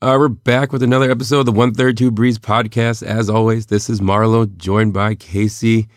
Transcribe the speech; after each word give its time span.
Uh, 0.00 0.16
we're 0.16 0.28
back 0.28 0.72
with 0.72 0.80
another 0.80 1.10
episode 1.10 1.40
of 1.40 1.46
the 1.46 1.50
132 1.50 2.12
Breeze 2.12 2.38
podcast. 2.38 3.02
As 3.02 3.28
always, 3.28 3.66
this 3.66 3.90
is 3.90 4.00
Marlo, 4.00 4.56
joined 4.56 4.94
by 4.94 5.16
Casey. 5.16 5.88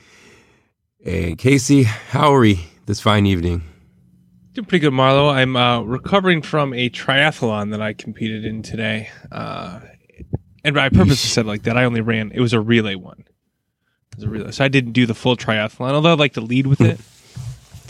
And 1.05 1.37
Casey, 1.37 1.83
how 1.83 2.33
are 2.33 2.39
we 2.39 2.65
this 2.87 2.99
fine 2.99 3.27
evening? 3.27 3.61
Doing 4.53 4.65
pretty 4.65 4.81
good, 4.81 4.93
Marlo. 4.93 5.31
I'm 5.31 5.55
uh, 5.55 5.81
recovering 5.81 6.41
from 6.41 6.73
a 6.73 6.89
triathlon 6.89 7.69
that 7.69 7.81
I 7.83 7.93
competed 7.93 8.43
in 8.43 8.63
today. 8.63 9.09
Uh, 9.31 9.81
and 10.63 10.79
I 10.79 10.89
purposely 10.89 11.15
said 11.17 11.45
like 11.45 11.61
that. 11.63 11.77
I 11.77 11.83
only 11.83 12.01
ran, 12.01 12.31
it 12.31 12.39
was 12.39 12.53
a 12.53 12.59
relay 12.59 12.95
one. 12.95 13.23
It 14.13 14.15
was 14.15 14.23
a 14.23 14.29
relay. 14.29 14.49
So 14.49 14.65
I 14.65 14.67
didn't 14.67 14.93
do 14.93 15.05
the 15.05 15.13
full 15.13 15.37
triathlon, 15.37 15.91
although 15.91 16.13
I'd 16.13 16.19
like 16.19 16.33
to 16.33 16.41
lead 16.41 16.65
with 16.65 16.81
it 16.81 16.99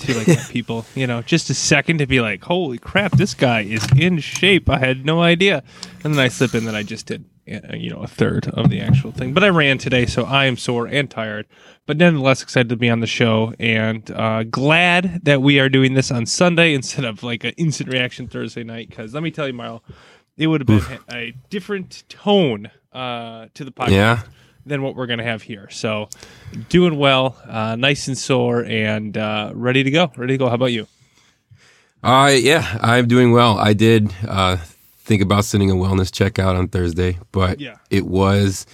to 0.01 0.17
like 0.17 0.49
people, 0.49 0.85
you 0.95 1.07
know, 1.07 1.21
just 1.21 1.49
a 1.49 1.53
second 1.53 1.99
to 1.99 2.05
be 2.05 2.19
like, 2.21 2.43
holy 2.43 2.77
crap, 2.77 3.13
this 3.13 3.33
guy 3.33 3.61
is 3.61 3.87
in 3.97 4.19
shape. 4.19 4.69
I 4.69 4.77
had 4.79 5.05
no 5.05 5.21
idea. 5.21 5.63
And 6.03 6.13
then 6.13 6.19
I 6.19 6.27
slip 6.27 6.53
in 6.55 6.65
that 6.65 6.75
I 6.75 6.83
just 6.83 7.05
did, 7.05 7.25
uh, 7.51 7.75
you 7.75 7.89
know, 7.89 7.99
a 7.99 8.07
third 8.07 8.47
of 8.49 8.69
the 8.69 8.81
actual 8.81 9.11
thing. 9.11 9.33
But 9.33 9.43
I 9.43 9.49
ran 9.49 9.77
today, 9.77 10.05
so 10.05 10.23
I 10.23 10.45
am 10.45 10.57
sore 10.57 10.87
and 10.87 11.09
tired, 11.09 11.47
but 11.85 11.97
nonetheless 11.97 12.41
excited 12.41 12.69
to 12.69 12.75
be 12.75 12.89
on 12.89 12.99
the 12.99 13.07
show 13.07 13.53
and 13.59 14.09
uh, 14.11 14.43
glad 14.43 15.23
that 15.23 15.41
we 15.41 15.59
are 15.59 15.69
doing 15.69 15.93
this 15.93 16.11
on 16.11 16.25
Sunday 16.25 16.73
instead 16.73 17.05
of 17.05 17.23
like 17.23 17.43
an 17.43 17.53
instant 17.57 17.91
reaction 17.91 18.27
Thursday 18.27 18.63
night. 18.63 18.89
Because 18.89 19.13
let 19.13 19.23
me 19.23 19.31
tell 19.31 19.47
you, 19.47 19.53
Marl, 19.53 19.83
it 20.37 20.47
would 20.47 20.61
have 20.61 20.67
been 20.67 20.99
a 21.11 21.33
different 21.49 22.03
tone 22.09 22.71
uh, 22.93 23.47
to 23.53 23.63
the 23.63 23.71
podcast. 23.71 23.91
Yeah. 23.91 24.21
Than 24.65 24.83
what 24.83 24.95
we're 24.95 25.07
going 25.07 25.19
to 25.19 25.25
have 25.25 25.41
here. 25.41 25.69
So, 25.71 26.07
doing 26.69 26.97
well, 26.97 27.35
uh, 27.47 27.75
nice 27.75 28.07
and 28.07 28.17
sore, 28.17 28.63
and 28.63 29.17
uh, 29.17 29.51
ready 29.55 29.83
to 29.83 29.89
go. 29.91 30.11
Ready 30.15 30.33
to 30.33 30.37
go. 30.37 30.49
How 30.49 30.55
about 30.55 30.71
you? 30.71 30.87
Uh, 32.03 32.31
yeah, 32.39 32.77
I'm 32.81 33.07
doing 33.07 33.31
well. 33.31 33.57
I 33.57 33.73
did 33.73 34.13
uh, 34.27 34.57
think 34.99 35.21
about 35.21 35.45
sending 35.45 35.69
a 35.71 35.75
wellness 35.75 36.09
checkout 36.11 36.57
on 36.57 36.67
Thursday, 36.67 37.17
but 37.31 37.59
Yeah. 37.59 37.77
it 37.89 38.05
was. 38.05 38.65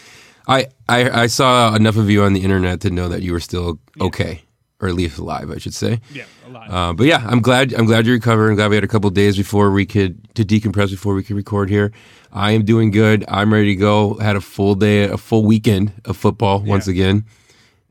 I, 0.47 0.67
I 0.87 1.23
I 1.23 1.27
saw 1.27 1.75
enough 1.75 1.97
of 1.97 2.09
you 2.09 2.23
on 2.23 2.31
the 2.33 2.41
internet 2.41 2.79
to 2.81 2.89
know 2.89 3.09
that 3.09 3.21
you 3.21 3.33
were 3.33 3.41
still 3.41 3.79
okay, 3.99 4.43
or 4.79 4.87
at 4.87 4.93
least 4.93 5.17
alive, 5.17 5.51
I 5.51 5.57
should 5.57 5.73
say. 5.73 5.99
Yeah, 6.13 6.23
a 6.45 6.49
lot. 6.49 6.71
Uh, 6.71 6.93
but 6.93 7.05
yeah, 7.05 7.21
I'm 7.27 7.41
glad. 7.41 7.73
I'm 7.73 7.85
glad 7.85 8.05
you 8.05 8.13
recovered. 8.13 8.49
I'm 8.51 8.55
glad 8.55 8.69
we 8.69 8.77
had 8.77 8.85
a 8.85 8.87
couple 8.87 9.09
days 9.09 9.35
before 9.35 9.71
we 9.71 9.85
could 9.85 10.33
to 10.35 10.45
decompress 10.45 10.89
before 10.89 11.13
we 11.15 11.23
could 11.23 11.35
record 11.35 11.69
here. 11.69 11.91
I 12.37 12.51
am 12.51 12.63
doing 12.63 12.91
good. 12.91 13.25
I'm 13.27 13.51
ready 13.51 13.73
to 13.73 13.75
go. 13.75 14.13
Had 14.19 14.35
a 14.35 14.41
full 14.41 14.75
day, 14.75 15.05
a 15.05 15.17
full 15.17 15.43
weekend 15.43 15.91
of 16.05 16.15
football 16.15 16.59
once 16.59 16.87
again, 16.87 17.25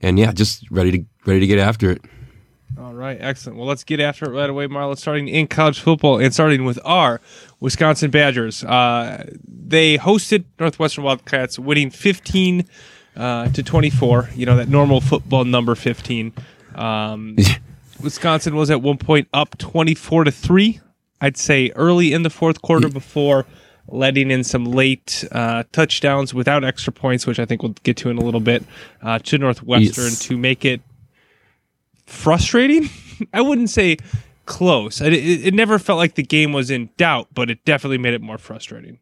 and 0.00 0.20
yeah, 0.20 0.30
just 0.30 0.70
ready 0.70 0.92
to 0.92 1.04
ready 1.26 1.40
to 1.40 1.46
get 1.48 1.58
after 1.58 1.90
it. 1.90 2.00
All 2.78 2.94
right, 2.94 3.18
excellent. 3.20 3.58
Well, 3.58 3.66
let's 3.66 3.82
get 3.82 3.98
after 3.98 4.26
it 4.26 4.30
right 4.30 4.48
away, 4.48 4.68
Marlon. 4.68 4.96
Starting 4.96 5.26
in 5.26 5.48
college 5.48 5.80
football 5.80 6.20
and 6.20 6.32
starting 6.32 6.64
with 6.64 6.78
our 6.84 7.20
Wisconsin 7.58 8.12
Badgers. 8.12 8.62
Uh, 8.62 9.28
they 9.48 9.98
hosted 9.98 10.44
Northwestern 10.60 11.02
Wildcats, 11.02 11.58
winning 11.58 11.90
15 11.90 12.68
uh, 13.16 13.48
to 13.48 13.62
24. 13.64 14.30
You 14.36 14.46
know 14.46 14.56
that 14.56 14.68
normal 14.68 15.00
football 15.00 15.44
number 15.44 15.74
15. 15.74 16.32
Um, 16.76 17.36
Wisconsin 18.00 18.54
was 18.54 18.70
at 18.70 18.80
one 18.80 18.98
point 18.98 19.26
up 19.32 19.58
24 19.58 20.24
to 20.24 20.30
three. 20.30 20.78
I'd 21.20 21.36
say 21.36 21.72
early 21.74 22.12
in 22.12 22.22
the 22.22 22.30
fourth 22.30 22.62
quarter 22.62 22.88
before 22.88 23.44
letting 23.88 24.30
in 24.30 24.42
some 24.44 24.64
late 24.64 25.24
uh, 25.32 25.64
touchdowns 25.72 26.34
without 26.34 26.64
extra 26.64 26.92
points, 26.92 27.26
which 27.26 27.38
I 27.38 27.44
think 27.44 27.62
we'll 27.62 27.74
get 27.82 27.96
to 27.98 28.10
in 28.10 28.18
a 28.18 28.22
little 28.24 28.40
bit, 28.40 28.64
uh, 29.02 29.18
to 29.20 29.38
Northwestern 29.38 30.04
Yes. 30.04 30.18
to 30.20 30.36
make 30.36 30.64
it 30.64 30.80
frustrating. 32.06 32.88
I 33.32 33.40
wouldn't 33.40 33.70
say 33.70 33.96
close. 34.44 35.00
It, 35.00 35.12
it, 35.12 35.46
it 35.46 35.54
never 35.54 35.78
felt 35.78 35.98
like 35.98 36.14
the 36.14 36.22
game 36.22 36.52
was 36.52 36.70
in 36.70 36.90
doubt, 36.96 37.28
but 37.34 37.50
it 37.50 37.64
definitely 37.64 37.98
made 37.98 38.14
it 38.14 38.22
more 38.22 38.38
frustrating. 38.38 38.98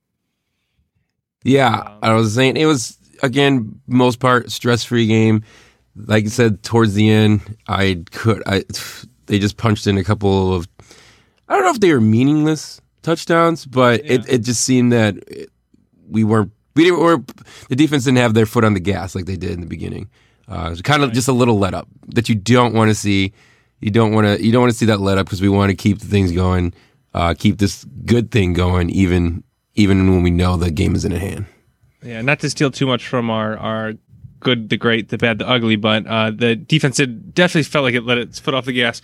Yeah, 1.42 1.98
I 2.02 2.12
was 2.14 2.34
saying 2.34 2.56
it 2.56 2.66
was 2.66 2.96
again 3.22 3.78
most 3.86 4.18
part 4.18 4.50
stress 4.50 4.84
free 4.84 5.06
game. 5.06 5.44
Like 5.94 6.24
I 6.24 6.28
said, 6.28 6.62
towards 6.62 6.94
the 6.94 7.10
end, 7.10 7.56
I 7.68 8.02
could 8.10 8.42
I 8.46 8.64
they 9.26 9.38
just 9.38 9.56
punched 9.58 9.86
in 9.86 9.98
a 9.98 10.04
couple 10.04 10.54
of 10.54 10.66
I 11.48 11.54
don't 11.54 11.64
know 11.64 11.70
if 11.70 11.80
they 11.80 11.92
were 11.92 12.00
meaningless 12.00 12.80
touchdowns, 13.04 13.64
but 13.66 14.00
it, 14.04 14.22
Yeah. 14.26 14.34
it 14.34 14.38
just 14.38 14.62
seemed 14.62 14.92
that 14.92 15.16
it- 15.28 15.50
we 16.10 16.24
weren't 16.24 16.50
we 16.76 16.84
didn't 16.84 16.98
or 16.98 17.22
the 17.68 17.76
defense 17.76 18.04
didn't 18.04 18.18
have 18.18 18.34
their 18.34 18.46
foot 18.46 18.64
on 18.64 18.74
the 18.74 18.80
gas 18.80 19.14
like 19.14 19.26
they 19.26 19.36
did 19.36 19.52
in 19.52 19.60
the 19.60 19.66
beginning. 19.66 20.08
Uh, 20.50 20.64
it 20.66 20.70
was 20.70 20.82
kind 20.82 21.02
of 21.04 21.12
just 21.12 21.28
a 21.28 21.32
little 21.32 21.58
let 21.58 21.72
up 21.72 21.86
that 22.08 22.28
you 22.28 22.34
don't 22.34 22.74
want 22.74 22.90
to 22.90 22.94
see. 22.94 23.32
You 23.80 23.90
don't 23.90 24.12
want 24.12 24.26
to 24.26 24.44
you 24.44 24.50
don't 24.52 24.60
want 24.62 24.72
to 24.72 24.76
see 24.78 24.86
that 24.86 25.00
let 25.00 25.16
up 25.18 25.26
because 25.26 25.40
we 25.40 25.48
want 25.48 25.70
to 25.70 25.76
keep 25.76 26.00
the 26.00 26.06
things 26.06 26.32
going, 26.32 26.74
uh, 27.14 27.34
keep 27.38 27.58
this 27.58 27.84
good 28.04 28.30
thing 28.32 28.52
going 28.54 28.90
even 28.90 29.44
even 29.76 30.10
when 30.10 30.22
we 30.22 30.30
know 30.30 30.56
the 30.56 30.70
game 30.70 30.94
is 30.96 31.04
in 31.04 31.12
hand. 31.12 31.46
Yeah, 32.02 32.20
not 32.22 32.40
to 32.40 32.50
steal 32.50 32.70
too 32.70 32.86
much 32.86 33.06
from 33.06 33.30
our 33.30 33.56
our 33.56 33.94
good, 34.40 34.68
the 34.68 34.76
great, 34.76 35.08
the 35.08 35.16
bad, 35.16 35.38
the 35.38 35.48
ugly, 35.48 35.76
but 35.76 36.06
uh, 36.06 36.30
the 36.30 36.54
defense 36.56 36.96
did 36.96 37.32
definitely 37.34 37.62
felt 37.62 37.84
like 37.84 37.94
it 37.94 38.04
let 38.04 38.18
its 38.18 38.38
foot 38.38 38.52
off 38.52 38.66
the 38.66 38.72
gas. 38.74 39.00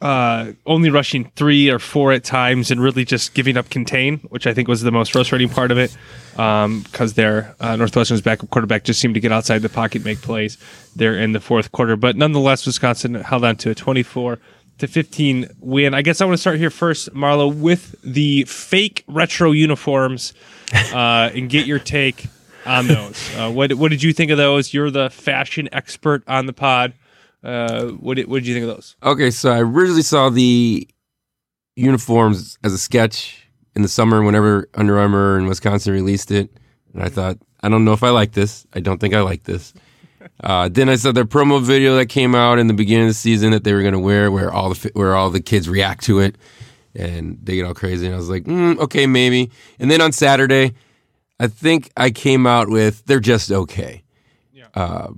Uh, 0.00 0.52
only 0.64 0.88
rushing 0.88 1.30
three 1.36 1.68
or 1.68 1.78
four 1.78 2.10
at 2.10 2.24
times 2.24 2.70
and 2.70 2.80
really 2.80 3.04
just 3.04 3.34
giving 3.34 3.58
up 3.58 3.68
contain, 3.68 4.16
which 4.30 4.46
I 4.46 4.54
think 4.54 4.66
was 4.66 4.80
the 4.80 4.90
most 4.90 5.12
frustrating 5.12 5.50
part 5.50 5.70
of 5.70 5.76
it. 5.76 5.94
Because 6.32 7.14
their 7.14 7.54
uh, 7.60 7.76
Northwestern's 7.76 8.22
backup 8.22 8.48
quarterback 8.48 8.84
just 8.84 8.98
seemed 8.98 9.12
to 9.14 9.20
get 9.20 9.30
outside 9.30 9.58
the 9.60 9.68
pocket, 9.68 10.02
make 10.02 10.22
plays 10.22 10.56
there 10.96 11.18
in 11.18 11.32
the 11.32 11.40
fourth 11.40 11.70
quarter. 11.72 11.96
But 11.96 12.16
nonetheless, 12.16 12.64
Wisconsin 12.64 13.14
held 13.14 13.44
on 13.44 13.56
to 13.56 13.70
a 13.70 13.74
24 13.74 14.38
to 14.80 14.86
15 14.88 15.48
win. 15.60 15.94
I 15.94 16.02
guess 16.02 16.20
I 16.20 16.24
want 16.24 16.34
to 16.34 16.40
start 16.40 16.58
here 16.58 16.70
first, 16.70 17.12
Marlo, 17.14 17.54
with 17.54 17.94
the 18.02 18.44
fake 18.44 19.04
retro 19.06 19.52
uniforms 19.52 20.32
uh, 20.72 21.30
and 21.34 21.48
get 21.48 21.66
your 21.66 21.78
take 21.78 22.26
on 22.66 22.86
those. 22.86 23.36
Uh, 23.36 23.50
what 23.50 23.74
what 23.74 23.90
did 23.90 24.02
you 24.02 24.12
think 24.12 24.30
of 24.30 24.38
those? 24.38 24.74
You're 24.74 24.90
the 24.90 25.10
fashion 25.10 25.68
expert 25.72 26.22
on 26.26 26.46
the 26.46 26.52
pod. 26.52 26.94
Uh, 27.42 27.88
what 27.88 28.16
did, 28.16 28.28
what 28.28 28.38
did 28.38 28.46
you 28.46 28.54
think 28.54 28.68
of 28.68 28.76
those? 28.76 28.96
Okay, 29.02 29.30
so 29.30 29.50
I 29.50 29.60
originally 29.60 30.02
saw 30.02 30.28
the 30.28 30.88
uniforms 31.76 32.58
as 32.62 32.72
a 32.72 32.78
sketch 32.78 33.46
in 33.74 33.82
the 33.82 33.88
summer 33.88 34.22
whenever 34.22 34.68
Under 34.74 34.98
Armour 34.98 35.38
in 35.38 35.46
Wisconsin 35.46 35.92
released 35.92 36.30
it. 36.30 36.50
And 36.92 37.02
I 37.02 37.08
thought, 37.08 37.38
I 37.62 37.68
don't 37.68 37.84
know 37.84 37.92
if 37.92 38.02
I 38.02 38.10
like 38.10 38.32
this. 38.32 38.66
I 38.74 38.80
don't 38.80 38.98
think 38.98 39.14
I 39.14 39.20
like 39.20 39.44
this. 39.44 39.72
Uh, 40.42 40.68
then 40.68 40.88
I 40.88 40.96
saw 40.96 41.12
their 41.12 41.24
promo 41.24 41.62
video 41.62 41.96
that 41.96 42.06
came 42.06 42.34
out 42.34 42.58
in 42.58 42.66
the 42.66 42.74
beginning 42.74 43.06
of 43.06 43.10
the 43.10 43.14
season 43.14 43.52
that 43.52 43.64
they 43.64 43.72
were 43.72 43.82
going 43.82 43.94
to 43.94 44.00
wear, 44.00 44.30
where 44.30 44.52
all 44.52 44.74
the 44.74 44.90
where 44.92 45.14
all 45.14 45.30
the 45.30 45.40
kids 45.40 45.68
react 45.68 46.04
to 46.04 46.20
it, 46.20 46.36
and 46.94 47.38
they 47.42 47.56
get 47.56 47.64
all 47.64 47.74
crazy. 47.74 48.06
And 48.06 48.14
I 48.14 48.18
was 48.18 48.28
like, 48.28 48.44
mm, 48.44 48.78
okay, 48.78 49.06
maybe. 49.06 49.50
And 49.78 49.90
then 49.90 50.00
on 50.00 50.12
Saturday, 50.12 50.74
I 51.38 51.46
think 51.46 51.90
I 51.96 52.10
came 52.10 52.46
out 52.46 52.68
with 52.68 53.04
they're 53.06 53.20
just 53.20 53.50
okay. 53.50 54.02
Uh, 54.74 55.08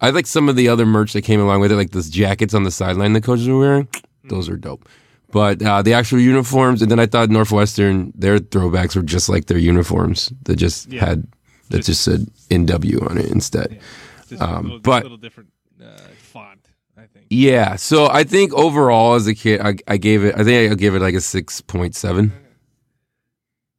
I 0.00 0.10
like 0.10 0.26
some 0.26 0.48
of 0.48 0.56
the 0.56 0.68
other 0.68 0.84
merch 0.86 1.12
that 1.14 1.22
came 1.22 1.40
along 1.40 1.60
with 1.60 1.72
it, 1.72 1.76
like 1.76 1.90
those 1.90 2.10
jackets 2.10 2.52
on 2.54 2.64
the 2.64 2.70
sideline 2.70 3.12
the 3.14 3.20
coaches 3.20 3.48
were 3.48 3.58
wearing. 3.58 3.88
Those 4.24 4.48
are 4.48 4.56
dope. 4.56 4.88
But 5.32 5.60
uh, 5.62 5.82
the 5.82 5.92
actual 5.94 6.20
uniforms, 6.20 6.82
and 6.82 6.90
then 6.90 6.98
I 7.00 7.06
thought 7.06 7.30
Northwestern, 7.30 8.12
their 8.14 8.38
throwbacks 8.38 8.94
were 8.96 9.02
just 9.02 9.28
like 9.28 9.46
their 9.46 9.58
uniforms 9.58 10.32
that 10.42 10.56
just 10.56 10.92
Yeah. 10.92 11.04
had 11.06 11.26
that 11.70 11.84
just 11.84 12.02
said 12.02 12.26
NW 12.50 13.10
on 13.10 13.18
it 13.18 13.26
instead. 13.30 13.80
Just 14.28 14.40
Um, 14.42 14.48
a 14.50 14.62
little, 14.62 14.78
but- 14.80 15.02
little 15.02 15.18
different 15.18 15.50
uh, 15.82 15.86
font, 16.32 16.60
I 16.96 17.02
think. 17.12 17.26
Yeah, 17.30 17.74
so 17.76 18.08
I 18.08 18.22
think 18.24 18.52
overall 18.54 19.14
as 19.14 19.26
a 19.26 19.34
kid, 19.34 19.60
I, 19.60 19.74
I 19.88 19.96
gave 19.96 20.24
it. 20.24 20.34
I 20.36 20.44
think 20.44 20.70
I 20.72 20.74
gave 20.76 20.94
it 20.94 21.00
like 21.02 21.14
a 21.14 21.20
six 21.20 21.60
point 21.60 21.94
seven. 21.96 22.32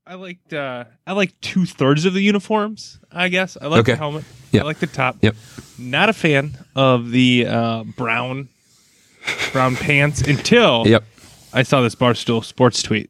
I 0.07 0.13
liked 0.15 0.53
uh, 0.53 0.85
I 1.05 1.11
liked 1.13 1.41
two 1.41 1.65
thirds 1.65 2.05
of 2.05 2.13
the 2.13 2.21
uniforms. 2.21 2.99
I 3.11 3.27
guess 3.29 3.57
I 3.61 3.67
like 3.67 3.81
Okay. 3.81 3.91
the 3.93 3.97
helmet. 3.97 4.23
Yeah. 4.51 4.61
I 4.61 4.63
like 4.65 4.79
the 4.79 4.87
top. 4.87 5.17
Yep. 5.21 5.35
Not 5.77 6.09
a 6.09 6.13
fan 6.13 6.57
of 6.75 7.11
the 7.11 7.45
uh, 7.47 7.83
brown 7.83 8.49
brown 9.51 9.75
pants 9.75 10.21
until 10.21 10.87
Yep. 10.87 11.03
I 11.53 11.63
saw 11.63 11.81
this 11.81 11.95
Barstool 11.95 12.43
Sports 12.43 12.81
tweet. 12.81 13.09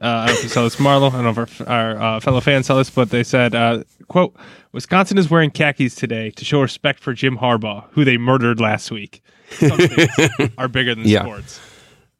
Uh, 0.00 0.06
I 0.06 0.26
don't 0.26 0.34
know 0.34 0.38
if 0.38 0.42
you 0.42 0.48
saw 0.50 0.62
this, 0.64 0.76
Marlo. 0.76 1.08
I 1.12 1.22
don't 1.22 1.34
know 1.36 1.42
if 1.42 1.60
our, 1.62 1.66
our 1.68 2.02
uh, 2.16 2.20
fellow 2.20 2.40
fans 2.40 2.66
saw 2.66 2.76
this, 2.76 2.90
but 2.90 3.08
they 3.10 3.22
said, 3.24 3.54
uh, 3.54 3.84
"quote 4.08 4.34
Wisconsin 4.72 5.16
is 5.16 5.30
wearing 5.30 5.50
khakis 5.50 5.94
today 5.94 6.30
to 6.30 6.44
show 6.44 6.60
respect 6.60 7.00
for 7.00 7.14
Jim 7.14 7.38
Harbaugh, 7.38 7.84
who 7.92 8.04
they 8.04 8.18
murdered 8.18 8.60
last 8.60 8.90
week. 8.90 9.22
Some 9.50 9.78
are 10.58 10.68
bigger 10.68 10.94
than 10.94 11.06
Yeah. 11.06 11.22
sports. 11.22 11.60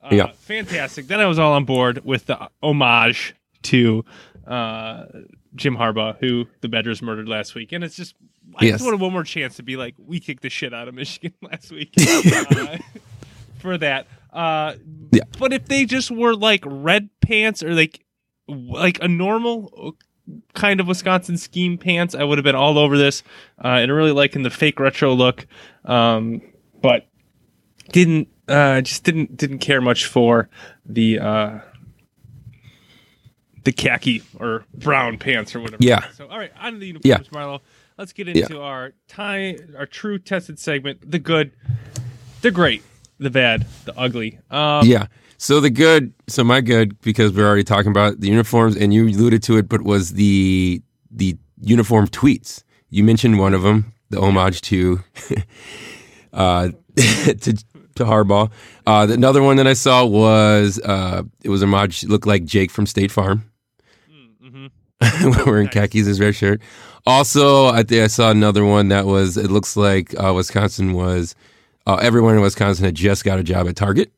Uh, 0.03 0.09
Yeah. 0.13 0.33
fantastic. 0.39 1.09
Then 1.09 1.21
I 1.21 1.27
was 1.27 1.39
all 1.39 1.53
on 1.53 1.65
board 1.65 2.03
with 2.05 2.27
the 2.27 2.49
homage 2.63 3.35
to 3.65 4.05
uh, 4.47 5.05
Jim 5.55 5.77
Harbaugh, 5.77 6.17
who 6.19 6.47
the 6.61 6.69
Badgers 6.69 7.03
murdered 7.03 7.29
last 7.29 7.55
week, 7.55 7.73
and 7.73 7.83
it's 7.85 7.97
just 7.97 8.15
I 8.57 8.67
Yes. 8.67 8.75
just 8.75 8.85
wanted 8.85 9.01
one 9.01 9.13
more 9.13 9.25
chance 9.25 9.57
to 9.57 9.63
be 9.63 9.77
like, 9.77 9.95
we 9.99 10.21
kicked 10.21 10.43
the 10.43 10.51
shit 10.51 10.73
out 10.75 10.87
of 10.89 10.95
Michigan 10.95 11.33
last 11.43 11.71
week. 11.73 11.93
Uh, 11.99 12.79
for 13.59 13.79
that. 13.79 14.07
Uh, 14.33 14.75
Yeah. 15.13 15.23
But 15.39 15.53
if 15.55 15.67
they 15.67 15.87
just 15.87 16.11
were 16.11 16.35
like 16.35 16.63
red 16.67 17.09
pants 17.21 17.63
or 17.63 17.73
like 17.75 18.05
like 18.47 19.03
a 19.03 19.09
normal 19.09 19.97
kind 20.53 20.81
of 20.81 20.87
Wisconsin 20.87 21.39
scheme 21.39 21.79
pants, 21.79 22.15
I 22.15 22.25
would 22.25 22.37
have 22.37 22.45
been 22.45 22.55
all 22.55 22.79
over 22.79 22.99
this 22.99 23.23
uh, 23.65 23.69
and 23.69 23.91
really 23.91 24.13
liking 24.13 24.43
the 24.43 24.51
fake 24.51 24.79
retro 24.81 25.15
look. 25.15 25.47
Um, 25.87 26.43
but 26.83 27.07
didn't 27.93 28.29
uh, 28.49 28.83
just 28.83 29.05
didn't 29.05 29.35
didn't 29.37 29.61
care 29.61 29.81
much 29.81 30.05
for 30.05 30.51
the 30.85 31.19
uh, 31.21 31.59
the 33.65 33.73
khaki 33.73 34.23
or 34.39 34.65
brown 34.75 35.19
pants 35.19 35.55
or 35.55 35.61
whatever. 35.61 35.83
Yeah. 35.83 36.11
So 36.13 36.27
all 36.29 36.39
right, 36.39 36.53
on 36.61 36.79
the 36.79 36.87
uniforms, 36.87 37.05
Yeah. 37.07 37.39
Marlo. 37.39 37.61
Let's 37.97 38.13
get 38.13 38.27
into 38.29 38.61
our 38.61 38.93
time, 39.07 39.57
our 39.79 39.87
true 39.87 40.19
tested 40.19 40.59
segment. 40.59 41.09
The 41.09 41.19
good, 41.21 41.53
the 42.41 42.51
great, 42.51 42.83
the 43.19 43.31
bad, 43.31 43.67
the 43.85 43.97
ugly. 43.99 44.39
Um, 44.51 44.87
Yeah. 44.87 45.07
So 45.39 45.61
the 45.61 45.71
good, 45.71 46.13
so 46.27 46.43
my 46.43 46.61
good, 46.61 47.01
because 47.03 47.33
we're 47.33 47.47
already 47.47 47.65
talking 47.65 47.91
about 47.91 48.21
the 48.21 48.29
uniforms, 48.29 48.77
and 48.77 48.93
you 48.95 49.09
alluded 49.09 49.43
to 49.45 49.59
it, 49.59 49.69
but 49.69 49.83
was 49.83 50.13
the 50.15 50.83
the 51.11 51.37
uniform 51.61 52.09
tweets. 52.09 52.63
You 52.91 53.05
mentioned 53.05 53.39
one 53.39 53.55
of 53.55 53.63
them, 53.63 53.93
the 54.11 54.21
homage 54.21 54.61
to 54.63 55.01
uh, 56.33 56.69
to 56.97 57.65
to 57.97 58.05
Harbaugh. 58.05 58.51
Uh, 58.87 59.07
another 59.11 59.43
one 59.43 59.57
that 59.57 59.67
I 59.67 59.75
saw 59.75 60.05
was 60.05 60.81
uh, 60.81 61.23
it 61.43 61.49
was 61.49 61.63
a 61.63 61.67
homage. 61.67 62.05
Looked 62.05 62.27
like 62.27 62.45
Jake 62.45 62.71
from 62.71 62.87
State 62.87 63.13
Farm. 63.13 63.51
wearing 65.47 65.69
khakis 65.69 66.07
his 66.07 66.21
red 66.21 66.35
shirt. 66.35 66.61
Also, 67.07 67.67
I 67.67 67.83
think 67.83 68.03
I 68.03 68.07
saw 68.07 68.31
another 68.31 68.65
one 68.65 68.89
that 68.89 69.07
was. 69.07 69.37
It 69.37 69.51
looks 69.51 69.77
like 69.77 70.15
uh, 70.19 70.33
Wisconsin 70.35 70.93
was. 70.95 71.35
Uh, 71.87 71.97
everyone 71.97 72.35
in 72.35 72.41
Wisconsin 72.41 72.85
had 72.87 72.95
just 72.95 73.25
got 73.25 73.39
a 73.39 73.43
job 73.43 73.69
at 73.69 73.77
Target, 73.77 74.11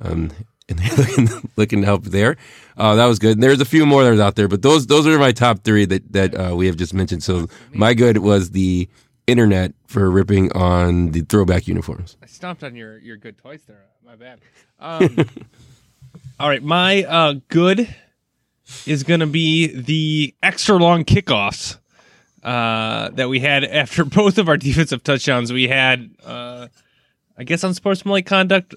um, 0.00 0.30
and 0.68 0.78
they're 0.78 0.96
looking, 0.96 1.50
looking 1.56 1.80
to 1.82 1.86
help 1.86 2.04
there. 2.04 2.36
Uh, 2.78 2.94
that 2.94 3.06
was 3.06 3.18
good. 3.18 3.32
And 3.32 3.42
there's 3.42 3.60
a 3.60 3.66
few 3.66 3.84
more 3.84 4.04
that 4.04 4.18
are 4.18 4.22
out 4.22 4.36
there, 4.36 4.48
but 4.48 4.62
those 4.62 4.86
those 4.86 5.06
are 5.06 5.18
my 5.18 5.32
top 5.32 5.64
three 5.64 5.84
that 5.84 6.12
that 6.12 6.34
uh, 6.34 6.56
we 6.56 6.66
have 6.66 6.76
just 6.76 6.94
mentioned. 6.94 7.22
So 7.22 7.48
my 7.72 7.92
good 7.92 8.18
was 8.18 8.50
the 8.52 8.88
internet 9.26 9.74
for 9.86 10.10
ripping 10.10 10.50
on 10.52 11.10
the 11.10 11.20
throwback 11.20 11.68
uniforms. 11.68 12.16
I 12.22 12.26
stomped 12.26 12.64
on 12.64 12.74
your 12.74 12.98
your 12.98 13.16
good 13.16 13.36
twice 13.36 13.62
there. 13.64 13.84
My 14.04 14.16
bad. 14.16 14.40
Um, 14.80 15.16
all 16.40 16.48
right, 16.48 16.62
my 16.62 17.04
uh, 17.04 17.34
good 17.48 17.94
is 18.86 19.02
going 19.02 19.20
to 19.20 19.26
be 19.26 19.66
the 19.68 20.34
extra 20.42 20.76
long 20.76 21.04
kickoffs 21.04 21.78
uh, 22.42 23.10
that 23.10 23.28
we 23.28 23.40
had 23.40 23.64
after 23.64 24.04
both 24.04 24.38
of 24.38 24.48
our 24.48 24.56
defensive 24.56 25.02
touchdowns. 25.02 25.52
We 25.52 25.68
had, 25.68 26.10
uh, 26.24 26.68
I 27.36 27.44
guess, 27.44 27.64
unsportsmanlike 27.64 28.26
conduct, 28.26 28.74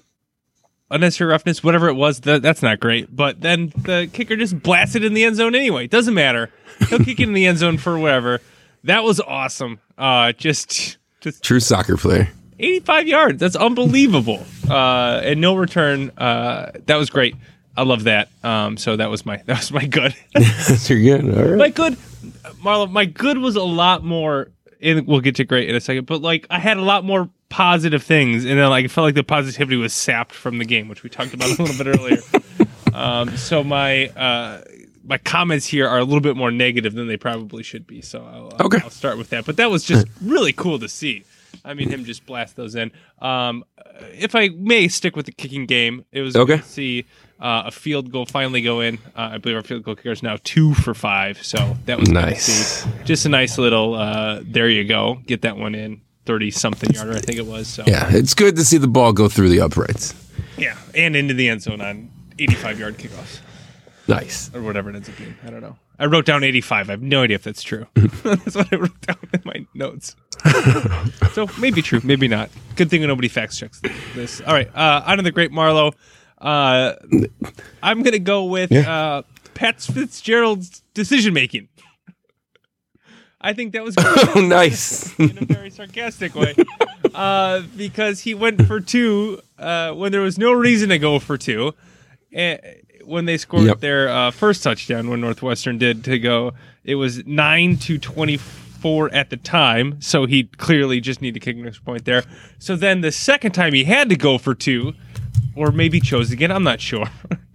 unnecessary 0.90 1.30
roughness, 1.30 1.62
whatever 1.62 1.88
it 1.88 1.94
was. 1.94 2.20
That, 2.20 2.42
that's 2.42 2.62
not 2.62 2.80
great. 2.80 3.14
But 3.14 3.40
then 3.40 3.72
the 3.76 4.08
kicker 4.12 4.36
just 4.36 4.62
blasted 4.62 5.04
in 5.04 5.14
the 5.14 5.24
end 5.24 5.36
zone 5.36 5.54
anyway. 5.54 5.86
Doesn't 5.86 6.14
matter. 6.14 6.50
He'll 6.88 6.98
kick 6.98 7.20
it 7.20 7.28
in 7.28 7.32
the 7.32 7.46
end 7.46 7.58
zone 7.58 7.78
for 7.78 7.98
whatever. 7.98 8.40
That 8.84 9.04
was 9.04 9.20
awesome. 9.20 9.80
Uh, 9.96 10.32
just, 10.32 10.98
just 11.20 11.42
True 11.42 11.60
soccer 11.60 11.96
player. 11.96 12.28
85 12.58 13.08
yards. 13.08 13.40
That's 13.40 13.56
unbelievable. 13.56 14.44
Uh, 14.68 15.20
and 15.24 15.40
no 15.40 15.56
return. 15.56 16.10
Uh, 16.16 16.72
that 16.86 16.96
was 16.96 17.10
great. 17.10 17.34
I 17.76 17.82
love 17.84 18.04
that. 18.04 18.28
Um, 18.42 18.76
so 18.76 18.96
that 18.96 19.10
was 19.10 19.24
my 19.26 19.36
that 19.46 19.58
was 19.58 19.72
my 19.72 19.86
good. 19.86 20.14
That's 20.34 20.88
your 20.90 21.00
good. 21.00 21.36
All 21.36 21.44
right. 21.44 21.58
my 21.58 21.68
good, 21.68 21.94
Marlon. 22.62 22.90
My 22.90 23.04
good 23.04 23.38
was 23.38 23.56
a 23.56 23.62
lot 23.64 24.04
more. 24.04 24.48
And 24.80 25.06
we'll 25.06 25.20
get 25.20 25.36
to 25.36 25.44
great 25.44 25.68
in 25.68 25.76
a 25.76 25.80
second. 25.80 26.06
But 26.06 26.22
like, 26.22 26.44
I 26.50 26.58
had 26.58 26.76
a 26.76 26.82
lot 26.82 27.04
more 27.04 27.30
positive 27.50 28.02
things, 28.02 28.44
and 28.44 28.58
then 28.58 28.68
like, 28.68 28.84
I 28.84 28.88
felt 28.88 29.04
like 29.04 29.14
the 29.14 29.22
positivity 29.22 29.76
was 29.76 29.92
sapped 29.92 30.32
from 30.34 30.58
the 30.58 30.64
game, 30.64 30.88
which 30.88 31.04
we 31.04 31.08
talked 31.08 31.32
about 31.34 31.56
a 31.56 31.62
little 31.62 31.84
bit 31.84 31.98
earlier. 31.98 32.18
Um, 32.94 33.34
so 33.38 33.64
my 33.64 34.08
uh, 34.08 34.60
my 35.02 35.16
comments 35.16 35.66
here 35.66 35.88
are 35.88 35.96
a 35.98 36.04
little 36.04 36.20
bit 36.20 36.36
more 36.36 36.50
negative 36.50 36.92
than 36.92 37.06
they 37.08 37.16
probably 37.16 37.62
should 37.62 37.86
be. 37.86 38.02
So 38.02 38.22
I'll, 38.22 38.48
uh, 38.60 38.66
Okay. 38.66 38.78
I'll 38.82 38.90
start 38.90 39.16
with 39.16 39.30
that. 39.30 39.46
But 39.46 39.56
that 39.56 39.70
was 39.70 39.82
just 39.82 40.06
really 40.20 40.52
cool 40.52 40.78
to 40.78 40.88
see. 40.90 41.24
I 41.64 41.72
mean, 41.72 41.88
him 41.88 42.04
just 42.04 42.26
blast 42.26 42.54
those 42.56 42.74
in. 42.74 42.92
Um, 43.22 43.64
if 44.12 44.34
I 44.34 44.48
may 44.50 44.88
stick 44.88 45.16
with 45.16 45.24
the 45.24 45.32
kicking 45.32 45.64
game, 45.64 46.04
it 46.12 46.20
was 46.20 46.36
Okay. 46.36 46.56
good 46.56 46.62
to 46.64 46.68
see 46.68 47.06
uh, 47.42 47.64
a 47.66 47.70
field 47.70 48.10
goal 48.12 48.24
finally 48.24 48.62
go 48.62 48.80
in. 48.80 48.96
Uh, 49.16 49.30
I 49.32 49.38
believe 49.38 49.56
our 49.56 49.62
field 49.62 49.82
goal 49.82 49.96
kicker 49.96 50.12
is 50.12 50.22
now 50.22 50.36
two 50.44 50.72
for 50.74 50.94
five. 50.94 51.42
So 51.44 51.76
that 51.86 51.98
was 51.98 52.08
Nice. 52.08 52.86
Just 53.04 53.26
a 53.26 53.28
nice 53.28 53.58
little. 53.58 53.94
Uh, 53.94 54.40
there 54.42 54.68
you 54.70 54.84
go. 54.84 55.18
Get 55.26 55.42
that 55.42 55.56
one 55.56 55.74
in. 55.74 56.00
Thirty 56.24 56.52
something 56.52 56.88
yarder, 56.90 57.14
I 57.14 57.18
think 57.20 57.38
it 57.38 57.46
was. 57.46 57.66
So 57.66 57.82
Yeah, 57.86 58.08
it's 58.10 58.32
good 58.34 58.54
to 58.56 58.64
see 58.64 58.78
the 58.78 58.86
ball 58.86 59.12
go 59.12 59.28
through 59.28 59.48
the 59.48 59.60
uprights. 59.60 60.14
yeah, 60.56 60.78
and 60.94 61.16
into 61.16 61.34
the 61.34 61.48
end 61.48 61.62
zone 61.62 61.80
on 61.80 62.10
eighty-five 62.38 62.78
yard 62.78 62.96
kickoffs 62.96 63.40
Nice. 64.06 64.48
or 64.54 64.62
whatever 64.62 64.88
it 64.90 64.94
ends 64.96 65.08
up 65.08 65.16
being. 65.18 65.34
I 65.44 65.50
don't 65.50 65.60
know. 65.62 65.76
I 65.98 66.06
wrote 66.06 66.24
down 66.24 66.42
85. 66.42 66.88
I 66.88 66.92
have 66.92 67.02
no 67.02 67.22
idea 67.22 67.36
if 67.36 67.44
that's 67.44 67.62
true. 67.62 67.86
that's 67.94 68.56
what 68.56 68.72
I 68.72 68.76
wrote 68.76 69.00
down 69.02 69.16
in 69.32 69.42
my 69.44 69.66
notes. 69.74 70.16
so 71.32 71.48
maybe 71.60 71.82
true, 71.82 72.00
maybe 72.02 72.26
not. 72.28 72.50
Good 72.76 72.90
thing 72.90 73.02
nobody 73.02 73.28
fact 73.28 73.56
checks 73.56 73.80
this. 74.14 74.40
All 74.40 74.52
right, 74.54 74.68
uh, 74.74 75.02
on 75.06 75.18
to 75.18 75.22
the 75.22 75.30
great 75.30 75.52
Marlowe. 75.52 75.92
Uh, 76.42 76.94
I'm 77.82 78.02
gonna 78.02 78.18
go 78.18 78.44
with 78.44 78.72
uh, 78.72 79.22
Pat 79.54 79.80
Fitzgerald's 79.80 80.82
decision 80.92 81.32
making. 81.32 81.68
I 83.40 83.52
think 83.52 83.72
that 83.72 83.82
was 83.82 83.94
Oh, 83.98 84.40
nice. 84.40 85.18
in 85.18 85.36
a 85.38 85.44
very 85.44 85.70
sarcastic 85.70 86.34
way, 86.34 86.54
uh, 87.14 87.62
because 87.76 88.20
he 88.20 88.34
went 88.34 88.66
for 88.66 88.80
two 88.80 89.40
uh, 89.58 89.92
when 89.92 90.12
there 90.12 90.20
was 90.20 90.38
no 90.38 90.52
reason 90.52 90.90
to 90.90 90.98
go 90.98 91.18
for 91.18 91.36
two. 91.36 91.74
And 92.32 92.60
when 93.04 93.24
they 93.24 93.36
scored 93.36 93.64
Yep. 93.64 93.80
their 93.80 94.08
uh, 94.08 94.30
first 94.30 94.62
touchdown, 94.62 95.10
when 95.10 95.20
Northwestern 95.20 95.76
did 95.78 96.04
to 96.04 96.18
go, 96.20 96.54
it 96.84 96.94
was 96.94 97.26
nine 97.26 97.76
to 97.78 97.98
twenty-four 97.98 99.12
at 99.12 99.30
the 99.30 99.36
time. 99.36 100.00
So 100.00 100.26
he 100.26 100.44
clearly 100.44 101.00
just 101.00 101.20
needed 101.20 101.40
to 101.40 101.44
kick 101.44 101.56
an 101.56 101.66
extra 101.66 101.84
point 101.84 102.04
there. 102.04 102.22
So 102.60 102.76
then 102.76 103.00
the 103.00 103.12
second 103.12 103.52
time 103.52 103.74
he 103.74 103.84
had 103.84 104.08
to 104.08 104.16
go 104.16 104.38
for 104.38 104.54
two, 104.54 104.94
or 105.54 105.70
maybe 105.72 106.00
chose 106.00 106.30
again. 106.30 106.50
I'm 106.50 106.64
not 106.64 106.80
sure. 106.80 107.06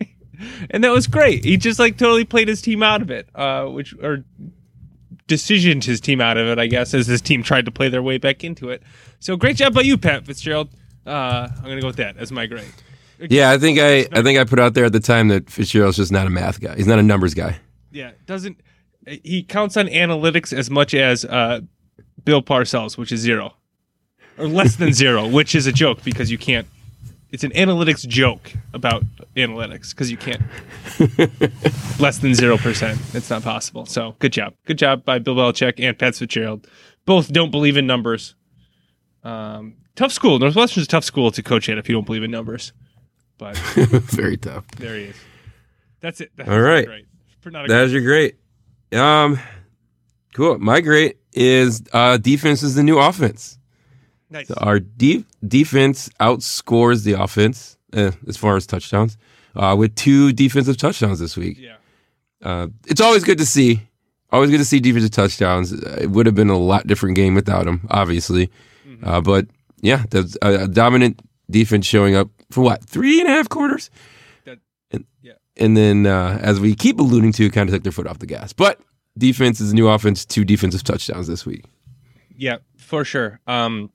and 0.70 0.84
that 0.84 0.92
was 0.92 1.08
great. 1.08 1.46
He 1.46 1.58
just 1.58 1.80
like 1.80 1.98
totally 1.98 2.26
played 2.26 2.48
his 2.48 2.62
team 2.62 2.84
out 2.84 3.02
of 3.02 3.12
it, 3.12 3.28
uh, 3.36 3.66
which 3.66 3.94
or 4.02 4.24
decisioned 5.28 5.84
his 5.84 6.00
team 6.00 6.22
out 6.22 6.38
of 6.38 6.48
it, 6.48 6.60
I 6.60 6.68
guess, 6.68 6.94
as 6.94 7.08
his 7.08 7.22
team 7.22 7.44
tried 7.44 7.66
to 7.66 7.72
play 7.72 7.90
their 7.90 8.04
way 8.04 8.18
back 8.18 8.44
into 8.44 8.70
it. 8.70 8.82
So 9.20 9.36
great 9.36 9.58
job 9.58 9.74
by 9.74 9.82
you, 9.82 9.98
Pat 9.98 10.26
Fitzgerald. 10.26 10.70
Uh, 11.06 11.48
I'm 11.58 11.64
gonna 11.64 11.82
go 11.82 11.88
with 11.88 11.98
that 11.98 12.18
as 12.18 12.32
my 12.32 12.46
grade. 12.46 12.66
Yeah, 13.20 13.50
I 13.50 13.58
think 13.58 13.80
I, 13.80 14.08
I 14.12 14.22
think 14.22 14.38
I 14.38 14.44
put 14.44 14.60
out 14.60 14.74
there 14.74 14.86
at 14.86 14.94
the 14.94 15.00
time 15.00 15.30
that 15.30 15.50
Fitzgerald's 15.50 15.98
just 15.98 16.12
not 16.12 16.28
a 16.28 16.30
math 16.30 16.60
guy. 16.60 16.76
He's 16.76 16.88
not 16.88 17.00
a 17.00 17.04
numbers 17.04 17.34
guy. 17.34 17.58
Yeah, 17.92 18.12
doesn't 18.26 18.60
he 19.08 19.44
counts 19.44 19.78
on 19.78 19.88
analytics 19.88 20.54
as 20.54 20.70
much 20.70 20.94
as 20.94 21.26
uh, 21.26 21.62
Bill 22.24 22.42
Parcells, 22.42 22.98
which 22.98 23.12
is 23.12 23.22
zero, 23.22 23.56
or 24.38 24.48
less 24.48 24.76
than 24.76 24.94
zero, 24.94 25.28
which 25.28 25.56
is 25.56 25.68
a 25.68 25.72
joke 25.72 26.04
because 26.04 26.30
you 26.30 26.38
can't. 26.38 26.68
It's 27.32 27.44
an 27.44 27.52
analytics 27.52 28.08
joke 28.08 28.54
about 28.74 29.04
analytics 29.36 29.92
because 29.92 30.10
you 30.10 30.18
can't 30.18 30.42
less 32.00 32.20
than 32.20 32.34
zero 32.34 32.58
percent. 32.58 33.00
It's 33.14 33.30
not 33.30 33.44
possible. 33.44 33.86
So 33.86 34.16
good 34.20 34.32
job, 34.32 34.54
good 34.66 34.78
job 34.78 35.04
by 35.04 35.20
Bill 35.20 35.36
Belichick 35.36 35.74
and 35.78 35.98
Pat 35.98 36.16
Fitzgerald. 36.16 36.68
Both 37.06 37.32
don't 37.32 37.52
believe 37.52 37.76
in 37.78 37.86
numbers. 37.86 38.36
Um, 39.24 39.76
tough 39.96 40.14
school. 40.14 40.40
Northwestern's 40.40 40.86
a 40.86 40.90
tough 40.90 41.04
school 41.04 41.32
to 41.32 41.44
coach 41.44 41.68
at 41.68 41.78
if 41.78 41.90
you 41.90 41.96
don't 41.96 42.06
believe 42.06 42.24
in 42.24 42.32
numbers. 42.32 42.72
But 43.38 43.58
Very 43.76 44.38
tough. 44.38 44.66
there 44.78 44.96
he 44.96 45.04
is. 45.06 45.16
That's 46.00 46.22
it. 46.22 46.32
That's 46.36 46.50
All 46.50 46.60
right. 46.62 46.86
Great. 46.86 47.06
For 47.42 47.52
not 47.52 47.66
a 47.66 47.68
That 47.68 47.86
is 47.86 47.94
your 47.94 48.02
great. 48.02 48.36
Um, 48.94 49.40
cool. 50.34 50.58
My 50.60 50.82
great 50.82 51.18
is 51.34 51.84
uh, 51.94 52.18
defense 52.18 52.64
is 52.64 52.76
the 52.76 52.84
new 52.84 52.98
offense. 53.00 53.58
Nice. 54.30 54.48
So 54.48 54.56
our 54.58 54.80
de- 54.80 55.26
defense 55.48 56.10
outscores 56.20 57.04
the 57.04 57.14
offense 57.14 57.78
uh, 57.94 58.12
as 58.28 58.38
far 58.38 58.56
as 58.58 58.66
touchdowns 58.68 59.18
uh, 59.56 59.76
with 59.78 59.96
two 59.96 60.34
defensive 60.34 60.78
touchdowns 60.78 61.20
this 61.20 61.36
week. 61.38 61.58
Yeah. 61.60 61.76
Uh, 62.42 62.68
it's 62.88 63.02
always 63.02 63.24
good 63.24 63.38
to 63.40 63.46
see. 63.46 63.82
Always 64.32 64.50
good 64.52 64.58
to 64.60 64.66
see 64.66 64.80
defensive 64.80 65.12
touchdowns. 65.12 65.72
It 65.72 66.10
would 66.12 66.26
have 66.26 66.36
been 66.36 66.50
a 66.50 66.58
lot 66.58 66.86
different 66.86 67.16
game 67.16 67.34
without 67.34 67.66
them, 67.66 67.88
obviously. 67.90 68.50
Uh, 69.04 69.22
but 69.22 69.48
yeah, 69.82 70.04
the 70.10 70.38
a, 70.42 70.64
a 70.64 70.68
dominant 70.68 71.22
defense 71.50 71.86
showing 71.86 72.16
up 72.16 72.30
for 72.52 72.62
what 72.62 72.84
three 72.84 73.20
and 73.20 73.30
a 73.30 73.32
half 73.32 73.48
quarters, 73.48 73.90
That- 74.46 74.60
and 74.92 75.06
yeah. 75.22 75.34
and 75.56 75.78
then 75.78 76.06
uh, 76.08 76.40
as 76.42 76.60
we 76.60 76.76
keep 76.76 77.00
alluding 77.00 77.32
to, 77.34 77.50
kind 77.52 77.70
of 77.70 77.76
took 77.76 77.84
their 77.84 77.92
foot 77.92 78.08
off 78.08 78.20
the 78.20 78.26
gas. 78.26 78.54
But 78.54 78.82
defense 79.18 79.60
is 79.62 79.70
the 79.70 79.76
new 79.76 79.88
offense. 79.88 80.26
Two 80.26 80.44
defensive 80.44 80.84
touchdowns 80.84 81.28
this 81.28 81.46
week. 81.46 81.64
Yeah, 82.36 82.58
for 82.78 83.04
sure. 83.06 83.40
Um, 83.48 83.92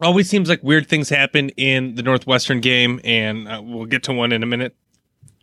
always 0.00 0.28
seems 0.28 0.48
like 0.48 0.62
weird 0.62 0.88
things 0.88 1.08
happen 1.08 1.50
in 1.50 1.94
the 1.94 2.02
Northwestern 2.02 2.60
game, 2.60 3.00
and 3.04 3.48
uh, 3.48 3.60
we'll 3.62 3.86
get 3.86 4.02
to 4.04 4.12
one 4.12 4.32
in 4.32 4.42
a 4.42 4.46
minute. 4.46 4.74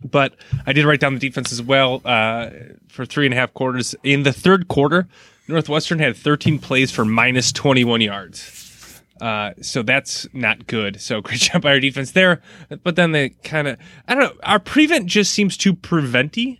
But 0.04 0.36
I 0.66 0.74
did 0.74 0.86
write 0.86 1.00
down 1.00 1.14
the 1.14 1.20
defense 1.20 1.52
as 1.54 1.62
well 1.62 2.02
uh, 2.04 2.50
for 2.90 3.06
three 3.06 3.26
and 3.26 3.34
a 3.34 3.38
half 3.38 3.54
quarters. 3.54 3.96
In 4.04 4.24
the 4.24 4.34
third 4.34 4.68
quarter, 4.68 5.08
Northwestern 5.48 6.00
had 6.00 6.18
13 6.18 6.60
plays 6.60 6.92
for 6.92 7.06
minus 7.06 7.52
21 7.54 8.02
yards. 8.02 9.02
Uh, 9.22 9.52
so 9.62 9.82
that's 9.82 10.28
not 10.34 10.68
good. 10.68 11.00
So 11.00 11.22
great 11.22 11.40
job 11.40 11.62
by 11.62 11.72
our 11.72 11.80
defense 11.80 12.12
there. 12.12 12.42
But 12.84 12.98
then 12.98 13.14
they 13.14 13.30
kind 13.30 13.68
of, 13.70 13.78
I 14.08 14.16
don't 14.16 14.24
know, 14.24 14.40
our 14.44 14.60
prevent 14.60 15.06
just 15.06 15.32
seems 15.32 15.56
too 15.56 15.74
preventy. 15.74 16.60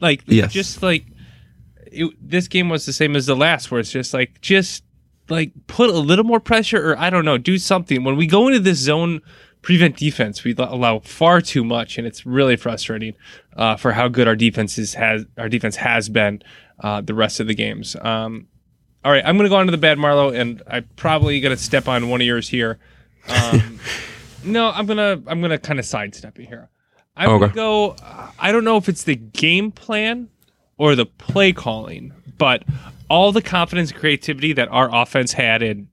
Like, 0.00 0.22
Yes. 0.26 0.52
just 0.52 0.82
like 0.82 1.06
it, 1.86 2.12
this 2.20 2.48
game 2.48 2.68
was 2.68 2.84
the 2.84 2.92
same 2.92 3.16
as 3.16 3.24
the 3.26 3.36
last, 3.36 3.70
where 3.70 3.80
it's 3.80 3.90
just 3.92 4.12
like, 4.12 4.40
just 4.42 4.84
like 5.28 5.52
put 5.66 5.90
a 5.90 5.98
little 5.98 6.24
more 6.24 6.40
pressure, 6.40 6.92
or 6.92 6.98
I 6.98 7.10
don't 7.10 7.24
know, 7.24 7.38
do 7.38 7.58
something. 7.58 8.04
When 8.04 8.16
we 8.16 8.26
go 8.26 8.46
into 8.48 8.60
this 8.60 8.78
zone 8.78 9.20
prevent 9.62 9.96
defense. 9.96 10.42
We 10.42 10.54
allow 10.58 10.98
far 10.98 11.40
too 11.40 11.62
much, 11.62 11.96
and 11.96 12.04
it's 12.04 12.26
really 12.26 12.56
frustrating 12.56 13.14
uh, 13.56 13.76
for 13.76 13.92
how 13.92 14.08
good 14.08 14.26
our 14.26 14.34
defense 14.34 14.76
is, 14.76 14.94
has 14.94 15.24
our 15.38 15.48
defense 15.48 15.76
has 15.76 16.08
been 16.08 16.42
uh, 16.80 17.00
the 17.00 17.14
rest 17.14 17.38
of 17.38 17.46
the 17.46 17.54
games. 17.54 17.94
Um, 18.00 18.48
all 19.04 19.12
right, 19.12 19.22
I'm 19.24 19.36
going 19.36 19.44
to 19.44 19.48
go 19.48 19.56
on 19.56 19.66
to 19.66 19.70
the 19.70 19.78
bad 19.78 19.98
Marlowe, 19.98 20.30
and 20.30 20.62
I'm 20.66 20.88
probably 20.96 21.40
going 21.40 21.56
to 21.56 21.62
step 21.62 21.86
on 21.86 22.08
one 22.08 22.20
of 22.20 22.26
yours 22.26 22.48
here. 22.48 22.80
Um, 23.28 23.78
no, 24.44 24.70
I'm 24.70 24.86
gonna 24.86 25.22
I'm 25.28 25.40
gonna 25.40 25.58
kind 25.58 25.78
of 25.78 25.84
sidestep 25.84 26.40
it 26.40 26.46
here. 26.46 26.68
I'm 27.16 27.30
Okay. 27.30 27.40
gonna 27.42 27.52
go. 27.54 27.96
I 28.40 28.50
don't 28.50 28.64
know 28.64 28.78
if 28.78 28.88
it's 28.88 29.04
the 29.04 29.14
game 29.14 29.70
plan 29.70 30.28
or 30.76 30.96
the 30.96 31.06
play 31.06 31.52
calling, 31.52 32.12
but 32.36 32.64
all 33.12 33.30
the 33.30 33.42
confidence 33.42 33.90
and 33.90 34.00
creativity 34.00 34.54
that 34.54 34.68
our 34.68 34.88
offense 34.90 35.34
had 35.34 35.62
in 35.62 35.86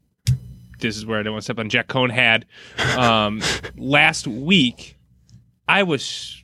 this 0.79 0.95
is 0.95 1.05
where 1.05 1.19
I 1.19 1.23
don't 1.23 1.33
want 1.33 1.41
to 1.41 1.43
step 1.43 1.59
on 1.59 1.67
Jack 1.67 1.89
Coan 1.89 2.09
had 2.09 2.45
um, 2.97 3.41
last 3.77 4.25
week. 4.25 4.95
I 5.67 5.83
was 5.83 6.41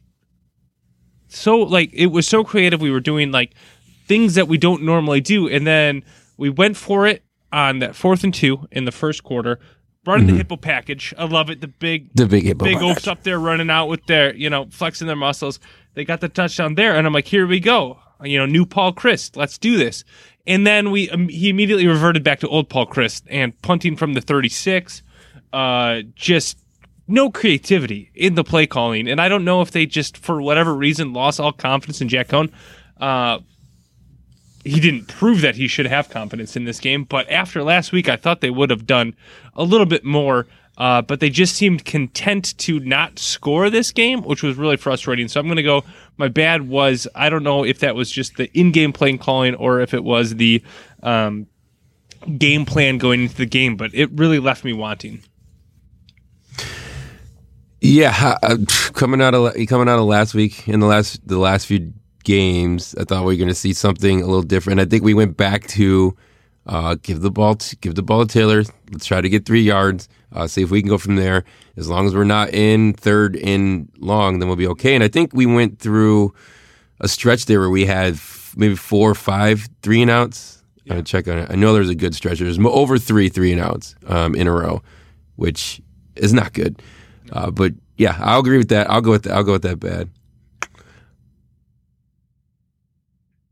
so 1.29 1.59
like 1.59 1.91
it 1.93 2.07
was 2.07 2.27
so 2.27 2.43
creative. 2.43 2.81
We 2.81 2.91
were 2.91 2.99
doing 2.99 3.31
like 3.31 3.53
things 4.05 4.35
that 4.35 4.49
we 4.49 4.57
don't 4.57 4.83
normally 4.83 5.21
do, 5.21 5.47
and 5.47 5.65
then 5.65 6.03
we 6.35 6.49
went 6.49 6.75
for 6.75 7.07
it 7.07 7.23
on 7.53 7.79
that 7.79 7.95
fourth 7.95 8.25
and 8.25 8.33
two 8.33 8.67
in 8.69 8.83
the 8.83 8.91
first 8.91 9.23
quarter. 9.23 9.59
Running 10.05 10.27
the 10.27 10.33
hippo 10.33 10.57
package, 10.57 11.13
I 11.17 11.23
love 11.23 11.49
it. 11.49 11.61
The 11.61 11.69
big 11.69 12.13
The 12.13 12.27
big 12.27 12.43
hippo 12.43 12.65
big 12.65 12.77
oafs 12.79 13.07
up 13.07 13.23
there 13.23 13.39
running 13.39 13.69
out 13.69 13.87
with 13.87 14.05
their, 14.07 14.35
you 14.35 14.49
know, 14.49 14.67
flexing 14.69 15.07
their 15.07 15.15
muscles. 15.15 15.61
They 15.93 16.03
got 16.03 16.19
the 16.19 16.27
touchdown 16.29 16.75
there, 16.75 16.95
and 16.95 17.07
I'm 17.07 17.13
like, 17.13 17.27
here 17.27 17.47
we 17.47 17.61
go. 17.61 17.97
You 18.23 18.37
know, 18.37 18.45
new 18.45 18.65
Paul 18.65 18.93
Chryst, 18.93 19.35
let's 19.35 19.57
do 19.57 19.77
this. 19.77 20.03
And 20.47 20.65
then 20.65 20.91
we 20.91 21.09
um, 21.09 21.27
he 21.27 21.49
immediately 21.49 21.87
reverted 21.87 22.23
back 22.23 22.39
to 22.41 22.47
old 22.47 22.69
Paul 22.69 22.87
Chryst 22.87 23.23
and 23.29 23.59
punting 23.61 23.95
from 23.95 24.13
the 24.13 24.21
36. 24.21 25.01
Uh, 25.51 26.01
just 26.15 26.57
no 27.07 27.29
creativity 27.29 28.11
in 28.13 28.35
the 28.35 28.43
play 28.43 28.67
calling, 28.67 29.07
and 29.07 29.21
I 29.21 29.29
don't 29.29 29.45
know 29.45 29.61
if 29.61 29.71
they 29.71 29.85
just 29.85 30.17
for 30.17 30.41
whatever 30.41 30.75
reason 30.75 31.13
lost 31.13 31.39
all 31.39 31.51
confidence 31.51 32.01
in 32.01 32.09
Jack 32.09 32.27
Coan. 32.27 32.51
Uh, 32.99 33.39
he 34.65 34.79
didn't 34.79 35.07
prove 35.07 35.41
that 35.41 35.55
he 35.55 35.67
should 35.67 35.85
have 35.85 36.09
confidence 36.09 36.55
in 36.55 36.65
this 36.65 36.79
game. 36.79 37.03
But 37.03 37.29
after 37.29 37.63
last 37.63 37.91
week, 37.91 38.09
I 38.09 38.15
thought 38.15 38.41
they 38.41 38.49
would 38.49 38.71
have 38.71 38.87
done 38.87 39.15
a 39.53 39.63
little 39.63 39.85
bit 39.85 40.03
more. 40.03 40.47
Uh, 40.77 41.01
but 41.01 41.19
they 41.21 41.29
just 41.29 41.55
seemed 41.55 41.85
content 41.85 42.57
to 42.57 42.79
not 42.81 43.17
score 43.17 43.69
this 43.69 43.91
game, 43.91 44.21
which 44.23 44.43
was 44.43 44.57
really 44.57 44.77
frustrating. 44.77 45.27
So 45.27 45.39
I'm 45.39 45.47
going 45.47 45.55
to 45.57 45.63
go. 45.63 45.83
My 46.17 46.27
bad 46.27 46.67
was 46.67 47.07
I 47.15 47.29
don't 47.29 47.43
know 47.43 47.63
if 47.63 47.79
that 47.79 47.95
was 47.95 48.11
just 48.11 48.35
the 48.35 48.51
in-game 48.57 48.91
playing 48.91 49.19
calling 49.19 49.55
or 49.55 49.79
if 49.79 49.93
it 49.93 50.03
was 50.03 50.35
the 50.35 50.61
um, 51.01 51.47
game 52.37 52.65
plan 52.65 52.97
going 52.97 53.21
into 53.21 53.35
the 53.35 53.45
game, 53.45 53.77
but 53.77 53.91
it 53.93 54.11
really 54.11 54.39
left 54.39 54.65
me 54.65 54.73
wanting. 54.73 55.21
Yeah, 57.81 58.37
uh, 58.41 58.57
coming 58.93 59.21
out 59.21 59.35
of 59.35 59.53
coming 59.67 59.87
out 59.87 59.99
of 59.99 60.05
last 60.05 60.33
week 60.33 60.67
in 60.67 60.79
the 60.79 60.87
last 60.87 61.25
the 61.27 61.37
last 61.37 61.67
few 61.67 61.93
games, 62.23 62.95
I 62.99 63.03
thought 63.03 63.23
we 63.25 63.33
were 63.33 63.37
going 63.37 63.49
to 63.49 63.55
see 63.55 63.73
something 63.73 64.21
a 64.21 64.25
little 64.25 64.41
different. 64.41 64.79
I 64.79 64.85
think 64.85 65.03
we 65.03 65.13
went 65.13 65.37
back 65.37 65.67
to 65.67 66.17
uh, 66.65 66.95
give 67.01 67.21
the 67.21 67.29
ball 67.29 67.55
to, 67.55 67.75
give 67.77 67.95
the 67.95 68.01
ball 68.01 68.25
to 68.25 68.33
Taylor. 68.33 68.63
Let's 68.91 69.05
try 69.05 69.21
to 69.21 69.29
get 69.29 69.45
three 69.45 69.61
yards. 69.61 70.09
Uh, 70.35 70.45
see 70.47 70.61
if 70.61 70.69
we 70.69 70.81
can 70.81 70.89
go 70.89 70.97
from 70.97 71.15
there. 71.15 71.43
As 71.77 71.87
long 71.89 72.05
as 72.05 72.13
we're 72.13 72.25
not 72.25 72.53
in 72.53 72.93
third 72.93 73.37
and 73.37 73.89
long, 73.97 74.39
then 74.39 74.47
we'll 74.49 74.57
be 74.57 74.67
okay. 74.67 74.93
And 74.93 75.03
I 75.03 75.07
think 75.07 75.31
we 75.33 75.45
went 75.45 75.79
through 75.79 76.33
a 76.99 77.07
stretch 77.07 77.45
there 77.45 77.59
where 77.61 77.69
we 77.69 77.85
had 77.85 78.13
f- 78.15 78.53
maybe 78.57 78.75
four 78.75 79.09
or 79.11 79.15
five 79.15 79.67
three 79.81 80.01
and 80.01 80.11
outs. 80.11 80.61
I'm 80.81 80.89
gonna 80.89 81.03
check 81.03 81.27
on 81.27 81.37
it. 81.39 81.49
I 81.49 81.55
know 81.55 81.73
there's 81.73 81.89
a 81.89 81.95
good 81.95 82.13
stretch. 82.13 82.39
There's 82.39 82.59
over 82.59 82.97
three 82.99 83.29
three 83.29 83.51
and 83.53 83.61
outs 83.61 83.95
um, 84.07 84.35
in 84.35 84.45
a 84.47 84.51
row, 84.51 84.81
which 85.37 85.81
is 86.15 86.33
not 86.33 86.53
good. 86.53 86.81
Uh, 87.31 87.49
but 87.49 87.71
yeah, 87.97 88.15
I'll 88.19 88.41
agree 88.41 88.57
with 88.57 88.69
that. 88.69 88.89
I'll 88.89 89.01
go 89.01 89.11
with 89.11 89.23
that. 89.23 89.33
I'll 89.33 89.43
go 89.43 89.53
with 89.53 89.63
that 89.63 89.79
bad. 89.79 90.09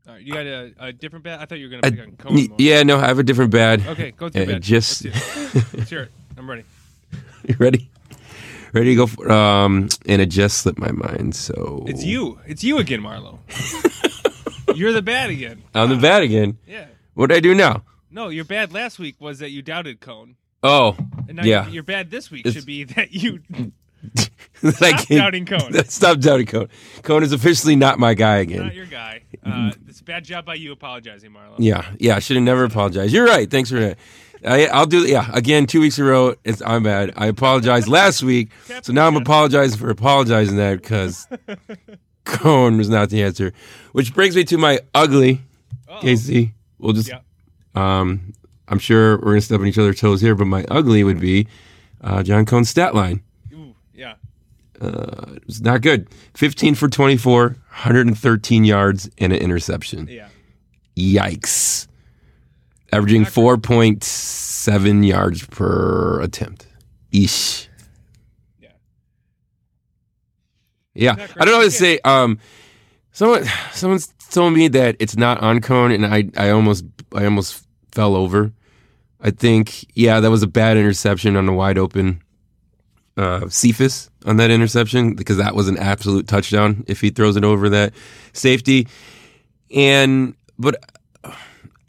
All 0.06 0.14
right, 0.14 0.22
you 0.22 0.32
got 0.34 0.46
a, 0.46 0.72
a 0.78 0.92
different 0.92 1.24
bad? 1.24 1.40
I 1.40 1.46
thought 1.46 1.58
you 1.58 1.64
were 1.66 1.70
going 1.80 1.82
to 1.82 1.90
pick 1.90 2.00
on 2.00 2.12
Coan. 2.36 2.54
yeah, 2.58 2.82
no, 2.82 2.98
I 2.98 3.06
have 3.06 3.18
a 3.18 3.22
different 3.22 3.50
bad. 3.50 3.86
Okay, 3.86 4.10
go 4.10 4.28
through 4.28 4.42
Uh, 4.42 4.46
bad. 4.46 4.62
just- 4.62 5.04
Let's. 5.06 5.54
Let's 5.74 5.90
hear 5.90 6.02
it. 6.02 6.12
I'm 6.36 6.48
ready. 6.48 6.64
You 7.48 7.56
ready? 7.58 7.90
Ready 8.72 8.90
to 8.90 8.96
go? 8.96 9.06
For, 9.06 9.30
um, 9.30 9.88
and 10.06 10.20
it 10.22 10.26
just 10.26 10.58
slipped 10.58 10.78
my 10.78 10.90
mind. 10.92 11.36
So 11.36 11.84
It's 11.86 12.02
you. 12.04 12.40
It's 12.46 12.64
you 12.64 12.78
again, 12.78 13.00
Marlo. 13.02 13.38
You're 14.76 14.92
the 14.92 15.02
bad 15.02 15.30
again. 15.30 15.62
I'm 15.74 15.88
the 15.90 15.96
bad 15.96 16.22
again. 16.22 16.58
Yeah. 16.66 16.86
What 17.14 17.28
did 17.28 17.36
I 17.36 17.40
do 17.40 17.54
now? 17.54 17.82
No, 18.10 18.28
your 18.28 18.44
bad 18.44 18.72
last 18.72 18.98
week 18.98 19.20
was 19.20 19.38
that 19.40 19.50
you 19.50 19.62
doubted 19.62 20.00
Coan. 20.00 20.34
Oh, 20.62 20.96
And 21.28 21.36
now 21.36 21.44
Yeah. 21.44 21.68
your 21.68 21.82
bad 21.82 22.10
this 22.10 22.30
week 22.30 22.40
It's- 22.46 22.54
should 22.54 22.66
be 22.66 22.84
that 22.84 23.12
you 23.12 23.40
stop 24.70 25.06
doubting 25.08 25.44
Coan. 25.46 25.88
Stop 25.90 26.18
doubting 26.20 26.46
Coan. 26.46 26.68
Coan 27.02 27.22
is 27.22 27.32
officially 27.32 27.76
not 27.76 27.98
my 27.98 28.14
guy 28.14 28.38
again. 28.38 28.64
Not 28.64 28.74
your 28.74 28.86
guy. 28.86 29.22
Uh, 29.44 29.72
it's 29.88 30.00
a 30.00 30.04
bad 30.04 30.24
job 30.24 30.44
by 30.46 30.54
you 30.54 30.72
apologizing, 30.72 31.30
Marlo. 31.30 31.54
Yeah, 31.58 31.84
yeah. 31.98 32.16
I 32.16 32.18
should 32.18 32.36
have 32.36 32.44
never 32.44 32.64
apologized. 32.64 33.12
You're 33.12 33.26
right. 33.26 33.48
Thanks 33.50 33.68
for 33.70 33.78
that. 33.78 33.98
I, 34.44 34.66
I'll 34.66 34.86
do. 34.86 35.06
Yeah, 35.06 35.28
again, 35.32 35.66
two 35.66 35.80
weeks 35.80 35.98
in 35.98 36.04
a 36.04 36.08
row. 36.08 36.34
It's 36.44 36.60
I'm 36.64 36.82
bad. 36.82 37.12
I 37.16 37.26
apologized 37.26 37.88
last 37.88 38.22
week, 38.22 38.50
so 38.82 38.92
now 38.92 39.06
I'm 39.06 39.16
apologizing 39.16 39.78
for 39.78 39.90
apologizing 39.90 40.56
that 40.56 40.82
because 40.82 41.26
Coan 42.26 42.76
was 42.76 42.88
not 42.88 43.10
the 43.10 43.22
answer. 43.22 43.52
Which 43.92 44.14
brings 44.14 44.36
me 44.36 44.44
to 44.44 44.58
my 44.58 44.80
ugly, 44.94 45.40
Uh-oh. 45.88 46.00
Casey. 46.00 46.54
We'll 46.78 46.92
just. 46.92 47.08
Yeah. 47.08 47.20
Um, 47.74 48.32
I'm 48.68 48.78
sure 48.78 49.16
we're 49.18 49.32
gonna 49.32 49.40
step 49.40 49.60
on 49.60 49.66
each 49.66 49.78
other's 49.78 50.00
toes 50.00 50.20
here, 50.20 50.34
but 50.34 50.46
my 50.46 50.64
ugly 50.70 51.04
would 51.04 51.20
be 51.20 51.46
uh, 52.02 52.22
John 52.22 52.44
Coan's 52.46 52.68
stat 52.70 52.94
line. 52.94 53.22
Ooh, 53.52 53.74
yeah. 53.94 54.14
Uh, 54.80 55.32
it 55.36 55.46
was 55.46 55.60
not 55.62 55.80
good. 55.80 56.08
15 56.34 56.74
for 56.74 56.88
24, 56.88 57.42
113 57.48 58.64
yards, 58.64 59.10
and 59.18 59.32
an 59.32 59.38
interception. 59.38 60.08
Yeah. 60.10 60.28
Yikes. 60.96 61.88
Averaging 62.94 63.24
4.7 63.24 65.06
yards 65.06 65.44
per 65.46 66.20
attempt. 66.20 66.66
Ish. 67.10 67.68
Yeah. 68.60 68.68
Yeah. 70.94 71.12
I 71.12 71.44
don't 71.44 71.52
know 71.52 71.58
what 71.58 71.64
to 71.64 71.70
say. 71.72 71.98
Um, 72.04 72.38
someone, 73.10 73.44
someone's 73.72 74.06
told 74.30 74.52
me 74.52 74.68
that 74.68 74.94
it's 75.00 75.16
not 75.16 75.40
on 75.40 75.60
Coan, 75.60 75.92
and 75.92 76.06
I, 76.06 76.30
I 76.36 76.50
almost, 76.50 76.84
I 77.12 77.24
almost 77.24 77.66
fell 77.90 78.14
over. 78.14 78.52
I 79.20 79.30
think, 79.30 79.86
yeah, 79.96 80.20
that 80.20 80.30
was 80.30 80.44
a 80.44 80.48
bad 80.48 80.76
interception 80.76 81.36
on 81.36 81.46
the 81.46 81.52
wide 81.52 81.78
open 81.78 82.22
uh, 83.16 83.48
Cephus 83.48 84.10
on 84.24 84.36
that 84.36 84.50
interception 84.50 85.14
because 85.14 85.38
that 85.38 85.54
was 85.54 85.68
an 85.68 85.78
absolute 85.78 86.28
touchdown 86.28 86.84
if 86.86 87.00
he 87.00 87.10
throws 87.10 87.36
it 87.36 87.44
over 87.44 87.68
that 87.70 87.92
safety. 88.32 88.86
And 89.74 90.36
but 90.58 90.76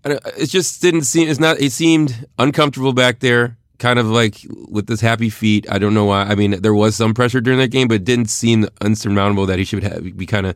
it 0.05 0.47
just 0.47 0.81
didn't 0.81 1.03
seem. 1.03 1.27
It's 1.27 1.39
not. 1.39 1.59
It 1.59 1.71
seemed 1.71 2.27
uncomfortable 2.37 2.93
back 2.93 3.19
there, 3.19 3.57
kind 3.79 3.99
of 3.99 4.07
like 4.07 4.37
with 4.69 4.87
his 4.87 5.01
happy 5.01 5.29
feet. 5.29 5.65
I 5.69 5.79
don't 5.79 5.93
know 5.93 6.05
why. 6.05 6.23
I 6.23 6.35
mean, 6.35 6.61
there 6.61 6.73
was 6.73 6.95
some 6.95 7.13
pressure 7.13 7.41
during 7.41 7.59
that 7.59 7.69
game, 7.71 7.87
but 7.87 7.95
it 7.95 8.03
didn't 8.03 8.29
seem 8.29 8.67
unsurmountable 8.81 9.45
that 9.47 9.59
he 9.59 9.65
should 9.65 9.83
have 9.83 10.17
be 10.17 10.25
kind 10.25 10.45
of 10.45 10.55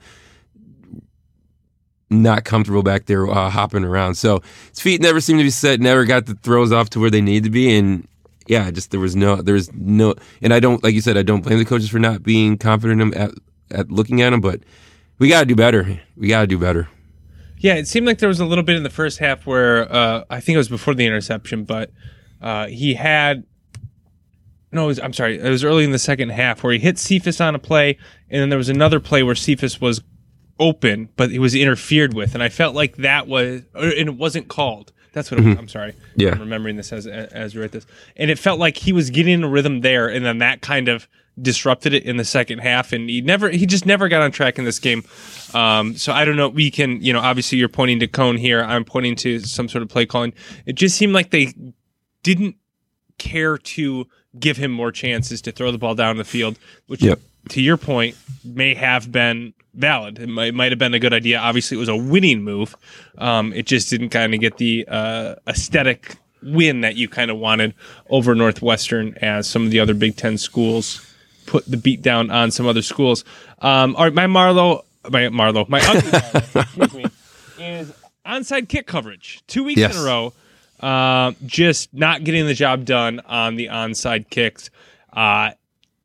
not 2.12 2.44
comfortable 2.44 2.84
back 2.84 3.06
there 3.06 3.27
uh, 3.27 3.50
hopping 3.50 3.84
around. 3.84 4.15
So 4.15 4.41
his 4.70 4.79
feet 4.79 5.01
never 5.01 5.20
seemed 5.20 5.39
to 5.39 5.44
be 5.44 5.50
set. 5.50 5.79
Never 5.79 6.06
got 6.06 6.25
the 6.25 6.36
throws 6.36 6.72
off 6.72 6.89
to 6.91 7.00
where 7.00 7.10
they 7.10 7.22
need 7.22 7.44
to 7.44 7.50
be, 7.50 7.75
and 7.75 8.08
yeah, 8.48 8.70
just 8.72 8.91
there 8.91 9.00
was 9.00 9.15
no, 9.15 9.38
there 9.38 9.53
was 9.53 9.72
no, 9.74 10.15
and 10.41 10.53
I 10.53 10.60
don't 10.60 10.84
like 10.84 10.94
you 10.94 11.01
said, 11.01 11.18
I 11.18 11.24
don't 11.24 11.41
blame 11.41 11.60
the 11.60 11.65
coaches 11.65 11.89
for 11.89 12.00
not 12.00 12.24
being 12.24 12.58
confident 12.58 13.01
in 13.01 13.08
him 13.08 13.22
at, 13.22 13.32
at 13.79 13.91
looking 13.91 14.22
at 14.22 14.34
him, 14.34 14.41
but 14.41 14.62
we 15.20 15.29
got 15.29 15.41
to 15.41 15.46
do 15.46 15.56
better. 15.56 16.00
We 16.18 16.27
got 16.27 16.41
to 16.41 16.48
do 16.48 16.58
better. 16.58 16.88
Yeah, 17.60 17.75
it 17.75 17.88
seemed 17.88 18.08
like 18.08 18.20
there 18.20 18.30
was 18.30 18.39
a 18.39 18.46
little 18.46 18.63
bit 18.63 18.75
in 18.75 18.84
the 18.84 18.89
first 18.89 19.20
half 19.20 19.46
where 19.46 19.92
uh, 19.92 20.24
I 20.30 20.39
think 20.39 20.56
it 20.56 20.60
was 20.60 20.70
before 20.70 20.96
the 20.96 21.06
interception, 21.06 21.66
but 21.66 21.92
uh, 22.42 22.68
he 22.68 22.94
had 22.94 23.44
no, 24.72 24.86
it 24.86 24.88
was, 24.88 25.00
I'm 25.00 25.13
sorry, 25.13 25.39
it 25.39 25.50
was 25.50 25.63
early 25.63 25.84
in 25.84 25.92
the 25.92 26.00
second 26.00 26.30
half 26.30 26.63
where 26.63 26.74
he 26.74 26.80
hit 26.80 26.98
Cephus 26.98 27.42
on 27.42 27.56
a 27.56 27.60
play, 27.60 27.98
and 28.30 28.42
then 28.42 28.50
there 28.50 28.58
was 28.58 28.70
another 28.70 29.00
play 29.00 29.24
where 29.24 29.36
Cephus 29.36 29.82
was 29.82 30.01
open, 30.60 31.10
but 31.16 31.32
he 31.32 31.39
was 31.39 31.56
interfered 31.56 32.13
with, 32.13 32.34
and 32.34 32.44
I 32.44 32.50
felt 32.50 32.75
like 32.75 32.98
that 32.98 33.28
was, 33.28 33.63
and 33.74 33.94
it 33.94 34.16
wasn't 34.16 34.48
called. 34.48 34.94
That's 35.12 35.32
what 35.32 35.39
it 35.39 35.46
was. 35.46 35.58
I'm 35.58 35.68
sorry. 35.68 35.96
Yeah. 36.16 36.32
I'm 36.32 36.39
remembering 36.39 36.75
this 36.75 36.94
as 36.94 37.08
as 37.08 37.56
we 37.56 37.62
write 37.62 37.72
this, 37.72 37.88
and 38.16 38.30
it 38.30 38.38
felt 38.38 38.60
like 38.60 38.78
he 38.78 38.94
was 38.94 39.10
getting 39.10 39.44
a 39.44 39.50
rhythm 39.50 39.82
there, 39.82 40.08
and 40.08 40.24
then 40.24 40.38
that 40.38 40.62
kind 40.62 40.88
of 40.88 41.08
disrupted 41.41 41.93
it 41.93 42.03
in 42.03 42.17
the 42.17 42.25
second 42.25 42.60
half, 42.60 42.91
and 42.93 43.10
he 43.10 43.22
never, 43.22 43.50
he 43.50 43.65
just 43.65 43.86
never 43.86 44.08
got 44.10 44.22
on 44.22 44.31
track 44.31 44.58
in 44.60 44.65
this 44.65 44.79
game. 44.79 45.03
Um, 45.53 45.96
so 45.96 46.12
I 46.13 46.25
don't 46.25 46.36
know. 46.36 46.50
We 46.50 46.72
can, 46.72 47.01
you 47.01 47.13
know, 47.13 47.19
obviously 47.19 47.58
you're 47.58 47.69
pointing 47.69 48.00
to 48.00 48.08
Coan 48.08 48.38
here. 48.38 48.62
I'm 48.63 48.86
pointing 48.86 49.15
to 49.17 49.39
some 49.39 49.67
sort 49.69 49.81
of 49.81 49.89
play 49.89 50.05
calling. 50.05 50.34
It 50.65 50.74
just 50.74 50.98
seemed 50.98 51.13
like 51.13 51.29
they 51.31 51.53
didn't 52.24 52.55
care 53.17 53.58
to 53.58 54.08
give 54.39 54.58
him 54.58 54.72
more 54.72 54.91
chances 54.91 55.41
to 55.43 55.51
throw 55.51 55.72
the 55.72 55.77
ball 55.77 55.96
down 55.96 56.17
the 56.17 56.24
field, 56.24 56.58
which, 56.88 57.01
Yep. 57.01 57.19
to 57.50 57.62
your 57.62 57.77
point, 57.77 58.15
may 58.43 58.74
have 58.75 59.12
been 59.12 59.53
valid. 59.74 60.19
It 60.19 60.27
might, 60.27 60.53
might 60.53 60.72
have 60.72 60.79
been 60.79 60.93
a 60.93 61.00
good 61.00 61.13
idea. 61.13 61.39
Obviously, 61.39 61.77
it 61.77 61.79
was 61.79 61.89
a 61.89 61.96
winning 61.96 62.43
move. 62.43 62.75
Um, 63.17 63.53
it 63.53 63.65
just 63.65 63.89
didn't 63.89 64.10
kind 64.10 64.34
of 64.34 64.39
get 64.39 64.58
the 64.58 64.86
uh, 64.88 65.36
aesthetic 65.48 66.15
win 66.41 66.81
that 66.81 66.96
you 66.96 67.10
kind 67.10 67.29
of 67.31 67.38
wanted 67.38 67.74
over 68.10 68.34
Northwestern 68.36 69.15
as 69.22 69.48
some 69.48 69.65
of 69.65 69.72
the 69.72 69.79
other 69.79 69.93
Big 69.93 70.15
Ten 70.15 70.38
schools 70.38 71.05
put 71.50 71.65
the 71.65 71.77
beat 71.77 72.01
down 72.01 72.29
on 72.29 72.51
some 72.51 72.68
other 72.68 72.82
schools. 72.84 73.25
Um, 73.60 73.96
all 73.96 74.03
right, 74.06 74.13
my 74.13 74.27
Marlowe, 74.27 74.86
my 75.10 75.29
Marlowe, 75.29 75.65
my 75.68 75.79
ugly 75.82 76.12
Marlowe, 76.12 76.62
excuse 76.62 76.94
me, 76.94 77.06
is 77.60 77.94
onside 78.25 78.70
kick 78.70 78.86
coverage. 78.88 79.41
Two 79.48 79.63
weeks 79.63 79.79
Yes. 79.79 79.96
in 79.96 80.01
a 80.01 80.06
row, 80.06 80.34
uh, 80.79 81.34
just 81.46 81.94
not 81.94 82.24
getting 82.24 82.46
the 82.46 82.53
job 82.53 82.86
done 82.86 83.20
on 83.22 83.56
the 83.56 83.68
onside 83.68 84.29
kicks. 84.29 84.70
Uh, 85.12 85.51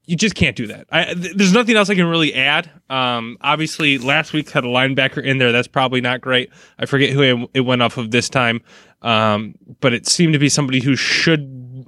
you 0.06 0.16
just 0.16 0.34
can't 0.34 0.56
do 0.56 0.66
that. 0.66 0.86
I, 0.90 1.14
th- 1.14 1.34
there's 1.36 1.52
nothing 1.52 1.76
else 1.76 1.88
I 1.90 1.94
can 1.94 2.06
really 2.06 2.34
add. 2.34 2.70
Um, 2.90 3.38
obviously, 3.40 3.98
last 3.98 4.32
week 4.32 4.50
had 4.50 4.64
a 4.64 4.68
linebacker 4.68 5.22
in 5.22 5.38
there. 5.38 5.52
That's 5.52 5.68
probably 5.68 6.00
not 6.00 6.20
great. 6.20 6.50
I 6.78 6.86
forget 6.86 7.10
who 7.10 7.22
it, 7.22 7.50
it 7.54 7.60
went 7.60 7.82
off 7.82 7.96
of 7.96 8.10
this 8.10 8.28
time, 8.28 8.60
um, 9.02 9.54
but 9.80 9.92
it 9.94 10.06
seemed 10.06 10.32
to 10.34 10.38
be 10.38 10.48
somebody 10.50 10.82
who 10.82 10.94
should, 10.96 11.86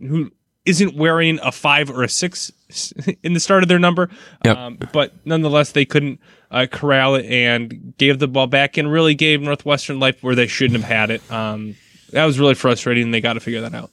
who 0.00 0.30
isn't 0.64 0.96
wearing 0.96 1.38
a 1.42 1.52
five 1.52 1.88
or 1.90 2.02
a 2.02 2.08
six 2.08 2.50
in 3.22 3.32
the 3.32 3.40
start 3.40 3.62
of 3.62 3.68
their 3.68 3.78
number. 3.78 4.10
Yep. 4.44 4.56
Um, 4.56 4.78
but 4.92 5.12
nonetheless, 5.24 5.72
they 5.72 5.84
couldn't 5.84 6.20
uh, 6.50 6.66
corral 6.70 7.14
it 7.14 7.26
and 7.26 7.94
gave 7.98 8.18
the 8.18 8.28
ball 8.28 8.46
back 8.46 8.76
and 8.76 8.90
really 8.90 9.14
gave 9.14 9.40
Northwestern 9.40 9.98
life 10.00 10.22
where 10.22 10.34
they 10.34 10.46
shouldn't 10.46 10.80
have 10.80 10.88
had 10.88 11.10
it. 11.10 11.32
Um, 11.32 11.76
that 12.10 12.24
was 12.24 12.38
really 12.38 12.54
frustrating. 12.54 13.10
They 13.10 13.20
got 13.20 13.34
to 13.34 13.40
figure 13.40 13.62
that 13.62 13.74
out. 13.74 13.90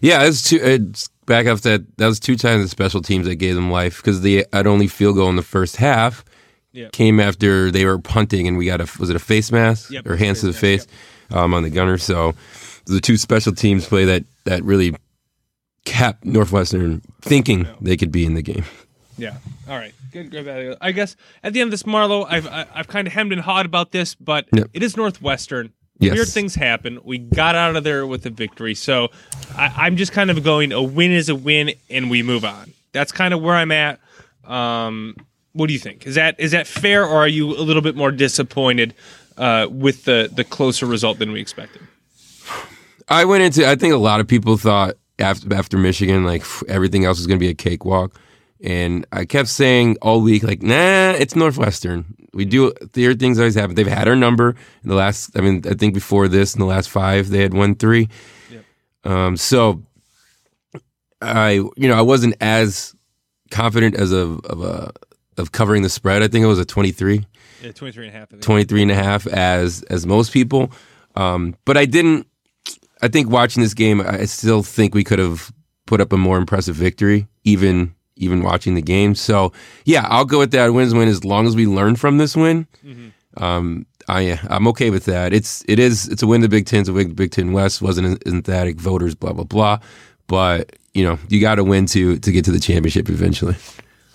Yeah, 0.00 0.24
it's 0.24 0.42
two. 0.48 0.56
It's 0.56 1.08
back 1.26 1.46
up 1.46 1.60
that 1.60 1.96
that 1.96 2.06
was 2.06 2.20
two 2.20 2.36
times 2.36 2.62
the 2.62 2.68
special 2.68 3.00
teams 3.00 3.26
that 3.26 3.36
gave 3.36 3.54
them 3.54 3.70
life 3.70 3.96
because 3.98 4.20
they 4.20 4.44
had 4.52 4.66
only 4.66 4.86
field 4.86 5.16
goal 5.16 5.30
in 5.30 5.36
the 5.36 5.42
first 5.42 5.76
half. 5.76 6.24
Yep. 6.72 6.92
Came 6.92 7.20
after 7.20 7.70
they 7.70 7.84
were 7.84 7.98
punting 7.98 8.48
and 8.48 8.58
we 8.58 8.66
got 8.66 8.80
a 8.80 8.88
was 8.98 9.08
it 9.08 9.16
a 9.16 9.20
face 9.20 9.52
mask 9.52 9.90
Yep, 9.92 10.06
or 10.08 10.16
hands 10.16 10.40
to 10.40 10.46
the 10.46 10.52
face 10.52 10.86
face 10.86 10.94
um, 11.30 11.54
on 11.54 11.62
the 11.62 11.70
gunner. 11.70 11.98
So 11.98 12.34
the 12.86 13.00
two 13.00 13.16
special 13.16 13.54
teams 13.54 13.86
play 13.86 14.04
that 14.06 14.24
that 14.44 14.64
really 14.64 14.94
kept 15.84 16.24
Northwestern 16.24 17.02
thinking 17.22 17.66
they 17.80 17.96
could 17.96 18.10
be 18.12 18.24
in 18.24 18.34
the 18.34 18.42
game. 18.42 18.64
Yeah. 19.16 19.36
All 19.68 19.76
right. 19.76 19.94
Good. 20.12 20.30
Good. 20.30 20.76
I 20.80 20.92
guess 20.92 21.14
at 21.42 21.52
the 21.52 21.60
end 21.60 21.68
of 21.68 21.70
this, 21.72 21.86
Marlowe, 21.86 22.24
I've 22.24 22.46
I- 22.46 22.66
I've 22.74 22.88
kind 22.88 23.06
of 23.06 23.12
hemmed 23.12 23.32
and 23.32 23.40
hawed 23.40 23.64
about 23.66 23.92
this, 23.92 24.14
but 24.14 24.46
Yep. 24.52 24.70
it 24.72 24.82
is 24.82 24.96
Northwestern. 24.96 25.72
Yes. 26.00 26.14
Weird 26.14 26.28
things 26.28 26.56
happen. 26.56 26.98
We 27.04 27.18
got 27.18 27.54
out 27.54 27.76
of 27.76 27.84
there 27.84 28.04
with 28.06 28.26
a 28.26 28.30
victory, 28.30 28.74
so 28.74 29.10
I, 29.56 29.72
I'm 29.76 29.96
just 29.96 30.10
kind 30.10 30.28
of 30.30 30.42
going. 30.42 30.72
A 30.72 30.82
win 30.82 31.12
is 31.12 31.28
a 31.28 31.36
win, 31.36 31.70
and 31.88 32.10
we 32.10 32.22
move 32.24 32.44
on. 32.44 32.72
That's 32.90 33.12
kind 33.12 33.32
of 33.32 33.40
where 33.40 33.54
I'm 33.54 33.70
at. 33.70 34.00
Um, 34.44 35.14
what 35.52 35.68
do 35.68 35.72
you 35.72 35.78
think? 35.78 36.04
Is 36.06 36.16
that 36.16 36.34
is 36.40 36.50
that 36.50 36.66
fair, 36.66 37.04
or 37.06 37.18
are 37.18 37.28
you 37.28 37.50
a 37.50 37.62
little 37.62 37.80
bit 37.82 37.94
more 37.94 38.10
disappointed 38.10 38.92
uh, 39.38 39.68
with 39.70 40.04
the 40.04 40.28
the 40.34 40.42
closer 40.42 40.84
result 40.86 41.20
than 41.20 41.30
we 41.30 41.40
expected? 41.40 41.82
I 43.08 43.24
went 43.24 43.44
into. 43.44 43.68
I 43.68 43.76
think 43.76 43.94
a 43.94 43.98
lot 43.98 44.18
of 44.18 44.26
people 44.26 44.56
thought 44.56 44.94
after 45.18 45.54
after 45.54 45.78
Michigan, 45.78 46.24
like 46.24 46.44
everything 46.68 47.04
else 47.04 47.18
was 47.18 47.26
going 47.26 47.38
to 47.38 47.44
be 47.44 47.50
a 47.50 47.54
cakewalk, 47.54 48.18
and 48.62 49.06
I 49.12 49.24
kept 49.24 49.48
saying 49.48 49.98
all 50.00 50.20
week, 50.20 50.42
like, 50.42 50.62
nah, 50.62 51.10
it's 51.10 51.36
Northwestern. 51.36 52.16
We 52.32 52.44
do 52.44 52.72
their 52.92 53.14
things 53.14 53.38
always 53.38 53.54
happen. 53.54 53.74
They've 53.74 53.86
had 53.86 54.08
our 54.08 54.16
number 54.16 54.50
in 54.82 54.88
the 54.88 54.94
last. 54.94 55.36
I 55.36 55.40
mean, 55.40 55.62
I 55.68 55.74
think 55.74 55.94
before 55.94 56.28
this, 56.28 56.54
in 56.54 56.60
the 56.60 56.66
last 56.66 56.88
five, 56.88 57.28
they 57.28 57.40
had 57.40 57.54
won 57.54 57.74
three. 57.74 58.08
Um, 59.04 59.36
so 59.36 59.82
I, 61.20 61.50
you 61.52 61.88
know, 61.88 61.94
I 61.94 62.00
wasn't 62.00 62.36
as 62.40 62.94
confident 63.50 63.96
as 63.96 64.12
of 64.12 64.40
of 64.46 64.62
a 64.62 64.92
of 65.36 65.52
covering 65.52 65.82
the 65.82 65.90
spread. 65.90 66.22
I 66.22 66.28
think 66.28 66.42
it 66.42 66.48
was 66.48 66.58
a 66.58 66.64
twenty 66.64 66.90
three. 66.90 67.26
Yeah, 67.62 67.72
23 67.72 68.08
and 68.08 68.14
a 68.14 68.18
half. 68.18 68.40
23 68.40 68.82
and 68.82 68.90
a 68.90 68.94
half 68.94 69.26
as 69.26 69.82
as 69.84 70.06
most 70.06 70.34
people 70.34 70.70
um, 71.16 71.56
but 71.64 71.78
i 71.78 71.86
didn't 71.86 72.26
i 73.02 73.08
think 73.08 73.28
watching 73.28 73.62
this 73.62 73.74
game 73.74 74.00
i 74.00 74.24
still 74.24 74.62
think 74.62 74.94
we 74.94 75.04
could 75.04 75.18
have 75.18 75.52
put 75.86 76.00
up 76.00 76.12
a 76.12 76.16
more 76.16 76.38
impressive 76.38 76.74
victory 76.74 77.26
even 77.44 77.94
even 78.16 78.42
watching 78.42 78.74
the 78.74 78.82
game 78.82 79.14
so 79.14 79.52
yeah 79.84 80.06
i'll 80.08 80.24
go 80.24 80.38
with 80.38 80.52
that 80.52 80.68
wins 80.68 80.94
win 80.94 81.08
as 81.08 81.24
long 81.24 81.46
as 81.46 81.56
we 81.56 81.66
learn 81.66 81.96
from 81.96 82.18
this 82.18 82.36
win 82.36 82.66
um, 83.36 83.86
I, 84.08 84.38
I'm 84.48 84.68
okay 84.68 84.90
with 84.90 85.06
that. 85.06 85.32
It's 85.32 85.64
it 85.66 85.78
is 85.78 86.08
it's 86.08 86.22
a 86.22 86.26
win. 86.26 86.40
The 86.40 86.48
Big 86.48 86.66
Ten, 86.66 86.80
it's 86.80 86.88
a 86.88 86.92
win. 86.92 87.08
The 87.08 87.14
Big 87.14 87.30
Ten 87.30 87.52
West 87.52 87.82
wasn't 87.82 88.22
synthetic 88.26 88.76
voters, 88.76 89.14
blah 89.14 89.32
blah 89.32 89.44
blah. 89.44 89.78
But 90.26 90.76
you 90.92 91.04
know 91.04 91.18
you 91.28 91.40
got 91.40 91.56
to 91.56 91.64
win 91.64 91.86
to 91.86 92.18
to 92.18 92.32
get 92.32 92.44
to 92.44 92.52
the 92.52 92.60
championship 92.60 93.08
eventually. 93.08 93.56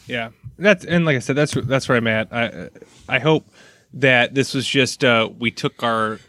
Yeah, 0.08 0.30
that's 0.58 0.86
and 0.86 1.06
like 1.06 1.16
I 1.16 1.20
said, 1.20 1.36
that's 1.36 1.54
that's 1.54 1.90
where 1.90 1.98
I'm 1.98 2.08
at. 2.08 2.32
I 2.32 2.70
I 3.08 3.20
hope 3.20 3.48
that 3.94 4.36
this 4.36 4.54
was 4.54 4.68
just 4.68 5.04
uh, 5.04 5.30
we 5.38 5.52
took 5.52 5.84
our 5.84 6.20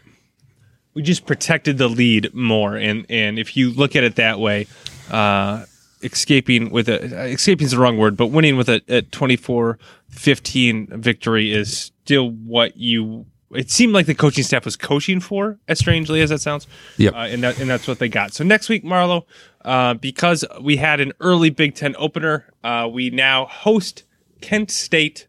we 0.93 1.01
just 1.01 1.25
protected 1.25 1.77
the 1.77 1.87
lead 1.87 2.33
more, 2.33 2.75
and 2.75 3.05
and 3.09 3.39
if 3.39 3.55
you 3.55 3.71
look 3.71 3.95
at 3.95 4.03
it 4.03 4.15
that 4.15 4.39
way, 4.39 4.67
uh, 5.09 5.65
escaping 6.03 6.69
with 6.71 6.89
a 6.89 7.31
escaping 7.31 7.65
is 7.65 7.71
the 7.71 7.79
wrong 7.79 7.97
word, 7.97 8.17
but 8.17 8.27
winning 8.27 8.57
with 8.57 8.69
a, 8.69 8.81
a 8.87 9.01
24-15 9.03 10.89
victory 10.97 11.51
is 11.53 11.91
still 12.03 12.29
what 12.29 12.77
you. 12.77 13.25
It 13.53 13.69
seemed 13.69 13.93
like 13.93 14.05
the 14.05 14.15
coaching 14.15 14.45
staff 14.45 14.63
was 14.63 14.77
coaching 14.77 15.19
for, 15.19 15.59
as 15.67 15.77
strangely 15.77 16.21
as 16.21 16.29
that 16.29 16.39
sounds. 16.39 16.67
Yep. 16.95 17.13
Uh, 17.13 17.17
and 17.17 17.43
that 17.43 17.59
and 17.59 17.69
that's 17.69 17.87
what 17.87 17.99
they 17.99 18.07
got. 18.07 18.33
So 18.33 18.45
next 18.45 18.69
week, 18.69 18.85
Marlo, 18.85 19.25
uh, 19.65 19.95
because 19.95 20.45
we 20.61 20.77
had 20.77 21.01
an 21.01 21.11
early 21.19 21.49
Big 21.49 21.75
Ten 21.75 21.95
opener, 21.97 22.45
uh, 22.63 22.87
we 22.91 23.09
now 23.09 23.45
host 23.45 24.03
Kent 24.41 24.71
State. 24.71 25.27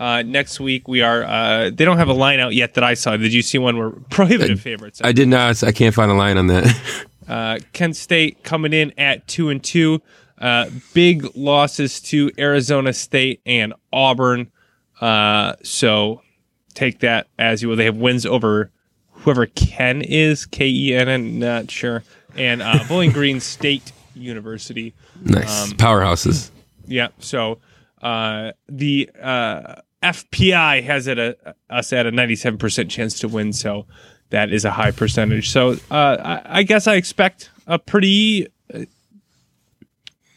Uh, 0.00 0.22
next 0.22 0.58
week 0.58 0.88
we 0.88 1.02
are. 1.02 1.22
Uh, 1.22 1.70
they 1.72 1.84
don't 1.84 1.98
have 1.98 2.08
a 2.08 2.14
line 2.14 2.40
out 2.40 2.54
yet 2.54 2.74
that 2.74 2.82
I 2.82 2.94
saw. 2.94 3.16
Did 3.18 3.34
you 3.34 3.42
see 3.42 3.58
one? 3.58 3.76
We're 3.76 3.90
prohibitive 3.90 4.58
favorites. 4.60 5.00
I 5.04 5.12
did 5.12 5.28
not. 5.28 5.62
I 5.62 5.72
can't 5.72 5.94
find 5.94 6.10
a 6.10 6.14
line 6.14 6.36
on 6.38 6.46
that. 6.48 7.06
Uh, 7.28 7.60
Kent 7.72 7.94
State 7.94 8.42
coming 8.42 8.72
in 8.72 8.92
at 8.98 9.24
two 9.28 9.50
and 9.50 9.62
two. 9.62 10.02
Uh, 10.40 10.68
big 10.94 11.24
losses 11.36 12.00
to 12.00 12.28
Arizona 12.36 12.92
State 12.92 13.40
and 13.46 13.72
Auburn. 13.92 14.50
Uh, 15.00 15.54
so 15.62 16.22
take 16.74 16.98
that 17.00 17.28
as 17.38 17.62
you 17.62 17.68
will. 17.68 17.76
They 17.76 17.84
have 17.84 17.96
wins 17.98 18.26
over 18.26 18.72
whoever 19.12 19.46
Ken 19.46 20.02
is, 20.02 20.44
K 20.44 20.66
E 20.66 20.92
N 20.92 21.08
N, 21.08 21.38
not 21.38 21.70
sure, 21.70 22.02
and 22.34 22.62
uh, 22.62 22.82
Bowling 22.88 23.12
Green 23.12 23.38
State 23.54 23.92
University. 24.16 24.92
nice 25.22 25.72
powerhouses. 25.74 26.50
Yeah. 26.88 27.08
So 27.20 27.60
uh, 28.02 28.52
the 28.68 29.08
uh, 29.22 29.76
FPI 30.02 30.82
has 30.84 31.06
it 31.06 31.18
a, 31.18 31.36
us 31.68 31.92
at 31.92 32.06
a 32.06 32.12
97% 32.12 32.88
chance 32.88 33.18
to 33.20 33.28
win. 33.28 33.52
So 33.52 33.86
that 34.30 34.52
is 34.52 34.64
a 34.64 34.70
high 34.70 34.90
percentage. 34.92 35.50
So 35.50 35.76
uh, 35.90 36.16
I, 36.44 36.60
I 36.60 36.62
guess 36.62 36.86
I 36.86 36.94
expect 36.94 37.50
a 37.66 37.78
pretty. 37.78 38.48
uh, 38.72 38.84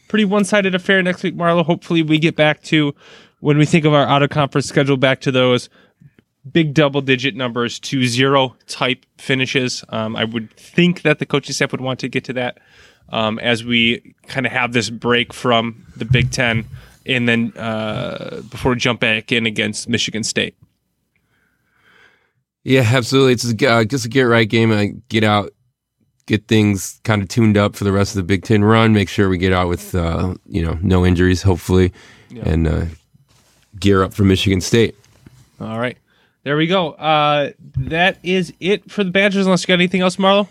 Pretty 0.06 0.26
one-sided 0.26 0.76
affair 0.76 1.02
next 1.02 1.24
week, 1.24 1.34
Marlo. 1.34 1.64
Hopefully, 1.64 2.00
we 2.02 2.18
get 2.20 2.36
back 2.36 2.62
to 2.64 2.94
when 3.40 3.58
we 3.58 3.66
think 3.66 3.84
of 3.84 3.92
our 3.92 4.06
out-of-conference 4.06 4.64
schedule, 4.66 4.96
back 4.96 5.20
to 5.22 5.32
those 5.32 5.68
big 6.52 6.72
double-digit 6.72 7.34
numbers 7.34 7.80
to 7.80 8.06
zero 8.06 8.54
type 8.68 9.06
finishes. 9.18 9.82
Um, 9.88 10.14
I 10.14 10.22
would 10.24 10.52
think 10.52 11.02
that 11.02 11.18
the 11.18 11.26
coaching 11.26 11.52
staff 11.52 11.72
would 11.72 11.80
want 11.80 11.98
to 12.00 12.08
get 12.08 12.22
to 12.24 12.32
that 12.34 12.58
um, 13.08 13.40
as 13.40 13.64
we 13.64 14.14
kind 14.28 14.46
of 14.46 14.52
have 14.52 14.72
this 14.72 14.88
break 14.88 15.32
from 15.32 15.84
the 15.96 16.04
Big 16.04 16.30
Ten, 16.30 16.66
and 17.06 17.28
then 17.28 17.52
uh, 17.56 18.40
before 18.50 18.72
we 18.72 18.78
jump 18.78 19.00
back 19.00 19.30
in 19.32 19.46
against 19.46 19.88
Michigan 19.88 20.22
State. 20.24 20.56
Yeah, 22.62 22.80
absolutely. 22.92 23.34
It's 23.34 23.62
a, 23.62 23.70
uh, 23.70 23.84
just 23.84 24.06
a 24.06 24.08
get 24.08 24.22
right 24.22 24.48
game. 24.48 24.72
I 24.72 24.94
get 25.08 25.22
out, 25.22 25.52
get 26.26 26.48
things 26.48 27.00
kind 27.04 27.20
of 27.22 27.28
tuned 27.28 27.58
up 27.58 27.76
for 27.76 27.84
the 27.84 27.92
rest 27.92 28.12
of 28.12 28.16
the 28.16 28.22
Big 28.22 28.42
Ten 28.42 28.64
run. 28.64 28.94
Make 28.94 29.08
sure 29.08 29.28
we 29.28 29.36
get 29.38 29.52
out 29.52 29.68
with 29.68 29.94
uh, 29.94 30.34
you 30.46 30.64
know 30.64 30.78
no 30.82 31.04
injuries, 31.04 31.42
hopefully, 31.42 31.92
and 32.42 32.66
uh, 32.66 32.84
gear 33.78 34.02
up 34.02 34.14
for 34.14 34.24
Michigan 34.24 34.60
State. 34.62 34.96
All 35.60 35.78
right, 35.78 35.98
there 36.44 36.56
we 36.56 36.66
go. 36.66 36.92
Uh, 36.92 37.50
that 37.76 38.18
is 38.22 38.52
it 38.60 38.90
for 38.90 39.04
the 39.04 39.10
Badgers. 39.10 39.44
Unless 39.44 39.64
you 39.64 39.66
got 39.68 39.74
anything 39.74 40.00
else, 40.00 40.16
Marlo, 40.16 40.48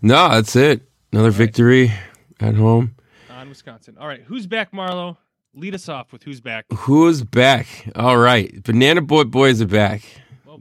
No, 0.00 0.30
that's 0.30 0.56
it. 0.56 0.82
Another 1.12 1.30
victory 1.30 1.92
at 2.40 2.54
home. 2.54 2.94
on 3.28 3.50
Wisconsin. 3.50 3.98
All 4.00 4.06
right, 4.08 4.22
who's 4.22 4.46
back, 4.46 4.72
Marlo? 4.72 5.18
Lead 5.54 5.74
us 5.74 5.86
off 5.86 6.12
with 6.12 6.22
who's 6.22 6.40
back. 6.40 6.64
Who's 6.72 7.22
back? 7.22 7.66
All 7.94 8.16
right, 8.16 8.62
Banana 8.62 9.02
Boat 9.02 9.30
boys 9.30 9.60
are 9.60 9.66
back. 9.66 10.02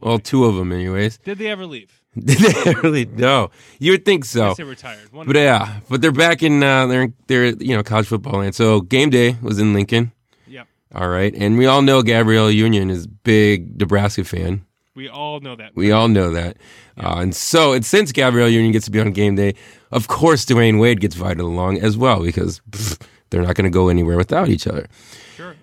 Well, 0.01 0.19
two 0.19 0.43
of 0.43 0.55
them, 0.55 0.73
anyways. 0.73 1.17
Did 1.19 1.37
they 1.37 1.47
ever 1.47 1.65
leave? 1.65 2.01
Did 2.19 2.39
they 2.39 2.73
really? 2.83 3.05
No, 3.05 3.51
you 3.79 3.93
would 3.93 4.03
think 4.03 4.25
so. 4.25 4.53
They 4.53 4.63
retired. 4.63 5.13
One 5.13 5.27
But 5.27 5.37
yeah, 5.37 5.79
but 5.89 6.01
they're 6.01 6.11
back 6.11 6.43
in 6.43 6.61
uh, 6.61 6.87
they're 6.87 7.13
they're 7.27 7.45
you 7.45 7.73
know 7.73 7.83
college 7.83 8.07
football 8.07 8.39
land. 8.39 8.53
So 8.53 8.81
game 8.81 9.09
day 9.09 9.37
was 9.41 9.59
in 9.59 9.73
Lincoln. 9.73 10.11
Yep. 10.47 10.67
All 10.93 11.07
right, 11.07 11.33
and 11.33 11.57
we 11.57 11.67
all 11.67 11.81
know 11.81 12.01
Gabrielle 12.01 12.51
Union 12.51 12.89
is 12.89 13.07
big 13.07 13.79
Nebraska 13.79 14.25
fan. 14.25 14.65
We 14.93 15.07
all 15.07 15.39
know 15.39 15.55
that. 15.55 15.73
We 15.73 15.93
all 15.93 16.09
know 16.09 16.31
that, 16.31 16.57
uh, 16.97 17.15
and 17.19 17.33
so 17.33 17.71
and 17.71 17.85
since 17.85 18.11
Gabrielle 18.11 18.49
Union 18.49 18.73
gets 18.73 18.85
to 18.85 18.91
be 18.91 18.99
on 18.99 19.13
game 19.13 19.35
day, 19.35 19.55
of 19.89 20.09
course 20.09 20.43
Dwyane 20.43 20.81
Wade 20.81 20.99
gets 20.99 21.15
invited 21.15 21.39
along 21.39 21.79
as 21.79 21.95
well 21.95 22.21
because 22.21 22.59
pff, 22.71 23.01
they're 23.31 23.41
not 23.41 23.55
going 23.55 23.65
to 23.65 23.73
go 23.73 23.89
anywhere 23.89 24.17
without 24.17 24.47
each 24.49 24.67
other. 24.67 24.87
Sure. 25.35 25.55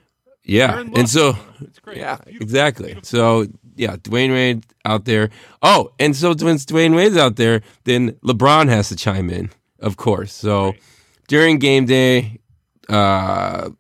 Yeah, 0.42 0.81
and 0.81 1.09
so 1.09 1.37
It's 1.61 1.78
great. 1.78 1.98
yeah, 1.98 2.16
Beautiful. 2.16 2.42
exactly. 2.42 2.98
So 3.02 3.46
yeah, 3.76 3.96
Dwyane 3.96 4.33
Wade 4.33 4.64
out 4.85 5.04
there. 5.04 5.31
Oh, 5.62 5.92
and 6.00 6.16
so 6.16 6.28
when 6.31 6.57
Dwyane 6.57 6.96
Wade's 6.96 7.16
out 7.16 7.37
there, 7.37 7.61
then 7.85 8.12
LeBron 8.24 8.68
has 8.68 8.88
to 8.88 8.96
chime 8.96 9.28
in, 9.31 9.50
of 9.78 9.96
course. 9.96 10.33
So 10.33 10.64
Right. 10.70 10.81
during 11.28 11.59
game 11.59 11.85
day, 11.85 12.40
uh, 12.88 13.70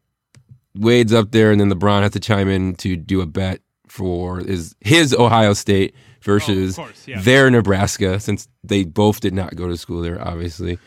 Wade's 0.74 1.12
up 1.12 1.30
there, 1.32 1.50
and 1.50 1.60
then 1.60 1.70
LeBron 1.72 2.02
has 2.02 2.12
to 2.12 2.20
chime 2.20 2.48
in 2.48 2.74
to 2.76 2.96
do 2.96 3.20
a 3.22 3.26
bet 3.26 3.60
for 3.88 4.38
his 4.40 4.76
his 4.80 5.14
Ohio 5.14 5.54
State 5.54 5.94
versus 6.20 6.78
Oh, 6.78 6.82
course, 6.82 7.08
yeah. 7.08 7.20
their 7.22 7.50
Nebraska, 7.50 8.20
since 8.20 8.46
they 8.62 8.84
both 8.84 9.20
did 9.20 9.32
not 9.32 9.56
go 9.56 9.66
to 9.68 9.76
school 9.78 10.02
there, 10.02 10.20
obviously. 10.20 10.78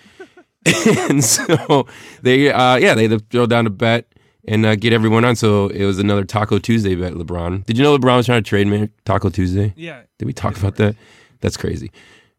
and 1.09 1.23
so 1.23 1.87
they, 2.21 2.51
uh, 2.51 2.75
yeah, 2.75 2.93
they 2.93 3.07
had 3.07 3.11
to 3.11 3.25
throw 3.31 3.45
down 3.45 3.65
a 3.65 3.69
bet 3.69 4.07
and 4.45 4.65
uh, 4.65 4.75
get 4.75 4.93
everyone 4.93 5.25
on. 5.25 5.35
So 5.35 5.67
it 5.69 5.85
was 5.85 5.99
another 5.99 6.23
Taco 6.23 6.59
Tuesday 6.59 6.95
bet. 6.95 7.13
LeBron, 7.13 7.65
did 7.65 7.77
you 7.77 7.83
know 7.83 7.97
LeBron 7.97 8.17
was 8.17 8.25
trying 8.25 8.43
to 8.43 8.47
trademark 8.47 8.91
Taco 9.05 9.29
Tuesday? 9.29 9.73
Yeah. 9.75 10.01
Did 10.17 10.25
we 10.25 10.33
talk 10.33 10.57
about 10.57 10.75
that? 10.75 10.95
That's 11.41 11.57
crazy. 11.57 11.91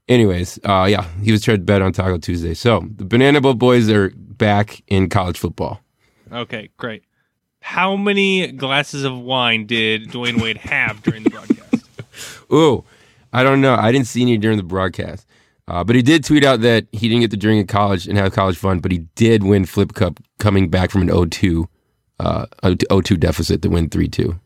Anyways, 0.08 0.58
uh, 0.64 0.86
yeah, 0.88 1.06
he 1.22 1.32
was 1.32 1.42
trying 1.42 1.58
to 1.58 1.62
bet 1.62 1.82
on 1.82 1.92
Taco 1.92 2.18
Tuesday. 2.18 2.54
So 2.54 2.84
the 2.96 3.04
Banana 3.04 3.40
Boat 3.40 3.58
Boys 3.58 3.88
are 3.90 4.12
back 4.16 4.82
in 4.88 5.08
college 5.08 5.38
football. 5.38 5.80
Okay, 6.32 6.70
great. 6.76 7.04
How 7.60 7.94
many 7.96 8.50
glasses 8.50 9.04
of 9.04 9.16
wine 9.18 9.66
did 9.66 10.10
Dwyane 10.10 10.42
Wade 10.42 10.56
have 10.58 11.02
during 11.02 11.22
the 11.22 11.30
broadcast? 11.30 11.86
Ooh, 12.52 12.84
I 13.32 13.44
don't 13.44 13.60
know. 13.60 13.76
I 13.76 13.92
didn't 13.92 14.08
see 14.08 14.22
any 14.22 14.36
during 14.36 14.56
the 14.56 14.64
broadcast. 14.64 15.26
Uh, 15.72 15.82
but 15.82 15.96
he 15.96 16.02
did 16.02 16.22
tweet 16.22 16.44
out 16.44 16.60
that 16.60 16.86
he 16.92 17.08
didn't 17.08 17.22
get 17.22 17.30
to 17.30 17.36
drink 17.38 17.58
in 17.58 17.66
college 17.66 18.06
and 18.06 18.18
have 18.18 18.30
college 18.34 18.58
fun, 18.58 18.78
but 18.78 18.92
he 18.92 18.98
did 19.14 19.42
win 19.42 19.64
Flip 19.64 19.94
Cup 19.94 20.20
coming 20.38 20.68
back 20.68 20.90
from 20.90 21.00
an 21.00 21.08
0-2, 21.08 21.66
uh, 22.20 22.44
0-2 22.62 23.18
deficit 23.18 23.62
to 23.62 23.70
win 23.70 23.88
3-2. 23.88 24.38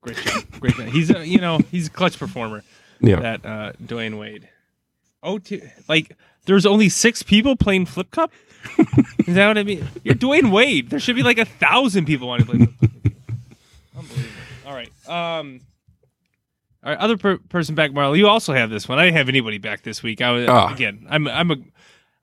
Great 0.00 0.16
job. 0.18 0.44
Great 0.60 0.74
job. 0.76 0.86
He's 0.90 1.10
a, 1.10 1.26
you 1.26 1.40
know, 1.40 1.58
he's 1.72 1.88
a 1.88 1.90
clutch 1.90 2.16
performer. 2.16 2.62
Yeah. 3.00 3.18
That 3.18 3.44
uh 3.44 3.72
Dwyane 3.84 4.18
Wade. 4.20 4.48
Oh, 5.20 5.38
two, 5.38 5.60
like 5.88 6.16
there's 6.44 6.64
only 6.64 6.88
six 6.88 7.24
people 7.24 7.56
playing 7.56 7.86
Flip 7.86 8.08
Cup. 8.12 8.32
Is 9.26 9.34
that 9.34 9.48
what 9.48 9.58
I 9.58 9.64
mean? 9.64 9.86
You're 10.04 10.14
Dwyane 10.14 10.52
Wade. 10.52 10.90
There 10.90 11.00
should 11.00 11.16
be 11.16 11.24
like 11.24 11.38
a 11.38 11.44
thousand 11.44 12.04
people 12.06 12.28
wanting 12.28 12.46
to 12.46 12.52
play 12.52 12.66
Flip 12.66 12.80
Cup. 12.80 13.12
Unbelievable. 13.98 14.30
All 14.66 14.74
right. 14.74 15.08
Um. 15.08 15.60
All 16.86 16.92
right. 16.92 17.00
Other 17.00 17.16
per- 17.16 17.38
person 17.48 17.74
back, 17.74 17.90
Marlo. 17.90 18.16
You 18.16 18.28
also 18.28 18.52
have 18.54 18.70
this 18.70 18.88
one. 18.88 18.98
I 18.98 19.04
didn't 19.06 19.16
have 19.18 19.28
anybody 19.28 19.58
back 19.58 19.82
this 19.82 20.02
week. 20.02 20.20
I 20.22 20.30
was 20.30 20.48
Ah. 20.48 20.72
again. 20.72 21.04
I'm 21.10 21.26
I'm 21.28 21.50
a 21.50 21.54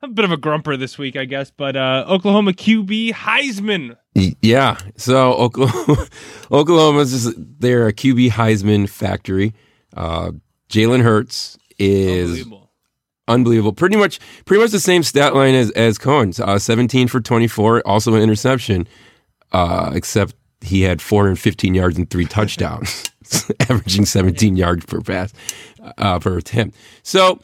I'm 0.02 0.10
a 0.10 0.14
bit 0.14 0.24
of 0.24 0.32
a 0.32 0.36
grumper 0.38 0.76
this 0.76 0.96
week, 0.98 1.16
I 1.16 1.26
guess. 1.26 1.50
But 1.50 1.76
uh 1.76 2.04
Oklahoma 2.08 2.52
QB 2.52 3.12
Heisman. 3.12 3.96
Yeah. 4.14 4.78
So 4.96 5.34
Oklahoma, 5.34 6.06
Oklahoma's 6.50 7.10
just, 7.12 7.36
they're 7.60 7.88
a 7.88 7.92
QB 7.92 8.30
Heisman 8.30 8.88
factory. 8.88 9.52
Uh, 9.96 10.32
Jalen 10.70 11.02
Hurts 11.02 11.58
is 11.78 12.30
Unbelievable. 12.30 12.70
unbelievable. 13.28 13.72
Pretty 13.72 13.96
much, 13.96 14.18
pretty 14.44 14.62
much 14.62 14.70
the 14.72 14.80
same 14.80 15.02
stat 15.02 15.34
line 15.34 15.54
as 15.54 15.70
as 15.72 15.98
Coan's. 15.98 16.40
Uh, 16.40 16.58
Seventeen 16.58 17.06
for 17.08 17.20
twenty 17.20 17.46
four, 17.48 17.80
also 17.86 18.14
an 18.14 18.22
interception. 18.22 18.86
Uh, 19.52 19.90
except 19.94 20.34
he 20.64 20.82
had 20.82 21.00
four 21.02 21.22
hundred 21.24 21.36
fifteen 21.38 21.74
yards 21.74 21.96
and 21.98 22.08
three 22.10 22.26
touchdowns, 22.26 23.04
averaging 23.68 24.04
seventeen 24.06 24.56
yards 24.56 24.84
per 24.86 25.00
pass 25.00 25.32
uh, 25.98 26.18
per 26.18 26.38
attempt. 26.38 26.76
So, 27.02 27.40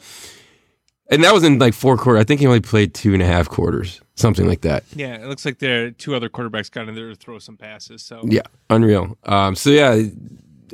and 1.09 1.23
that 1.23 1.33
was 1.33 1.43
in 1.43 1.59
like 1.59 1.73
four 1.73 1.97
quarters. 1.97 2.21
I 2.21 2.23
think 2.23 2.39
he 2.41 2.47
only 2.47 2.61
played 2.61 2.93
two 2.93 3.13
and 3.13 3.21
a 3.21 3.25
half 3.25 3.49
quarters, 3.49 4.01
something 4.15 4.47
like 4.47 4.61
that. 4.61 4.83
Yeah, 4.95 5.15
it 5.15 5.25
looks 5.27 5.45
like 5.45 5.59
there 5.59 5.85
are 5.85 5.91
two 5.91 6.15
other 6.15 6.29
quarterbacks 6.29 6.71
got 6.71 6.87
in 6.89 6.95
there 6.95 7.09
to 7.09 7.15
throw 7.15 7.39
some 7.39 7.57
passes. 7.57 8.01
So 8.03 8.21
Yeah, 8.23 8.41
unreal. 8.69 9.17
Um, 9.23 9.55
so 9.55 9.69
yeah, 9.69 10.01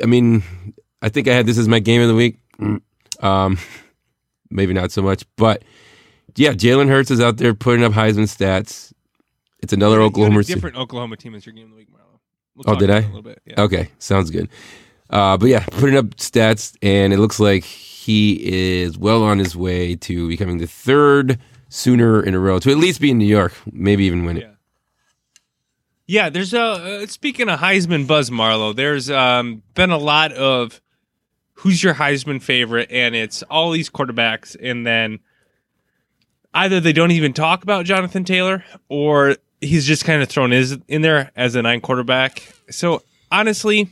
I 0.02 0.06
mean, 0.06 0.44
I 1.02 1.10
think 1.10 1.28
I 1.28 1.34
had 1.34 1.46
this 1.46 1.58
as 1.58 1.68
my 1.68 1.80
game 1.80 2.02
of 2.02 2.08
the 2.08 2.16
week. 2.16 2.40
Um, 3.20 3.58
maybe 4.52 4.74
not 4.74 4.92
so 4.92 5.02
much, 5.02 5.26
but 5.38 5.64
yeah, 6.36 6.52
Jalen 6.54 6.88
Hurts 6.88 7.10
is 7.10 7.20
out 7.20 7.38
there 7.38 7.56
putting 7.56 7.84
up 7.84 7.94
Heisman 7.94 8.24
stats. 8.28 8.94
It's 9.60 9.74
another 9.74 9.96
You 9.96 10.00
got 10.02 10.04
a 10.04 10.08
Oklahoma. 10.10 10.44
different 10.44 10.76
Oklahoma 10.78 11.18
team 11.18 11.34
is 11.34 11.44
your 11.44 11.54
game 11.54 11.64
of 11.66 11.72
the 11.72 11.76
week, 11.78 11.88
Marlo. 11.92 11.97
We'll 12.58 12.76
Oh, 12.76 12.80
did 12.80 12.90
I? 12.90 13.00
little 13.02 13.22
bit. 13.22 13.42
Yeah. 13.46 13.62
Okay, 13.62 13.90
sounds 14.00 14.32
good. 14.32 14.50
Uh, 15.10 15.38
but 15.38 15.48
yeah, 15.48 15.64
putting 15.66 15.96
up 15.96 16.08
stats, 16.18 16.76
and 16.82 17.14
it 17.14 17.20
looks 17.20 17.40
like 17.40 17.64
he 17.64 18.82
is 18.82 18.98
well 18.98 19.24
on 19.24 19.38
his 19.40 19.56
way 19.56 19.96
to 19.96 20.28
becoming 20.28 20.58
the 20.58 20.68
third 20.68 21.40
Sooner 21.70 22.24
in 22.24 22.34
a 22.34 22.40
row 22.40 22.60
to 22.60 22.72
at 22.72 22.78
least 22.78 23.02
be 23.02 23.12
in 23.12 23.18
New 23.18 23.26
York, 23.26 23.54
maybe 23.72 24.06
even 24.06 24.24
win 24.24 24.38
it. 24.38 24.44
Yeah. 24.44 24.52
Yeah, 26.10 26.30
there's 26.30 26.54
a 26.54 26.62
uh, 26.62 27.06
speaking 27.08 27.50
of 27.50 27.60
Heisman 27.60 28.08
buzz, 28.08 28.32
Marlowe. 28.32 28.72
There's 28.72 29.10
um, 29.10 29.62
been 29.74 29.92
a 29.92 29.98
lot 29.98 30.32
of 30.32 30.80
who's 31.56 31.84
your 31.84 31.96
Heisman 31.96 32.42
favorite, 32.42 32.90
and 32.90 33.14
it's 33.14 33.44
all 33.44 33.72
these 33.72 33.90
quarterbacks, 33.90 34.56
and 34.62 34.88
then 34.88 35.20
either 36.54 36.80
they 36.80 36.94
don't 36.94 37.12
even 37.12 37.34
talk 37.34 37.64
about 37.64 37.86
Jonathan 37.86 38.24
Taylor, 38.24 38.64
or 38.88 39.36
he's 39.62 39.86
just 39.86 40.06
kind 40.06 40.22
of 40.22 40.30
thrown 40.30 40.54
is 40.54 40.78
in 40.88 41.02
there 41.02 41.32
as 41.36 41.56
a 41.56 41.62
nine 41.62 41.82
quarterback. 41.82 42.44
So 42.70 43.04
honestly, 43.32 43.90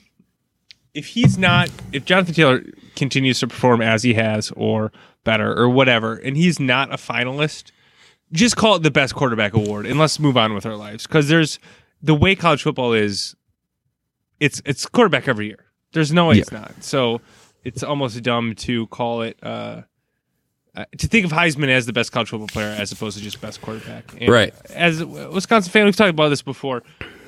if 0.94 1.08
he's 1.08 1.38
not, 1.38 1.70
if 1.92 2.06
Jonathan 2.06 2.34
Taylor 2.34 2.64
continues 2.96 3.40
to 3.42 3.48
perform 3.48 3.82
as 3.82 4.04
he 4.04 4.14
has, 4.14 4.52
or 4.56 4.92
better, 5.24 5.54
or 5.54 5.68
whatever, 5.70 6.16
and 6.16 6.38
he's 6.38 6.60
not 6.60 6.94
a 6.94 6.98
finalist, 6.98 7.72
just 8.32 8.56
call 8.56 8.76
it 8.76 8.84
the 8.84 8.92
best 8.92 9.16
quarterback 9.16 9.54
award 9.54 9.86
and 9.86 10.00
let's 10.00 10.20
move 10.20 10.38
on 10.38 10.54
with 10.54 10.66
our 10.66 10.76
lives. 10.76 11.06
Because 11.06 11.28
there's 11.28 11.60
the 12.02 12.16
way 12.16 12.36
college 12.36 12.64
football 12.64 12.94
is 12.94 13.36
it's 14.40 14.62
it's 14.66 14.86
quarterback 14.86 15.28
every 15.28 15.48
year. 15.48 15.66
There's 15.94 16.12
no 16.12 16.28
way 16.28 16.40
it's 16.40 16.52
not. 16.52 16.84
So 16.84 17.22
it's 17.64 17.84
almost 17.84 18.22
dumb 18.24 18.56
to 18.56 18.88
call 18.88 19.22
it 19.22 19.38
uh 19.44 19.82
uh, 20.76 20.86
to 20.98 21.08
think 21.08 21.26
of 21.26 21.32
Heisman 21.32 21.70
as 21.70 21.86
the 21.86 21.94
best 21.94 22.12
college 22.12 22.30
football 22.30 22.48
player 22.48 22.68
as 22.78 22.92
opposed 22.92 23.18
to 23.18 23.24
just 23.24 23.40
best 23.42 23.62
quarterback. 23.62 24.14
And 24.20 24.30
Right. 24.30 24.54
As 24.72 25.02
a 25.02 25.08
Wisconsin 25.08 25.72
fan, 25.72 25.86
we've 25.86 25.96
talked 25.96 26.10
about 26.10 26.30
this 26.30 26.42
before. 26.42 26.84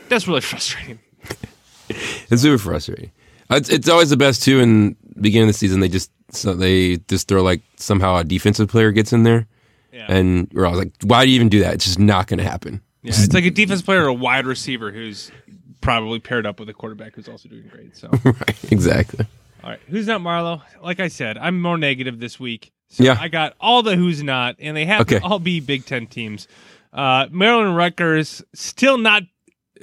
That's 0.10 0.28
really 0.28 0.42
frustrating. 0.42 1.00
It's 2.30 2.42
super 2.42 2.58
frustrating. 2.58 3.12
It's, 3.50 3.70
it's 3.70 3.88
always 3.88 4.10
the 4.10 4.18
best 4.18 4.44
too. 4.44 4.60
In 4.60 4.98
the 5.16 5.22
beginning 5.22 5.48
of 5.48 5.54
the 5.56 5.58
season, 5.58 5.80
they 5.80 5.88
just 5.88 6.12
so 6.32 6.54
they 6.54 6.98
just 7.08 7.30
throw 7.30 7.42
like 7.42 7.62
somehow 7.78 8.18
a 8.18 8.24
defensive 8.26 8.68
player 8.68 8.92
gets 8.92 9.14
in 9.14 9.24
there, 9.24 9.48
Yeah. 9.94 10.06
and 10.10 10.50
we're 10.52 10.66
all 10.66 10.76
like, 10.76 10.92
why 11.04 11.24
do 11.24 11.30
you 11.32 11.36
even 11.36 11.48
do 11.48 11.62
that? 11.62 11.76
It's 11.76 11.86
just 11.86 11.98
not 12.00 12.28
going 12.28 12.40
to 12.40 12.44
happen. 12.44 12.82
Yeah, 13.04 13.14
it's 13.16 13.34
like 13.34 13.46
a 13.46 13.50
defense 13.52 13.82
player 13.82 14.04
or 14.04 14.08
a 14.08 14.14
wide 14.14 14.46
receiver 14.46 14.92
who's 14.92 15.32
probably 15.80 16.20
paired 16.20 16.46
up 16.46 16.60
with 16.60 16.68
a 16.68 16.74
quarterback 16.74 17.16
who's 17.16 17.30
also 17.30 17.48
doing 17.48 17.70
great. 17.70 17.96
So, 17.96 18.10
right? 18.26 18.72
Exactly. 18.72 19.26
all 19.64 19.70
right, 19.70 19.80
who's 19.88 20.08
not 20.08 20.20
Marlowe? 20.20 20.62
Like 20.84 21.00
I 21.00 21.08
said, 21.08 21.38
I'm 21.38 21.62
more 21.62 21.78
negative 21.78 22.20
this 22.20 22.38
week. 22.38 22.74
So 22.90 23.04
Yeah. 23.04 23.18
I 23.20 23.28
got 23.28 23.54
all 23.60 23.84
the 23.84 23.96
who's 23.96 24.24
not, 24.24 24.56
and 24.60 24.76
they 24.76 24.86
have 24.86 25.02
Okay. 25.02 25.20
to 25.20 25.26
all 25.26 25.40
be 25.40 25.60
Big 25.60 25.86
Ten 25.86 26.08
teams. 26.08 26.48
Uh, 26.94 27.28
Maryland 27.32 27.76
Rutgers 27.76 28.42
still 28.54 28.98
not. 28.98 29.24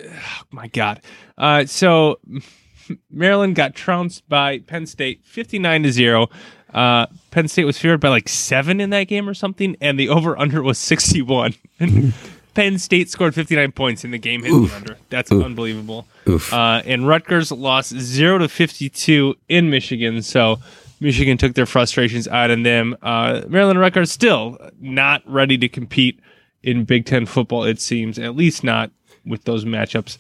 Oh 0.02 0.04
my 0.50 0.68
God. 0.68 1.00
Uh, 1.38 1.66
so 1.66 2.18
Maryland 3.10 3.54
got 3.54 3.74
trounced 3.74 4.28
by 4.28 4.58
Penn 4.60 4.86
State, 4.86 5.20
59 5.24 5.82
to 5.84 5.92
zero. 5.92 6.28
Uh, 6.72 7.06
Penn 7.30 7.46
State 7.46 7.64
was 7.64 7.78
favored 7.78 8.00
by 8.00 8.08
like 8.08 8.28
seven 8.28 8.80
in 8.80 8.90
that 8.90 9.04
game 9.04 9.28
or 9.28 9.34
something, 9.34 9.76
and 9.80 9.98
the 9.98 10.08
over 10.08 10.36
under 10.38 10.62
was 10.62 10.78
61. 10.78 11.54
Penn 12.54 12.78
State 12.78 13.10
scored 13.10 13.34
59 13.34 13.72
points 13.72 14.04
in 14.04 14.10
the 14.12 14.18
game 14.18 14.42
hit 14.42 14.50
the 14.50 14.74
under. 14.76 14.96
That's 15.10 15.30
unbelievable. 15.30 16.06
Oof. 16.28 16.52
Uh, 16.52 16.82
and 16.84 17.06
Rutgers 17.06 17.50
lost 17.52 17.96
0 17.96 18.38
to 18.38 18.48
52 18.48 19.34
in 19.48 19.70
Michigan. 19.70 20.22
So 20.22 20.58
Michigan 21.00 21.36
took 21.36 21.54
their 21.54 21.66
frustrations 21.66 22.26
out 22.28 22.50
on 22.50 22.62
them. 22.62 22.96
Uh, 23.02 23.42
Maryland 23.48 23.78
Rutgers 23.80 24.10
still 24.10 24.58
not 24.80 25.22
ready 25.26 25.58
to 25.58 25.68
compete 25.68 26.20
in 26.62 26.84
Big 26.84 27.04
Ten 27.06 27.26
football, 27.26 27.64
it 27.64 27.80
seems, 27.80 28.18
at 28.18 28.34
least 28.36 28.64
not 28.64 28.90
with 29.26 29.44
those 29.44 29.64
matchups. 29.64 30.16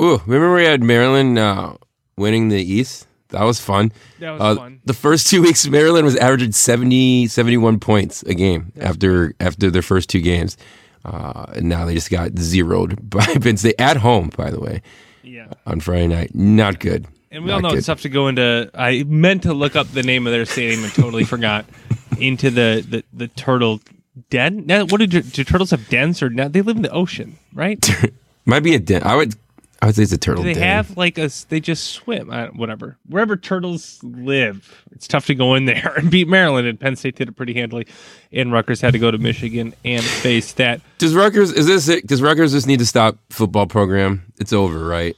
Ooh, 0.00 0.20
remember 0.26 0.54
we 0.54 0.64
had 0.64 0.82
Maryland 0.82 1.38
uh, 1.38 1.74
winning 2.16 2.48
the 2.48 2.62
East? 2.62 3.06
That 3.28 3.42
was 3.44 3.60
fun. 3.60 3.92
That 4.18 4.32
was 4.32 4.40
Uh, 4.40 4.54
fun. 4.56 4.80
The 4.84 4.94
first 4.94 5.28
two 5.28 5.42
weeks, 5.46 5.66
Maryland 5.68 6.04
was 6.04 6.16
averaging 6.16 6.52
70, 6.52 7.26
71 7.28 7.78
points 7.78 8.22
a 8.24 8.34
game 8.34 8.72
after 8.80 9.34
after 9.38 9.70
their 9.70 9.82
first 9.82 10.08
two 10.08 10.20
games. 10.20 10.56
Uh, 11.04 11.46
and 11.54 11.68
now 11.68 11.84
they 11.86 11.94
just 11.94 12.10
got 12.10 12.36
zeroed 12.38 12.98
by 13.10 13.24
Penn 13.24 13.56
State 13.56 13.76
at 13.78 13.98
home, 13.98 14.30
by 14.36 14.50
the 14.50 14.60
way, 14.60 14.82
Yeah. 15.22 15.48
on 15.66 15.80
Friday 15.80 16.08
night. 16.08 16.34
Not 16.34 16.78
good. 16.80 17.06
And 17.30 17.44
we 17.44 17.52
all 17.52 17.60
know 17.60 17.70
good. 17.70 17.78
it's 17.78 17.86
tough 17.86 18.02
to 18.02 18.08
go 18.08 18.28
into. 18.28 18.70
I 18.74 19.04
meant 19.04 19.44
to 19.44 19.54
look 19.54 19.76
up 19.76 19.88
the 19.88 20.02
name 20.02 20.26
of 20.26 20.32
their 20.32 20.44
stadium 20.44 20.84
and 20.84 20.92
totally 20.92 21.24
forgot. 21.24 21.64
Into 22.18 22.50
the, 22.50 22.84
the, 22.86 23.04
the 23.14 23.28
turtle 23.28 23.80
den. 24.28 24.66
Now, 24.66 24.84
what 24.84 24.98
do, 24.98 25.06
do 25.06 25.44
turtles 25.44 25.70
have 25.70 25.88
dens 25.88 26.22
or 26.22 26.28
not? 26.28 26.52
They 26.52 26.60
live 26.60 26.76
in 26.76 26.82
the 26.82 26.90
ocean, 26.90 27.38
right? 27.54 27.88
Might 28.44 28.60
be 28.60 28.74
a 28.74 28.78
den. 28.78 29.02
I 29.04 29.16
would 29.16 29.36
I 29.80 29.86
would 29.86 29.94
say 29.94 30.02
it's 30.02 30.12
a 30.12 30.18
turtle 30.18 30.42
Do 30.42 30.48
they 30.48 30.54
den. 30.54 30.62
have 30.62 30.96
like 30.98 31.16
a. 31.16 31.30
They 31.48 31.60
just 31.60 31.92
swim. 31.92 32.28
Whatever. 32.54 32.98
Wherever 33.08 33.36
turtles 33.36 33.98
live, 34.02 34.84
it's 34.92 35.08
tough 35.08 35.26
to 35.26 35.34
go 35.34 35.54
in 35.54 35.64
there 35.64 35.94
and 35.96 36.10
beat 36.10 36.28
Maryland. 36.28 36.66
And 36.66 36.78
Penn 36.78 36.96
State 36.96 37.16
did 37.16 37.28
it 37.28 37.32
pretty 37.32 37.54
handily. 37.54 37.86
And 38.32 38.52
Rutgers 38.52 38.82
had 38.82 38.92
to 38.92 38.98
go 38.98 39.10
to 39.10 39.16
Michigan 39.16 39.72
and 39.84 40.04
face 40.04 40.52
that. 40.54 40.82
Does 40.98 41.14
Rutgers 41.14 41.52
is 41.52 41.66
this 41.66 41.88
it? 41.88 42.06
Does 42.06 42.20
Rutgers 42.20 42.52
just 42.52 42.66
need 42.66 42.80
to 42.80 42.86
stop 42.86 43.16
football 43.30 43.66
program? 43.66 44.30
It's 44.38 44.52
over, 44.52 44.84
right? 44.84 45.16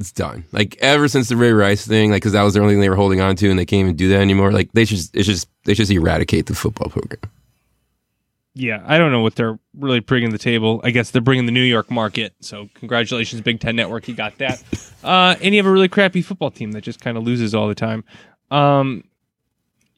It's 0.00 0.12
done. 0.12 0.44
Like 0.52 0.76
ever 0.80 1.06
since 1.06 1.28
the 1.28 1.36
Ray 1.36 1.52
Rice 1.52 1.86
thing, 1.86 2.10
like 2.10 2.22
because 2.22 2.32
that 2.32 2.42
was 2.42 2.54
the 2.54 2.60
only 2.60 2.74
thing 2.74 2.80
they 2.80 2.88
were 2.88 2.96
holding 2.96 3.20
on 3.20 3.36
to, 3.36 3.50
and 3.50 3.58
they 3.58 3.66
can't 3.66 3.80
even 3.80 3.96
do 3.96 4.08
that 4.08 4.20
anymore. 4.20 4.50
Like 4.50 4.72
they 4.72 4.84
just, 4.84 5.14
it's 5.14 5.26
just 5.26 5.48
they 5.64 5.74
just 5.74 5.90
eradicate 5.92 6.46
the 6.46 6.54
football 6.54 6.88
program. 6.88 7.20
yeah, 8.54 8.82
I 8.84 8.98
don't 8.98 9.12
know 9.12 9.20
what 9.20 9.36
they're 9.36 9.58
really 9.78 10.00
bringing 10.00 10.30
to 10.30 10.36
the 10.36 10.42
table. 10.42 10.80
I 10.84 10.90
guess 10.90 11.10
they're 11.10 11.22
bringing 11.22 11.46
the 11.46 11.52
New 11.52 11.62
York 11.62 11.90
market. 11.90 12.34
So 12.40 12.68
congratulations, 12.74 13.42
Big 13.42 13.60
Ten 13.60 13.76
Network, 13.76 14.08
you 14.08 14.14
got 14.14 14.38
that. 14.38 14.62
Uh, 15.02 15.34
and 15.42 15.52
you 15.52 15.58
have 15.58 15.66
a 15.66 15.72
really 15.72 15.88
crappy 15.88 16.22
football 16.22 16.52
team 16.52 16.70
that 16.70 16.82
just 16.82 17.00
kind 17.00 17.16
of 17.16 17.24
loses 17.24 17.56
all 17.56 17.66
the 17.66 17.74
time. 17.74 18.04
Um, 18.52 19.02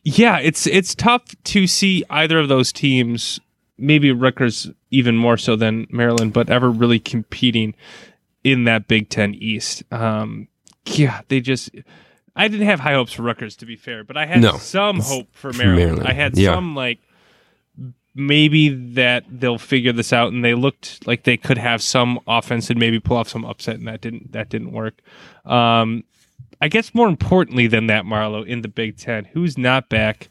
yeah, 0.03 0.39
it's 0.39 0.67
it's 0.67 0.95
tough 0.95 1.23
to 1.45 1.67
see 1.67 2.03
either 2.09 2.39
of 2.39 2.49
those 2.49 2.73
teams, 2.73 3.39
maybe 3.77 4.13
Rutgers 4.13 4.71
even 4.91 5.15
more 5.15 5.37
so 5.37 5.57
than 5.57 5.87
Maryland, 5.91 6.33
but 6.33 6.49
ever 6.49 6.71
really 6.71 6.99
competing 6.99 7.75
in 8.45 8.65
that 8.65 8.87
Big 8.87 9.09
Ten 9.09 9.35
East. 9.35 9.83
Um, 9.91 10.49
yeah, 10.87 11.23
they 11.29 11.41
just. 11.41 11.71
I 12.37 12.49
didn't 12.49 12.67
have 12.67 12.81
high 12.81 12.95
hopes 12.95 13.13
for 13.13 13.23
Rutgers, 13.23 13.57
to 13.57 13.67
be 13.67 13.77
fair, 13.77 14.03
but 14.05 14.17
I 14.17 14.27
had 14.27 14.41
No, 14.41 14.57
some 14.57 15.01
hope 15.01 15.29
for 15.33 15.53
Maryland. 15.53 15.79
Maryland, 15.79 16.09
I 16.09 16.13
had 16.13 16.37
yeah. 16.37 16.53
some 16.55 16.75
like 16.75 16.99
maybe 18.15 18.69
that 18.95 19.25
they'll 19.29 19.59
figure 19.59 19.93
this 19.93 20.13
out, 20.13 20.33
and 20.33 20.45
they 20.45 20.55
looked 20.55 21.07
like 21.07 21.25
they 21.25 21.37
could 21.37 21.59
have 21.59 21.81
some 21.83 22.19
offense 22.27 22.71
and 22.71 22.79
maybe 22.79 22.99
pull 23.01 23.17
off 23.17 23.29
some 23.29 23.45
upset, 23.45 23.77
and 23.77 23.87
that 23.89 24.01
didn't 24.01 24.33
that 24.33 24.49
didn't 24.49 24.73
work. 24.73 25.01
Um, 25.45 26.05
I 26.61 26.69
guess 26.69 26.95
more 26.95 27.09
importantly 27.09 27.67
than 27.67 27.87
that, 27.87 28.05
Marlo 28.05 28.47
in 28.47 28.63
the 28.63 28.69
Big 28.69 28.97
Ten, 28.97 29.27
who's 29.27 29.57
not 29.57 29.89
back? 29.89 30.29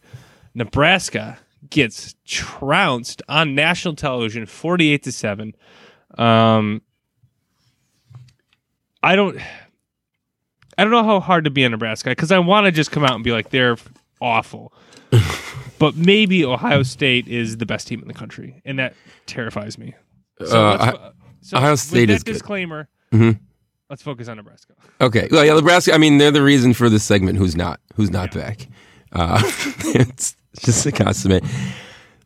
Nebraska 0.54 1.40
gets 1.70 2.16
trounced 2.26 3.22
on 3.30 3.56
national 3.56 3.96
television, 3.96 4.46
forty-eight 4.46 5.04
to 5.04 5.12
seven. 5.12 5.56
Um, 6.18 6.82
I 9.04 9.16
don't, 9.16 9.38
I 10.78 10.84
don't 10.84 10.92
know 10.92 11.04
how 11.04 11.20
hard 11.20 11.44
to 11.44 11.50
be 11.52 11.64
in 11.64 11.72
Nebraska 11.72 12.10
because 12.10 12.32
I 12.32 12.40
want 12.40 12.66
to 12.66 12.72
just 12.72 12.92
come 12.92 13.04
out 13.04 13.14
and 13.16 13.24
be 13.24 13.32
like 13.32 13.50
they're 13.50 13.78
awful, 14.22 14.74
but 15.80 15.96
maybe 15.96 16.44
Ohio 16.46 16.84
State 16.84 17.28
is 17.28 17.58
the 17.58 17.66
best 17.66 17.88
team 17.88 18.02
in 18.02 18.08
the 18.08 18.14
country, 18.14 18.62
and 18.66 18.80
that 18.80 18.96
terrifies 19.26 19.78
me. 19.78 19.94
So, 20.46 20.68
Uh, 20.70 21.12
so 21.42 21.58
Ohio 21.58 21.72
with 21.72 21.80
State 21.82 22.06
that 22.08 22.14
is 22.14 22.24
disclaimer. 22.24 22.88
Mhm. 23.12 23.40
Let's 23.90 24.02
focus 24.02 24.28
on 24.28 24.38
Nebraska. 24.38 24.74
Okay. 25.02 25.28
Well, 25.30 25.46
yeah, 25.46 25.54
Nebraska. 25.54 25.94
I 25.94 25.98
mean, 26.00 26.18
they're 26.18 26.32
the 26.32 26.42
reason 26.42 26.74
for 26.74 26.90
this 26.90 27.04
segment. 27.04 27.38
Who's 27.38 27.56
not? 27.56 27.80
Who's 27.96 28.10
not 28.10 28.34
back? 28.34 28.68
Uh, 29.12 29.40
it's 29.94 30.36
just 30.60 30.86
a 30.88 30.92
consummate. 30.92 31.44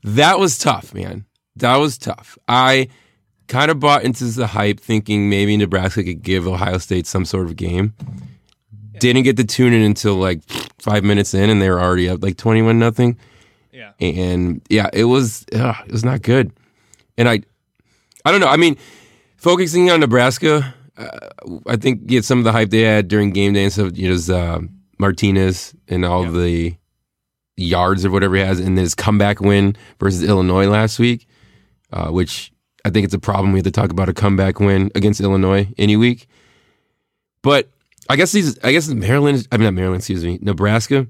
That 0.03 0.39
was 0.39 0.57
tough, 0.57 0.93
man. 0.93 1.25
That 1.57 1.75
was 1.77 1.97
tough. 1.97 2.37
I 2.47 2.87
kind 3.47 3.71
of 3.71 3.79
bought 3.79 4.03
into 4.03 4.25
the 4.25 4.47
hype, 4.47 4.79
thinking 4.79 5.29
maybe 5.29 5.55
Nebraska 5.57 6.03
could 6.03 6.21
give 6.23 6.47
Ohio 6.47 6.77
State 6.77 7.07
some 7.07 7.25
sort 7.25 7.47
of 7.47 7.55
game. 7.55 7.93
Didn't 8.99 9.23
get 9.23 9.37
to 9.37 9.43
tune 9.43 9.73
in 9.73 9.81
until 9.83 10.15
like 10.15 10.41
five 10.79 11.03
minutes 11.03 11.33
in, 11.33 11.49
and 11.49 11.61
they 11.61 11.69
were 11.69 11.79
already 11.79 12.09
up 12.09 12.23
like 12.23 12.37
twenty-one 12.37 12.79
nothing. 12.79 13.17
Yeah. 13.71 13.91
and 13.99 14.61
yeah, 14.69 14.89
it 14.91 15.03
was 15.03 15.45
ugh, 15.53 15.75
it 15.85 15.91
was 15.91 16.03
not 16.03 16.23
good. 16.23 16.51
And 17.15 17.29
I, 17.29 17.41
I 18.25 18.31
don't 18.31 18.39
know. 18.41 18.47
I 18.47 18.57
mean, 18.57 18.75
focusing 19.35 19.91
on 19.91 19.99
Nebraska, 19.99 20.73
uh, 20.97 21.09
I 21.67 21.75
think 21.75 22.01
yeah, 22.07 22.21
some 22.21 22.39
of 22.39 22.43
the 22.43 22.51
hype 22.51 22.71
they 22.71 22.81
had 22.81 23.07
during 23.07 23.31
game 23.33 23.53
day 23.53 23.63
and 23.65 23.71
stuff. 23.73 23.95
You 23.95 24.15
know, 24.15 24.35
uh, 24.35 24.61
Martinez 24.97 25.75
and 25.87 26.03
all 26.03 26.23
Yeah. 26.25 26.31
the 26.31 26.75
yards 27.55 28.03
or 28.03 28.09
whatever 28.09 28.35
he 28.35 28.41
has, 28.41 28.59
and 28.59 28.77
his 28.79 28.95
comeback 28.95 29.39
win 29.41 29.75
versus 29.99 30.23
Illinois 30.23 30.67
last 30.67 30.97
week, 30.97 31.27
uh, 31.93 32.09
which 32.09 32.51
I 32.87 32.89
think 32.89 33.03
it's 33.03 33.13
a 33.13 33.19
problem. 33.19 33.51
We 33.51 33.59
have 33.59 33.65
to 33.65 33.71
talk 33.71 33.91
about 33.91 34.07
a 34.07 34.13
comeback 34.13 34.61
win 34.61 34.91
against 34.95 35.19
Illinois 35.19 35.67
any 35.77 35.97
week. 35.97 36.27
But 37.41 37.69
I 38.09 38.15
guess 38.15 38.31
these, 38.31 38.57
I 38.63 38.71
guess 38.71 38.87
Maryland. 38.87 39.45
I 39.51 39.57
mean, 39.57 39.65
not 39.65 39.73
Maryland. 39.73 39.99
Excuse 39.99 40.23
me, 40.23 40.39
Nebraska. 40.41 41.05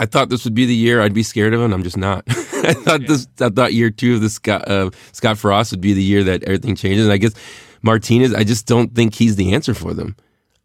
I 0.00 0.06
thought 0.06 0.30
this 0.30 0.44
would 0.44 0.54
be 0.54 0.64
the 0.64 0.74
year 0.74 1.02
I'd 1.02 1.12
be 1.12 1.22
scared 1.22 1.52
of, 1.52 1.60
and 1.60 1.74
I'm 1.74 1.82
just 1.82 1.98
not. 1.98 2.24
I 2.28 2.72
thought 2.72 3.02
this. 3.06 3.28
I 3.42 3.50
thought 3.50 3.74
year 3.74 3.90
two 3.90 4.14
of 4.14 4.22
the 4.22 4.30
Scott 4.30 4.66
uh, 4.66 4.90
Scott 5.12 5.36
Frost 5.36 5.72
would 5.72 5.82
be 5.82 5.92
the 5.92 6.02
year 6.02 6.24
that 6.24 6.44
everything 6.44 6.76
changes. 6.76 7.04
And 7.04 7.12
I 7.12 7.18
guess 7.18 7.34
Martinez, 7.82 8.32
I 8.32 8.42
just 8.42 8.66
don't 8.66 8.94
think 8.94 9.14
he's 9.14 9.36
the 9.36 9.52
answer 9.52 9.74
for 9.74 9.92
them. 9.92 10.16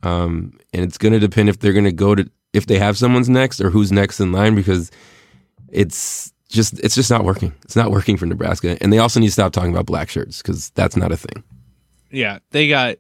Um, 0.02 0.58
and 0.74 0.84
it's 0.84 0.98
going 0.98 1.14
to 1.14 1.20
depend 1.20 1.50
if 1.50 1.60
they're 1.60 1.74
going 1.74 1.84
to 1.84 1.92
go 1.92 2.16
to 2.16 2.30
if 2.54 2.68
they 2.68 2.80
have 2.80 2.98
someone's 2.98 3.28
next 3.28 3.60
or 3.60 3.70
who's 3.70 3.92
next 3.92 4.22
in 4.22 4.32
line 4.32 4.56
because 4.56 4.92
it's 5.70 6.33
just 6.54 6.80
it's 6.80 6.96
just 6.96 7.10
not 7.10 7.24
working. 7.26 7.54
It's 7.64 7.76
not 7.76 7.92
working 7.92 8.16
for 8.18 8.26
Nebraska, 8.26 8.78
and 8.82 8.94
they 8.94 9.00
also 9.00 9.20
need 9.20 9.28
to 9.28 9.34
stop 9.34 9.52
talking 9.54 9.72
about 9.72 9.86
black 9.86 10.10
shirts 10.10 10.42
because 10.42 10.70
that's 10.72 10.96
not 10.96 11.12
a 11.12 11.18
thing. 11.18 11.44
Yeah, 12.12 12.40
they 12.52 12.68
got 12.70 12.98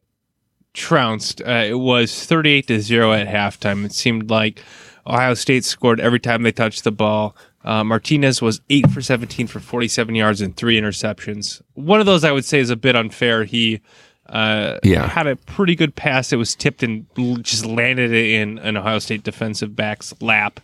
trounced. 0.73 1.41
Uh, 1.41 1.65
it 1.67 1.79
was 1.79 2.25
38 2.25 2.67
to 2.67 2.81
0 2.81 3.13
at 3.13 3.27
halftime. 3.27 3.85
It 3.85 3.93
seemed 3.93 4.29
like 4.29 4.61
Ohio 5.05 5.33
State 5.35 5.63
scored 5.65 5.99
every 5.99 6.19
time 6.19 6.43
they 6.43 6.51
touched 6.51 6.83
the 6.83 6.91
ball. 6.91 7.35
Uh, 7.63 7.83
Martinez 7.83 8.41
was 8.41 8.59
8 8.69 8.89
for 8.91 9.01
17 9.01 9.47
for 9.47 9.59
47 9.59 10.15
yards 10.15 10.41
and 10.41 10.55
three 10.57 10.79
interceptions. 10.79 11.61
One 11.75 11.99
of 11.99 12.05
those 12.05 12.23
I 12.23 12.31
would 12.31 12.43
say 12.45 12.59
is 12.59 12.69
a 12.69 12.75
bit 12.75 12.95
unfair. 12.95 13.45
He 13.45 13.79
uh, 14.27 14.79
Yeah. 14.83 15.07
had 15.07 15.27
a 15.27 15.35
pretty 15.37 15.75
good 15.75 15.95
pass. 15.95 16.33
It 16.33 16.37
was 16.37 16.55
tipped 16.55 16.83
and 16.83 17.05
just 17.41 17.65
landed 17.65 18.11
it 18.11 18.31
in 18.31 18.57
an 18.59 18.75
Ohio 18.75 18.99
State 18.99 19.23
defensive 19.23 19.75
back's 19.75 20.13
lap. 20.21 20.59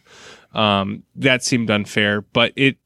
Um, 0.53 1.03
that 1.15 1.43
seemed 1.43 1.69
unfair, 1.69 2.21
but 2.21 2.53
it 2.55 2.77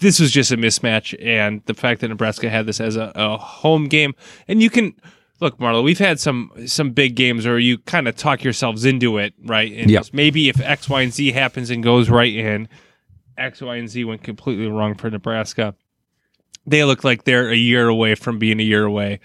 this 0.00 0.20
was 0.20 0.30
just 0.30 0.50
a 0.52 0.56
mismatch, 0.56 1.16
and 1.24 1.62
the 1.66 1.74
fact 1.74 2.00
that 2.02 2.08
Nebraska 2.08 2.50
had 2.50 2.66
this 2.66 2.80
as 2.80 2.96
a, 2.96 3.12
a 3.14 3.38
home 3.38 3.86
game, 3.88 4.14
and 4.46 4.62
you 4.62 4.68
can 4.70 4.94
look, 5.40 5.58
Marlo, 5.58 5.82
we've 5.82 5.98
had 5.98 6.20
some 6.20 6.50
some 6.66 6.90
big 6.90 7.14
games 7.14 7.46
where 7.46 7.58
you 7.58 7.78
kind 7.78 8.08
of 8.08 8.16
talk 8.16 8.44
yourselves 8.44 8.84
into 8.84 9.16
it, 9.18 9.32
right? 9.44 9.72
And 9.72 9.90
Yep. 9.90 10.06
maybe 10.12 10.48
if 10.48 10.60
X, 10.60 10.88
Y, 10.88 11.00
and 11.02 11.12
Z 11.12 11.32
happens 11.32 11.70
and 11.70 11.82
goes 11.82 12.10
right 12.10 12.34
in, 12.34 12.68
X, 13.38 13.62
Y, 13.62 13.76
and 13.76 13.88
Z 13.88 14.04
went 14.04 14.22
completely 14.22 14.66
wrong 14.66 14.94
for 14.94 15.10
Nebraska. 15.10 15.74
They 16.66 16.84
look 16.84 17.02
like 17.02 17.24
they're 17.24 17.48
a 17.50 17.56
year 17.56 17.88
away 17.88 18.14
from 18.14 18.38
being 18.38 18.60
a 18.60 18.64
year 18.64 18.84
away, 18.84 19.20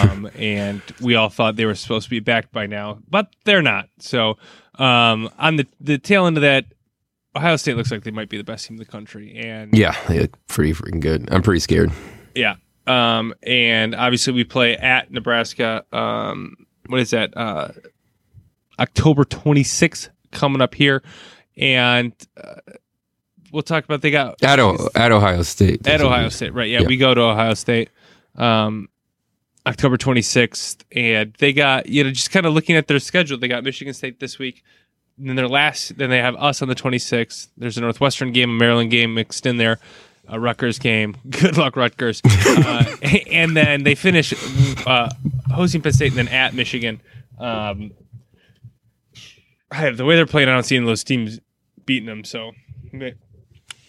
um, 0.00 0.30
and 0.36 0.80
we 1.00 1.16
all 1.16 1.30
thought 1.30 1.56
they 1.56 1.66
were 1.66 1.74
supposed 1.74 2.04
to 2.04 2.10
be 2.10 2.20
back 2.20 2.52
by 2.52 2.66
now, 2.66 2.98
but 3.10 3.34
they're 3.44 3.62
not. 3.62 3.88
So 3.98 4.36
um, 4.78 5.28
on 5.38 5.56
the 5.56 5.66
the 5.80 5.98
tail 5.98 6.26
end 6.26 6.36
of 6.36 6.42
that, 6.42 6.66
Ohio 7.36 7.56
State 7.56 7.76
looks 7.76 7.90
like 7.90 8.02
they 8.04 8.10
might 8.10 8.28
be 8.28 8.36
the 8.38 8.44
best 8.44 8.66
team 8.66 8.74
in 8.76 8.78
the 8.78 8.84
country, 8.84 9.36
and 9.36 9.72
Yeah, 9.76 9.94
they 10.08 10.20
look 10.20 10.36
pretty 10.48 10.72
freaking 10.72 11.00
good. 11.00 11.28
I'm 11.30 11.42
pretty 11.42 11.60
scared. 11.60 11.92
yeah. 12.34 12.56
Um, 12.86 13.34
and 13.42 13.94
obviously 13.96 14.32
we 14.32 14.44
play 14.44 14.76
at 14.76 15.10
Nebraska. 15.10 15.84
Um, 15.92 16.54
what 16.86 17.00
is 17.00 17.10
that? 17.10 17.36
Uh, 17.36 17.68
October 18.78 19.24
26th 19.24 20.08
coming 20.30 20.60
up 20.62 20.74
here. 20.74 21.02
And 21.56 22.12
uh, 22.36 22.60
we'll 23.52 23.62
talk 23.62 23.84
about 23.84 24.02
they 24.02 24.10
got 24.10 24.42
At, 24.42 24.60
o- 24.60 24.88
at 24.94 25.10
Ohio 25.12 25.42
State. 25.42 25.86
at 25.88 26.00
Ohio 26.00 26.28
State, 26.28 26.52
right? 26.54 26.68
Yeah, 26.68 26.82
Yeah. 26.82 26.86
we 26.86 26.96
go 26.96 27.14
to 27.14 27.20
Ohio 27.22 27.54
State. 27.54 27.90
Um, 28.36 28.88
October 29.66 29.96
26th, 29.96 30.84
and 30.94 31.34
they 31.40 31.52
got 31.52 31.86
you 31.88 32.04
know 32.04 32.10
just 32.10 32.30
kind 32.30 32.46
of 32.46 32.52
looking 32.52 32.76
at 32.76 32.86
their 32.86 33.00
schedule. 33.00 33.36
They 33.36 33.48
got 33.48 33.64
Michigan 33.64 33.94
State 33.94 34.20
this 34.20 34.38
week. 34.38 34.62
Then 35.18 35.36
their 35.36 35.48
last, 35.48 35.96
then 35.96 36.10
they 36.10 36.18
have 36.18 36.36
us 36.36 36.60
on 36.60 36.68
the 36.68 36.74
26th. 36.74 37.48
There's 37.56 37.78
a 37.78 37.80
Northwestern 37.80 38.32
game, 38.32 38.50
a 38.50 38.52
Maryland 38.52 38.90
game 38.90 39.14
mixed 39.14 39.46
in 39.46 39.56
there, 39.56 39.78
a 40.28 40.38
Rutgers 40.38 40.78
game. 40.78 41.16
Good 41.30 41.56
luck, 41.56 41.74
Rutgers. 41.76 42.20
uh, 42.24 42.84
and 43.30 43.56
then 43.56 43.84
they 43.84 43.94
finish 43.94 44.34
uh, 44.86 45.08
hosting 45.50 45.80
Penn 45.80 45.92
State 45.92 46.12
and 46.12 46.18
then 46.18 46.28
at 46.28 46.52
Michigan. 46.54 47.00
Um, 47.38 47.92
the 49.70 50.04
way 50.04 50.16
they're 50.16 50.26
playing, 50.26 50.48
I 50.48 50.52
don't 50.52 50.64
see 50.64 50.78
those 50.78 51.02
teams 51.04 51.40
beating 51.86 52.06
them. 52.06 52.24
So, 52.24 52.52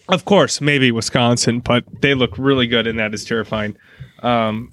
of 0.08 0.24
course, 0.24 0.60
maybe 0.60 0.90
Wisconsin, 0.90 1.60
but 1.60 1.84
they 2.00 2.14
look 2.14 2.38
really 2.38 2.66
good, 2.66 2.86
and 2.86 2.98
that 2.98 3.12
is 3.12 3.24
terrifying. 3.24 3.76
Um, 4.22 4.72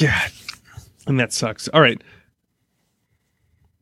God, 0.00 0.30
and 1.06 1.20
that 1.20 1.32
sucks. 1.32 1.68
All 1.68 1.80
right, 1.80 2.00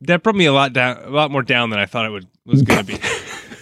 that 0.07 0.23
brought 0.23 0.35
me 0.35 0.45
a 0.45 0.53
lot 0.53 0.73
down, 0.73 0.97
a 1.03 1.09
lot 1.09 1.31
more 1.31 1.41
down 1.43 1.69
than 1.69 1.79
I 1.79 1.85
thought 1.85 2.05
it 2.05 2.09
would 2.09 2.27
was 2.45 2.61
going 2.61 2.85
to 2.85 2.97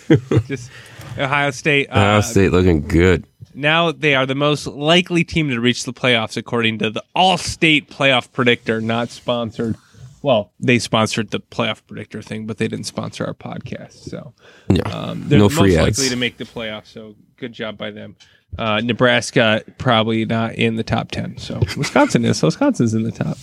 be. 0.09 0.39
Just 0.47 0.69
Ohio 1.17 1.51
State. 1.51 1.87
Uh, 1.89 1.97
Ohio 1.99 2.21
State 2.21 2.51
looking 2.51 2.87
good. 2.87 3.25
now 3.53 3.91
they 3.91 4.15
are 4.15 4.25
the 4.25 4.35
most 4.35 4.67
likely 4.67 5.23
team 5.23 5.49
to 5.49 5.59
reach 5.59 5.83
the 5.83 5.93
playoffs 5.93 6.37
according 6.37 6.79
to 6.79 6.89
the 6.89 7.03
Allstate 7.15 7.87
Playoff 7.87 8.31
Predictor, 8.31 8.81
not 8.81 9.09
sponsored. 9.09 9.75
Well, 10.23 10.51
they 10.59 10.77
sponsored 10.77 11.31
the 11.31 11.39
Playoff 11.39 11.81
Predictor 11.87 12.21
thing, 12.21 12.45
but 12.45 12.57
they 12.59 12.67
didn't 12.67 12.85
sponsor 12.85 13.25
our 13.25 13.33
podcast. 13.33 13.93
So 14.09 14.33
Yeah. 14.69 14.83
um, 14.83 15.27
they're 15.27 15.39
No 15.39 15.47
the 15.47 15.55
most 15.61 15.75
likely 15.77 16.09
to 16.09 16.15
make 16.15 16.37
the 16.37 16.43
playoffs. 16.45 16.87
So 16.87 17.15
good 17.37 17.53
job 17.53 17.77
by 17.77 17.89
them. 17.91 18.15
Uh, 18.59 18.81
Nebraska 18.81 19.63
probably 19.77 20.25
not 20.25 20.55
in 20.55 20.75
the 20.75 20.83
top 20.83 21.09
ten. 21.09 21.37
So 21.37 21.59
Wisconsin 21.77 22.25
is. 22.25 22.37
So 22.39 22.47
Wisconsin's 22.47 22.93
in 22.93 23.03
the 23.03 23.11
top 23.11 23.37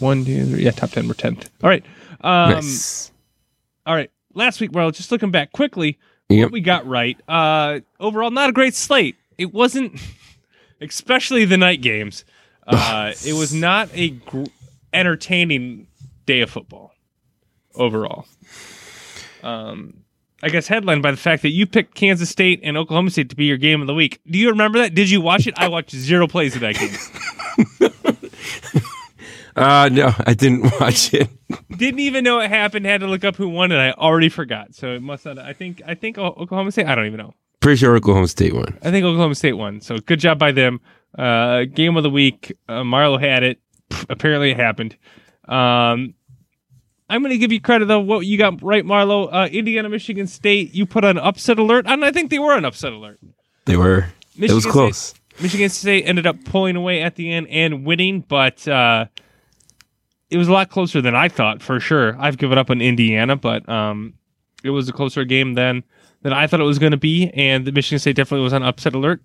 one, 0.00 0.24
two, 0.24 0.44
three. 0.46 0.64
Yeah, 0.64 0.72
top 0.72 0.90
ten. 0.90 1.06
We're 1.08 1.14
tenth. 1.14 1.48
All 1.62 1.70
right. 1.70 1.84
Um, 2.22 2.50
nice. 2.52 3.10
All 3.86 3.94
right. 3.94 4.10
Last 4.34 4.60
week, 4.60 4.70
well, 4.72 4.90
just 4.90 5.10
looking 5.10 5.30
back 5.30 5.52
quickly, 5.52 5.98
Yep. 6.28 6.46
what 6.46 6.52
we 6.52 6.60
got 6.60 6.86
right. 6.86 7.18
Uh, 7.28 7.80
overall, 7.98 8.30
not 8.30 8.48
a 8.50 8.52
great 8.52 8.74
slate. 8.74 9.16
It 9.38 9.52
wasn't, 9.52 10.00
especially 10.80 11.44
the 11.44 11.56
night 11.58 11.80
games. 11.82 12.24
Uh, 12.66 13.12
it 13.26 13.32
was 13.32 13.52
not 13.52 13.88
a 13.94 14.10
gr- 14.10 14.44
entertaining 14.92 15.86
day 16.26 16.40
of 16.42 16.50
football 16.50 16.92
overall. 17.74 18.26
Um, 19.42 20.04
I 20.42 20.48
guess, 20.48 20.66
headlined 20.68 21.02
by 21.02 21.10
the 21.10 21.16
fact 21.16 21.42
that 21.42 21.50
you 21.50 21.66
picked 21.66 21.94
Kansas 21.94 22.28
State 22.30 22.60
and 22.62 22.76
Oklahoma 22.76 23.10
State 23.10 23.30
to 23.30 23.36
be 23.36 23.44
your 23.46 23.56
game 23.56 23.80
of 23.80 23.86
the 23.86 23.94
week. 23.94 24.20
Do 24.26 24.38
you 24.38 24.50
remember 24.50 24.78
that? 24.78 24.94
Did 24.94 25.10
you 25.10 25.20
watch 25.20 25.46
it? 25.46 25.54
I 25.56 25.68
watched 25.68 25.90
zero 25.90 26.26
plays 26.26 26.54
of 26.54 26.60
that 26.62 26.76
game. 26.76 26.90
Uh, 29.56 29.88
no, 29.92 30.12
I 30.26 30.34
didn't 30.34 30.62
watch 30.80 31.12
it. 31.14 31.28
Didn't 31.76 32.00
even 32.00 32.24
know 32.24 32.40
it 32.40 32.48
happened. 32.48 32.86
Had 32.86 33.00
to 33.00 33.06
look 33.06 33.24
up 33.24 33.36
who 33.36 33.48
won, 33.48 33.72
and 33.72 33.80
I 33.80 33.92
already 33.92 34.28
forgot. 34.28 34.74
So 34.74 34.94
it 34.94 35.02
must 35.02 35.24
not. 35.24 35.38
I 35.38 35.52
think. 35.52 35.82
I 35.86 35.94
think 35.94 36.18
Oklahoma 36.18 36.72
State. 36.72 36.86
I 36.86 36.94
don't 36.94 37.06
even 37.06 37.18
know. 37.18 37.34
Pretty 37.60 37.76
sure 37.76 37.94
Oklahoma 37.96 38.28
State 38.28 38.54
won. 38.54 38.78
I 38.82 38.90
think 38.90 39.04
Oklahoma 39.04 39.34
State 39.34 39.52
won. 39.52 39.80
So 39.80 39.98
good 39.98 40.20
job 40.20 40.38
by 40.38 40.52
them. 40.52 40.80
Uh, 41.18 41.64
game 41.64 41.96
of 41.96 42.02
the 42.02 42.10
week. 42.10 42.56
Uh, 42.68 42.82
Marlo 42.82 43.20
had 43.20 43.42
it. 43.42 43.60
Pff, 43.90 44.06
apparently, 44.08 44.52
it 44.52 44.56
happened. 44.56 44.96
Um, 45.46 46.14
I'm 47.10 47.22
going 47.22 47.32
to 47.32 47.38
give 47.38 47.50
you 47.50 47.60
credit 47.60 47.86
though. 47.86 48.00
What 48.00 48.20
you 48.20 48.38
got 48.38 48.62
right, 48.62 48.84
Marlo? 48.84 49.28
Uh, 49.32 49.48
Indiana, 49.50 49.88
Michigan 49.88 50.28
State. 50.28 50.72
You 50.74 50.86
put 50.86 51.04
on 51.04 51.18
upset 51.18 51.58
alert, 51.58 51.86
and 51.88 52.04
I 52.04 52.12
think 52.12 52.30
they 52.30 52.38
were 52.38 52.52
on 52.52 52.64
upset 52.64 52.92
alert. 52.92 53.18
They 53.64 53.76
were. 53.76 54.06
Michigan 54.36 54.50
it 54.50 54.54
was 54.54 54.66
close. 54.66 54.98
State, 54.98 55.42
Michigan 55.42 55.68
State 55.68 56.04
ended 56.06 56.26
up 56.26 56.36
pulling 56.44 56.76
away 56.76 57.02
at 57.02 57.16
the 57.16 57.32
end 57.32 57.48
and 57.48 57.84
winning, 57.84 58.20
but 58.20 58.66
uh, 58.68 59.06
it 60.30 60.36
was 60.36 60.48
a 60.48 60.52
lot 60.52 60.70
closer 60.70 61.00
than 61.02 61.14
I 61.14 61.28
thought 61.28 61.60
for 61.60 61.80
sure. 61.80 62.16
I've 62.18 62.38
given 62.38 62.56
up 62.56 62.70
on 62.70 62.80
Indiana, 62.80 63.36
but 63.36 63.68
um, 63.68 64.14
it 64.62 64.70
was 64.70 64.88
a 64.88 64.92
closer 64.92 65.24
game 65.24 65.54
than 65.54 65.82
than 66.22 66.32
I 66.32 66.46
thought 66.46 66.60
it 66.60 66.64
was 66.64 66.78
going 66.78 66.92
to 66.92 66.98
be, 66.98 67.30
and 67.30 67.66
the 67.66 67.72
Michigan 67.72 67.98
State 67.98 68.16
definitely 68.16 68.44
was 68.44 68.52
on 68.52 68.62
upset 68.62 68.94
alert. 68.94 69.22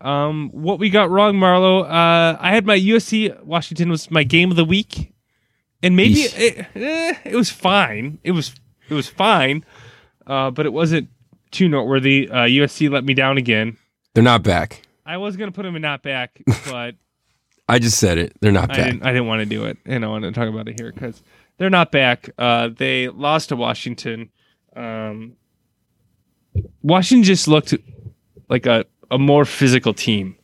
Um, 0.00 0.50
what 0.52 0.78
we 0.78 0.90
got 0.90 1.10
wrong, 1.10 1.34
Marlo? 1.34 1.84
Uh, 1.84 2.36
I 2.38 2.52
had 2.52 2.66
my 2.66 2.78
USC 2.78 3.42
Washington 3.42 3.90
was 3.90 4.10
my 4.10 4.22
game 4.22 4.50
of 4.50 4.56
the 4.56 4.64
week, 4.64 5.12
and 5.82 5.96
maybe 5.96 6.20
it, 6.20 6.66
eh, 6.74 7.14
it 7.24 7.34
was 7.34 7.50
fine. 7.50 8.18
It 8.22 8.32
was 8.32 8.54
it 8.88 8.94
was 8.94 9.08
fine, 9.08 9.64
uh, 10.26 10.50
but 10.50 10.66
it 10.66 10.72
wasn't 10.72 11.08
too 11.50 11.68
noteworthy. 11.68 12.28
Uh, 12.28 12.44
USC 12.44 12.90
let 12.90 13.04
me 13.04 13.14
down 13.14 13.38
again. 13.38 13.76
They're 14.14 14.22
not 14.22 14.42
back. 14.42 14.82
I 15.04 15.16
was 15.16 15.36
gonna 15.36 15.52
put 15.52 15.64
them 15.64 15.74
in 15.74 15.82
not 15.82 16.02
back, 16.02 16.40
but 16.70 16.94
I 17.68 17.78
just 17.78 17.98
said 17.98 18.18
it. 18.18 18.32
They're 18.40 18.52
not 18.52 18.70
I 18.70 18.76
back. 18.76 18.86
didn't. 18.86 19.02
I 19.04 19.12
didn't 19.12 19.26
want 19.26 19.40
to 19.40 19.46
do 19.46 19.64
it, 19.64 19.78
and 19.84 20.04
I 20.04 20.08
want 20.08 20.24
to 20.24 20.32
talk 20.32 20.48
about 20.48 20.68
it 20.68 20.80
here 20.80 20.92
because 20.92 21.22
they're 21.58 21.70
not 21.70 21.92
back. 21.92 22.30
Uh, 22.38 22.70
they 22.74 23.08
lost 23.08 23.50
to 23.50 23.56
Washington. 23.56 24.30
Um, 24.74 25.36
Washington 26.82 27.24
just 27.24 27.46
looked 27.48 27.74
like 28.48 28.66
a, 28.66 28.86
a 29.10 29.18
more 29.18 29.44
physical 29.44 29.92
team, 29.92 30.36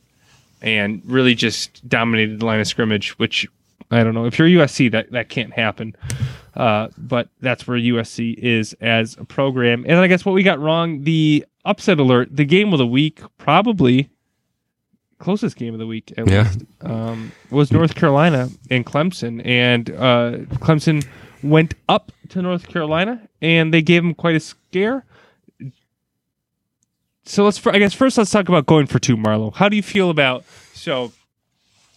and 0.61 1.01
really 1.05 1.35
just 1.35 1.87
dominated 1.87 2.39
the 2.39 2.45
line 2.45 2.59
of 2.59 2.67
scrimmage. 2.67 3.17
Which 3.17 3.47
I 3.91 4.03
don't 4.03 4.13
know 4.13 4.25
if 4.25 4.37
you're 4.37 4.47
USC, 4.47 4.91
that 4.91 5.11
that 5.11 5.29
can't 5.29 5.53
happen. 5.53 5.95
Uh, 6.55 6.87
but 6.97 7.29
that's 7.41 7.67
where 7.67 7.77
USC 7.77 8.37
is 8.37 8.73
as 8.79 9.17
a 9.17 9.25
program. 9.25 9.83
And 9.87 9.97
I 9.99 10.07
guess 10.07 10.23
what 10.23 10.33
we 10.33 10.41
got 10.43 10.59
wrong, 10.59 11.03
the 11.03 11.45
upset 11.65 11.99
alert, 11.99 12.29
the 12.33 12.45
game 12.45 12.71
of 12.71 12.77
the 12.79 12.87
week, 12.87 13.21
probably 13.37 14.09
closest 15.19 15.55
game 15.55 15.73
of 15.73 15.79
the 15.79 15.87
week 15.87 16.13
at 16.17 16.27
Yeah. 16.27 16.43
least, 16.43 16.63
um, 16.81 17.31
was 17.49 17.71
North 17.71 17.95
Carolina 17.95 18.49
and 18.69 18.85
Clemson. 18.85 19.45
And 19.45 19.89
uh, 19.91 20.31
Clemson 20.59 21.05
went 21.43 21.73
up 21.87 22.11
to 22.29 22.41
North 22.41 22.67
Carolina 22.67 23.27
and 23.41 23.73
they 23.73 23.81
gave 23.81 24.03
them 24.03 24.13
quite 24.13 24.35
a 24.35 24.39
scare. 24.39 25.05
So 27.25 27.43
let's, 27.43 27.65
I 27.65 27.79
guess, 27.79 27.93
first 27.93 28.17
let's 28.17 28.29
talk 28.29 28.47
about 28.49 28.65
going 28.67 28.85
for 28.85 28.99
two, 28.99 29.17
Marlo. 29.17 29.53
How 29.55 29.67
do 29.69 29.75
you 29.75 29.81
feel 29.83 30.09
about 30.09 30.45
so? 30.73 31.11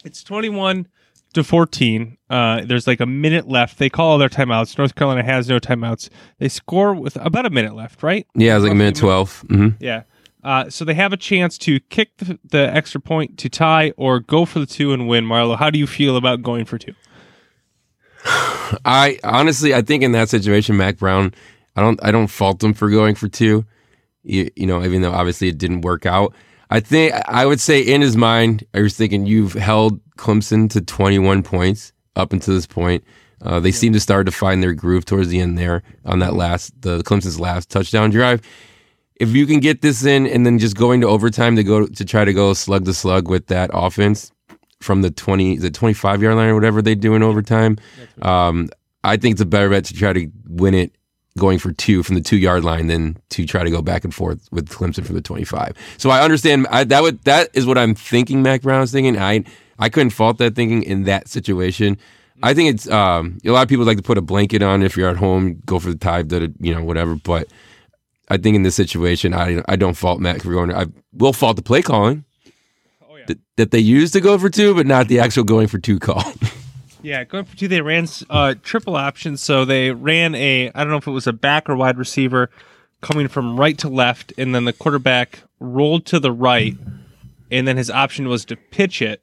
It's 0.04 0.22
twenty-one 0.22 0.86
to 1.34 1.44
fourteen. 1.44 2.16
Uh, 2.30 2.62
there's 2.64 2.86
like 2.86 3.00
a 3.00 3.06
minute 3.06 3.46
left. 3.46 3.78
They 3.78 3.90
call 3.90 4.12
all 4.12 4.18
their 4.18 4.30
timeouts. 4.30 4.78
North 4.78 4.94
Carolina 4.94 5.22
has 5.22 5.46
no 5.48 5.58
timeouts. 5.58 6.08
They 6.38 6.48
score 6.48 6.94
with 6.94 7.16
about 7.16 7.44
a 7.44 7.50
minute 7.50 7.74
left, 7.74 8.02
right? 8.02 8.26
yeah, 8.34 8.52
it 8.52 8.54
was 8.54 8.64
like 8.64 8.72
a 8.72 8.76
minute 8.76 8.94
Roughly 9.02 9.06
12. 9.08 9.44
hmm 9.48 9.68
Yeah. 9.80 10.04
Uh, 10.44 10.70
so 10.70 10.84
they 10.84 10.94
have 10.94 11.12
a 11.12 11.16
chance 11.16 11.58
to 11.58 11.80
kick 11.80 12.16
the, 12.18 12.38
the 12.44 12.74
extra 12.74 13.00
point 13.00 13.38
to 13.38 13.48
tie 13.48 13.92
or 13.96 14.20
go 14.20 14.44
for 14.44 14.60
the 14.60 14.66
two 14.66 14.92
and 14.92 15.08
win. 15.08 15.24
Marlo, 15.24 15.56
how 15.56 15.70
do 15.70 15.78
you 15.78 15.86
feel 15.86 16.16
about 16.16 16.42
going 16.42 16.64
for 16.64 16.78
two? 16.78 16.94
I 18.24 19.18
honestly, 19.24 19.74
I 19.74 19.82
think 19.82 20.02
in 20.02 20.12
that 20.12 20.28
situation, 20.28 20.76
Mack 20.76 20.98
Brown, 20.98 21.34
I 21.76 21.80
don't, 21.80 21.98
I 22.02 22.10
don't 22.10 22.28
fault 22.28 22.62
him 22.62 22.72
for 22.72 22.88
going 22.88 23.14
for 23.14 23.28
two. 23.28 23.64
You, 24.22 24.50
you 24.56 24.66
know, 24.66 24.84
even 24.84 25.02
though 25.02 25.12
obviously 25.12 25.48
it 25.48 25.58
didn't 25.58 25.82
work 25.82 26.06
out. 26.06 26.34
I 26.70 26.80
think 26.80 27.14
I 27.26 27.46
would 27.46 27.60
say 27.60 27.80
in 27.80 28.02
his 28.02 28.16
mind, 28.16 28.64
I 28.74 28.80
was 28.80 28.96
thinking 28.96 29.26
you've 29.26 29.54
held 29.54 30.00
Clemson 30.16 30.68
to 30.70 30.80
21 30.80 31.42
points 31.42 31.92
up 32.14 32.32
until 32.32 32.54
this 32.54 32.66
point. 32.66 33.04
Uh, 33.40 33.60
they 33.60 33.70
seem 33.70 33.92
to 33.92 34.00
start 34.00 34.26
to 34.26 34.32
find 34.32 34.62
their 34.62 34.74
groove 34.74 35.04
towards 35.04 35.28
the 35.28 35.40
end 35.40 35.56
there 35.56 35.82
on 36.04 36.18
that 36.18 36.34
last, 36.34 36.72
the 36.82 37.02
Clemson's 37.04 37.38
last 37.38 37.70
touchdown 37.70 38.10
drive. 38.10 38.42
If 39.18 39.30
you 39.30 39.46
can 39.46 39.60
get 39.60 39.82
this 39.82 40.04
in 40.04 40.26
and 40.26 40.46
then 40.46 40.58
just 40.58 40.76
going 40.76 41.00
to 41.00 41.08
overtime 41.08 41.56
to 41.56 41.64
go 41.64 41.86
to 41.86 42.04
try 42.04 42.24
to 42.24 42.32
go 42.32 42.52
slug 42.52 42.84
to 42.84 42.94
slug 42.94 43.28
with 43.28 43.46
that 43.48 43.70
offense 43.72 44.30
from 44.80 45.02
the 45.02 45.10
20, 45.10 45.58
the 45.58 45.70
25 45.70 46.22
yard 46.22 46.36
line 46.36 46.48
or 46.50 46.54
whatever 46.54 46.80
they 46.82 46.94
do 46.94 47.14
in 47.14 47.22
overtime, 47.22 47.76
um, 48.22 48.68
I 49.02 49.16
think 49.16 49.32
it's 49.32 49.40
a 49.40 49.46
better 49.46 49.68
bet 49.68 49.84
to 49.86 49.94
try 49.94 50.12
to 50.12 50.30
win 50.48 50.74
it 50.74 50.92
going 51.36 51.58
for 51.58 51.72
two 51.72 52.02
from 52.02 52.16
the 52.16 52.20
two 52.20 52.36
yard 52.36 52.64
line 52.64 52.88
than 52.88 53.16
to 53.30 53.46
try 53.46 53.62
to 53.64 53.70
go 53.70 53.80
back 53.80 54.04
and 54.04 54.14
forth 54.14 54.48
with 54.52 54.68
Clemson 54.68 55.04
from 55.04 55.14
the 55.14 55.22
25. 55.22 55.74
So 55.96 56.10
I 56.10 56.22
understand 56.22 56.66
I, 56.70 56.84
that 56.84 57.02
would 57.02 57.22
that 57.24 57.48
is 57.54 57.66
what 57.66 57.78
I'm 57.78 57.94
thinking 57.94 58.42
Mack 58.42 58.62
Brown's 58.62 58.92
thinking. 58.92 59.18
I 59.18 59.44
I 59.78 59.88
couldn't 59.88 60.10
fault 60.10 60.38
that 60.38 60.54
thinking 60.54 60.82
in 60.82 61.04
that 61.04 61.28
situation. 61.28 61.96
I 62.42 62.54
think 62.54 62.74
it's 62.74 62.88
um, 62.88 63.38
a 63.44 63.50
lot 63.50 63.62
of 63.62 63.68
people 63.68 63.84
like 63.84 63.96
to 63.96 64.02
put 64.02 64.18
a 64.18 64.22
blanket 64.22 64.62
on 64.62 64.82
if 64.82 64.96
you're 64.96 65.08
at 65.08 65.16
home, 65.16 65.60
go 65.66 65.78
for 65.78 65.90
the 65.90 65.98
tie, 65.98 66.22
that 66.22 66.54
you 66.60 66.74
know 66.74 66.84
whatever. 66.84 67.16
But 67.16 67.48
I 68.30 68.36
think 68.36 68.56
in 68.56 68.62
this 68.62 68.74
situation, 68.74 69.34
I 69.34 69.62
I 69.68 69.76
don't 69.76 69.94
fault 69.96 70.20
Mack 70.20 70.42
for 70.42 70.52
going. 70.52 70.72
I 70.74 70.86
will 71.12 71.32
fault 71.32 71.56
the 71.56 71.62
play 71.62 71.82
calling 71.82 72.24
Oh, 73.08 73.16
yeah. 73.16 73.24
that, 73.26 73.38
that 73.56 73.70
they 73.70 73.78
used 73.78 74.12
to 74.12 74.20
go 74.20 74.38
for 74.38 74.50
two, 74.50 74.74
but 74.74 74.86
not 74.86 75.08
the 75.08 75.20
actual 75.20 75.44
going 75.44 75.66
for 75.68 75.78
two 75.78 75.98
call. 75.98 76.22
Yeah, 77.00 77.22
going 77.22 77.44
for 77.44 77.56
two, 77.56 77.68
they 77.68 77.80
ran 77.80 78.08
uh, 78.28 78.56
triple 78.64 78.96
options. 78.96 79.40
So 79.40 79.64
they 79.64 79.92
ran 79.92 80.34
a, 80.34 80.72
I 80.74 80.82
don't 80.82 80.90
know 80.90 80.96
if 80.96 81.06
it 81.06 81.12
was 81.12 81.28
a 81.28 81.32
back 81.32 81.70
or 81.70 81.76
wide 81.76 81.96
receiver 81.96 82.50
coming 83.02 83.28
from 83.28 83.58
right 83.58 83.78
to 83.78 83.88
left, 83.88 84.32
and 84.36 84.52
then 84.52 84.64
the 84.64 84.72
quarterback 84.72 85.44
rolled 85.60 86.06
to 86.06 86.18
the 86.18 86.32
right, 86.32 86.76
and 87.52 87.68
then 87.68 87.76
his 87.76 87.88
option 87.88 88.28
was 88.28 88.44
to 88.46 88.56
pitch 88.56 89.00
it. 89.00 89.22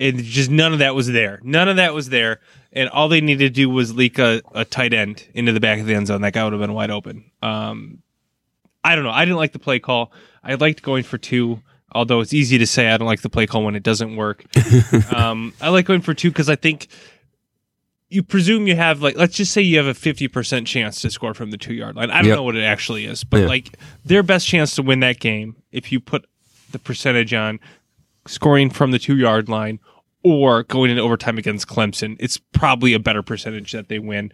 And 0.00 0.18
just 0.18 0.50
none 0.50 0.72
of 0.72 0.80
that 0.80 0.96
was 0.96 1.06
there. 1.06 1.38
None 1.44 1.68
of 1.68 1.76
that 1.76 1.94
was 1.94 2.08
there. 2.08 2.40
And 2.76 2.88
all 2.90 3.08
they 3.08 3.20
needed 3.20 3.44
to 3.44 3.50
do 3.50 3.70
was 3.70 3.94
leak 3.94 4.18
a, 4.18 4.42
a 4.52 4.64
tight 4.64 4.92
end 4.92 5.26
into 5.32 5.52
the 5.52 5.60
back 5.60 5.78
of 5.78 5.86
the 5.86 5.94
end 5.94 6.08
zone. 6.08 6.22
That 6.22 6.32
guy 6.32 6.42
would 6.44 6.52
have 6.52 6.60
been 6.60 6.74
wide 6.74 6.90
open. 6.90 7.30
Um, 7.40 8.02
I 8.82 8.96
don't 8.96 9.04
know. 9.04 9.10
I 9.12 9.24
didn't 9.24 9.36
like 9.38 9.52
the 9.52 9.58
play 9.60 9.78
call. 9.78 10.12
I 10.42 10.54
liked 10.54 10.82
going 10.82 11.04
for 11.04 11.16
two, 11.16 11.62
although 11.92 12.20
it's 12.20 12.34
easy 12.34 12.58
to 12.58 12.66
say 12.66 12.88
I 12.90 12.96
don't 12.96 13.06
like 13.06 13.22
the 13.22 13.30
play 13.30 13.46
call 13.46 13.64
when 13.64 13.76
it 13.76 13.82
doesn't 13.84 14.16
work. 14.16 14.44
um, 15.14 15.54
I 15.60 15.68
like 15.70 15.86
going 15.86 16.00
for 16.00 16.14
two 16.14 16.30
because 16.30 16.50
I 16.50 16.56
think 16.56 16.88
you 18.08 18.22
presume 18.22 18.66
you 18.66 18.76
have 18.76 19.00
like 19.02 19.16
let's 19.16 19.34
just 19.36 19.52
say 19.52 19.62
you 19.62 19.78
have 19.78 19.86
a 19.86 19.92
50% 19.94 20.66
chance 20.66 21.00
to 21.02 21.10
score 21.10 21.32
from 21.32 21.50
the 21.52 21.56
two 21.56 21.74
yard 21.74 21.96
line. 21.96 22.10
I 22.10 22.18
don't 22.18 22.26
Yep. 22.26 22.36
know 22.36 22.42
what 22.42 22.56
it 22.56 22.62
actually 22.64 23.06
is, 23.06 23.24
but 23.24 23.40
Yeah. 23.42 23.46
like 23.46 23.76
their 24.04 24.22
best 24.22 24.46
chance 24.46 24.74
to 24.74 24.82
win 24.82 25.00
that 25.00 25.20
game 25.20 25.56
if 25.72 25.90
you 25.92 26.00
put 26.00 26.26
the 26.72 26.78
percentage 26.78 27.32
on 27.32 27.60
scoring 28.26 28.68
from 28.70 28.90
the 28.90 28.98
two 28.98 29.16
yard 29.16 29.48
line 29.48 29.78
or 30.24 30.64
going 30.64 30.90
into 30.90 31.02
overtime 31.02 31.38
against 31.38 31.68
Clemson, 31.68 32.16
it's 32.18 32.38
probably 32.52 32.94
a 32.94 32.98
better 32.98 33.22
percentage 33.22 33.72
that 33.72 33.88
they 33.88 33.98
win 33.98 34.32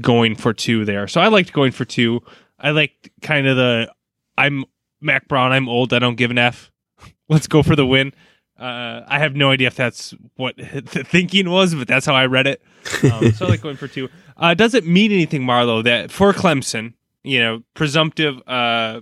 going 0.00 0.34
for 0.34 0.52
two 0.52 0.84
there. 0.84 1.06
So 1.06 1.20
I 1.20 1.28
liked 1.28 1.52
going 1.52 1.72
for 1.72 1.84
two. 1.84 2.22
I 2.58 2.70
liked 2.70 3.10
kind 3.22 3.46
of 3.46 3.56
the 3.56 3.92
I'm 4.36 4.64
Mack 5.00 5.28
Brown, 5.28 5.52
I'm 5.52 5.68
old, 5.68 5.92
I 5.92 5.98
don't 5.98 6.16
give 6.16 6.30
an 6.30 6.38
F. 6.38 6.72
Let's 7.28 7.46
go 7.46 7.62
for 7.62 7.76
the 7.76 7.86
win. 7.86 8.12
Uh, 8.58 9.02
I 9.06 9.18
have 9.18 9.36
no 9.36 9.50
idea 9.50 9.66
if 9.66 9.74
that's 9.74 10.14
what 10.36 10.56
the 10.56 11.04
thinking 11.06 11.50
was, 11.50 11.74
but 11.74 11.86
that's 11.86 12.06
how 12.06 12.14
I 12.14 12.26
read 12.26 12.46
it. 12.46 12.62
Um, 13.04 13.30
so 13.32 13.46
I 13.46 13.50
like 13.50 13.60
going 13.60 13.76
for 13.76 13.88
two. 13.88 14.08
Uh, 14.36 14.54
does 14.54 14.74
it 14.74 14.86
mean 14.86 15.12
anything, 15.12 15.42
Marlo, 15.42 15.84
that 15.84 16.10
for 16.10 16.32
Clemson, 16.32 16.94
you 17.22 17.38
know, 17.38 17.62
presumptive 17.74 18.40
uh, 18.46 19.00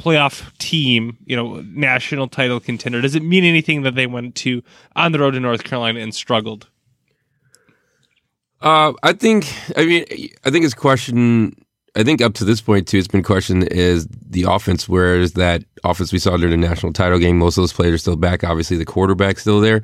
playoff 0.00 0.56
team, 0.58 1.18
you 1.24 1.36
know, 1.36 1.60
national 1.62 2.28
title 2.28 2.60
contender, 2.60 3.00
does 3.00 3.14
it 3.14 3.22
mean 3.22 3.44
anything 3.44 3.82
that 3.82 3.94
they 3.94 4.06
went 4.06 4.34
to 4.36 4.62
on 4.96 5.12
the 5.12 5.18
road 5.18 5.32
to 5.32 5.40
North 5.40 5.64
Carolina 5.64 6.00
and 6.00 6.14
struggled? 6.14 6.68
Uh, 8.60 8.92
I 9.02 9.12
think. 9.12 9.52
I 9.76 9.84
mean, 9.84 10.04
I 10.44 10.50
think 10.50 10.64
it's 10.64 10.74
question. 10.74 11.54
I 11.94 12.04
think 12.04 12.20
up 12.20 12.34
to 12.34 12.44
this 12.44 12.60
point 12.60 12.86
too, 12.86 12.98
it's 12.98 13.08
been 13.08 13.22
questioned 13.22 13.72
is 13.72 14.06
the 14.08 14.44
offense. 14.48 14.88
Where 14.88 15.16
is 15.16 15.32
that 15.34 15.64
offense 15.84 16.12
we 16.12 16.18
saw 16.18 16.36
during 16.36 16.60
the 16.60 16.68
national 16.68 16.92
title 16.92 17.18
game? 17.18 17.38
Most 17.38 17.56
of 17.56 17.62
those 17.62 17.72
players 17.72 17.94
are 17.94 17.98
still 17.98 18.16
back. 18.16 18.44
Obviously, 18.44 18.76
the 18.76 18.84
quarterback's 18.84 19.42
still 19.42 19.60
there. 19.60 19.82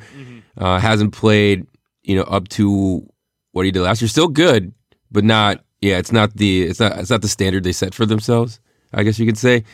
Uh, 0.57 0.78
hasn't 0.78 1.12
played, 1.12 1.66
you 2.03 2.16
know, 2.16 2.22
up 2.22 2.49
to 2.49 3.07
what 3.53 3.64
he 3.64 3.70
did 3.70 3.82
last 3.82 4.01
year. 4.01 4.09
Still 4.09 4.28
good, 4.28 4.72
but 5.11 5.24
not. 5.24 5.64
Yeah, 5.80 5.99
it's 5.99 6.12
not 6.12 6.36
the. 6.36 6.62
It's 6.62 6.80
not. 6.80 6.99
It's 6.99 7.11
not 7.11 7.22
the 7.22 7.28
standard 7.28 7.64
they 7.64 7.72
set 7.72 7.95
for 7.95 8.07
themselves. 8.07 8.61
I 8.93 9.03
guess 9.03 9.18
you 9.18 9.26
could 9.26 9.38
say. 9.38 9.64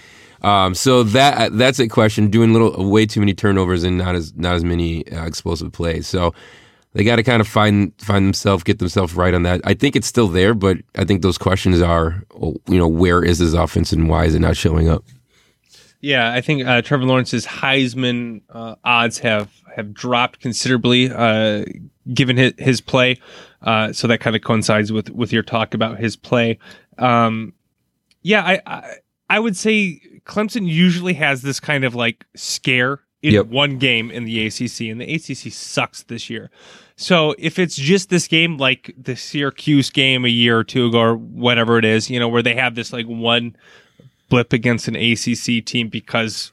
Um, 0.43 0.75
so 0.75 1.03
that 1.03 1.57
that's 1.57 1.79
a 1.79 1.89
question. 1.89 2.29
Doing 2.31 2.53
little 2.53 2.91
way 2.91 3.07
too 3.07 3.21
many 3.21 3.35
turnovers 3.35 3.85
and 3.85 3.99
not 3.99 4.15
as 4.15 4.35
not 4.35 4.55
as 4.55 4.65
many 4.65 5.07
uh, 5.11 5.27
explosive 5.27 5.73
plays. 5.73 6.07
So 6.07 6.35
they 6.93 7.05
got 7.05 7.17
to 7.17 7.23
kind 7.23 7.41
of 7.41 7.49
find 7.49 7.93
find 7.99 8.27
themselves, 8.27 8.65
get 8.65 8.79
themselves 8.79 9.15
right 9.15 9.35
on 9.35 9.43
that. 9.45 9.61
I 9.65 9.75
think 9.75 9.97
it's 9.97 10.07
still 10.07 10.29
there, 10.29 10.55
but 10.55 10.79
I 10.97 11.05
think 11.05 11.23
those 11.23 11.39
questions 11.39 11.81
are, 11.81 12.25
you 12.41 12.79
know, 12.79 12.89
where 12.89 13.23
is 13.25 13.39
his 13.39 13.55
offense 13.55 13.93
and 13.93 14.09
why 14.09 14.25
is 14.25 14.35
it 14.35 14.41
not 14.41 14.57
showing 14.57 14.89
up? 14.89 15.05
Yeah, 16.01 16.33
I 16.33 16.41
think 16.41 16.67
uh, 16.67 16.83
Trevor 16.83 17.05
Lawrence's 17.05 17.47
Heisman 17.47 18.41
uh, 18.51 18.77
odds 18.85 19.19
have 19.19 19.53
have 19.77 19.93
dropped 19.93 20.41
considerably 20.41 21.11
uh, 21.13 21.65
given 22.13 22.37
his, 22.37 22.55
his 22.59 22.81
play. 22.81 23.19
Uh, 23.63 23.93
so 23.93 24.09
that 24.09 24.21
kind 24.21 24.35
of 24.35 24.43
coincides 24.43 24.91
with 24.91 25.11
with 25.11 25.33
your 25.33 25.43
talk 25.43 25.75
about 25.75 25.99
his 25.99 26.17
play. 26.17 26.59
Um, 26.99 27.53
yeah, 28.23 28.43
I, 28.43 28.61
I 28.67 28.95
I 29.29 29.39
would 29.39 29.57
say 29.57 30.01
Clemson 30.31 30.67
usually 30.67 31.15
has 31.15 31.43
this 31.43 31.59
kind 31.59 31.85
of 31.85 31.95
like 31.95 32.25
scare 32.37 33.01
in 33.21 33.35
yep. 33.35 33.47
one 33.47 33.79
game 33.79 34.11
in 34.11 34.25
the 34.25 34.47
ACC, 34.47 34.83
and 34.83 35.01
the 35.01 35.15
ACC 35.15 35.53
sucks 35.53 36.05
this 36.05 36.31
year. 36.31 36.51
So 36.97 37.35
if 37.37 37.59
it's 37.59 37.75
just 37.75 38.11
this 38.11 38.29
game, 38.29 38.57
like 38.57 38.95
the 38.97 39.17
Syracuse 39.17 39.91
game 39.91 40.25
a 40.25 40.29
year 40.29 40.59
or 40.59 40.65
two 40.65 40.87
ago, 40.87 41.01
or 41.01 41.15
whatever 41.17 41.79
it 41.79 41.85
is, 41.85 42.09
you 42.09 42.21
know, 42.21 42.29
where 42.29 42.43
they 42.43 42.55
have 42.55 42.77
this 42.77 42.93
like 42.93 43.07
one 43.07 43.57
blip 44.29 44.53
against 44.53 44.87
an 44.87 44.95
ACC 44.95 45.65
team 45.65 45.89
because 45.89 46.53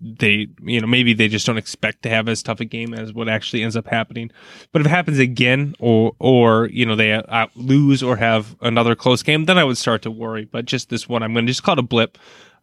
they, 0.00 0.48
you 0.62 0.80
know, 0.80 0.86
maybe 0.86 1.12
they 1.12 1.28
just 1.28 1.46
don't 1.46 1.58
expect 1.58 2.02
to 2.02 2.08
have 2.08 2.28
as 2.28 2.42
tough 2.42 2.60
a 2.60 2.64
game 2.64 2.94
as 2.94 3.12
what 3.12 3.28
actually 3.28 3.62
ends 3.62 3.76
up 3.76 3.88
happening. 3.88 4.30
But 4.72 4.80
if 4.80 4.86
it 4.86 4.90
happens 4.90 5.18
again, 5.18 5.74
or 5.78 6.14
or 6.18 6.66
you 6.68 6.86
know 6.86 6.96
they 6.96 7.12
uh, 7.12 7.46
lose 7.54 8.02
or 8.02 8.16
have 8.16 8.56
another 8.62 8.94
close 8.94 9.22
game, 9.22 9.44
then 9.44 9.58
I 9.58 9.64
would 9.64 9.78
start 9.78 10.00
to 10.02 10.10
worry. 10.10 10.46
But 10.46 10.64
just 10.64 10.88
this 10.88 11.08
one, 11.08 11.22
I'm 11.22 11.34
going 11.34 11.46
to 11.46 11.50
just 11.50 11.62
call 11.62 11.74
it 11.74 11.78
a 11.78 11.82
blip. 11.82 12.16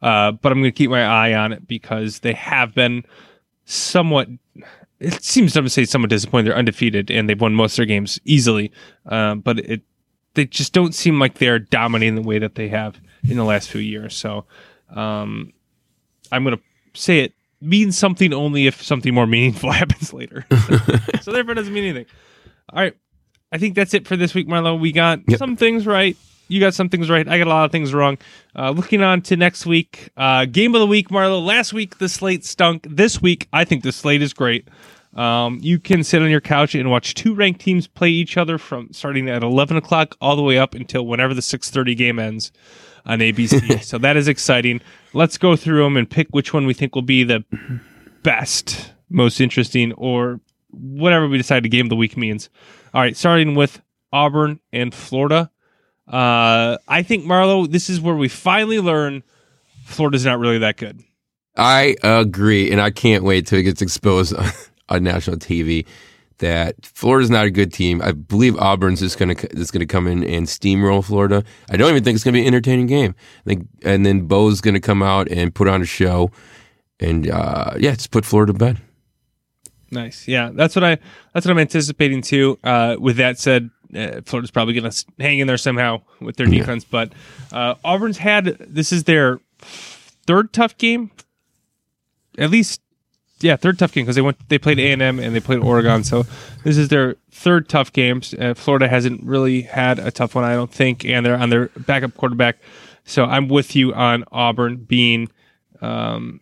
Uh, 0.04 0.34
but 0.34 0.51
I'm 0.51 0.60
going 0.60 0.72
to 0.72 0.78
keep 0.78 0.89
my 0.91 1.04
eye 1.04 1.34
on 1.34 1.54
it 1.54 1.68
because 1.68 2.20
they 2.20 2.34
have 2.34 2.76
been 2.76 3.04
somewhat. 3.66 4.28
It 4.99 5.24
seems 5.24 5.54
to 5.54 5.70
say 5.70 5.86
somewhat 5.86 6.10
disappointed. 6.10 6.47
They're 6.47 6.58
undefeated 6.58 7.10
and 7.10 7.28
they've 7.28 7.39
won 7.39 7.56
most 7.56 7.74
of 7.74 7.78
their 7.78 7.86
games 7.86 8.20
easily, 8.26 8.72
uh, 9.08 9.36
but 9.36 9.60
it 9.60 9.82
they 10.36 10.45
just 10.45 10.74
don't 10.74 10.93
seem 10.93 11.20
like 11.20 11.38
they're 11.38 11.60
dominating 11.60 12.16
the 12.16 12.22
way 12.22 12.39
that 12.39 12.56
they 12.56 12.68
have 12.68 12.99
in 13.28 13.38
the 13.38 13.43
last 13.43 13.70
few 13.70 13.82
years. 13.82 14.16
So 14.16 14.45
um, 14.89 15.54
I'm 16.32 16.43
going 16.43 16.58
to 16.58 16.99
say 16.99 17.20
it 17.20 17.34
means 17.62 17.97
something 17.97 18.34
only 18.34 18.68
if 18.68 18.84
something 18.84 19.14
more 19.14 19.28
meaningful 19.28 19.72
happens 19.72 20.14
later. 20.14 20.45
so 21.22 21.32
therefore, 21.32 21.51
it 21.51 21.56
doesn't 21.56 21.74
mean 21.74 21.86
anything. 21.86 22.06
All 22.72 22.82
right. 22.82 22.95
I 23.51 23.60
think 23.60 23.76
that's 23.76 23.93
it 23.93 24.08
for 24.08 24.18
this 24.18 24.34
week, 24.34 24.47
Marlo. 24.47 24.80
We 24.80 24.91
got 24.91 25.20
yep. 25.28 25.38
some 25.38 25.56
things 25.56 25.86
right, 25.86 26.18
you 26.47 26.59
got 26.59 26.73
some 26.73 26.89
things 26.89 27.09
right. 27.09 27.27
I 27.27 27.37
got 27.37 27.47
a 27.47 27.49
lot 27.49 27.65
of 27.65 27.71
things 27.71 27.93
wrong. 27.93 28.17
Uh, 28.55 28.71
looking 28.71 29.01
on 29.01 29.21
to 29.23 29.35
next 29.35 29.65
week, 29.65 30.09
uh, 30.17 30.45
game 30.45 30.75
of 30.75 30.81
the 30.81 30.87
week, 30.87 31.09
Marlo. 31.09 31.43
Last 31.43 31.73
week 31.73 31.97
the 31.97 32.09
slate 32.09 32.45
stunk. 32.45 32.85
This 32.89 33.21
week 33.21 33.47
I 33.53 33.63
think 33.65 33.83
the 33.83 33.91
slate 33.91 34.21
is 34.21 34.33
great. 34.33 34.67
Um, 35.15 35.59
you 35.61 35.79
can 35.79 36.03
sit 36.03 36.21
on 36.21 36.29
your 36.29 36.41
couch 36.41 36.73
and 36.73 36.89
watch 36.89 37.13
two 37.13 37.35
ranked 37.35 37.61
teams 37.61 37.87
play 37.87 38.09
each 38.09 38.35
other 38.35 38.57
from 38.57 38.91
starting 38.91 39.29
at 39.29 39.43
11 39.43 39.77
o'clock 39.77 40.15
all 40.19 40.35
the 40.35 40.41
way 40.41 40.57
up 40.57 40.73
until 40.73 41.05
whenever 41.05 41.33
the 41.33 41.41
6:30 41.41 41.95
game 41.95 42.19
ends 42.19 42.51
on 43.05 43.19
ABC. 43.19 43.79
so 43.83 43.97
that 43.99 44.17
is 44.17 44.27
exciting. 44.27 44.81
Let's 45.13 45.37
go 45.37 45.55
through 45.55 45.83
them 45.83 45.97
and 45.97 46.09
pick 46.09 46.27
which 46.31 46.53
one 46.53 46.65
we 46.65 46.73
think 46.73 46.95
will 46.95 47.03
be 47.03 47.23
the 47.23 47.43
best, 48.23 48.93
most 49.09 49.39
interesting, 49.39 49.91
or 49.93 50.39
whatever 50.71 51.27
we 51.27 51.37
decide 51.37 51.63
the 51.63 51.69
game 51.69 51.85
of 51.85 51.89
the 51.89 51.95
week 51.95 52.17
means. 52.17 52.49
All 52.93 53.01
right, 53.01 53.15
starting 53.15 53.53
with 53.53 53.81
Auburn 54.11 54.59
and 54.71 54.93
Florida. 54.93 55.51
Uh, 56.08 56.78
I 56.88 57.04
think 57.04 57.26
Marlo, 57.26 57.70
this 57.70 57.89
is 57.89 58.01
where 58.01 58.16
we 58.16 58.28
finally 58.28 58.80
learn 58.80 59.24
Florida's 59.86 60.26
not 60.26 60.39
really 60.39 60.60
that 60.60 60.78
good. 60.78 61.01
I 61.56 61.95
agree, 62.04 62.72
and 62.72 62.82
I 62.82 62.91
can't 62.91 63.24
wait 63.24 63.47
till 63.47 63.60
it 63.60 63.64
gets 63.64 63.82
exposed 63.82 64.36
on, 64.36 64.49
on 64.89 65.04
national 65.04 65.38
TV 65.38 65.86
that 66.39 66.76
Florida's 66.86 67.30
not 67.30 67.45
a 67.45 67.51
good 67.51 67.72
team. 67.72 68.01
I 68.01 68.12
believe 68.12 68.58
Auburn's 68.58 68.99
just 68.99 69.18
gonna 69.18 69.36
is 69.51 69.72
gonna 69.72 69.86
come 69.86 70.08
in 70.08 70.24
and 70.24 70.45
steamroll 70.47 71.04
Florida. 71.04 71.43
I 71.70 71.78
don't 71.78 71.89
even 71.89 72.04
think 72.04 72.16
it's 72.16 72.24
gonna 72.24 72.34
be 72.34 72.41
an 72.41 72.47
entertaining 72.47 72.88
game. 72.88 73.16
I 73.45 73.49
think, 73.49 73.68
and 73.84 74.06
then 74.06 74.28
Bo's 74.28 74.60
gonna 74.60 74.82
come 74.82 75.01
out 75.01 75.30
and 75.30 75.54
put 75.54 75.68
on 75.68 75.82
a 75.82 75.86
show, 75.86 76.32
and 76.99 77.30
uh, 77.30 77.76
yeah, 77.78 77.91
just 77.91 78.12
put 78.12 78.26
Florida 78.26 78.51
to 78.51 78.60
bed. 78.60 78.82
Nice, 79.91 80.28
yeah, 80.28 80.49
that's 80.54 80.76
what 80.76 80.84
I 80.84 80.97
that's 81.34 81.45
what 81.45 81.51
I'm 81.51 81.60
anticipating 81.60 82.22
too. 82.22 82.60
Uh, 82.64 82.97
with 82.99 83.18
that 83.18 83.38
said, 83.38 83.70
uh, 83.95 84.21
Florida's 84.25 84.51
probably 84.51 84.73
going 84.73 84.89
to 84.89 85.05
hang 85.19 85.39
in 85.39 85.47
there 85.47 85.57
somehow 85.57 86.01
with 86.19 86.37
their 86.37 86.47
defense. 86.47 86.83
Yeah. 86.83 86.89
But 86.91 87.13
uh, 87.55 87.75
Auburn's 87.83 88.17
had 88.17 88.57
this 88.59 88.91
is 88.91 89.05
their 89.05 89.39
third 89.59 90.53
tough 90.53 90.77
game, 90.77 91.11
at 92.37 92.49
least. 92.49 92.81
Yeah, 93.39 93.57
third 93.57 93.77
tough 93.77 93.91
game 93.91 94.05
because 94.05 94.15
they 94.15 94.21
went 94.21 94.37
they 94.47 94.57
played 94.57 94.79
A 94.79 94.93
and 94.93 95.01
M 95.01 95.19
and 95.19 95.35
they 95.35 95.41
played 95.41 95.59
Oregon, 95.59 96.05
so 96.05 96.23
this 96.63 96.77
is 96.77 96.87
their 96.87 97.17
third 97.29 97.67
tough 97.67 97.91
games. 97.91 98.33
Uh, 98.33 98.53
Florida 98.53 98.87
hasn't 98.87 99.21
really 99.23 99.63
had 99.63 99.99
a 99.99 100.11
tough 100.11 100.33
one, 100.33 100.45
I 100.45 100.53
don't 100.53 100.71
think, 100.71 101.03
and 101.03 101.25
they're 101.25 101.35
on 101.35 101.49
their 101.49 101.67
backup 101.75 102.15
quarterback. 102.15 102.57
So 103.03 103.25
I'm 103.25 103.49
with 103.49 103.75
you 103.75 103.93
on 103.93 104.23
Auburn 104.31 104.77
being 104.77 105.29
um, 105.81 106.39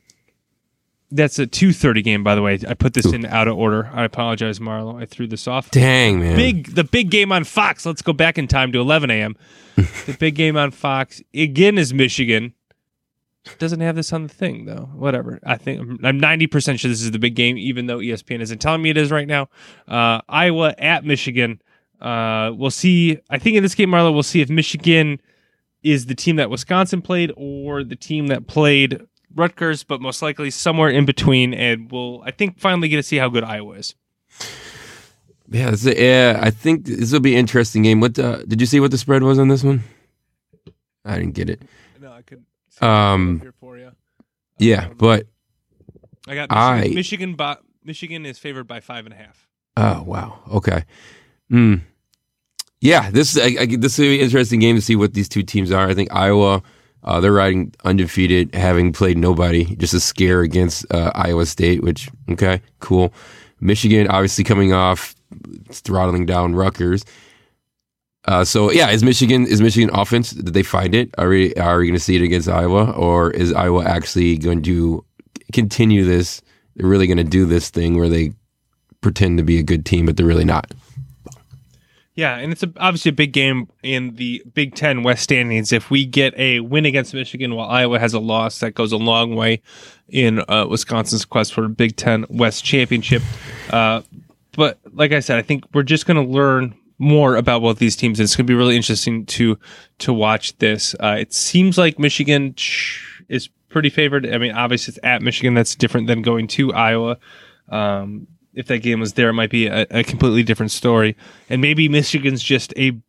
that's 1.12 1.38
a 1.40 1.46
2:30 1.46 2.04
game, 2.04 2.24
by 2.24 2.36
the 2.36 2.42
way. 2.42 2.60
I 2.68 2.74
put 2.74 2.94
this 2.94 3.06
Ooh. 3.06 3.14
in 3.14 3.26
out 3.26 3.48
of 3.48 3.58
order. 3.58 3.90
I 3.94 4.04
apologize, 4.04 4.60
Marlo. 4.60 5.02
I 5.02 5.06
threw 5.06 5.28
this 5.28 5.48
off. 5.48 5.70
Dang 5.72 6.20
man! 6.20 6.36
Big 6.36 6.76
the 6.76 6.84
big 6.84 7.12
game 7.12 7.32
on 7.32 7.44
Fox. 7.44 7.86
Let's 7.86 8.02
go 8.02 8.14
back 8.14 8.38
in 8.38 8.48
time 8.48 8.72
to 8.72 8.80
11 8.80 9.12
a.m. 9.12 9.36
the 9.76 10.16
big 10.20 10.36
game 10.36 10.58
on 10.58 10.72
Fox 10.72 11.22
again 11.34 11.78
is 11.78 11.94
Michigan. 11.94 12.54
Doesn't 13.58 13.80
have 13.80 13.96
this 13.96 14.14
on 14.14 14.24
the 14.24 14.30
thing 14.34 14.66
though. 14.66 14.90
Whatever. 14.94 15.40
I 15.46 15.58
think 15.58 16.00
I'm 16.04 16.20
90 16.20 16.48
percent 16.48 16.80
sure 16.80 16.90
this 16.90 17.02
is 17.02 17.12
the 17.12 17.20
big 17.20 17.36
game, 17.36 17.58
even 17.58 17.88
though 17.88 17.98
ESPN 17.98 18.40
isn't 18.42 18.60
telling 18.60 18.82
me 18.82 18.90
it 18.90 18.98
is 18.98 19.12
right 19.12 19.28
now. 19.28 19.50
Uh, 19.88 20.22
Iowa 20.30 20.74
at 20.78 21.06
Michigan. 21.06 21.62
Uh, 22.00 22.52
we'll 22.56 22.72
see. 22.72 23.20
I 23.30 23.38
think 23.38 23.58
in 23.58 23.64
this 23.64 23.76
game, 23.76 23.90
Marlo, 23.90 24.14
we'll 24.14 24.24
see 24.24 24.42
if 24.42 24.50
Michigan 24.50 25.22
is 25.84 26.06
the 26.06 26.16
team 26.16 26.36
that 26.36 26.50
Wisconsin 26.50 27.02
played 27.02 27.32
or 27.36 27.84
the 27.84 27.96
team 27.96 28.28
that 28.28 28.48
played 28.48 29.02
Rutgers, 29.36 29.84
but 29.84 30.02
most 30.02 30.22
likely 30.22 30.50
somewhere 30.50 30.90
in 30.90 31.06
between. 31.06 31.54
And 31.54 31.92
we'll, 31.92 32.22
I 32.26 32.32
think, 32.32 32.60
finally 32.60 32.90
get 32.90 32.98
to 32.98 33.04
see 33.04 33.18
how 33.18 33.30
good 33.30 33.44
Iowa 33.44 33.74
is. 33.74 33.96
Yeah, 35.50 35.76
yeah. 35.82 36.40
I 36.42 36.50
think 36.50 36.86
this 36.86 37.12
will 37.12 37.20
be 37.20 37.34
an 37.34 37.40
interesting 37.40 37.84
game. 37.84 38.00
What 38.00 38.18
uh, 38.18 38.44
did 38.44 38.62
you 38.62 38.68
see? 38.68 38.80
What 38.80 38.92
the 38.92 38.98
spread 38.98 39.24
was 39.24 39.38
on 39.38 39.50
this 39.50 39.64
one? 39.64 39.84
I 41.04 41.18
didn't 41.18 41.34
get 41.34 41.50
it. 41.50 41.62
No, 42.00 42.12
I 42.12 42.22
could. 42.22 42.46
Um, 42.82 43.42
here 43.42 43.54
for 43.60 43.78
you. 43.78 43.92
Yeah, 44.60 44.86
um, 44.86 44.96
but 44.98 45.28
I 46.28 46.36
got 46.36 46.50
Michigan. 46.50 46.92
I, 46.92 46.96
Michigan, 46.96 47.36
bo- 47.36 47.58
Michigan 47.84 48.26
is 48.26 48.40
favored 48.40 48.68
by 48.68 48.80
five 48.80 49.06
and 49.06 49.14
a 49.14 49.18
half. 49.18 49.48
Oh 49.76 50.04
wow. 50.04 50.40
Okay. 50.52 50.86
Hmm. 51.50 51.76
Yeah, 52.80 53.12
this 53.12 53.38
I, 53.38 53.56
I, 53.60 53.66
this 53.66 53.98
will 53.98 54.06
be 54.06 54.20
an 54.20 54.24
interesting 54.24 54.60
game 54.60 54.76
to 54.76 54.82
see 54.82 54.96
what 54.96 55.14
these 55.14 55.30
two 55.30 55.44
teams 55.44 55.72
are. 55.72 55.88
I 55.88 55.94
think 55.94 56.14
Iowa 56.14 56.64
uh, 57.04 57.20
they're 57.20 57.32
riding 57.32 57.74
undefeated, 57.84 58.54
having 58.54 58.94
played 58.94 59.18
nobody, 59.18 59.76
just 59.76 59.94
a 59.94 60.00
scare 60.00 60.42
against 60.42 60.86
uh, 60.94 61.12
Iowa 61.16 61.46
State, 61.46 61.82
which, 61.84 62.10
okay, 62.30 62.62
cool. 62.80 63.14
Michigan, 63.60 64.08
obviously 64.08 64.44
coming 64.44 64.74
off 64.74 65.16
throttling 65.72 66.26
down 66.26 66.56
Rutgers. 66.56 67.06
Uh, 68.26 68.44
so 68.44 68.72
yeah, 68.72 68.90
is 68.92 69.04
Michigan 69.04 69.48
is 69.48 69.62
Michigan 69.62 69.90
offense? 69.94 70.32
Did 70.32 70.54
they 70.54 70.64
find 70.64 70.94
it? 70.94 71.10
Are 71.18 71.28
we 71.28 71.56
are 71.56 71.80
we 71.80 71.88
going 71.88 71.98
to 71.98 72.00
see 72.00 72.16
it 72.16 72.22
against 72.22 72.48
Iowa, 72.48 72.92
or 72.92 73.32
is 73.32 73.52
Iowa 73.52 73.84
actually 73.84 74.38
going 74.38 74.62
to 74.64 75.04
continue 75.54 76.06
this? 76.06 76.42
They're 76.76 76.88
really 76.88 77.08
going 77.08 77.18
to 77.18 77.24
do 77.24 77.46
this 77.46 77.70
thing 77.70 77.98
where 77.98 78.10
they 78.10 78.34
pretend 79.02 79.38
to 79.40 79.44
be 79.44 79.58
a 79.58 79.64
good 79.64 79.86
team, 79.86 80.06
but 80.06 80.18
they're 80.18 80.26
really 80.26 80.46
not. 80.46 80.72
Yeah, 82.14 82.36
and 82.38 82.52
it's 82.52 82.62
a, 82.62 82.72
obviously 82.78 83.10
a 83.10 83.14
big 83.14 83.32
game 83.32 83.70
in 83.84 84.16
the 84.16 84.44
Big 84.54 84.76
Ten 84.76 85.02
West 85.02 85.24
standings. 85.24 85.72
If 85.72 85.90
we 85.90 86.06
get 86.06 86.38
a 86.38 86.60
win 86.60 86.86
against 86.86 87.14
Michigan 87.14 87.56
while 87.56 87.70
Iowa 87.70 88.00
has 88.00 88.14
a 88.14 88.20
loss, 88.20 88.60
that 88.60 88.76
goes 88.76 88.92
a 88.92 88.98
long 88.98 89.36
way 89.36 89.62
in 90.10 90.44
uh, 90.50 90.68
Wisconsin's 90.70 91.24
quest 91.24 91.54
for 91.54 91.64
a 91.64 91.70
Big 91.70 91.96
Ten 91.96 92.26
West 92.30 92.66
championship. 92.66 93.22
Uh, 93.70 94.02
but 94.54 94.80
like 94.92 95.14
I 95.14 95.22
said, 95.22 95.38
I 95.38 95.42
think 95.42 95.64
we're 95.74 95.84
just 95.84 96.06
going 96.06 96.24
to 96.24 96.30
learn 96.30 96.76
more 96.98 97.36
about 97.36 97.62
both 97.62 97.80
these 97.80 97.96
teams. 97.96 98.20
It's 98.20 98.36
going 98.36 98.46
to 98.46 98.52
be 98.52 98.58
really 98.58 98.76
interesting 98.76 99.26
to 99.28 99.58
to 100.00 100.14
watch 100.14 100.58
this. 100.58 100.94
Uh, 101.00 101.16
it 101.20 101.34
seems 101.34 101.78
like 101.78 101.98
Michigan 101.98 102.56
is 103.30 103.50
pretty 103.70 103.90
favored. 103.90 104.32
I 104.32 104.38
mean, 104.38 104.52
obviously 104.52 104.92
it's 104.92 105.00
at 105.04 105.22
Michigan. 105.22 105.54
That's 105.54 105.76
different 105.76 106.08
than 106.08 106.22
going 106.22 106.48
to 106.50 106.74
Iowa. 106.74 107.18
Um, 107.70 108.28
if 108.54 108.68
that 108.68 108.80
game 108.80 109.00
was 109.00 109.14
there, 109.14 109.30
it 109.30 109.34
might 109.34 109.50
be 109.50 109.68
a, 109.68 109.86
a 109.90 110.04
completely 110.04 110.44
different 110.44 110.72
story. 110.72 111.16
And 111.50 111.62
maybe 111.62 111.88
Michigan's 111.90 112.44
just 112.44 112.74
a 112.78 113.00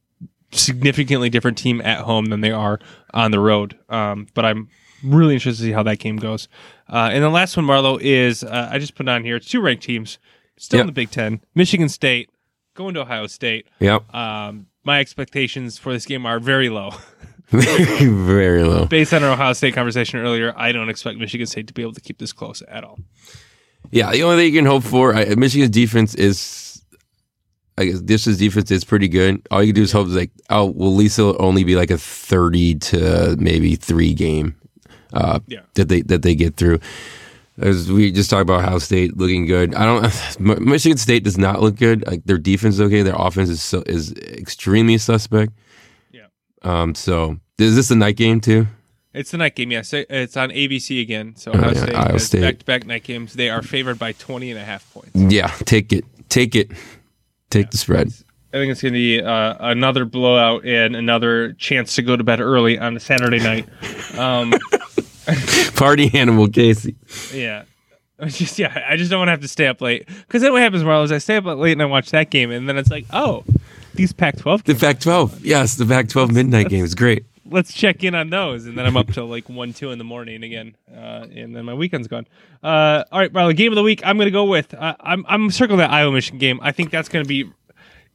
significantly 0.53 1.31
different 1.31 1.59
team 1.59 1.81
at 1.81 2.01
home 2.01 2.27
than 2.27 2.41
they 2.41 2.51
are 2.51 2.79
on 3.15 3.31
the 3.31 3.41
road. 3.41 3.79
Um, 3.89 4.27
but 4.35 4.45
I'm 4.45 4.69
really 5.03 5.35
interested 5.35 5.63
to 5.63 5.69
see 5.69 5.73
how 5.73 5.83
that 5.85 5.99
game 5.99 6.17
goes. 6.17 6.49
Uh, 6.89 7.11
and 7.13 7.23
the 7.23 7.31
last 7.31 7.57
one, 7.57 7.67
Marlo, 7.67 8.01
is 8.01 8.45
uh, 8.45 8.69
I 8.71 8.79
just 8.79 8.95
put 8.95 9.09
on 9.09 9.25
here. 9.25 9.37
It's 9.37 9.49
two 9.49 9.61
ranked 9.61 9.83
teams, 9.83 10.19
still 10.57 10.79
yep. 10.79 10.85
in 10.85 10.87
the 10.87 10.93
Big 10.93 11.11
Ten. 11.11 11.41
Michigan 11.55 11.89
State 11.89 12.31
going 12.75 12.95
to 12.95 13.01
Ohio 13.01 13.27
State. 13.27 13.67
Yep. 13.81 14.15
Um, 14.15 14.67
my 14.85 15.01
expectations 15.01 15.79
for 15.79 15.93
this 15.93 16.05
game 16.05 16.27
are 16.27 16.39
very 16.39 16.69
low. 16.69 16.91
very, 17.49 17.85
very 18.07 18.63
low. 18.65 18.87
Based 18.87 19.13
on 19.13 19.23
our 19.23 19.33
Ohio 19.33 19.53
State 19.53 19.75
conversation 19.75 20.21
earlier, 20.21 20.53
I 20.57 20.73
don't 20.73 20.89
expect 20.89 21.19
Michigan 21.19 21.47
State 21.47 21.67
to 21.69 21.75
be 21.75 21.83
able 21.83 21.95
to 21.95 22.01
keep 22.01 22.19
this 22.19 22.33
close 22.33 22.63
at 22.69 22.85
all. 22.85 22.99
Yeah, 23.93 24.11
the 24.11 24.23
only 24.25 24.37
thing 24.39 24.53
you 24.55 24.59
can 24.59 24.67
hope 24.67 24.83
for, 24.83 25.15
I, 25.15 25.35
Michigan's 25.37 25.71
defense 25.71 26.15
is 26.15 26.83
I 27.79 27.85
guess 27.87 28.01
this 28.01 28.27
is 28.27 28.39
defense 28.39 28.71
is 28.71 28.85
pretty 28.85 29.09
good. 29.09 29.47
All 29.51 29.63
you 29.63 29.73
can 29.73 29.77
do 29.77 29.83
is 29.83 29.93
hope 29.93 30.09
like, 30.09 30.31
oh, 30.51 30.67
well, 30.67 30.95
Lisa 30.95 31.25
will 31.25 31.37
only 31.39 31.63
be 31.65 31.75
like 31.77 31.91
a 31.91 31.99
thirty 31.99 32.75
to 32.77 33.37
maybe 33.39 33.77
three 33.77 34.13
game 34.15 34.57
uh, 35.13 35.41
Yeah. 35.47 35.61
that 35.75 35.89
they 35.89 36.03
that 36.03 36.23
they 36.23 36.35
get 36.35 36.57
through. 36.57 36.81
As 37.59 37.93
we 37.93 38.11
just 38.11 38.31
talked 38.31 38.43
about 38.43 38.61
Ohio 38.61 38.79
State 38.79 39.17
looking 39.19 39.47
good. 39.47 39.75
I 39.75 39.85
don't. 39.85 40.61
Michigan 40.65 40.97
State 40.99 41.23
does 41.23 41.37
not 41.37 41.61
look 41.61 41.77
good. 41.77 42.07
Like 42.07 42.25
their 42.25 42.39
defense 42.39 42.77
is 42.77 42.81
okay. 42.81 43.03
Their 43.03 43.15
offense 43.17 43.51
is 43.51 43.63
so, 43.63 43.83
is 43.87 44.13
extremely 44.13 44.97
suspect. 44.97 45.53
Yeah. 46.11 46.27
Um. 46.63 46.95
So 46.95 47.37
is 47.59 47.77
this 47.77 47.91
a 47.91 47.95
night 47.95 48.17
game 48.17 48.41
too? 48.41 48.67
It's 49.15 49.31
the 49.31 49.39
night 49.39 49.55
game, 49.55 49.71
yes. 49.73 49.93
It's 49.93 50.37
on 50.37 50.51
ABC 50.51 51.01
again. 51.03 51.37
So 51.37 51.51
Oh, 51.53 51.59
Ohio 51.59 51.73
yeah, 51.73 51.83
State 51.83 51.95
Iowa 51.95 52.19
State. 52.19 52.41
back-to-back 52.41 52.87
night 52.87 53.05
games. 53.05 53.35
They 53.35 53.51
are 53.51 53.61
favored 53.63 53.99
by 53.99 54.13
20 54.13 54.51
and 54.51 54.59
a 54.59 54.65
half 54.65 54.91
points. 54.95 55.11
Yeah. 55.15 55.49
Take 55.65 55.93
it. 55.93 56.05
Take 56.31 56.55
it. 56.55 56.71
Take 57.51 57.71
the 57.71 57.77
spread. 57.79 58.09
I 58.55 58.59
think 58.59 58.71
it's 58.73 58.81
going 58.83 58.95
to 58.95 58.99
be 58.99 59.21
uh, 59.23 59.55
another 59.61 60.05
blowout 60.05 60.65
and 60.67 60.95
another 60.97 61.53
chance 61.55 61.95
to 61.97 62.03
go 62.03 62.17
to 62.17 62.25
bed 62.25 62.41
early 62.41 62.79
on 62.79 62.97
a 62.97 63.01
Saturday 63.01 63.39
night. 63.39 63.67
Um, 64.19 64.53
Party 65.75 66.11
animal 66.13 66.49
Casey. 66.49 66.97
yeah. 67.33 67.65
Just 68.27 68.59
yeah, 68.59 68.85
I 68.89 68.97
just 68.97 69.11
don't 69.11 69.19
want 69.21 69.29
to 69.29 69.33
have 69.33 69.41
to 69.41 69.49
stay 69.49 69.67
up 69.67 69.81
late 69.81 70.07
because 70.07 70.43
then 70.43 70.53
what 70.53 70.61
happens, 70.63 70.83
Marlo, 70.85 71.03
is 71.03 71.11
I 71.11 71.19
stay 71.19 71.37
up 71.37 71.45
late 71.47 71.73
and 71.73 71.83
I 71.83 71.87
watch 71.87 72.11
that 72.11 72.31
game, 72.31 72.51
and 72.53 72.69
then 72.69 72.77
it's 72.79 72.91
like, 72.91 73.05
oh, 73.13 73.43
these 73.95 74.13
Pac-12 74.13 74.65
The 74.65 74.73
games, 74.73 74.81
Pac-12. 74.81 75.41
Yes, 75.43 75.75
the 75.77 75.87
Pac-12 75.87 76.33
midnight 76.33 76.69
game 76.69 76.85
is 76.85 76.95
great. 76.95 77.25
let's 77.51 77.73
check 77.73 78.03
in 78.03 78.15
on 78.15 78.31
those, 78.31 78.67
and 78.67 78.79
then 78.79 78.87
I'm 78.87 78.97
up 78.97 79.09
till 79.13 79.27
like 79.27 79.49
one, 79.49 79.73
two 79.73 79.91
in 79.91 79.99
the 79.99 80.05
morning 80.05 80.43
again, 80.43 80.75
uh, 80.91 81.27
and 81.35 81.55
then 81.55 81.65
my 81.65 81.75
weekend's 81.75 82.09
gone. 82.09 82.27
Uh, 82.63 83.05
all 83.13 83.19
right, 83.21 83.33
Marlo, 83.33 83.55
game 83.55 83.73
of 83.73 83.77
the 83.77 83.83
week. 83.83 84.01
I'm 84.07 84.17
going 84.17 84.27
to 84.27 84.31
go 84.31 84.45
with 84.45 84.73
uh, 84.75 84.95
I'm 85.01 85.25
I'm 85.29 85.51
circling 85.51 85.79
that 85.79 85.91
Iowa 85.91 86.13
Michigan 86.13 86.39
game. 86.39 86.61
I 86.63 86.73
think 86.73 86.91
that's 86.91 87.09
going 87.09 87.25
to 87.25 87.29
be. 87.29 87.51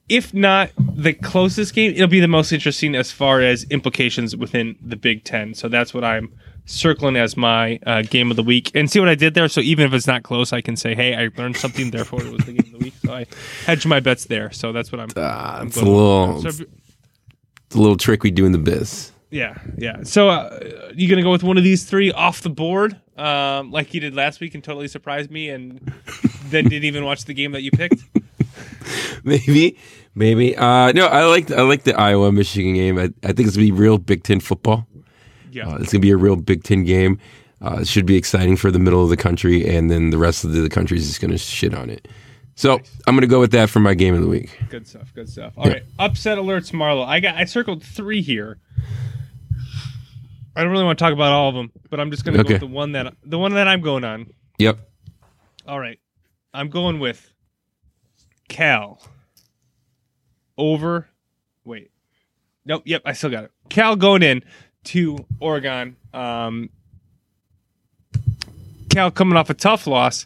If 0.09 0.33
not 0.33 0.69
the 0.77 1.11
closest 1.11 1.75
game, 1.75 1.91
it'll 1.91 2.07
be 2.07 2.21
the 2.21 2.29
most 2.29 2.53
interesting 2.53 2.95
as 2.95 3.11
far 3.11 3.41
as 3.41 3.65
implications 3.65 4.37
within 4.37 4.77
the 4.81 4.95
Big 4.95 5.25
Ten. 5.25 5.53
So 5.53 5.67
that's 5.67 5.93
what 5.93 6.05
I'm 6.05 6.31
circling 6.65 7.17
as 7.17 7.35
my 7.35 7.77
uh, 7.85 8.03
game 8.03 8.31
of 8.31 8.37
the 8.37 8.43
week. 8.43 8.71
And 8.73 8.89
see 8.89 9.01
what 9.01 9.09
I 9.09 9.15
did 9.15 9.33
there. 9.33 9.49
So 9.49 9.59
even 9.59 9.85
if 9.85 9.93
it's 9.93 10.07
not 10.07 10.23
close, 10.23 10.53
I 10.53 10.61
can 10.61 10.77
say, 10.77 10.95
"Hey, 10.95 11.13
I 11.13 11.29
learned 11.37 11.57
something. 11.57 11.91
Therefore, 11.91 12.21
it 12.23 12.31
was 12.31 12.45
the 12.45 12.53
game 12.53 12.59
of 12.59 12.71
the 12.71 12.76
week." 12.76 12.76
So 13.07 13.13
I 13.13 13.25
hedge 13.65 13.85
my 13.85 13.99
bets 13.99 14.25
there. 14.25 14.51
So 14.51 14.71
that's 14.71 14.91
what 14.91 15.01
I'm. 15.01 15.09
Ah, 15.17 15.59
I'm 15.59 15.67
it's 15.67 15.77
a 15.77 15.85
little, 15.85 16.41
So, 16.41 16.49
it's 16.49 17.75
a 17.75 17.79
little 17.79 17.97
trick 17.97 18.23
we 18.23 18.31
do 18.31 18.45
in 18.45 18.51
the 18.51 18.57
biz. 18.57 19.11
yeah, 19.31 19.57
yeah. 19.77 20.03
So 20.03 20.29
uh, 20.29 20.91
you 20.95 21.09
gonna 21.09 21.23
go 21.23 21.31
with 21.31 21.43
one 21.43 21.57
of 21.57 21.63
these 21.63 21.83
three 21.83 22.11
off 22.11 22.41
the 22.41 22.49
board, 22.49 22.99
um, 23.17 23.71
like 23.71 23.93
you 23.93 23.99
did 23.99 24.13
last 24.15 24.39
week, 24.39 24.53
and 24.55 24.63
totally 24.63 24.87
surprised 24.87 25.31
me, 25.31 25.49
and 25.49 25.79
then 26.49 26.65
didn't 26.65 26.85
even 26.85 27.03
watch 27.03 27.25
the 27.25 27.33
game 27.33 27.51
that 27.53 27.61
you 27.63 27.71
picked? 27.71 28.03
Maybe, 29.23 29.77
maybe. 30.15 30.55
Uh, 30.55 30.91
no, 30.93 31.07
I 31.07 31.25
like 31.25 31.51
I 31.51 31.61
like 31.63 31.83
the 31.83 31.93
Iowa 31.99 32.31
Michigan 32.31 32.73
game. 32.73 32.97
I, 32.97 33.11
I 33.23 33.33
think 33.33 33.47
it's 33.47 33.57
gonna 33.57 33.65
be 33.67 33.71
real 33.71 33.97
Big 33.97 34.23
Ten 34.23 34.39
football. 34.39 34.87
Yeah, 35.51 35.67
Uh, 35.69 35.77
it's 35.77 35.91
gonna 35.91 36.01
be 36.01 36.11
a 36.11 36.17
real 36.17 36.35
Big 36.37 36.63
Ten 36.63 36.83
game. 36.85 37.19
Uh, 37.61 37.79
it 37.81 37.87
should 37.87 38.05
be 38.05 38.15
exciting 38.15 38.55
for 38.55 38.71
the 38.71 38.79
middle 38.79 39.03
of 39.03 39.09
the 39.09 39.17
country, 39.17 39.67
and 39.67 39.89
then 39.91 40.11
the 40.11 40.17
rest 40.17 40.45
of 40.45 40.53
the 40.53 40.69
country 40.69 40.97
is 40.97 41.07
just 41.07 41.19
gonna 41.19 41.37
shit 41.37 41.73
on 41.73 41.89
it. 41.89 42.07
So 42.57 42.81
I'm 43.05 43.15
gonna 43.15 43.27
go 43.27 43.39
with 43.39 43.51
that 43.51 43.69
for 43.69 43.79
my 43.79 43.93
game 43.93 44.15
of 44.15 44.21
the 44.21 44.27
week. 44.27 44.59
good 44.69 44.87
stuff. 44.87 45.13
Good 45.13 45.29
stuff. 45.29 45.53
All 45.55 45.69
right, 45.69 45.83
upset 45.99 46.39
alerts, 46.39 46.71
Marlo. 46.71 47.05
I 47.05 47.19
got 47.19 47.35
I 47.35 47.45
circled 47.45 47.83
three 47.83 48.23
here. 48.23 48.57
I 50.55 50.63
don't 50.63 50.71
really 50.71 50.83
want 50.83 50.97
to 50.97 51.05
talk 51.05 51.13
about 51.13 51.31
all 51.31 51.49
of 51.49 51.55
them, 51.55 51.71
but 51.91 51.99
I'm 51.99 52.09
just 52.09 52.25
gonna 52.25 52.43
go 52.43 52.51
with 52.51 52.59
the 52.59 52.65
one 52.65 52.93
that 52.93 53.13
the 53.23 53.37
one 53.37 53.53
that 53.53 53.67
I'm 53.67 53.81
going 53.81 54.03
on. 54.03 54.33
Yep. 54.57 54.79
All 55.67 55.79
right, 55.79 55.99
I'm 56.51 56.69
going 56.69 56.99
with 56.99 57.31
Cal 58.49 59.03
over. 60.57 61.07
Wait, 61.63 61.91
nope. 62.65 62.81
Yep, 62.85 63.03
I 63.05 63.13
still 63.13 63.29
got 63.29 63.43
it. 63.43 63.51
Cal 63.69 63.95
going 63.95 64.23
in 64.23 64.43
to 64.85 65.23
Oregon. 65.39 65.95
Um, 66.11 66.71
Cal 68.89 69.11
coming 69.11 69.37
off 69.37 69.51
a 69.51 69.53
tough 69.53 69.85
loss 69.85 70.25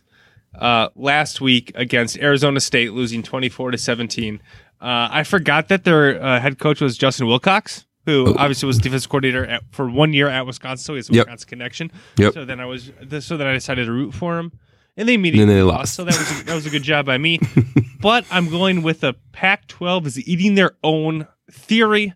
uh, 0.55 0.89
last 0.95 1.41
week 1.41 1.71
against 1.75 2.17
Arizona 2.17 2.59
State, 2.59 2.93
losing 2.93 3.23
24 3.23 3.71
to 3.71 3.77
17. 3.77 4.41
Uh, 4.79 5.09
I 5.11 5.23
forgot 5.23 5.67
that 5.69 5.83
their 5.83 6.21
uh, 6.21 6.39
head 6.39 6.57
coach 6.59 6.81
was 6.81 6.97
Justin 6.97 7.27
Wilcox, 7.27 7.85
who 8.05 8.35
obviously 8.37 8.67
was 8.67 8.79
defensive 8.79 9.09
coordinator 9.09 9.45
at, 9.45 9.63
for 9.71 9.89
one 9.89 10.11
year 10.13 10.27
at 10.27 10.45
Wisconsin, 10.45 10.83
so 10.83 10.93
he 10.93 10.97
has 10.97 11.09
a 11.09 11.13
Yep. 11.13 11.25
Wisconsin 11.27 11.49
connection. 11.49 11.91
Yep. 12.17 12.33
So 12.33 12.45
then 12.45 12.59
I 12.59 12.65
was, 12.65 12.91
so 13.19 13.37
then 13.37 13.47
I 13.47 13.53
decided 13.53 13.85
to 13.85 13.91
root 13.91 14.13
for 14.13 14.39
him, 14.39 14.51
and 14.97 15.07
they 15.07 15.13
immediately 15.13 15.43
And 15.43 15.49
then 15.51 15.57
they 15.57 15.63
lost. 15.63 15.79
lost. 15.79 15.95
So 15.95 16.03
that 16.05 16.17
was 16.17 16.41
a, 16.41 16.43
that 16.45 16.55
was 16.55 16.65
a 16.65 16.69
good 16.71 16.83
job 16.83 17.05
by 17.05 17.17
me. 17.17 17.39
but 18.01 18.25
I'm 18.31 18.49
going 18.49 18.81
with 18.81 19.01
the 19.01 19.13
Pac-12 19.33 20.05
is 20.07 20.27
eating 20.27 20.55
their 20.55 20.71
own 20.83 21.27
theory, 21.51 22.13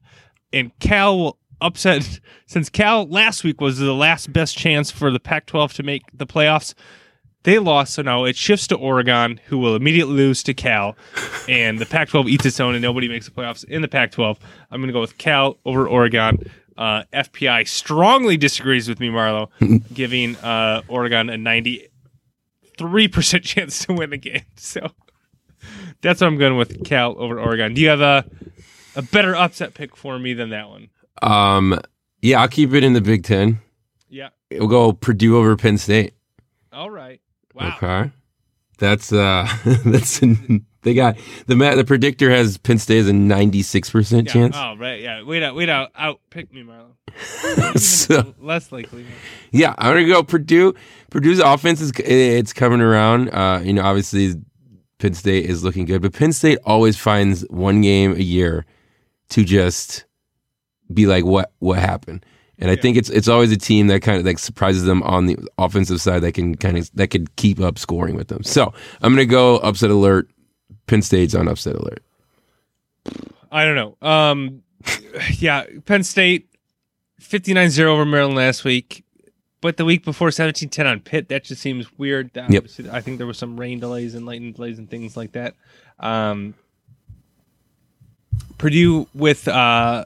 and 0.51 0.71
Cal 0.79 1.17
will 1.19 1.39
upset 1.61 2.19
since 2.47 2.69
Cal 2.69 3.05
last 3.07 3.43
week 3.43 3.61
was 3.61 3.77
the 3.77 3.93
last 3.93 4.33
best 4.33 4.57
chance 4.57 4.89
for 4.89 5.11
the 5.11 5.19
Pac-12 5.19 5.73
to 5.73 5.83
make 5.83 6.01
the 6.13 6.25
playoffs. 6.25 6.73
They 7.46 7.60
lost, 7.60 7.93
so 7.93 8.02
now 8.02 8.24
it 8.24 8.36
shifts 8.36 8.66
to 8.68 8.76
Oregon, 8.76 9.39
who 9.46 9.60
will 9.60 9.76
immediately 9.76 10.16
lose 10.16 10.41
to 10.43 10.54
Cal, 10.56 10.98
and 11.48 11.78
the 11.78 11.86
Pac-12 11.86 12.28
eats 12.28 12.43
its 12.43 12.60
own, 12.60 12.74
and 12.74 12.82
nobody 12.82 13.08
makes 13.08 13.26
the 13.26 13.32
playoffs 13.32 13.64
in 13.64 13.84
the 13.84 13.88
Pac-12. 13.88 14.39
I'm 14.72 14.82
going 14.82 14.88
to 14.88 14.93
go 14.93 15.00
with 15.00 15.20
Cal 15.20 15.60
over 15.64 15.88
Oregon. 15.88 16.39
Uh, 16.76 17.04
FPI 17.14 17.68
strongly 17.68 18.36
disagrees 18.36 18.89
with 18.89 19.00
me, 19.00 19.10
Marlo, 19.10 19.50
giving 19.93 20.36
uh, 20.38 20.82
Oregon 20.88 21.30
a 21.30 21.38
93 21.38 23.08
percent 23.10 23.43
chance 23.46 23.86
to 23.86 23.93
win 23.93 24.10
the 24.10 24.18
game. 24.18 24.41
So 24.56 24.89
that's 26.02 26.22
what 26.22 26.28
I'm 26.28 26.39
going 26.39 26.58
with 26.58 26.84
Cal 26.84 27.16
over 27.20 27.39
Oregon. 27.39 27.76
Do 27.76 27.82
you 27.82 27.89
have 27.89 28.02
a 28.02 28.26
a 28.96 29.04
better 29.04 29.36
upset 29.36 29.76
pick 29.76 29.96
for 29.96 30.18
me 30.18 30.34
than 30.34 30.50
that 30.50 30.68
one? 30.68 30.89
Um. 31.22 31.80
Yeah, 32.24 32.41
I'll 32.41 32.48
keep 32.48 32.74
it 32.74 32.84
in 32.84 32.93
the 32.93 33.02
Big 33.02 33.24
Ten. 33.24 33.60
Yeah. 34.10 34.30
We'll 34.50 34.68
go 34.68 34.93
Purdue 34.93 35.38
over 35.38 35.56
Penn 35.56 35.78
State. 35.78 36.16
All 36.74 36.89
right. 36.89 37.22
Wow. 37.56 37.74
Okay. 37.78 38.12
That's 38.78 39.12
uh. 39.14 39.47
that's 39.86 40.20
they 40.82 40.93
got 40.93 41.18
the 41.47 41.56
the 41.56 41.84
predictor 41.86 42.30
has 42.30 42.58
Penn 42.58 42.78
State 42.78 42.99
as 42.99 43.08
a 43.08 43.14
ninety 43.14 43.62
six 43.64 43.89
percent 43.89 44.28
Yeah. 44.28 44.34
chance. 44.34 44.56
Oh 44.58 44.76
right. 44.78 45.01
Yeah. 45.01 45.24
Wait 45.24 45.41
out. 45.41 45.56
Wait 45.56 45.70
out. 45.70 45.91
Out. 45.95 46.20
Pick 46.30 46.53
me, 46.53 46.64
Marlo. 46.64 46.91
so 47.80 48.34
Less 48.39 48.72
likely. 48.72 49.06
yeah, 49.51 49.74
I'm 49.78 49.93
gonna 49.93 50.06
go 50.06 50.22
Purdue. 50.24 50.76
Purdue's 51.10 51.39
offense 51.39 51.80
is 51.82 51.91
it's 51.97 52.51
coming 52.53 52.82
around. 52.82 53.30
Uh, 53.30 53.62
you 53.64 53.72
know, 53.74 53.84
obviously 53.84 54.36
Penn 54.99 55.14
State 55.14 55.45
is 55.45 55.64
looking 55.64 55.86
good, 55.86 56.01
but 56.01 56.14
Penn 56.14 56.34
State 56.34 56.60
always 56.66 56.97
finds 56.97 57.41
one 57.49 57.82
game 57.82 58.14
a 58.14 58.20
year 58.22 58.66
to 59.30 59.45
just 59.45 60.06
be 60.93 61.08
like, 61.08 61.24
what 61.26 61.51
what 61.60 61.80
happened? 61.80 62.26
And 62.60 62.72
I 62.72 62.76
think 62.76 62.97
it's 62.97 63.10
it's 63.10 63.28
always 63.28 63.51
a 63.51 63.58
team 63.58 63.88
that 63.88 64.01
kind 64.01 64.18
of 64.18 64.26
like 64.26 64.39
surprises 64.39 64.84
them 64.84 65.03
on 65.03 65.26
the 65.26 65.38
offensive 65.58 65.99
side 65.99 66.22
that 66.22 66.34
can 66.34 66.56
kind 66.56 66.78
of 66.78 66.89
that 66.93 67.10
could 67.10 67.36
keep 67.36 67.60
up 67.60 67.78
scoring 67.78 68.16
with 68.16 68.30
them. 68.30 68.43
So 68.43 68.74
I'm 69.01 69.14
gonna 69.14 69.26
go 69.26 69.58
upset 69.58 69.89
alert. 69.89 70.30
Penn 70.88 71.01
State's 71.01 71.36
on 71.36 71.47
upset 71.47 71.76
alert. 71.76 72.03
I 73.51 73.66
don't 73.66 73.76
know. 73.76 74.08
Um, 74.08 74.64
yeah, 75.38 75.66
Penn 75.86 76.03
State 76.03 76.49
59-0 77.22 77.80
over 77.86 78.06
Maryland 78.06 78.36
last 78.36 78.64
week, 78.64 79.03
but 79.62 79.78
the 79.78 79.86
week 79.86 80.03
before 80.03 80.30
17-10 80.30 80.86
on 80.86 80.99
Pitt. 80.99 81.30
That 81.30 81.43
just 81.43 81.62
seems 81.62 81.91
weird. 81.97 82.32
Yep. 82.36 82.66
I 82.91 83.01
think 83.01 83.18
there 83.18 83.28
was 83.28 83.38
some 83.38 83.60
rain 83.60 83.80
delays 83.80 84.16
and 84.16 84.26
lightning 84.26 84.53
delays 84.53 84.78
and 84.78 84.89
things 84.89 85.18
like 85.18 85.32
that. 85.34 85.56
Um, 85.99 86.53
Purdue 88.58 89.08
with 89.14 89.47
uh, 89.47 90.06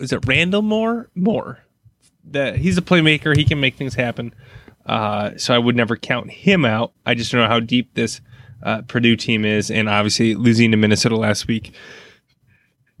is 0.00 0.12
it 0.12 0.22
Rondale 0.22 0.64
Moore? 0.64 1.10
Moore. 1.14 1.60
That 2.24 2.56
he's 2.56 2.78
a 2.78 2.82
playmaker. 2.82 3.36
He 3.36 3.44
can 3.44 3.60
make 3.60 3.76
things 3.76 3.94
happen. 3.94 4.34
Uh, 4.86 5.36
so 5.36 5.54
I 5.54 5.58
would 5.58 5.76
never 5.76 5.96
count 5.96 6.30
him 6.30 6.64
out. 6.64 6.92
I 7.06 7.14
just 7.14 7.30
don't 7.30 7.40
know 7.40 7.48
how 7.48 7.60
deep 7.60 7.94
this 7.94 8.20
uh, 8.62 8.82
Purdue 8.82 9.16
team 9.16 9.44
is, 9.44 9.70
and 9.70 9.88
obviously 9.88 10.34
losing 10.34 10.70
to 10.72 10.76
Minnesota 10.76 11.16
last 11.16 11.46
week 11.46 11.72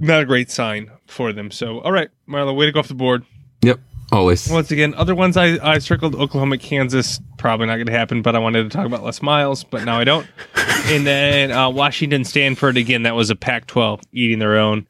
not 0.00 0.22
a 0.22 0.24
great 0.24 0.50
sign 0.50 0.90
for 1.06 1.32
them. 1.32 1.50
So, 1.50 1.80
all 1.80 1.92
right, 1.92 2.08
Marlo, 2.28 2.56
way 2.56 2.66
to 2.66 2.72
go 2.72 2.80
off 2.80 2.88
the 2.88 2.94
board. 2.94 3.24
Yep, 3.62 3.78
always. 4.10 4.48
Once 4.48 4.70
again, 4.70 4.94
other 4.94 5.14
ones 5.14 5.36
I, 5.36 5.58
I 5.62 5.78
circled 5.78 6.14
Oklahoma, 6.14 6.58
Kansas, 6.58 7.20
probably 7.36 7.66
not 7.66 7.76
going 7.76 7.86
to 7.86 7.92
happen, 7.92 8.22
but 8.22 8.34
I 8.34 8.38
wanted 8.38 8.64
to 8.64 8.70
talk 8.70 8.86
about 8.86 9.04
Les 9.04 9.22
Miles, 9.22 9.62
but 9.64 9.84
now 9.84 9.98
I 9.98 10.04
don't. 10.04 10.26
and 10.86 11.06
then 11.06 11.52
uh, 11.52 11.68
Washington, 11.68 12.24
Stanford, 12.24 12.76
again, 12.76 13.02
that 13.02 13.14
was 13.14 13.30
a 13.30 13.36
Pac 13.36 13.66
12 13.66 14.00
eating 14.12 14.38
their 14.38 14.56
own. 14.56 14.88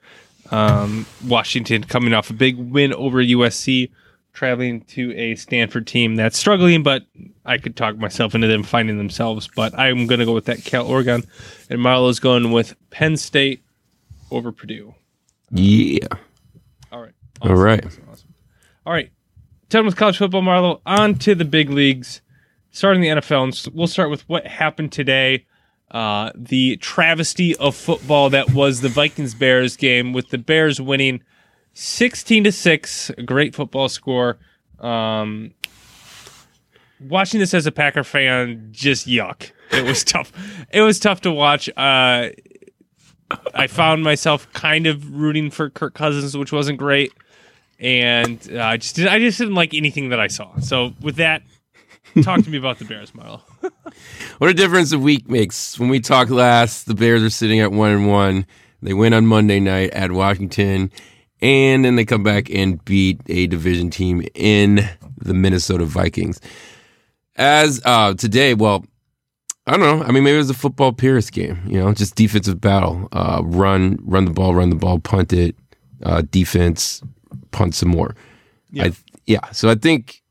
Um, 0.51 1.07
Washington 1.27 1.85
coming 1.85 2.13
off 2.13 2.31
a 2.31 2.33
big 2.33 2.57
win 2.57 2.93
over 2.95 3.23
USC, 3.23 3.91
traveling 4.33 4.83
to 4.83 5.15
a 5.17 5.35
Stanford 5.37 5.87
team 5.87 6.17
that's 6.17 6.39
struggling, 6.39 6.83
but 6.83 7.05
I 7.45 7.59
could 7.59 7.77
talk 7.77 7.97
myself 7.97 8.35
into 8.35 8.47
them 8.47 8.63
finding 8.63 8.99
themselves. 8.99 9.49
But 9.55 9.79
I'm 9.79 10.07
going 10.07 10.19
to 10.19 10.27
go 10.27 10.35
with 10.35 10.47
that 10.47 10.65
Cal 10.65 10.87
Oregon. 10.87 11.25
And 11.69 11.81
Marlo's 11.81 12.19
going 12.21 12.51
with 12.53 12.75
Penn 12.91 13.17
State 13.17 13.63
over 14.31 14.53
Purdue. 14.53 14.95
Yeah. 15.51 16.07
All 16.93 17.01
right. 17.01 17.15
All 17.43 17.55
right. 17.57 17.85
Awesome, 17.85 18.09
awesome. 18.11 18.35
All 18.87 18.93
right. 18.93 19.11
Done 19.69 19.87
with 19.87 19.97
college 19.97 20.19
football, 20.19 20.43
Marlo. 20.43 20.81
On 20.87 21.15
to 21.17 21.35
the 21.35 21.45
big 21.45 21.71
leagues. 21.71 22.23
Starting 22.73 23.03
the 23.03 23.09
NFL, 23.09 23.43
and 23.43 23.75
we'll 23.75 23.89
start 23.89 24.11
with 24.11 24.29
what 24.29 24.47
happened 24.47 24.93
today. 24.93 25.45
Uh, 25.91 26.31
the 26.35 26.77
travesty 26.77 27.57
of 27.57 27.75
football 27.75 28.31
that 28.31 28.51
was 28.51 28.81
the 28.81 28.89
Vikings 28.89 29.35
Bears 29.35 29.77
game, 29.77 30.13
with 30.13 30.31
the 30.31 30.39
Bears 30.39 30.81
winning 30.81 31.23
sixteen 31.75 32.45
to 32.45 32.53
six. 32.53 33.11
Great 33.25 33.55
football 33.55 33.89
score. 33.89 34.39
Um, 34.79 35.53
watching 37.01 37.41
this 37.41 37.55
as 37.55 37.67
a 37.67 37.73
Packer 37.73 38.05
fan, 38.05 38.69
just 38.71 39.07
yuck. 39.07 39.51
It 39.73 39.85
was 39.85 40.05
tough. 40.05 40.33
It 40.73 40.83
was 40.83 40.99
tough 40.99 41.23
to 41.23 41.33
watch. 41.33 41.69
Uh, 41.77 42.31
I 43.55 43.67
found 43.69 44.03
myself 44.03 44.53
kind 44.53 44.87
of 44.87 45.15
rooting 45.15 45.51
for 45.51 45.71
Kirk 45.71 45.95
Cousins, 45.95 46.37
which 46.37 46.53
wasn't 46.53 46.79
great, 46.79 47.13
and 47.79 48.39
uh, 48.53 48.63
I 48.63 48.77
just 48.77 48.97
did, 48.97 49.07
I 49.07 49.19
just 49.19 49.39
didn't 49.39 49.55
like 49.55 49.75
anything 49.75 50.09
that 50.11 50.21
I 50.21 50.27
saw. 50.27 50.59
So 50.59 50.95
with 51.01 51.17
that, 51.17 51.43
talk 52.23 52.43
to 52.43 52.51
me 52.51 52.59
about 52.59 52.79
the 52.79 52.85
Bears, 52.85 53.11
Marlo. 53.17 53.41
What 54.39 54.51
a 54.51 54.55
difference 54.55 54.93
a 54.93 54.99
week 54.99 55.29
makes. 55.29 55.79
When 55.79 55.89
we 55.89 56.01
talked 56.01 56.31
last, 56.31 56.87
the 56.87 56.95
Bears 56.95 57.23
are 57.23 57.31
sitting 57.31 57.61
at 57.61 57.73
one 57.73 57.91
and 57.91 58.09
one. 58.09 58.47
They 58.83 58.95
win 58.95 59.13
on 59.13 59.27
Monday 59.27 59.61
night 59.61 59.91
at 59.91 60.13
Washington, 60.13 60.91
and 61.43 61.85
then 61.85 61.97
they 61.97 62.05
come 62.05 62.23
back 62.23 62.51
and 62.51 62.83
beat 62.85 63.21
a 63.29 63.47
division 63.47 63.91
team 63.91 64.27
in 64.35 64.89
the 65.19 65.35
Minnesota 65.35 65.85
Vikings. 65.85 66.41
As 67.37 67.81
uh, 67.85 68.15
today, 68.15 68.55
well, 68.55 68.85
I 69.67 69.77
don't 69.77 69.81
know. 69.81 70.05
I 70.05 70.11
mean, 70.11 70.25
maybe 70.25 70.35
it 70.35 70.39
was 70.39 70.51
a 70.51 70.55
football 70.55 70.93
purist 70.93 71.33
game. 71.33 71.61
You 71.67 71.81
know, 71.81 71.93
just 71.93 72.15
defensive 72.15 72.61
battle. 72.61 73.09
Uh, 73.13 73.43
run, 73.45 73.99
run 74.03 74.25
the 74.25 74.33
ball, 74.33 74.55
run 74.55 74.71
the 74.71 74.77
ball, 74.77 74.99
punt 74.99 75.33
it. 75.33 75.55
Uh, 76.03 76.23
defense, 76.31 77.03
punt 77.51 77.75
some 77.75 77.91
more. 77.91 78.17
Yeah. 78.71 78.85
I, 78.85 78.93
yeah. 79.27 79.51
So 79.51 79.69
I 79.69 79.75
think, 79.75 80.23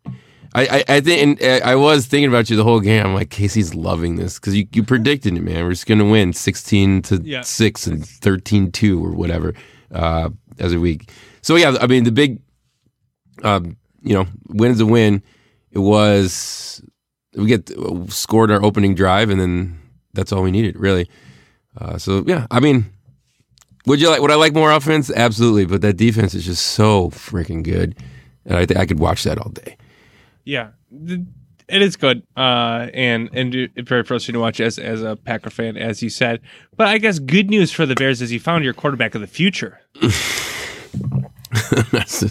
I, 0.56 0.66
I, 0.66 0.84
I 0.96 1.02
think, 1.02 1.22
and 1.42 1.44
uh, 1.44 1.66
I 1.66 1.76
was 1.76 2.08
thinking 2.08 2.28
about 2.30 2.50
you 2.50 2.58
the 2.58 2.64
whole 2.64 2.80
game. 2.80 3.06
I'm 3.06 3.14
like, 3.14 3.30
Casey's 3.30 3.76
loving 3.76 4.16
this 4.16 4.40
because 4.40 4.56
you, 4.56 4.68
you 4.74 4.84
predicted 4.84 5.38
it, 5.38 5.42
man. 5.42 5.64
We're 5.64 5.72
just 5.72 5.86
gonna 5.86 6.06
win 6.10 6.34
16 6.34 7.04
to 7.04 7.22
Yeah. 7.24 7.42
six 7.42 7.86
and 7.86 8.06
13 8.06 8.72
two 8.72 9.04
or 9.04 9.12
whatever 9.12 9.54
uh, 9.94 10.30
as 10.58 10.74
a 10.74 10.80
week. 10.80 11.12
So 11.42 11.56
yeah, 11.56 11.78
I 11.80 11.86
mean, 11.88 12.04
the 12.04 12.12
big, 12.12 12.42
um, 13.44 13.78
you 14.02 14.14
know, 14.16 14.26
win 14.48 14.72
is 14.72 14.80
a 14.80 14.86
win. 14.86 15.22
It 15.72 15.80
was 15.80 16.82
we 17.36 17.46
get 17.46 17.70
scored 18.08 18.50
our 18.50 18.64
opening 18.64 18.96
drive, 18.96 19.30
and 19.30 19.40
then 19.40 19.80
that's 20.14 20.32
all 20.32 20.42
we 20.42 20.52
needed, 20.52 20.78
really. 20.80 21.08
Uh, 21.78 21.98
so 22.00 22.24
yeah, 22.26 22.48
I 22.50 22.60
mean, 22.60 22.86
would 23.86 24.02
you 24.02 24.10
like? 24.10 24.20
Would 24.22 24.32
I 24.32 24.36
like 24.36 24.54
more 24.54 24.72
offense? 24.72 25.12
Absolutely, 25.12 25.66
but 25.66 25.82
that 25.82 25.94
defense 25.96 26.34
is 26.34 26.44
just 26.46 26.66
so 26.66 27.10
freaking 27.12 27.62
good, 27.64 27.96
and 28.46 28.58
I 28.58 28.66
think 28.66 28.80
I 28.80 28.86
could 28.88 29.00
watch 29.00 29.24
that 29.24 29.38
all 29.38 29.52
day. 29.52 29.78
Yeah, 30.50 30.70
it 31.68 31.82
is 31.82 31.96
good, 31.96 32.24
uh, 32.36 32.88
and 32.94 33.30
and 33.34 33.54
it's 33.54 33.88
very 33.88 34.04
frustrating 34.04 34.40
to 34.40 34.40
watch 34.40 34.60
as 34.60 34.80
as 34.80 35.04
a 35.04 35.16
Packer 35.16 35.50
fan, 35.52 35.78
as 35.78 36.02
you 36.02 36.10
said. 36.10 36.42
But 36.76 36.88
I 36.88 36.98
guess 36.98 37.20
good 37.20 37.50
news 37.52 37.72
for 37.72 37.86
the 37.86 37.94
Bears 37.96 38.22
is 38.22 38.32
you 38.32 38.40
found 38.40 38.64
your 38.64 38.74
quarterback 38.74 39.14
of 39.14 39.22
the 39.22 39.28
future. 39.28 39.80
That's 41.92 42.24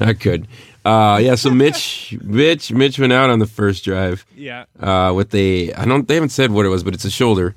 not 0.00 0.18
good. 0.18 0.46
Uh, 0.84 1.18
yeah, 1.22 1.34
so 1.34 1.50
Mitch, 1.50 2.16
Mitch, 2.22 2.70
Mitch 2.72 2.98
went 2.98 3.12
out 3.12 3.30
on 3.30 3.38
the 3.38 3.46
first 3.46 3.84
drive 3.84 4.26
Yeah, 4.36 4.64
uh, 4.78 5.12
with 5.14 5.34
a. 5.34 5.72
I 5.72 5.84
don't. 5.84 6.06
They 6.06 6.14
haven't 6.14 6.30
said 6.30 6.50
what 6.50 6.66
it 6.66 6.68
was, 6.68 6.82
but 6.84 6.94
it's 6.94 7.04
a 7.04 7.10
shoulder. 7.10 7.54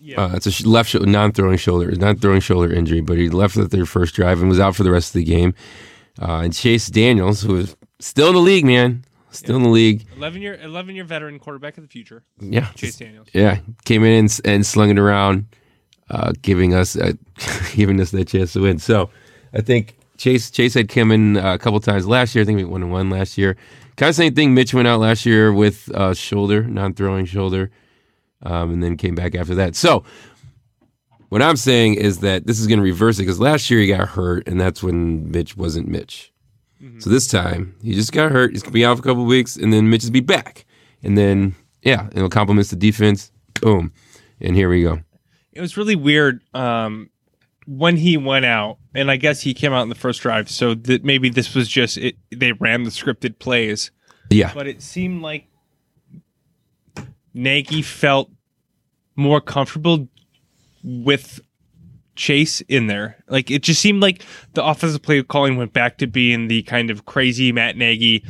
yeah, 0.00 0.20
Uh, 0.22 0.36
it's 0.36 0.46
a 0.46 0.50
sh- 0.50 0.64
left 0.64 0.90
sho- 0.90 1.00
non-throwing 1.00 1.58
shoulder, 1.58 1.90
non-throwing 1.92 2.40
shoulder 2.40 2.72
injury, 2.72 3.00
but 3.00 3.18
he 3.18 3.28
left 3.28 3.56
at 3.56 3.70
their 3.70 3.86
first 3.86 4.14
drive 4.14 4.40
and 4.40 4.48
was 4.48 4.58
out 4.60 4.74
for 4.76 4.82
the 4.84 4.90
rest 4.90 5.10
of 5.14 5.18
the 5.20 5.24
game. 5.24 5.54
Uh, 6.20 6.40
and 6.44 6.54
Chase 6.54 6.88
Daniels, 6.88 7.42
who 7.42 7.56
is 7.56 7.76
still 7.98 8.28
in 8.28 8.34
the 8.34 8.40
league, 8.40 8.64
man, 8.64 9.04
still 9.30 9.56
in 9.56 9.62
the 9.62 9.68
league. 9.68 10.06
eleven 10.16 10.42
year 10.42 10.58
eleven 10.62 10.94
year 10.94 11.04
veteran 11.04 11.38
quarterback 11.38 11.76
of 11.78 11.84
the 11.84 11.88
future, 11.88 12.22
Yeah, 12.40 12.68
Chase 12.74 12.96
Daniels. 12.96 13.28
yeah, 13.32 13.58
came 13.84 14.04
in 14.04 14.12
and, 14.24 14.40
and 14.44 14.66
slung 14.66 14.90
it 14.90 14.98
around, 14.98 15.46
uh, 16.10 16.32
giving 16.42 16.74
us 16.74 16.96
uh, 16.96 17.12
giving 17.74 18.00
us 18.00 18.10
that 18.10 18.28
chance 18.28 18.52
to 18.54 18.60
win. 18.62 18.78
So, 18.78 19.10
I 19.54 19.60
think 19.60 19.96
Chase 20.18 20.50
Chase 20.50 20.74
had 20.74 20.88
come 20.88 21.10
in 21.12 21.36
uh, 21.36 21.54
a 21.54 21.58
couple 21.58 21.80
times 21.80 22.06
last 22.06 22.34
year. 22.34 22.42
I 22.42 22.44
think 22.46 22.56
we 22.58 22.64
won 22.64 22.82
and 22.82 22.92
one 22.92 23.10
last 23.10 23.38
year. 23.38 23.56
Kind 23.96 24.08
of 24.10 24.16
same 24.16 24.34
thing. 24.34 24.54
Mitch 24.54 24.72
went 24.72 24.88
out 24.88 25.00
last 25.00 25.26
year 25.26 25.52
with 25.52 25.90
uh, 25.94 26.14
shoulder, 26.14 26.62
non-throwing 26.62 27.26
shoulder, 27.26 27.70
um, 28.42 28.70
and 28.72 28.82
then 28.82 28.96
came 28.96 29.14
back 29.14 29.34
after 29.34 29.54
that. 29.56 29.76
So, 29.76 30.04
what 31.28 31.42
I'm 31.42 31.56
saying 31.56 31.94
is 31.94 32.20
that 32.20 32.46
this 32.46 32.58
is 32.58 32.66
going 32.66 32.78
to 32.78 32.82
reverse 32.84 33.18
it 33.18 33.22
because 33.22 33.38
last 33.38 33.70
year 33.70 33.78
he 33.80 33.86
got 33.86 34.08
hurt, 34.08 34.48
and 34.48 34.58
that's 34.60 34.82
when 34.82 35.30
Mitch 35.30 35.56
wasn't 35.56 35.86
Mitch. 35.88 36.29
So 36.98 37.10
this 37.10 37.26
time 37.26 37.74
he 37.82 37.94
just 37.94 38.12
got 38.12 38.32
hurt. 38.32 38.52
He's 38.52 38.62
gonna 38.62 38.72
be 38.72 38.84
out 38.84 38.96
for 38.96 39.02
a 39.02 39.04
couple 39.04 39.24
weeks, 39.26 39.56
and 39.56 39.72
then 39.72 39.90
Mitch 39.90 40.04
will 40.04 40.12
be 40.12 40.20
back, 40.20 40.64
and 41.02 41.16
then 41.16 41.54
yeah, 41.82 42.08
it'll 42.12 42.30
complement 42.30 42.68
the 42.68 42.76
defense. 42.76 43.30
Boom, 43.60 43.92
and 44.40 44.56
here 44.56 44.70
we 44.70 44.82
go. 44.82 45.00
It 45.52 45.60
was 45.60 45.76
really 45.76 45.96
weird 45.96 46.42
um, 46.54 47.10
when 47.66 47.96
he 47.96 48.16
went 48.16 48.46
out, 48.46 48.78
and 48.94 49.10
I 49.10 49.16
guess 49.16 49.42
he 49.42 49.52
came 49.52 49.72
out 49.74 49.82
in 49.82 49.90
the 49.90 49.94
first 49.94 50.22
drive, 50.22 50.48
so 50.48 50.74
that 50.74 51.04
maybe 51.04 51.28
this 51.28 51.54
was 51.54 51.68
just 51.68 51.98
it. 51.98 52.16
They 52.30 52.52
ran 52.52 52.84
the 52.84 52.90
scripted 52.90 53.38
plays, 53.38 53.90
Yeah, 54.30 54.52
but 54.54 54.66
it 54.66 54.80
seemed 54.80 55.20
like 55.20 55.48
Nagy 57.34 57.82
felt 57.82 58.30
more 59.16 59.40
comfortable 59.42 60.08
with 60.82 61.40
Chase 62.20 62.60
in 62.68 62.86
there. 62.86 63.16
Like 63.28 63.50
it 63.50 63.62
just 63.62 63.80
seemed 63.80 64.02
like 64.02 64.22
the 64.52 64.62
offensive 64.62 65.00
play 65.00 65.22
calling 65.22 65.56
went 65.56 65.72
back 65.72 65.96
to 65.98 66.06
being 66.06 66.48
the 66.48 66.62
kind 66.64 66.90
of 66.90 67.06
crazy 67.06 67.50
Matt 67.50 67.78
Nagy 67.78 68.22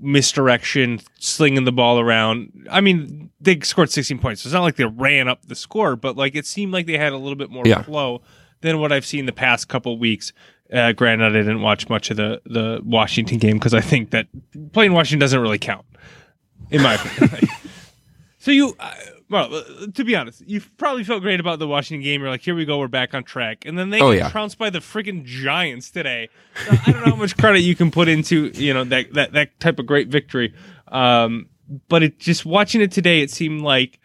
misdirection, 0.00 1.00
slinging 1.20 1.64
the 1.64 1.72
ball 1.72 2.00
around. 2.00 2.66
I 2.70 2.80
mean, 2.80 3.30
they 3.40 3.60
scored 3.60 3.90
16 3.90 4.18
points. 4.18 4.42
So 4.42 4.48
it's 4.48 4.54
not 4.54 4.62
like 4.62 4.76
they 4.76 4.84
ran 4.84 5.28
up 5.28 5.46
the 5.46 5.54
score, 5.54 5.94
but 5.94 6.16
like 6.16 6.34
it 6.34 6.44
seemed 6.46 6.72
like 6.72 6.86
they 6.86 6.98
had 6.98 7.12
a 7.12 7.16
little 7.18 7.36
bit 7.36 7.50
more 7.50 7.62
Yeah. 7.66 7.82
flow 7.82 8.22
than 8.62 8.80
what 8.80 8.90
I've 8.92 9.06
seen 9.06 9.26
the 9.26 9.32
past 9.32 9.68
couple 9.68 9.96
weeks. 9.98 10.32
Uh, 10.72 10.90
granted, 10.92 11.26
I 11.26 11.38
didn't 11.38 11.62
watch 11.62 11.88
much 11.88 12.10
of 12.10 12.16
the 12.16 12.42
the 12.44 12.80
Washington 12.84 13.38
game 13.38 13.58
because 13.58 13.74
I 13.74 13.80
think 13.80 14.10
that 14.10 14.26
playing 14.72 14.92
Washington 14.92 15.20
doesn't 15.20 15.40
really 15.40 15.58
count, 15.58 15.86
in 16.70 16.82
my 16.82 16.94
opinion. 16.94 17.48
so 18.38 18.50
you, 18.50 18.74
uh, 18.80 18.92
well, 19.28 19.54
uh, 19.54 19.62
to 19.94 20.04
be 20.04 20.14
honest, 20.14 20.42
you 20.46 20.60
probably 20.76 21.02
felt 21.04 21.22
great 21.22 21.40
about 21.40 21.58
the 21.58 21.66
Washington 21.66 22.02
game. 22.04 22.20
You're 22.20 22.30
like, 22.30 22.42
here 22.42 22.54
we 22.54 22.64
go, 22.64 22.78
we're 22.78 22.88
back 22.88 23.12
on 23.14 23.24
track, 23.24 23.64
and 23.66 23.78
then 23.78 23.90
they 23.90 24.00
Oh, 24.00 24.12
get 24.12 24.18
yeah. 24.18 24.28
trounced 24.30 24.58
by 24.58 24.70
the 24.70 24.78
freaking 24.78 25.24
Giants 25.24 25.90
today. 25.90 26.28
So 26.64 26.72
I 26.86 26.92
don't 26.92 27.04
know 27.04 27.10
how 27.12 27.16
much 27.16 27.36
credit 27.36 27.60
you 27.60 27.74
can 27.74 27.90
put 27.90 28.08
into 28.08 28.50
you 28.54 28.72
know 28.74 28.84
that 28.84 29.12
that 29.14 29.32
that 29.32 29.58
type 29.60 29.78
of 29.78 29.86
great 29.86 30.08
victory, 30.08 30.54
um, 30.88 31.48
but 31.88 32.02
it 32.02 32.18
just 32.18 32.46
watching 32.46 32.80
it 32.80 32.92
today, 32.92 33.20
it 33.20 33.30
seemed 33.30 33.62
like 33.62 33.98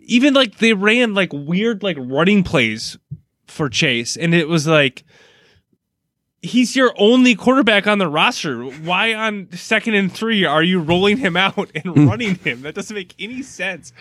even 0.00 0.34
like 0.34 0.58
they 0.58 0.72
ran 0.72 1.14
like 1.14 1.32
weird 1.32 1.82
like 1.82 1.96
running 1.98 2.42
plays 2.44 2.96
for 3.46 3.68
Chase, 3.68 4.16
and 4.16 4.34
it 4.34 4.48
was 4.48 4.66
like 4.66 5.04
he's 6.44 6.74
your 6.74 6.92
only 6.98 7.34
quarterback 7.36 7.86
on 7.86 7.98
the 7.98 8.08
roster. 8.08 8.64
Why 8.64 9.14
on 9.14 9.48
second 9.52 9.94
and 9.94 10.12
three 10.12 10.44
are 10.44 10.62
you 10.62 10.80
rolling 10.80 11.18
him 11.18 11.36
out 11.36 11.70
and 11.74 12.08
running 12.08 12.34
him? 12.36 12.62
That 12.62 12.74
doesn't 12.74 12.94
make 12.94 13.14
any 13.18 13.42
sense. 13.42 13.92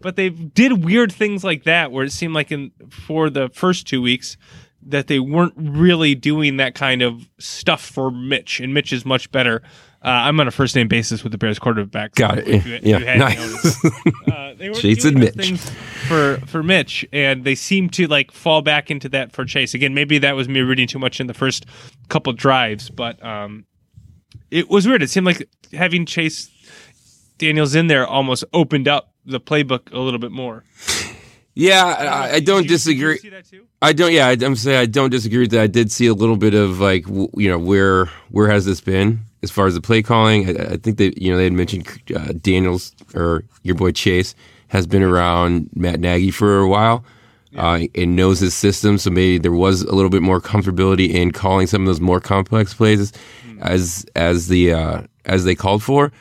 But 0.00 0.16
they 0.16 0.30
did 0.30 0.84
weird 0.84 1.12
things 1.12 1.44
like 1.44 1.64
that 1.64 1.92
where 1.92 2.04
it 2.04 2.12
seemed 2.12 2.34
like 2.34 2.50
in 2.50 2.70
for 2.90 3.28
the 3.30 3.48
first 3.50 3.86
two 3.86 4.00
weeks 4.02 4.36
that 4.82 5.08
they 5.08 5.18
weren't 5.20 5.52
really 5.56 6.14
doing 6.14 6.56
that 6.56 6.74
kind 6.74 7.02
of 7.02 7.28
stuff 7.38 7.82
for 7.84 8.10
Mitch, 8.10 8.60
and 8.60 8.72
Mitch 8.72 8.92
is 8.94 9.04
much 9.04 9.30
better. 9.30 9.62
Uh, 10.02 10.08
I'm 10.08 10.40
on 10.40 10.48
a 10.48 10.50
first 10.50 10.74
name 10.74 10.88
basis 10.88 11.22
with 11.22 11.32
the 11.32 11.36
Bears 11.36 11.58
quarterback. 11.58 12.16
so 12.16 12.26
got 12.26 12.38
it. 12.38 12.64
you- 12.64 12.78
yeah, 12.82 12.98
you 13.12 13.18
nice. 13.18 13.84
Uh, 14.32 14.54
they 14.56 14.70
were 14.70 14.74
Chase 14.74 15.02
doing 15.02 15.16
and 15.16 15.24
Mitch. 15.24 15.34
things 15.34 15.70
for 16.08 16.38
for 16.46 16.62
Mitch, 16.62 17.04
and 17.12 17.44
they 17.44 17.54
seem 17.54 17.90
to 17.90 18.06
like 18.06 18.30
fall 18.32 18.62
back 18.62 18.90
into 18.90 19.10
that 19.10 19.32
for 19.32 19.44
Chase 19.44 19.74
again. 19.74 19.92
Maybe 19.92 20.16
that 20.18 20.34
was 20.34 20.48
me 20.48 20.60
reading 20.60 20.86
too 20.88 20.98
much 20.98 21.20
in 21.20 21.26
the 21.26 21.34
first 21.34 21.66
couple 22.08 22.32
drives, 22.32 22.88
but 22.88 23.22
um, 23.22 23.66
it 24.50 24.70
was 24.70 24.88
weird. 24.88 25.02
It 25.02 25.10
seemed 25.10 25.26
like 25.26 25.46
having 25.74 26.06
Chase 26.06 26.48
Daniels 27.40 27.74
in 27.74 27.88
there 27.88 28.06
almost 28.06 28.44
opened 28.52 28.86
up 28.86 29.12
the 29.26 29.40
playbook 29.40 29.92
a 29.92 29.98
little 29.98 30.20
bit 30.20 30.30
more. 30.30 30.62
yeah, 31.54 31.84
I, 32.30 32.34
I 32.36 32.40
don't 32.40 32.62
you- 32.64 32.68
disagree. 32.68 33.14
Did 33.14 33.24
you 33.24 33.30
see 33.30 33.36
that 33.36 33.48
too? 33.50 33.66
I 33.82 33.92
don't. 33.92 34.12
Yeah, 34.12 34.28
I, 34.28 34.36
I'm 34.40 34.56
saying 34.56 34.78
I 34.78 34.86
don't 34.86 35.10
disagree 35.10 35.40
with 35.40 35.50
that. 35.52 35.62
I 35.62 35.66
did 35.66 35.90
see 35.90 36.06
a 36.06 36.14
little 36.14 36.36
bit 36.36 36.54
of 36.54 36.80
like 36.80 37.04
w- 37.04 37.30
you 37.36 37.48
know 37.48 37.58
where 37.58 38.06
where 38.30 38.48
has 38.50 38.64
this 38.66 38.80
been 38.80 39.20
as 39.42 39.50
far 39.50 39.66
as 39.66 39.74
the 39.74 39.80
play 39.80 40.02
calling. 40.02 40.48
I, 40.60 40.74
I 40.74 40.76
think 40.76 40.98
that 40.98 41.20
you 41.20 41.30
know 41.32 41.38
they 41.38 41.44
had 41.44 41.52
mentioned 41.54 41.88
uh, 42.14 42.32
Daniels 42.40 42.94
or 43.14 43.44
your 43.62 43.74
boy 43.74 43.92
Chase 43.92 44.34
has 44.68 44.86
been 44.86 45.02
around 45.02 45.70
Matt 45.74 45.98
Nagy 46.00 46.30
for 46.30 46.58
a 46.60 46.68
while. 46.68 47.04
Uh, 47.56 47.80
and 47.96 48.14
knows 48.14 48.38
his 48.38 48.54
system, 48.54 48.96
so 48.96 49.10
maybe 49.10 49.36
there 49.36 49.50
was 49.50 49.82
a 49.82 49.92
little 49.92 50.08
bit 50.08 50.22
more 50.22 50.40
comfortability 50.40 51.08
in 51.12 51.32
calling 51.32 51.66
some 51.66 51.82
of 51.82 51.86
those 51.88 52.00
more 52.00 52.20
complex 52.20 52.72
plays 52.74 53.12
as 53.60 54.06
as 54.14 54.46
the 54.46 54.72
uh, 54.72 55.02
as 55.24 55.44
they 55.44 55.56
called 55.56 55.82
for. 55.82 56.12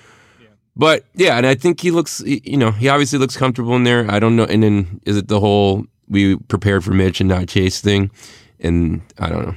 But 0.80 1.04
yeah, 1.14 1.36
and 1.38 1.46
I 1.46 1.56
think 1.56 1.82
he 1.82 1.92
looks, 1.92 2.22
you 2.26 2.56
know, 2.56 2.72
he 2.72 2.88
obviously 2.88 3.20
looks 3.20 3.36
comfortable 3.36 3.76
in 3.76 3.84
there. 3.84 4.10
I 4.10 4.18
don't 4.18 4.38
know. 4.38 4.46
And 4.46 4.64
then 4.64 5.02
is 5.06 5.18
it 5.18 5.28
the 5.28 5.42
whole 5.42 5.86
we 6.08 6.38
prepared 6.38 6.86
for 6.86 6.92
Mitch 6.92 7.20
and 7.20 7.28
not 7.30 7.50
Chase 7.50 7.82
thing? 7.82 8.10
And 8.62 9.02
I 9.20 9.28
don't 9.28 9.46
know. 9.46 9.56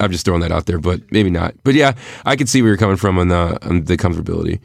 I'm 0.00 0.10
just 0.10 0.24
throwing 0.24 0.40
that 0.40 0.50
out 0.50 0.64
there, 0.66 0.78
but 0.78 1.00
maybe 1.12 1.28
not. 1.30 1.54
But 1.62 1.74
yeah, 1.74 1.92
I 2.24 2.36
could 2.36 2.48
see 2.48 2.62
where 2.62 2.70
you're 2.70 2.78
coming 2.78 2.96
from 2.96 3.18
on 3.18 3.28
the 3.28 3.58
on 3.68 3.84
the 3.84 3.96
comfortability. 3.98 4.60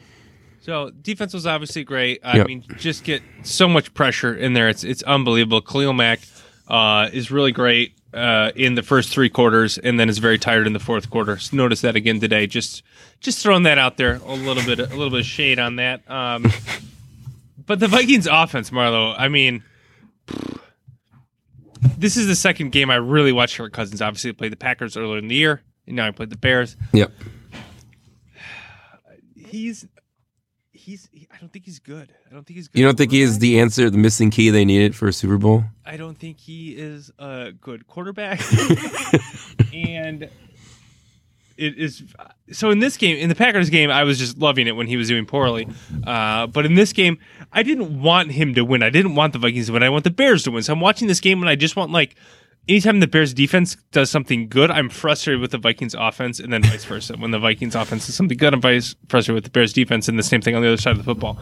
So 0.62 0.90
defense 1.02 1.32
was 1.34 1.46
obviously 1.46 1.84
great. 1.84 2.20
I 2.24 2.38
Yep. 2.38 2.46
mean, 2.46 2.64
just 2.78 3.04
get 3.04 3.22
so 3.42 3.68
much 3.68 3.92
pressure 3.94 4.34
in 4.34 4.54
there. 4.54 4.68
It's 4.70 4.82
it's 4.82 5.02
unbelievable. 5.02 5.60
Khalil 5.60 5.92
Mack 5.92 6.20
uh, 6.68 7.10
is 7.12 7.30
really 7.30 7.52
great 7.52 7.92
uh, 8.12 8.52
in 8.54 8.74
the 8.74 8.82
first 8.82 9.10
three 9.10 9.28
quarters, 9.28 9.78
and 9.78 9.98
then 9.98 10.08
is 10.08 10.18
very 10.18 10.38
tired 10.38 10.66
in 10.66 10.72
the 10.72 10.80
fourth 10.80 11.10
quarter. 11.10 11.38
So 11.38 11.56
notice 11.56 11.80
that 11.82 11.96
again 11.96 12.20
today. 12.20 12.46
Just 12.46 12.82
just 13.20 13.42
throwing 13.42 13.64
that 13.64 13.78
out 13.78 13.96
there. 13.96 14.20
A 14.26 14.34
little 14.34 14.64
bit 14.64 14.78
a 14.78 14.86
little 14.86 15.10
bit 15.10 15.20
of 15.20 15.26
shade 15.26 15.58
on 15.58 15.76
that. 15.76 16.08
Um, 16.10 16.46
but 17.66 17.80
the 17.80 17.88
Vikings 17.88 18.26
offense, 18.26 18.70
Marlo. 18.70 19.14
I 19.16 19.28
mean. 19.28 19.62
This 21.96 22.18
is 22.18 22.26
the 22.26 22.36
second 22.36 22.72
game 22.72 22.90
I 22.90 22.96
really 22.96 23.32
watched 23.32 23.56
Kirk 23.56 23.72
Cousins. 23.72 24.02
Obviously, 24.02 24.32
played 24.32 24.52
the 24.52 24.56
Packers 24.56 24.98
earlier 24.98 25.16
in 25.16 25.28
the 25.28 25.34
year, 25.34 25.62
and 25.86 25.96
now 25.96 26.06
I 26.06 26.10
played 26.10 26.28
the 26.28 26.36
Bears. 26.36 26.76
Yep. 26.92 27.10
He's 29.34 29.86
I 29.96 29.99
don't 31.40 31.52
think 31.52 31.64
he's 31.64 31.78
good. 31.78 32.12
I 32.30 32.34
don't 32.34 32.46
think 32.46 32.56
he's 32.56 32.68
good. 32.68 32.78
You 32.78 32.84
don't 32.84 32.98
think 32.98 33.12
he 33.12 33.22
is 33.22 33.38
the 33.38 33.60
answer, 33.60 33.88
the 33.88 33.98
missing 33.98 34.30
key 34.30 34.50
they 34.50 34.64
needed 34.64 34.94
for 34.94 35.08
a 35.08 35.12
Super 35.12 35.38
Bowl? 35.38 35.64
I 35.86 35.96
don't 35.96 36.18
think 36.18 36.38
he 36.38 36.72
is 36.72 37.10
a 37.18 37.52
good 37.52 37.86
quarterback. 37.86 38.40
and 39.72 40.28
it 41.56 41.78
is 41.78 42.04
so 42.52 42.70
in 42.70 42.78
this 42.80 42.96
game, 42.96 43.16
in 43.16 43.28
the 43.28 43.34
Packers 43.34 43.70
game, 43.70 43.90
I 43.90 44.04
was 44.04 44.18
just 44.18 44.38
loving 44.38 44.66
it 44.66 44.76
when 44.76 44.86
he 44.86 44.96
was 44.96 45.08
doing 45.08 45.26
poorly. 45.26 45.68
Uh, 46.06 46.46
but 46.46 46.66
in 46.66 46.74
this 46.74 46.92
game, 46.92 47.18
I 47.52 47.62
didn't 47.62 48.00
want 48.02 48.32
him 48.32 48.54
to 48.54 48.64
win. 48.64 48.82
I 48.82 48.90
didn't 48.90 49.14
want 49.14 49.32
the 49.32 49.38
Vikings 49.38 49.66
to 49.66 49.72
win. 49.72 49.82
I 49.82 49.88
want 49.88 50.04
the 50.04 50.10
Bears 50.10 50.42
to 50.44 50.50
win. 50.50 50.62
So 50.62 50.72
I'm 50.72 50.80
watching 50.80 51.08
this 51.08 51.20
game 51.20 51.40
and 51.40 51.48
I 51.48 51.56
just 51.56 51.76
want 51.76 51.90
like 51.90 52.16
anytime 52.68 53.00
the 53.00 53.06
Bears 53.06 53.34
defense 53.34 53.76
does 53.92 54.10
something 54.10 54.48
good, 54.48 54.70
I'm 54.70 54.88
frustrated 54.88 55.40
with 55.40 55.50
the 55.50 55.58
Vikings 55.58 55.94
offense, 55.94 56.40
and 56.40 56.52
then 56.52 56.62
vice 56.62 56.84
versa. 56.84 57.16
When 57.16 57.30
the 57.30 57.38
Vikings 57.38 57.74
offense 57.74 58.06
does 58.06 58.14
something 58.14 58.36
good, 58.36 58.54
I'm 58.54 58.60
vice 58.60 58.94
frustrated 59.08 59.34
with 59.36 59.44
the 59.44 59.50
Bears 59.50 59.72
defense, 59.72 60.08
and 60.08 60.18
the 60.18 60.22
same 60.22 60.40
thing 60.40 60.54
on 60.54 60.62
the 60.62 60.68
other 60.68 60.76
side 60.76 60.92
of 60.92 60.98
the 60.98 61.04
football. 61.04 61.38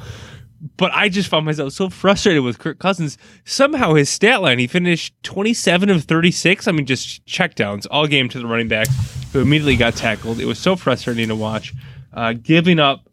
But 0.76 0.90
I 0.92 1.08
just 1.08 1.28
found 1.28 1.46
myself 1.46 1.72
so 1.72 1.88
frustrated 1.88 2.42
with 2.42 2.58
Kirk 2.58 2.80
Cousins. 2.80 3.16
Somehow 3.44 3.94
his 3.94 4.10
stat 4.10 4.42
line, 4.42 4.58
he 4.58 4.66
finished 4.66 5.14
27 5.22 5.88
of 5.88 6.04
36. 6.04 6.66
I 6.66 6.72
mean, 6.72 6.84
just 6.84 7.24
checkdowns 7.26 7.86
all 7.90 8.08
game 8.08 8.28
to 8.30 8.38
the 8.38 8.46
running 8.46 8.66
back, 8.66 8.88
who 9.32 9.40
immediately 9.40 9.76
got 9.76 9.94
tackled. 9.94 10.40
It 10.40 10.46
was 10.46 10.58
so 10.58 10.74
frustrating 10.74 11.28
to 11.28 11.36
watch. 11.36 11.72
Uh, 12.12 12.32
giving 12.32 12.80
up 12.80 13.08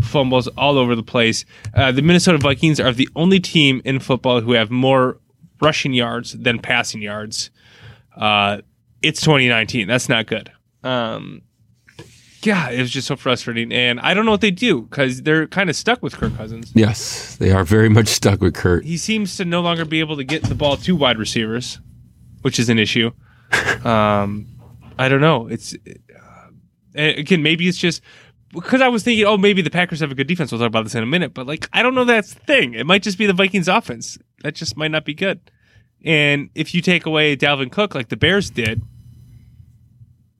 fumbles 0.00 0.48
all 0.48 0.78
over 0.78 0.96
the 0.96 1.02
place. 1.02 1.44
Uh, 1.74 1.92
the 1.92 2.02
Minnesota 2.02 2.38
Vikings 2.38 2.80
are 2.80 2.92
the 2.92 3.08
only 3.16 3.40
team 3.40 3.82
in 3.84 4.00
football 4.00 4.40
who 4.40 4.52
have 4.52 4.70
more 4.70 5.18
rushing 5.60 5.92
yards 5.92 6.32
than 6.32 6.58
passing 6.58 7.02
yards. 7.02 7.50
Uh, 8.16 8.58
it's 9.02 9.20
2019. 9.20 9.86
That's 9.86 10.08
not 10.08 10.26
good. 10.26 10.50
Um, 10.82 11.42
God, 12.42 12.72
it 12.72 12.80
was 12.80 12.90
just 12.90 13.08
so 13.08 13.16
frustrating, 13.16 13.72
and 13.72 13.98
I 13.98 14.14
don't 14.14 14.24
know 14.24 14.30
what 14.30 14.40
they 14.40 14.52
do 14.52 14.82
because 14.82 15.22
they're 15.22 15.48
kind 15.48 15.68
of 15.68 15.74
stuck 15.74 16.02
with 16.02 16.14
Kirk 16.14 16.36
Cousins. 16.36 16.70
Yes, 16.74 17.36
they 17.36 17.50
are 17.50 17.64
very 17.64 17.88
much 17.88 18.06
stuck 18.06 18.40
with 18.40 18.54
Kirk. 18.54 18.84
He 18.84 18.96
seems 18.96 19.36
to 19.38 19.44
no 19.44 19.60
longer 19.60 19.84
be 19.84 19.98
able 19.98 20.16
to 20.16 20.24
get 20.24 20.44
the 20.44 20.54
ball 20.54 20.76
to 20.76 20.94
wide 20.94 21.18
receivers, 21.18 21.80
which 22.42 22.60
is 22.60 22.68
an 22.68 22.78
issue. 22.78 23.10
Um, 23.84 24.46
I 24.98 25.08
don't 25.08 25.20
know. 25.20 25.48
It's 25.48 25.74
uh, 25.74 26.48
again, 26.94 27.42
maybe 27.42 27.68
it's 27.68 27.78
just 27.78 28.02
because 28.52 28.80
I 28.80 28.88
was 28.88 29.02
thinking, 29.02 29.24
oh, 29.24 29.36
maybe 29.36 29.62
the 29.62 29.70
Packers 29.70 30.00
have 30.00 30.10
a 30.10 30.14
good 30.14 30.26
defense. 30.26 30.52
We'll 30.52 30.60
talk 30.60 30.68
about 30.68 30.84
this 30.84 30.94
in 30.94 31.02
a 31.02 31.06
minute, 31.06 31.34
but 31.34 31.46
like, 31.46 31.68
I 31.72 31.82
don't 31.82 31.94
know 31.94 32.04
that's 32.04 32.34
the 32.34 32.40
thing. 32.40 32.74
It 32.74 32.86
might 32.86 33.02
just 33.02 33.18
be 33.18 33.26
the 33.26 33.32
Vikings 33.32 33.68
offense. 33.68 34.18
That 34.42 34.54
just 34.54 34.76
might 34.76 34.90
not 34.90 35.04
be 35.04 35.14
good. 35.14 35.40
And 36.04 36.50
if 36.54 36.74
you 36.74 36.80
take 36.82 37.06
away 37.06 37.36
Dalvin 37.36 37.72
Cook, 37.72 37.94
like 37.94 38.08
the 38.08 38.16
Bears 38.16 38.50
did, 38.50 38.82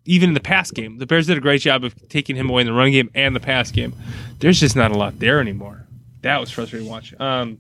even 0.05 0.31
in 0.31 0.35
the 0.35 0.41
pass 0.41 0.71
game, 0.71 0.99
the 0.99 1.07
Bears 1.07 1.27
did 1.27 1.37
a 1.37 1.41
great 1.41 1.61
job 1.61 1.85
of 1.85 2.09
taking 2.09 2.37
him 2.37 2.49
away 2.49 2.63
in 2.63 2.67
the 2.67 2.73
run 2.73 2.91
game 2.93 3.11
and 3.15 3.35
the 3.37 3.41
pass 3.41 3.71
game. 3.71 3.93
There's 4.39 4.59
just 4.61 4.77
not 4.77 4.91
a 4.93 4.97
lot 4.97 5.19
there 5.19 5.41
anymore. 5.41 5.87
That 6.23 6.39
was 6.41 6.51
frustrating 6.51 6.87
to 6.87 6.91
watch. 6.91 7.13
Um, 7.21 7.59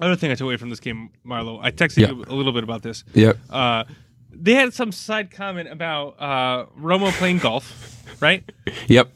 other 0.00 0.16
thing 0.16 0.30
I 0.30 0.34
took 0.34 0.44
away 0.46 0.56
from 0.56 0.70
this 0.70 0.80
game, 0.80 1.10
Marlo, 1.26 1.60
I 1.62 1.70
texted 1.70 1.98
Yeah. 1.98 2.10
you 2.10 2.24
a 2.26 2.34
little 2.34 2.52
bit 2.52 2.64
about 2.64 2.82
this. 2.82 3.04
Yep. 3.14 3.38
Uh, 3.50 3.84
they 4.30 4.54
had 4.54 4.72
some 4.72 4.92
side 4.92 5.30
comment 5.30 5.68
about 5.68 6.16
uh, 6.20 6.66
Romo 6.80 7.10
playing 7.12 7.38
golf, 7.38 8.02
right? 8.20 8.42
Yep. 8.88 9.10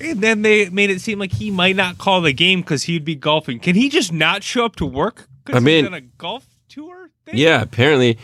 And 0.00 0.20
then 0.20 0.42
they 0.42 0.68
made 0.70 0.90
it 0.90 1.00
seem 1.00 1.18
like 1.18 1.32
he 1.32 1.50
might 1.50 1.76
not 1.76 1.98
call 1.98 2.20
the 2.20 2.32
game 2.32 2.60
because 2.60 2.84
he'd 2.84 3.04
be 3.04 3.14
golfing. 3.14 3.58
Can 3.60 3.74
he 3.74 3.88
just 3.88 4.12
not 4.12 4.42
show 4.42 4.64
up 4.64 4.76
to 4.76 4.86
work? 4.86 5.28
'cause 5.44 5.56
I 5.56 5.60
mean- 5.60 5.84
he's 5.84 5.86
on 5.86 5.94
a 5.94 6.00
golf 6.00 6.46
tour. 6.68 7.10
Thing? 7.26 7.36
Yeah, 7.36 7.60
apparently. 7.62 8.18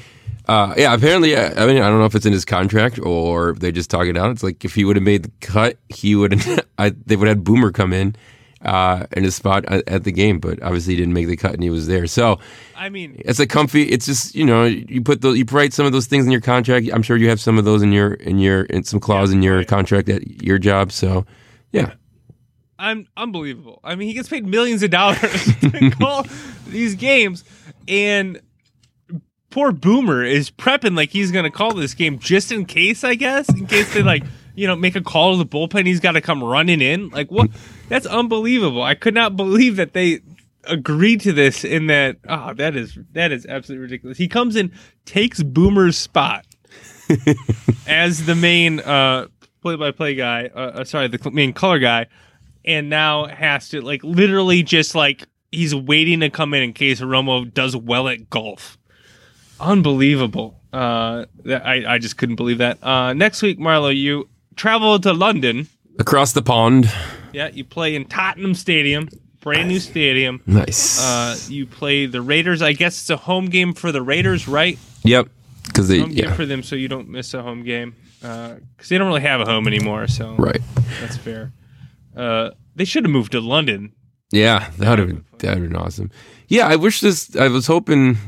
Uh, 0.48 0.74
yeah, 0.76 0.94
apparently. 0.94 1.34
uh, 1.34 1.62
I 1.62 1.66
mean, 1.66 1.82
I 1.82 1.88
don't 1.88 1.98
know 1.98 2.04
if 2.04 2.14
it's 2.14 2.24
in 2.26 2.32
his 2.32 2.44
contract 2.44 3.00
or 3.00 3.54
they 3.58 3.72
just 3.72 3.90
talk 3.90 4.06
it 4.06 4.16
out. 4.16 4.30
It's 4.30 4.42
like 4.44 4.64
if 4.64 4.74
he 4.74 4.84
would 4.84 4.96
have 4.96 5.02
made 5.02 5.24
the 5.24 5.32
cut, 5.40 5.76
he 5.88 6.14
would 6.14 6.32
they 6.78 7.16
would 7.16 7.28
have 7.28 7.38
had 7.38 7.44
Boomer 7.44 7.72
come 7.72 7.92
in 7.92 8.14
uh, 8.62 9.06
in 9.12 9.24
his 9.24 9.34
spot 9.34 9.64
at, 9.66 10.04
the 10.04 10.12
game, 10.12 10.38
but 10.38 10.62
obviously 10.62 10.94
he 10.94 11.00
didn't 11.00 11.14
make 11.14 11.26
the 11.26 11.36
cut 11.36 11.52
and 11.52 11.62
he 11.62 11.70
was 11.70 11.86
there. 11.88 12.06
So 12.06 12.38
I 12.76 12.88
mean, 12.88 13.20
it's 13.24 13.40
a 13.40 13.46
comfy. 13.46 13.82
It's 13.84 14.06
just 14.06 14.34
you 14.34 14.44
know 14.44 14.64
you 14.64 15.02
put 15.02 15.20
those 15.20 15.36
you 15.36 15.44
write 15.50 15.72
some 15.72 15.84
of 15.86 15.92
those 15.92 16.06
things 16.06 16.24
in 16.24 16.32
your 16.32 16.40
contract. 16.40 16.88
I'm 16.92 17.02
sure 17.02 17.16
you 17.16 17.28
have 17.28 17.40
some 17.40 17.58
of 17.58 17.64
those 17.64 17.82
in 17.82 17.92
your 17.92 18.14
in 18.14 18.38
your 18.38 18.62
in 18.64 18.84
some 18.84 19.00
clause 19.00 19.32
in 19.32 19.42
your 19.42 19.58
right. 19.58 19.68
contract 19.68 20.08
at 20.08 20.42
your 20.42 20.58
job. 20.58 20.92
So 20.92 21.26
yeah, 21.72 21.94
I'm 22.78 23.06
unbelievable. 23.16 23.80
I 23.82 23.94
mean, 23.94 24.08
he 24.08 24.14
gets 24.14 24.28
paid 24.28 24.46
millions 24.46 24.82
of 24.82 24.90
dollars 24.90 25.20
to 25.60 25.90
call 25.98 26.26
these 26.66 26.94
games, 26.94 27.44
and 27.88 28.40
poor 29.50 29.72
Boomer 29.72 30.22
is 30.22 30.50
prepping 30.50 30.96
like 30.96 31.10
he's 31.10 31.32
going 31.32 31.44
to 31.44 31.50
call 31.50 31.74
this 31.74 31.94
game 31.94 32.18
just 32.18 32.52
in 32.52 32.66
case. 32.66 33.04
I 33.04 33.14
guess 33.14 33.48
in 33.48 33.66
case 33.66 33.92
they 33.94 34.02
like 34.02 34.24
you 34.54 34.66
know 34.66 34.76
make 34.76 34.96
a 34.96 35.00
call 35.00 35.32
to 35.32 35.38
the 35.38 35.46
bullpen, 35.46 35.86
he's 35.86 36.00
got 36.00 36.12
to 36.12 36.20
come 36.20 36.42
running 36.42 36.80
in. 36.80 37.08
Like 37.10 37.30
what? 37.30 37.50
That's 37.88 38.06
unbelievable. 38.06 38.82
I 38.82 38.94
could 38.94 39.14
not 39.14 39.36
believe 39.36 39.76
that 39.76 39.92
they 39.92 40.20
agreed 40.64 41.20
to 41.22 41.32
this. 41.32 41.64
In 41.64 41.86
that, 41.86 42.16
oh, 42.28 42.54
that 42.54 42.76
is 42.76 42.98
that 43.12 43.32
is 43.32 43.46
absolutely 43.46 43.82
ridiculous. 43.82 44.18
He 44.18 44.28
comes 44.28 44.56
in, 44.56 44.72
takes 45.04 45.42
Boomer's 45.42 45.96
spot 45.96 46.44
as 47.86 48.26
the 48.26 48.34
main 48.34 48.80
uh, 48.80 49.28
play-by-play 49.66 50.14
guy. 50.14 50.48
Uh, 50.54 50.58
uh, 50.58 50.84
sorry, 50.84 51.08
the 51.08 51.30
main 51.32 51.52
color 51.52 51.80
guy, 51.80 52.06
and 52.64 52.88
now 52.88 53.26
has 53.26 53.68
to 53.70 53.80
like 53.80 54.04
literally 54.04 54.62
just 54.62 54.94
like 54.94 55.26
he's 55.50 55.74
waiting 55.74 56.20
to 56.20 56.30
come 56.30 56.54
in 56.54 56.62
in 56.62 56.72
case 56.72 57.00
Romo 57.00 57.52
does 57.52 57.74
well 57.76 58.08
at 58.08 58.30
golf. 58.30 58.78
Unbelievable. 59.58 60.60
Uh, 60.72 61.24
I 61.48 61.84
I 61.88 61.98
just 61.98 62.16
couldn't 62.16 62.36
believe 62.36 62.58
that. 62.58 62.82
Uh, 62.84 63.12
next 63.12 63.42
week, 63.42 63.58
Marlo, 63.58 63.94
you 63.94 64.28
travel 64.54 64.98
to 65.00 65.12
London. 65.12 65.68
across 65.98 66.32
the 66.32 66.42
pond. 66.42 66.90
Yeah, 67.32 67.48
you 67.48 67.64
play 67.64 67.96
in 67.96 68.04
Tottenham 68.04 68.54
Stadium, 68.54 69.08
brand 69.40 69.68
new 69.68 69.80
stadium. 69.80 70.42
Nice. 70.46 71.02
Uh, 71.02 71.36
you 71.48 71.66
play 71.66 72.06
the 72.06 72.20
Raiders. 72.22 72.62
I 72.62 72.72
guess 72.72 73.00
it's 73.00 73.10
a 73.10 73.16
home 73.16 73.46
game 73.46 73.74
for 73.74 73.90
the 73.90 74.02
Raiders, 74.02 74.46
right? 74.46 74.78
yep. 75.02 75.28
Because 75.64 75.88
they 75.88 75.98
Home 75.98 76.10
game 76.10 76.24
yeah 76.26 76.34
for 76.34 76.46
them, 76.46 76.62
so 76.62 76.76
you 76.76 76.86
don't 76.88 77.08
miss 77.08 77.34
a 77.34 77.42
home 77.42 77.64
game. 77.64 77.96
Because 78.20 78.88
they 78.88 78.98
don't 78.98 79.06
really 79.08 79.20
have 79.22 79.40
a 79.40 79.44
home 79.44 79.66
anymore, 79.66 80.08
so 80.08 80.34
right. 80.36 80.60
that's 81.00 81.16
fair. 81.16 81.52
Uh, 82.16 82.50
they 82.74 82.84
should 82.84 83.04
have 83.04 83.10
moved 83.12 83.32
to 83.32 83.40
London. 83.40 83.92
Yeah, 84.32 84.70
that 84.78 84.90
would 84.90 84.98
have 84.98 85.08
been 85.08 85.24
that 85.38 85.48
would 85.54 85.58
have 85.62 85.68
been 85.70 85.76
awesome. 85.76 86.10
Yeah, 86.48 86.66
I 86.66 86.76
wish 86.76 87.00
this. 87.00 87.34
I 87.36 87.48
was 87.48 87.66
hoping. 87.66 88.18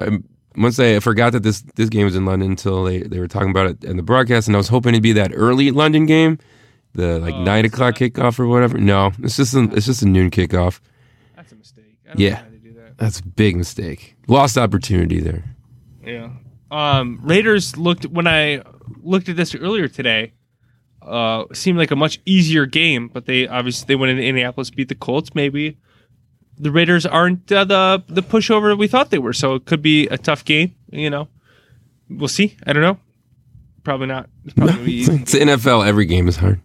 Um, 0.00 0.24
once 0.56 0.78
I 0.78 1.00
forgot 1.00 1.32
that 1.32 1.42
this 1.42 1.62
this 1.76 1.88
game 1.88 2.04
was 2.04 2.16
in 2.16 2.24
London 2.24 2.50
until 2.50 2.84
they, 2.84 3.00
they 3.02 3.18
were 3.18 3.28
talking 3.28 3.50
about 3.50 3.66
it 3.70 3.84
in 3.84 3.96
the 3.96 4.02
broadcast, 4.02 4.46
and 4.48 4.56
I 4.56 4.58
was 4.58 4.68
hoping 4.68 4.90
it'd 4.94 5.02
be 5.02 5.12
that 5.12 5.32
early 5.34 5.70
London 5.70 6.06
game, 6.06 6.38
the 6.94 7.18
like 7.18 7.34
Oh, 7.34 7.42
nine 7.42 7.64
o'clock 7.64 7.96
kickoff 7.96 8.38
or 8.38 8.46
whatever. 8.46 8.78
No, 8.78 9.12
it's 9.22 9.36
just 9.36 9.54
a, 9.54 9.64
it's 9.74 9.86
just 9.86 10.02
a 10.02 10.06
noon 10.06 10.30
kickoff. 10.30 10.80
That's 11.36 11.52
a 11.52 11.56
mistake. 11.56 11.98
I 12.04 12.08
don't 12.08 12.20
Yeah. 12.20 12.30
know 12.30 12.36
why 12.42 12.50
they 12.50 12.56
do 12.58 12.72
that. 12.74 12.98
That's 12.98 13.20
a 13.20 13.26
big 13.26 13.56
mistake. 13.56 14.16
Lost 14.28 14.56
opportunity 14.58 15.20
there. 15.20 15.44
Yeah. 16.04 16.30
Um, 16.76 17.20
Raiders 17.22 17.76
looked 17.76 18.06
when 18.06 18.26
I 18.26 18.62
looked 19.02 19.28
at 19.28 19.36
this 19.36 19.54
earlier 19.54 19.88
today. 19.88 20.32
Uh, 21.02 21.44
seemed 21.52 21.78
like 21.78 21.90
a 21.92 21.96
much 21.96 22.20
easier 22.24 22.66
game, 22.66 23.08
but 23.08 23.26
they 23.26 23.46
obviously 23.46 23.86
they 23.86 23.94
went 23.96 24.10
into 24.10 24.22
Indianapolis, 24.24 24.70
beat 24.70 24.88
the 24.88 24.94
Colts. 24.94 25.34
Maybe 25.34 25.78
the 26.58 26.70
Raiders 26.72 27.06
aren't 27.06 27.50
uh, 27.52 27.64
the 27.64 28.02
the 28.08 28.22
pushover 28.22 28.76
we 28.76 28.88
thought 28.88 29.10
they 29.10 29.18
were, 29.18 29.32
so 29.32 29.54
it 29.54 29.64
could 29.66 29.82
be 29.82 30.06
a 30.08 30.18
tough 30.18 30.44
game. 30.44 30.74
You 30.90 31.10
know, 31.10 31.28
we'll 32.10 32.28
see. 32.28 32.56
I 32.66 32.72
don't 32.72 32.82
know. 32.82 32.98
Probably 33.84 34.08
not. 34.08 34.28
It's 34.44 34.54
probably. 34.54 35.00
It's 35.02 35.32
the 35.32 35.38
NFL. 35.38 35.86
Every 35.86 36.06
game 36.06 36.26
is 36.26 36.36
hard. 36.36 36.60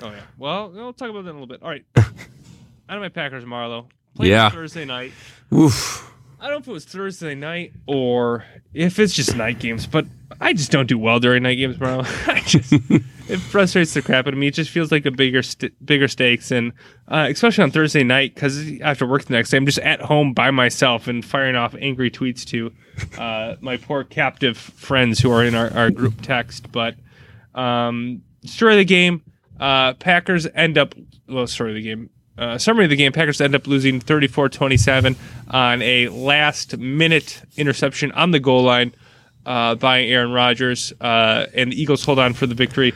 Oh 0.00 0.08
yeah. 0.08 0.22
Well, 0.38 0.70
we'll 0.70 0.92
talk 0.94 1.10
about 1.10 1.24
that 1.24 1.30
in 1.30 1.36
a 1.36 1.40
little 1.40 1.46
bit. 1.46 1.62
All 1.62 1.68
right. 1.68 1.84
Out 1.96 2.96
of 2.96 3.00
my 3.02 3.10
Packers, 3.10 3.44
Marlo. 3.44 3.86
Played 4.14 4.30
Yeah. 4.30 4.48
Thursday 4.48 4.86
night. 4.86 5.12
Oof. 5.52 6.10
I 6.44 6.48
don't 6.48 6.56
know 6.56 6.60
if 6.60 6.68
it 6.68 6.72
was 6.72 6.84
Thursday 6.84 7.34
night 7.34 7.72
or 7.86 8.44
if 8.74 8.98
it's 8.98 9.14
just 9.14 9.34
night 9.34 9.58
games, 9.58 9.86
but 9.86 10.04
I 10.42 10.52
just 10.52 10.70
don't 10.70 10.86
do 10.86 10.98
well 10.98 11.18
during 11.18 11.44
night 11.44 11.54
games, 11.54 11.78
bro. 11.78 12.02
I 12.26 12.42
just 12.44 12.70
it 13.28 13.38
frustrates 13.38 13.94
the 13.94 14.02
crap 14.02 14.26
out 14.26 14.34
of 14.34 14.38
me. 14.38 14.48
It 14.48 14.52
just 14.52 14.68
feels 14.68 14.92
like 14.92 15.06
a 15.06 15.10
bigger 15.10 15.42
st- 15.42 15.72
bigger 15.86 16.06
stakes, 16.06 16.50
and 16.50 16.74
uh, 17.08 17.28
especially 17.30 17.64
on 17.64 17.70
Thursday 17.70 18.04
night 18.04 18.34
because 18.34 18.58
I 18.82 18.88
have 18.88 18.98
to 18.98 19.06
work 19.06 19.24
the 19.24 19.32
next 19.32 19.52
day. 19.52 19.56
I'm 19.56 19.64
just 19.64 19.78
at 19.78 20.02
home 20.02 20.34
by 20.34 20.50
myself 20.50 21.08
and 21.08 21.24
firing 21.24 21.56
off 21.56 21.74
angry 21.80 22.10
tweets 22.10 22.44
to 22.48 22.70
uh, 23.18 23.56
my 23.62 23.78
poor 23.78 24.04
captive 24.04 24.58
friends 24.58 25.20
who 25.20 25.30
are 25.30 25.42
in 25.42 25.54
our, 25.54 25.72
our 25.72 25.90
group 25.90 26.20
text. 26.20 26.70
But 26.70 26.96
um, 27.54 28.20
story 28.44 28.74
of 28.74 28.78
the 28.80 28.84
game: 28.84 29.22
uh, 29.58 29.94
Packers 29.94 30.46
end 30.54 30.76
up 30.76 30.94
well. 31.26 31.46
Story 31.46 31.70
of 31.70 31.76
the 31.76 31.82
game: 31.82 32.10
uh, 32.36 32.58
summary 32.58 32.84
of 32.84 32.90
the 32.90 32.96
game, 32.96 33.12
Packers 33.12 33.40
end 33.40 33.54
up 33.54 33.66
losing 33.66 34.00
34-27 34.00 35.16
on 35.48 35.82
a 35.82 36.08
last 36.08 36.76
minute 36.78 37.42
interception 37.56 38.10
on 38.12 38.32
the 38.32 38.40
goal 38.40 38.62
line 38.62 38.94
uh, 39.46 39.74
by 39.74 40.02
Aaron 40.02 40.32
Rodgers, 40.32 40.92
uh, 41.00 41.46
and 41.54 41.72
the 41.72 41.80
Eagles 41.80 42.04
hold 42.04 42.18
on 42.18 42.34
for 42.34 42.46
the 42.46 42.54
victory. 42.54 42.92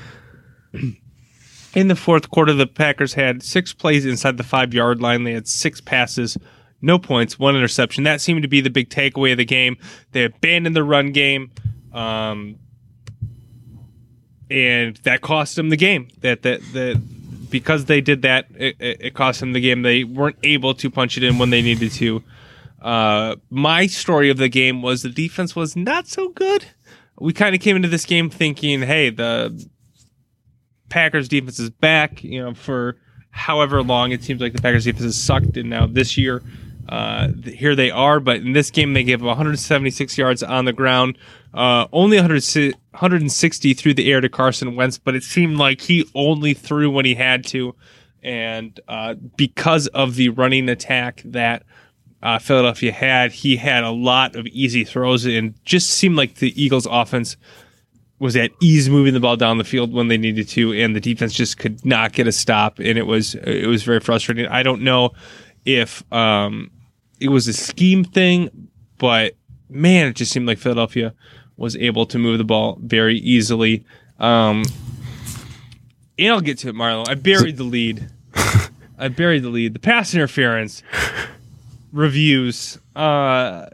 In 1.75 1.89
the 1.89 1.97
fourth 1.97 2.31
quarter, 2.31 2.53
the 2.53 2.67
Packers 2.67 3.15
had 3.15 3.43
six 3.43 3.73
plays 3.73 4.07
inside 4.07 4.37
the 4.39 4.43
five 4.43 4.75
yard 4.75 5.01
line. 5.01 5.25
They 5.25 5.35
had 5.35 5.47
six 5.47 5.81
passes, 5.81 6.37
no 6.81 6.99
points, 6.99 7.39
one 7.39 7.55
interception. 7.55 8.05
That 8.05 8.21
seemed 8.21 8.43
to 8.43 8.49
be 8.49 8.61
the 8.61 8.71
big 8.71 8.89
takeaway 8.89 9.33
of 9.33 9.39
the 9.39 9.45
game. 9.45 9.77
They 10.13 10.25
abandoned 10.25 10.75
the 10.75 10.83
run 10.83 11.13
game. 11.13 11.53
Um, 11.93 12.59
and 14.51 14.97
that 14.99 15.21
cost 15.21 15.57
them 15.57 15.69
the 15.69 15.77
game. 15.77 16.09
That 16.21 16.43
that 16.43 16.61
that 16.73 17.03
because 17.51 17.87
they 17.87 18.01
did 18.01 18.23
that, 18.23 18.47
it, 18.55 18.77
it 18.79 19.15
cost 19.15 19.41
them 19.41 19.53
the 19.53 19.61
game. 19.61 19.83
They 19.83 20.05
weren't 20.05 20.39
able 20.43 20.75
to 20.75 20.91
punch 20.91 21.17
it 21.17 21.23
in 21.23 21.39
when 21.39 21.51
they 21.51 21.63
needed 21.63 21.93
to. 21.93 22.23
Uh, 22.81 23.37
my 23.51 23.87
story 23.87 24.31
of 24.31 24.37
the 24.37 24.49
game 24.49 24.83
was 24.83 25.03
the 25.03 25.09
defense 25.09 25.57
was 25.57 25.77
not 25.77 26.07
so 26.07 26.29
good. 26.29 26.65
We 27.19 27.33
kind 27.33 27.55
of 27.55 27.61
came 27.61 27.77
into 27.77 27.89
this 27.89 28.05
game 28.05 28.31
thinking, 28.31 28.83
hey, 28.83 29.11
the 29.11 29.69
Packers 30.89 31.29
defense 31.29 31.59
is 31.59 31.71
back. 31.71 32.23
You 32.23 32.45
know, 32.45 32.55
for 32.55 32.97
however 33.31 33.83
long 33.83 34.13
it 34.13 34.23
seems 34.23 34.41
like 34.41 34.53
the 34.53 34.63
Packers 34.63 34.85
defense 34.85 35.05
has 35.05 35.21
sucked, 35.21 35.57
and 35.57 35.71
now 35.71 35.87
this 35.87 36.17
year, 36.17 36.43
uh, 36.89 37.29
here 37.45 37.75
they 37.75 37.91
are. 37.91 38.21
But 38.21 38.37
in 38.37 38.53
this 38.53 38.71
game, 38.71 38.93
they 38.93 39.05
gave 39.05 39.23
176 39.23 40.17
yards 40.17 40.43
on 40.43 40.65
the 40.65 40.73
ground, 40.73 41.19
uh, 41.55 41.87
only 41.93 42.17
100, 42.17 42.75
160 42.91 43.75
through 43.75 43.95
the 43.95 44.11
air 44.11 44.21
to 44.21 44.29
Carson 44.29 44.77
Wentz. 44.77 44.99
But 44.99 45.15
it 45.15 45.23
seemed 45.23 45.57
like 45.57 45.81
he 45.81 46.09
only 46.15 46.55
threw 46.55 46.91
when 46.91 47.05
he 47.05 47.15
had 47.15 47.45
to, 47.47 47.75
and 48.23 48.79
uh, 48.89 49.15
because 49.37 49.87
of 49.89 50.17
the 50.17 50.31
running 50.31 50.69
attack 50.69 51.23
that. 51.25 51.65
Uh, 52.21 52.37
Philadelphia 52.37 52.91
had 52.91 53.31
he 53.31 53.55
had 53.55 53.85
a 53.85 53.93
lot 53.93 54.35
of 54.35 54.45
easy 54.49 54.83
throws 54.83 55.25
and 55.25 55.55
just 55.65 55.91
seemed 55.91 56.17
like 56.17 56.35
the 56.35 56.53
Eagles 56.61 56.85
offense 56.91 57.37
was 58.19 58.37
at 58.37 58.51
ease 58.61 58.89
moving 58.89 59.15
the 59.15 59.21
ball 59.21 59.37
down 59.37 59.59
the 59.59 59.65
field 59.65 59.93
when 59.93 60.09
they 60.09 60.19
needed 60.19 60.49
to, 60.49 60.73
and 60.73 60.97
the 60.97 61.01
defense 61.01 61.33
just 61.33 61.59
could 61.59 61.85
not 61.85 62.13
get 62.13 62.27
a 62.27 62.33
stop, 62.33 62.79
and 62.79 62.99
it 62.99 63.07
was 63.07 63.35
it 63.37 63.69
was 63.69 63.83
very 63.83 64.01
frustrating. 64.01 64.47
I 64.47 64.63
don't 64.63 64.83
know 64.83 65.11
if 65.65 66.03
um, 66.13 66.71
it 67.21 67.29
was 67.29 67.47
a 67.47 67.53
scheme 67.53 68.05
thing, 68.05 68.69
but 68.99 69.35
man, 69.69 70.09
it 70.09 70.17
just 70.17 70.33
seemed 70.33 70.47
like 70.47 70.59
Philadelphia 70.59 71.15
was 71.59 71.77
able 71.77 72.07
to 72.07 72.19
move 72.19 72.39
the 72.39 72.45
ball 72.45 72.79
very 72.81 73.19
easily. 73.19 73.85
Um, 74.19 74.65
and 76.19 76.33
I'll 76.33 76.41
get 76.41 76.59
to 76.59 76.69
it, 76.69 76.75
Marlo. 76.75 77.07
I 77.07 77.15
buried 77.15 77.59
the 77.59 77.65
lead. 77.65 78.09
I 78.99 79.09
buried 79.09 79.43
the 79.43 79.51
lead. 79.51 79.75
The 79.75 79.79
pass 79.79 80.15
interference 80.15 80.83
reviews. 81.93 82.79
Uh, 82.97 83.67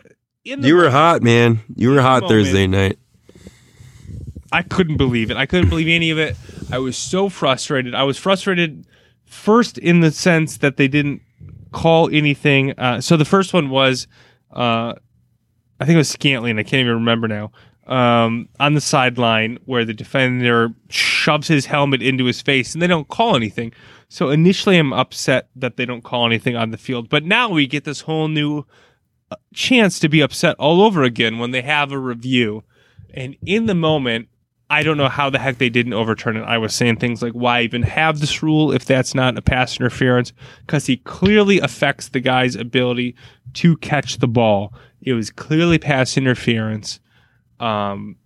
you 0.42 0.74
were 0.74 0.80
moment, 0.80 0.92
hot, 0.92 1.22
man. 1.22 1.60
You 1.76 1.90
were 1.90 2.00
hot 2.00 2.22
moment, 2.22 2.30
Thursday 2.30 2.66
night. 2.66 2.98
I 4.50 4.62
couldn't 4.62 4.96
believe 4.96 5.30
it. 5.30 5.36
I 5.36 5.46
couldn't 5.46 5.68
believe 5.68 5.88
any 5.88 6.10
of 6.10 6.18
it. 6.18 6.36
I 6.70 6.78
was 6.78 6.96
so 6.96 7.28
frustrated. 7.28 7.94
I 7.94 8.04
was 8.04 8.18
frustrated 8.18 8.86
first 9.24 9.78
in 9.78 10.00
the 10.00 10.10
sense 10.10 10.58
that 10.58 10.76
they 10.76 10.88
didn't 10.88 11.22
call 11.72 12.08
anything. 12.10 12.78
Uh, 12.78 13.00
so 13.00 13.16
the 13.16 13.24
first 13.24 13.52
one 13.52 13.68
was, 13.68 14.06
uh, 14.52 14.94
I 15.80 15.84
think 15.84 15.94
it 15.94 15.98
was 15.98 16.08
Scantling. 16.08 16.58
I 16.58 16.62
can't 16.62 16.80
even 16.80 16.94
remember 16.94 17.28
now. 17.28 17.52
Um, 17.86 18.48
on 18.58 18.72
the 18.72 18.80
sideline 18.80 19.58
where 19.66 19.84
the 19.84 19.92
defender 19.92 20.70
shoves 20.88 21.48
his 21.48 21.66
helmet 21.66 22.00
into 22.00 22.24
his 22.24 22.40
face 22.40 22.72
and 22.72 22.80
they 22.80 22.86
don't 22.86 23.08
call 23.08 23.36
anything. 23.36 23.74
So 24.08 24.30
initially, 24.30 24.78
I'm 24.78 24.94
upset 24.94 25.48
that 25.56 25.76
they 25.76 25.84
don't 25.84 26.02
call 26.02 26.24
anything 26.24 26.56
on 26.56 26.70
the 26.70 26.78
field. 26.78 27.10
But 27.10 27.24
now 27.24 27.50
we 27.50 27.66
get 27.66 27.84
this 27.84 28.00
whole 28.00 28.28
new 28.28 28.64
uh, 29.30 29.36
chance 29.52 29.98
to 29.98 30.08
be 30.08 30.22
upset 30.22 30.56
all 30.58 30.80
over 30.80 31.02
again 31.02 31.38
when 31.38 31.50
they 31.50 31.60
have 31.60 31.92
a 31.92 31.98
review. 31.98 32.64
And 33.12 33.36
in 33.44 33.66
the 33.66 33.74
moment, 33.74 34.28
I 34.70 34.82
don't 34.82 34.96
know 34.96 35.08
how 35.08 35.30
the 35.30 35.38
heck 35.38 35.58
they 35.58 35.68
didn't 35.68 35.92
overturn 35.92 36.36
it. 36.36 36.42
I 36.42 36.58
was 36.58 36.74
saying 36.74 36.96
things 36.96 37.22
like, 37.22 37.32
why 37.32 37.60
even 37.62 37.82
have 37.82 38.20
this 38.20 38.42
rule 38.42 38.72
if 38.72 38.84
that's 38.84 39.14
not 39.14 39.36
a 39.36 39.42
pass 39.42 39.78
interference? 39.78 40.32
Because 40.60 40.86
he 40.86 40.96
clearly 40.96 41.60
affects 41.60 42.08
the 42.08 42.20
guy's 42.20 42.56
ability 42.56 43.14
to 43.54 43.76
catch 43.76 44.18
the 44.18 44.28
ball. 44.28 44.72
It 45.02 45.12
was 45.12 45.30
clearly 45.30 45.78
pass 45.78 46.16
interference. 46.16 46.98
Um, 47.60 48.16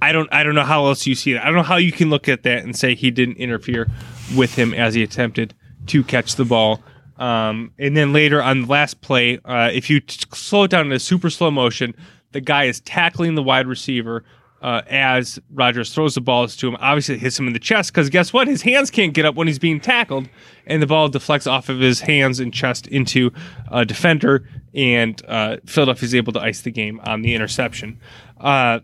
I 0.00 0.12
don't 0.12 0.28
I 0.32 0.42
don't 0.42 0.54
know 0.54 0.64
how 0.64 0.86
else 0.86 1.06
you 1.06 1.14
see 1.14 1.32
it. 1.32 1.40
I 1.40 1.44
don't 1.44 1.54
know 1.54 1.62
how 1.62 1.76
you 1.76 1.92
can 1.92 2.10
look 2.10 2.28
at 2.28 2.42
that 2.42 2.64
and 2.64 2.76
say 2.76 2.94
he 2.94 3.10
didn't 3.10 3.36
interfere 3.36 3.88
with 4.36 4.56
him 4.56 4.74
as 4.74 4.94
he 4.94 5.02
attempted 5.02 5.54
to 5.86 6.02
catch 6.02 6.36
the 6.36 6.44
ball. 6.44 6.82
Um, 7.18 7.72
and 7.78 7.96
then 7.96 8.12
later 8.12 8.42
on 8.42 8.62
the 8.62 8.66
last 8.66 9.00
play, 9.00 9.38
uh, 9.44 9.70
if 9.72 9.88
you 9.88 10.00
t- 10.00 10.26
slow 10.32 10.64
it 10.64 10.70
down 10.72 10.86
in 10.86 10.92
a 10.92 10.98
super 10.98 11.30
slow 11.30 11.50
motion, 11.50 11.94
the 12.32 12.40
guy 12.40 12.64
is 12.64 12.80
tackling 12.80 13.36
the 13.36 13.42
wide 13.42 13.66
receiver 13.66 14.24
uh, 14.62 14.82
as 14.88 15.38
Rodgers 15.52 15.92
throws 15.92 16.14
the 16.14 16.20
balls 16.20 16.56
to 16.56 16.68
him. 16.68 16.76
Obviously, 16.80 17.18
hits 17.18 17.38
him 17.38 17.46
in 17.46 17.52
the 17.52 17.58
chest 17.58 17.92
because 17.92 18.08
guess 18.08 18.32
what? 18.32 18.48
His 18.48 18.62
hands 18.62 18.90
can't 18.90 19.12
get 19.12 19.24
up 19.24 19.34
when 19.34 19.46
he's 19.46 19.58
being 19.58 19.80
tackled, 19.80 20.28
and 20.66 20.80
the 20.80 20.86
ball 20.86 21.08
deflects 21.08 21.46
off 21.46 21.68
of 21.68 21.80
his 21.80 22.00
hands 22.00 22.40
and 22.40 22.54
chest 22.54 22.86
into 22.86 23.32
a 23.70 23.84
defender, 23.84 24.48
and 24.72 25.20
uh, 25.26 25.56
Philadelphia 25.66 26.06
is 26.06 26.14
able 26.14 26.32
to 26.32 26.40
ice 26.40 26.62
the 26.62 26.70
game 26.70 27.00
on 27.04 27.22
the 27.22 27.34
interception. 27.34 28.00
Uh, 28.40 28.80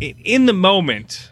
in 0.00 0.46
the 0.46 0.52
moment, 0.52 1.30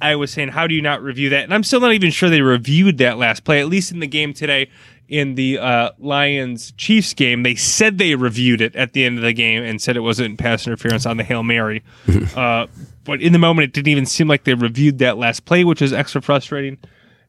I 0.00 0.16
was 0.16 0.30
saying, 0.30 0.48
how 0.48 0.66
do 0.66 0.74
you 0.74 0.82
not 0.82 1.02
review 1.02 1.28
that? 1.30 1.44
And 1.44 1.52
I'm 1.52 1.62
still 1.62 1.80
not 1.80 1.92
even 1.92 2.10
sure 2.10 2.30
they 2.30 2.40
reviewed 2.40 2.98
that 2.98 3.18
last 3.18 3.44
play, 3.44 3.60
at 3.60 3.68
least 3.68 3.92
in 3.92 4.00
the 4.00 4.06
game 4.06 4.32
today 4.32 4.70
in 5.10 5.34
the 5.34 5.58
uh, 5.58 5.90
Lions 5.98 6.72
Chiefs 6.76 7.14
game, 7.14 7.42
they 7.42 7.56
said 7.56 7.98
they 7.98 8.14
reviewed 8.14 8.60
it 8.60 8.76
at 8.76 8.92
the 8.92 9.04
end 9.04 9.18
of 9.18 9.24
the 9.24 9.32
game 9.32 9.62
and 9.64 9.82
said 9.82 9.96
it 9.96 10.00
wasn't 10.00 10.38
pass 10.38 10.66
interference 10.66 11.04
on 11.04 11.16
the 11.16 11.24
Hail 11.24 11.42
Mary. 11.42 11.82
uh, 12.36 12.68
but 13.04 13.20
in 13.20 13.32
the 13.32 13.38
moment, 13.38 13.64
it 13.64 13.72
didn't 13.72 13.88
even 13.88 14.06
seem 14.06 14.28
like 14.28 14.44
they 14.44 14.54
reviewed 14.54 14.98
that 14.98 15.18
last 15.18 15.44
play, 15.44 15.64
which 15.64 15.82
is 15.82 15.92
extra 15.92 16.22
frustrating. 16.22 16.78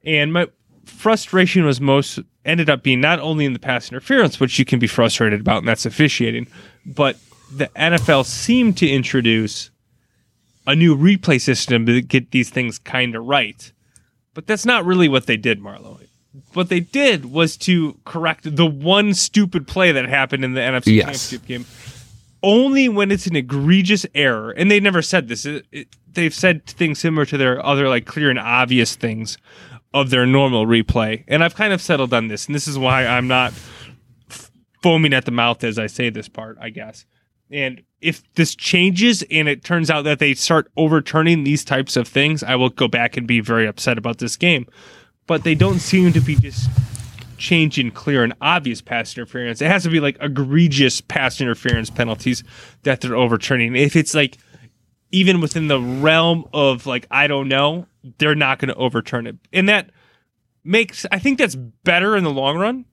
And 0.06 0.32
my 0.32 0.48
frustration 0.86 1.66
was 1.66 1.82
most 1.82 2.20
ended 2.46 2.70
up 2.70 2.84
being 2.84 3.02
not 3.02 3.20
only 3.20 3.46
in 3.46 3.54
the 3.54 3.60
pass 3.60 3.92
interference, 3.92 4.40
which 4.40 4.60
you 4.60 4.66
can 4.66 4.78
be 4.78 4.88
frustrated 4.88 5.42
about, 5.42 5.58
and 5.58 5.68
that's 5.68 5.86
officiating, 5.86 6.48
but 6.86 7.18
the 7.52 7.68
NFL 7.76 8.26
seemed 8.26 8.78
to 8.78 8.88
introduce 8.88 9.72
a 10.68 10.76
new 10.76 10.96
replay 10.96 11.42
system 11.42 11.88
to 11.88 12.00
get 12.02 12.30
these 12.30 12.52
things 12.52 12.78
kind 12.78 13.16
of 13.16 13.26
right. 13.26 13.72
But 14.36 14.46
that's 14.46 14.68
not 14.68 14.86
really 14.86 15.10
what 15.10 15.26
they 15.26 15.36
did, 15.36 15.60
Marlo 15.60 16.00
what 16.54 16.70
they 16.70 16.80
did 16.80 17.26
was 17.26 17.58
to 17.58 17.98
correct 18.06 18.56
the 18.56 18.66
one 18.66 19.14
stupid 19.14 19.68
play 19.68 19.92
that 19.92 20.08
happened 20.08 20.46
in 20.46 20.54
the 20.54 20.62
NFC 20.62 20.96
yes. 20.96 21.30
Championship 21.30 21.46
game. 21.48 21.66
Only 22.44 22.90
when 22.90 23.12
it's 23.12 23.28
an 23.28 23.36
egregious 23.36 24.06
error, 24.16 24.52
and 24.52 24.72
they 24.72 24.80
never 24.80 25.02
said 25.02 25.28
this. 25.28 25.46
It, 25.46 25.66
it, 25.72 25.88
they've 26.12 26.34
said 26.34 26.66
things 26.66 27.00
similar 27.00 27.26
to 27.26 27.38
their 27.38 27.64
other 27.64 27.88
like 27.88 28.06
clear 28.06 28.30
and 28.30 28.40
obvious 28.40 28.96
things 28.96 29.38
of 29.94 30.10
their 30.10 30.26
normal 30.26 30.66
replay, 30.66 31.24
and 31.28 31.44
I've 31.44 31.56
kind 31.56 31.74
of 31.74 31.82
settled 31.82 32.14
on 32.14 32.30
this, 32.30 32.48
and 32.48 32.56
this 32.56 32.68
is 32.68 32.80
why 32.80 33.06
I'm 33.06 33.28
not 33.28 33.54
foaming 34.82 35.14
at 35.14 35.26
the 35.26 35.32
mouth 35.32 35.64
as 35.64 35.78
I 35.78 35.88
say 35.88 36.10
this 36.10 36.28
part, 36.28 36.58
I 36.60 36.70
guess. 36.70 37.06
And 37.52 37.84
if 38.00 38.24
this 38.34 38.56
changes 38.56 39.24
and 39.30 39.48
it 39.48 39.64
turns 39.64 39.92
out 39.92 40.04
that 40.04 40.20
they 40.20 40.34
start 40.34 40.72
overturning 40.78 41.44
these 41.44 41.64
types 41.66 41.98
of 41.98 42.08
things, 42.08 42.42
I 42.42 42.56
will 42.56 42.70
go 42.70 42.88
back 42.88 43.18
and 43.18 43.28
be 43.28 43.42
very 43.42 43.68
upset 43.68 43.98
about 43.98 44.18
this 44.18 44.38
game 44.38 44.66
but 45.32 45.46
they 45.46 45.56
don't 45.56 45.80
seem 45.80 46.12
to 46.12 46.20
be 46.20 46.36
just 46.36 46.70
changing 47.38 47.90
clear 47.90 48.22
and 48.22 48.34
obvious 48.42 48.82
pass 48.82 49.16
interference. 49.16 49.62
It 49.62 49.68
has 49.68 49.84
to 49.84 49.90
be 49.90 50.02
like 50.02 50.18
egregious 50.20 51.00
pass 51.00 51.40
interference 51.40 51.90
penalties 51.90 52.44
that 52.84 53.00
they're 53.00 53.16
overturning. 53.16 53.78
If 53.78 53.96
it's 53.96 54.14
like 54.14 54.38
even 55.10 55.40
within 55.40 55.70
the 55.70 55.80
realm 55.80 56.44
of 56.52 56.86
like 56.86 57.08
I 57.10 57.28
don't 57.28 57.48
know, 57.48 57.88
they're 58.18 58.36
not 58.36 58.60
going 58.60 58.74
to 58.74 58.76
overturn 58.76 59.26
it. 59.26 59.38
And 59.54 59.70
that 59.70 59.92
makes 60.66 61.06
I 61.14 61.20
think 61.20 61.38
that's 61.38 61.56
better 61.56 62.18
in 62.18 62.26
the 62.26 62.30
long 62.30 62.58
run. 62.58 62.84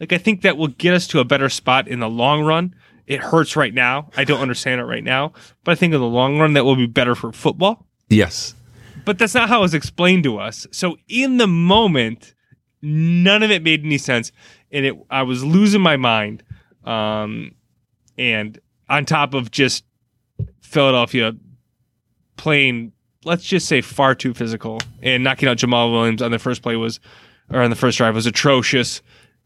Like 0.00 0.14
I 0.14 0.16
think 0.16 0.40
that 0.40 0.56
will 0.56 0.68
get 0.68 0.94
us 0.94 1.06
to 1.08 1.20
a 1.20 1.24
better 1.26 1.50
spot 1.50 1.86
in 1.86 2.00
the 2.00 2.08
long 2.08 2.46
run. 2.46 2.74
It 3.06 3.20
hurts 3.20 3.56
right 3.56 3.74
now. 3.74 4.08
I 4.16 4.24
don't 4.24 4.40
understand 4.40 4.80
it 4.80 4.84
right 4.84 5.04
now, 5.04 5.34
but 5.64 5.72
I 5.72 5.74
think 5.74 5.92
in 5.92 6.00
the 6.00 6.06
long 6.06 6.38
run 6.38 6.54
that 6.54 6.64
will 6.64 6.76
be 6.76 6.86
better 6.86 7.14
for 7.14 7.30
football. 7.30 7.84
Yes 8.08 8.54
but 9.08 9.16
that's 9.16 9.32
not 9.32 9.48
how 9.48 9.60
it 9.60 9.62
was 9.62 9.72
explained 9.72 10.22
to 10.22 10.36
us. 10.36 10.66
So 10.70 10.98
in 11.08 11.38
the 11.38 11.46
moment, 11.46 12.34
none 12.82 13.42
of 13.42 13.50
it 13.50 13.62
made 13.62 13.82
any 13.82 13.96
sense, 13.96 14.32
and 14.70 14.84
it 14.84 14.94
I 15.08 15.22
was 15.22 15.42
losing 15.42 15.80
my 15.80 15.96
mind. 15.96 16.42
Um, 16.84 17.52
and 18.18 18.58
on 18.86 19.06
top 19.06 19.32
of 19.32 19.50
just 19.50 19.86
Philadelphia 20.60 21.32
playing, 22.36 22.92
let's 23.24 23.44
just 23.44 23.66
say 23.66 23.80
far 23.80 24.14
too 24.14 24.34
physical 24.34 24.78
and 25.02 25.24
knocking 25.24 25.48
out 25.48 25.56
Jamaal 25.56 25.90
Williams 25.90 26.20
on 26.20 26.30
the 26.30 26.38
first 26.38 26.60
play 26.60 26.76
was, 26.76 27.00
or 27.50 27.62
on 27.62 27.70
the 27.70 27.76
first 27.76 27.96
drive 27.96 28.14
was 28.14 28.26
atrocious. 28.26 29.00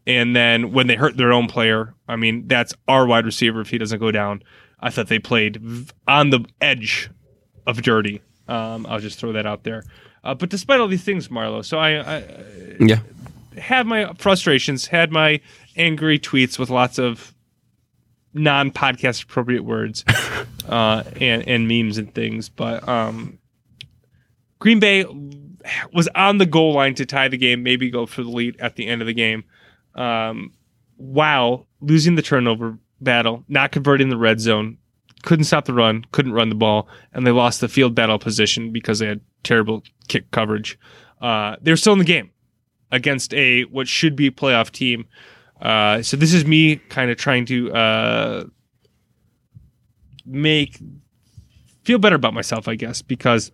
And 0.05 0.35
then 0.35 0.73
when 0.73 0.87
they 0.87 0.95
hurt 0.95 1.15
their 1.15 1.31
own 1.31 1.47
player, 1.47 1.95
I 2.09 2.17
mean, 2.17 2.49
that's 2.49 2.73
our 2.89 3.07
wide 3.07 3.25
receiver 3.25 3.61
if 3.61 3.69
he 3.69 3.77
doesn't 3.77 3.99
go 3.99 4.11
down. 4.11 4.43
I 4.81 4.89
thought 4.89 5.07
they 5.07 5.19
played 5.19 5.89
on 6.05 6.31
the 6.31 6.43
edge 6.59 7.09
of 7.65 7.81
dirty 7.81 8.21
Um, 8.53 8.85
I'll 8.87 8.99
just 8.99 9.17
throw 9.19 9.31
that 9.33 9.45
out 9.45 9.63
there. 9.63 9.83
Uh, 10.23 10.33
but 10.35 10.49
despite 10.49 10.79
all 10.79 10.87
these 10.87 11.03
things, 11.03 11.27
Marlo, 11.29 11.63
so 11.65 11.77
I, 11.79 12.17
I 12.17 12.23
Yeah. 12.79 12.99
had 13.57 13.85
my 13.87 14.13
frustrations, 14.17 14.87
had 14.87 15.11
my 15.11 15.41
angry 15.75 16.19
tweets 16.19 16.57
with 16.59 16.69
lots 16.69 16.97
of 16.99 17.33
non-podcast 18.33 19.23
appropriate 19.23 19.63
words 19.63 20.03
uh, 20.67 21.03
and 21.21 21.47
and 21.47 21.67
memes 21.67 21.97
and 21.97 22.13
things, 22.13 22.49
but 22.49 22.87
um, 22.87 23.37
Green 24.59 24.79
Bay 24.79 25.05
was 25.93 26.07
on 26.15 26.37
the 26.39 26.45
goal 26.45 26.73
line 26.73 26.95
to 26.95 27.05
tie 27.05 27.27
the 27.27 27.37
game, 27.37 27.63
maybe 27.63 27.89
go 27.89 28.05
for 28.05 28.23
the 28.23 28.29
lead 28.29 28.55
at 28.59 28.75
the 28.75 28.87
end 28.87 29.01
of 29.01 29.07
the 29.07 29.13
game. 29.13 29.43
Um, 29.95 30.53
wow, 30.97 31.65
losing 31.81 32.15
the 32.15 32.21
turnover 32.21 32.77
battle, 33.01 33.43
not 33.47 33.71
converting 33.71 34.09
the 34.09 34.17
red 34.17 34.39
zone, 34.39 34.77
couldn't 35.23 35.45
stop 35.45 35.65
the 35.65 35.73
run, 35.73 36.05
couldn't 36.11 36.33
run 36.33 36.49
the 36.49 36.55
ball, 36.55 36.87
and 37.13 37.25
they 37.25 37.31
lost 37.31 37.61
the 37.61 37.67
field 37.67 37.95
battle 37.95 38.19
position 38.19 38.71
because 38.71 38.99
they 38.99 39.07
had 39.07 39.21
terrible 39.43 39.83
kick 40.07 40.29
coverage. 40.31 40.77
Uh, 41.21 41.55
they're 41.61 41.77
still 41.77 41.93
in 41.93 41.99
the 41.99 42.05
game 42.05 42.29
against 42.91 43.33
a 43.33 43.63
what 43.63 43.87
should 43.87 44.15
be 44.15 44.29
playoff 44.29 44.69
team. 44.69 45.05
Uh, 45.61 46.01
so 46.01 46.17
this 46.17 46.33
is 46.33 46.45
me 46.45 46.75
kind 46.75 47.09
of 47.09 47.17
trying 47.17 47.45
to 47.45 47.73
uh, 47.73 48.43
make 50.25 50.79
feel 51.83 51.97
better 51.97 52.15
about 52.15 52.33
myself, 52.33 52.67
I 52.67 52.75
guess, 52.75 53.01
because 53.01 53.51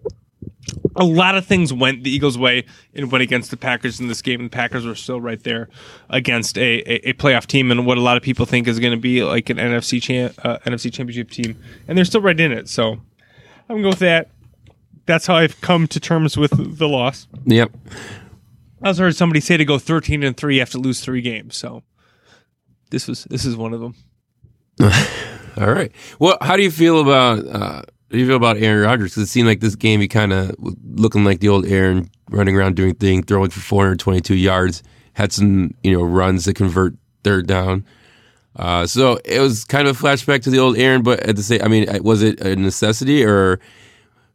a 0.95 1.03
lot 1.03 1.35
of 1.35 1.45
things 1.45 1.73
went 1.73 2.03
the 2.03 2.09
Eagles' 2.09 2.37
way 2.37 2.65
and 2.93 3.11
went 3.11 3.21
against 3.21 3.51
the 3.51 3.57
Packers 3.57 3.99
in 3.99 4.07
this 4.07 4.21
game. 4.21 4.41
And 4.41 4.51
the 4.51 4.55
Packers 4.55 4.85
were 4.85 4.95
still 4.95 5.21
right 5.21 5.41
there 5.43 5.69
against 6.09 6.57
a, 6.57 6.79
a, 6.81 7.09
a 7.09 7.13
playoff 7.13 7.45
team 7.45 7.71
and 7.71 7.85
what 7.85 7.97
a 7.97 8.01
lot 8.01 8.17
of 8.17 8.23
people 8.23 8.45
think 8.45 8.67
is 8.67 8.79
going 8.79 8.91
to 8.91 8.99
be 8.99 9.23
like 9.23 9.49
an 9.49 9.57
NFC 9.57 10.01
cha- 10.01 10.33
uh, 10.47 10.59
NFC 10.59 10.91
championship 10.91 11.31
team, 11.31 11.57
and 11.87 11.97
they're 11.97 12.05
still 12.05 12.21
right 12.21 12.39
in 12.39 12.51
it. 12.51 12.69
So 12.69 12.93
I'm 12.93 13.01
gonna 13.67 13.83
go 13.83 13.89
with 13.89 13.99
that. 13.99 14.29
That's 15.05 15.25
how 15.25 15.35
I've 15.35 15.59
come 15.61 15.87
to 15.87 15.99
terms 15.99 16.37
with 16.37 16.77
the 16.77 16.87
loss. 16.87 17.27
Yep. 17.45 17.71
I 18.81 18.87
also 18.87 19.03
heard 19.03 19.15
somebody 19.15 19.41
say 19.41 19.57
to 19.57 19.65
go 19.65 19.79
13 19.79 20.23
and 20.23 20.37
three, 20.37 20.55
you 20.55 20.61
have 20.61 20.69
to 20.71 20.77
lose 20.77 21.01
three 21.01 21.21
games. 21.21 21.55
So 21.57 21.83
this 22.91 23.07
was 23.07 23.25
this 23.25 23.45
is 23.45 23.55
one 23.55 23.73
of 23.73 23.81
them. 23.81 23.95
All 25.57 25.71
right. 25.71 25.91
Well, 26.19 26.37
how 26.41 26.55
do 26.55 26.63
you 26.63 26.71
feel 26.71 27.01
about 27.01 27.45
uh, 27.47 27.81
you 28.17 28.25
feel 28.25 28.35
about 28.35 28.57
Aaron 28.57 28.85
Rodgers? 28.85 29.11
Because 29.11 29.23
it 29.23 29.31
seemed 29.31 29.47
like 29.47 29.59
this 29.59 29.75
game 29.75 30.01
he 30.01 30.07
kind 30.07 30.33
of 30.33 30.55
looking 30.59 31.23
like 31.23 31.39
the 31.39 31.49
old 31.49 31.65
Aaron, 31.65 32.09
running 32.29 32.55
around 32.55 32.75
doing 32.75 32.95
thing, 32.95 33.23
throwing 33.23 33.49
for 33.49 33.59
422 33.59 34.35
yards. 34.35 34.83
Had 35.13 35.31
some 35.33 35.73
you 35.83 35.91
know 35.91 36.03
runs 36.03 36.45
that 36.45 36.55
convert 36.55 36.95
third 37.23 37.47
down. 37.47 37.85
Uh, 38.55 38.85
so 38.85 39.19
it 39.25 39.39
was 39.39 39.63
kind 39.63 39.87
of 39.87 39.97
a 39.97 40.03
flashback 40.03 40.41
to 40.43 40.49
the 40.49 40.59
old 40.59 40.77
Aaron, 40.77 41.01
but 41.01 41.19
at 41.21 41.35
the 41.35 41.43
same, 41.43 41.61
I 41.61 41.67
mean, 41.67 41.87
was 42.03 42.21
it 42.21 42.41
a 42.41 42.55
necessity 42.55 43.23
or 43.23 43.59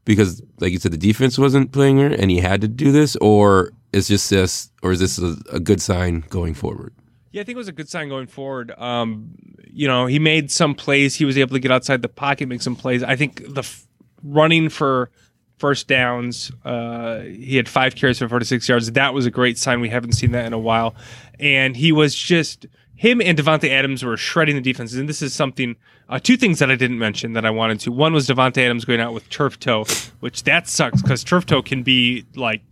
because, 0.05 0.43
like 0.61 0.73
you 0.73 0.79
said, 0.79 0.93
the 0.93 0.99
defense 0.99 1.39
wasn't 1.39 1.73
playing 1.73 1.99
her 1.99 2.09
and 2.09 2.31
he 2.31 2.39
had 2.39 2.61
to 2.61 2.69
do 2.69 2.93
this, 2.93 3.17
or 3.17 3.71
is 3.93 4.09
just 4.09 4.29
this, 4.31 4.71
or 4.83 4.93
is 4.93 5.01
this 5.01 5.19
a, 5.19 5.37
a 5.53 5.61
good 5.61 5.81
sign 5.81 6.25
going 6.29 6.55
forward? 6.55 6.93
Yeah, 7.35 7.41
I 7.41 7.45
think 7.45 7.57
it 7.57 7.59
was 7.59 7.67
a 7.67 7.73
good 7.73 7.89
sign 7.89 8.09
going 8.09 8.29
forward. 8.29 8.71
Um, 8.79 9.35
you 9.69 9.89
know, 9.89 10.07
he 10.07 10.21
made 10.21 10.53
some 10.53 10.73
plays. 10.73 11.17
He 11.17 11.25
was 11.25 11.37
able 11.37 11.55
to 11.55 11.59
get 11.59 11.73
outside 11.73 12.01
the 12.01 12.09
pocket, 12.09 12.47
make 12.47 12.63
some 12.63 12.77
plays. 12.77 13.03
I 13.03 13.17
think 13.17 13.43
the 13.53 13.63
f- 13.63 13.89
running 14.23 14.69
for 14.69 15.11
first 15.59 15.89
downs, 15.89 16.53
uh, 16.65 17.23
he 17.23 17.57
had 17.57 17.69
five 17.69 17.97
carries 17.97 18.21
for 18.21 18.29
46 18.29 18.69
yards. 18.69 18.93
That 18.93 19.15
was 19.15 19.27
a 19.27 19.33
great 19.33 19.59
sign. 19.59 19.81
We 19.81 19.89
haven't 19.89 20.13
seen 20.13 20.31
that 20.31 20.47
in 20.47 20.53
a 20.53 20.61
while. 20.61 20.95
And 21.41 21.77
he 21.77 21.91
was 21.91 22.15
just, 22.15 22.67
him 22.95 23.21
and 23.21 23.37
Davante 23.37 23.69
Adams 23.69 24.05
were 24.05 24.17
shredding 24.17 24.55
the 24.55 24.63
defenses. 24.63 24.97
And 24.97 25.09
this 25.09 25.21
is 25.21 25.35
something, 25.35 25.75
uh, 26.09 26.21
two 26.21 26.37
things 26.37 26.61
that 26.61 26.71
I 26.71 26.77
didn't 26.77 27.01
mention 27.01 27.33
that 27.33 27.45
I 27.45 27.51
wanted 27.51 27.81
to. 27.81 27.91
One 27.91 28.13
was 28.13 28.29
Davante 28.29 28.59
Adams 28.59 28.85
going 28.85 29.01
out 29.01 29.13
with 29.13 29.29
turf 29.29 29.59
toe, 29.59 29.87
which 30.21 30.45
that 30.45 30.69
sucks 30.69 31.03
because 31.03 31.25
turf 31.25 31.47
toe 31.47 31.63
can 31.63 31.83
be 31.83 32.27
like 32.37 32.63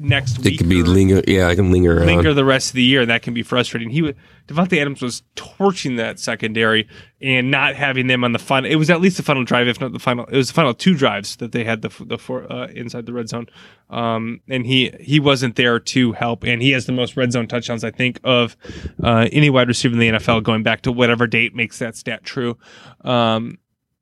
next 0.00 0.38
It 0.38 0.44
week. 0.44 0.58
could 0.58 0.68
be 0.68 0.82
linger. 0.82 1.22
Yeah, 1.26 1.48
I 1.48 1.54
can 1.54 1.70
linger 1.72 1.96
around. 1.96 2.06
linger 2.06 2.34
the 2.34 2.44
rest 2.44 2.68
of 2.70 2.74
the 2.74 2.82
year, 2.82 3.02
and 3.02 3.10
that 3.10 3.22
can 3.22 3.34
be 3.34 3.42
frustrating. 3.42 3.90
He, 3.90 4.14
Davante 4.46 4.80
Adams, 4.80 5.02
was 5.02 5.22
torching 5.34 5.96
that 5.96 6.18
secondary 6.18 6.88
and 7.20 7.50
not 7.50 7.74
having 7.74 8.06
them 8.06 8.24
on 8.24 8.32
the 8.32 8.38
final. 8.38 8.70
It 8.70 8.76
was 8.76 8.90
at 8.90 9.00
least 9.00 9.16
the 9.16 9.22
final 9.22 9.44
drive, 9.44 9.68
if 9.68 9.80
not 9.80 9.92
the 9.92 9.98
final. 9.98 10.24
It 10.26 10.36
was 10.36 10.48
the 10.48 10.54
final 10.54 10.74
two 10.74 10.94
drives 10.94 11.36
that 11.36 11.52
they 11.52 11.64
had 11.64 11.82
the 11.82 11.90
the 12.04 12.18
four 12.18 12.50
uh, 12.52 12.68
inside 12.68 13.06
the 13.06 13.12
red 13.12 13.28
zone, 13.28 13.46
um, 13.90 14.40
and 14.48 14.66
he 14.66 14.90
he 15.00 15.20
wasn't 15.20 15.56
there 15.56 15.78
to 15.80 16.12
help. 16.12 16.44
And 16.44 16.62
he 16.62 16.70
has 16.72 16.86
the 16.86 16.92
most 16.92 17.16
red 17.16 17.32
zone 17.32 17.46
touchdowns, 17.48 17.84
I 17.84 17.90
think, 17.90 18.20
of 18.24 18.56
uh, 19.02 19.28
any 19.32 19.50
wide 19.50 19.68
receiver 19.68 19.94
in 19.94 20.00
the 20.00 20.08
NFL, 20.10 20.42
going 20.42 20.62
back 20.62 20.82
to 20.82 20.92
whatever 20.92 21.26
date 21.26 21.54
makes 21.54 21.78
that 21.78 21.96
stat 21.96 22.24
true. 22.24 22.56
Um, 23.02 23.58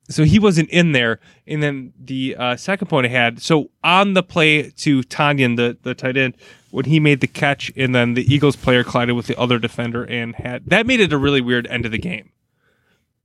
so 0.08 0.24
he 0.24 0.38
wasn't 0.38 0.70
in 0.70 0.92
there. 0.92 1.20
And 1.46 1.62
then 1.62 1.92
the 1.98 2.36
uh, 2.36 2.56
second 2.56 2.88
point 2.88 3.06
I 3.06 3.10
had, 3.10 3.40
so 3.40 3.70
on 3.82 4.14
the 4.14 4.22
play 4.22 4.70
to 4.70 5.00
Tonyan, 5.02 5.56
the, 5.56 5.76
the 5.82 5.94
tight 5.94 6.16
end, 6.16 6.36
when 6.70 6.84
he 6.84 7.00
made 7.00 7.20
the 7.20 7.26
catch, 7.26 7.72
and 7.76 7.94
then 7.94 8.14
the 8.14 8.32
Eagles 8.32 8.56
player 8.56 8.84
collided 8.84 9.16
with 9.16 9.26
the 9.26 9.38
other 9.38 9.58
defender 9.58 10.04
and 10.04 10.34
had 10.36 10.66
that 10.66 10.86
made 10.86 11.00
it 11.00 11.12
a 11.12 11.18
really 11.18 11.40
weird 11.40 11.66
end 11.68 11.86
of 11.86 11.92
the 11.92 11.98
game. 11.98 12.30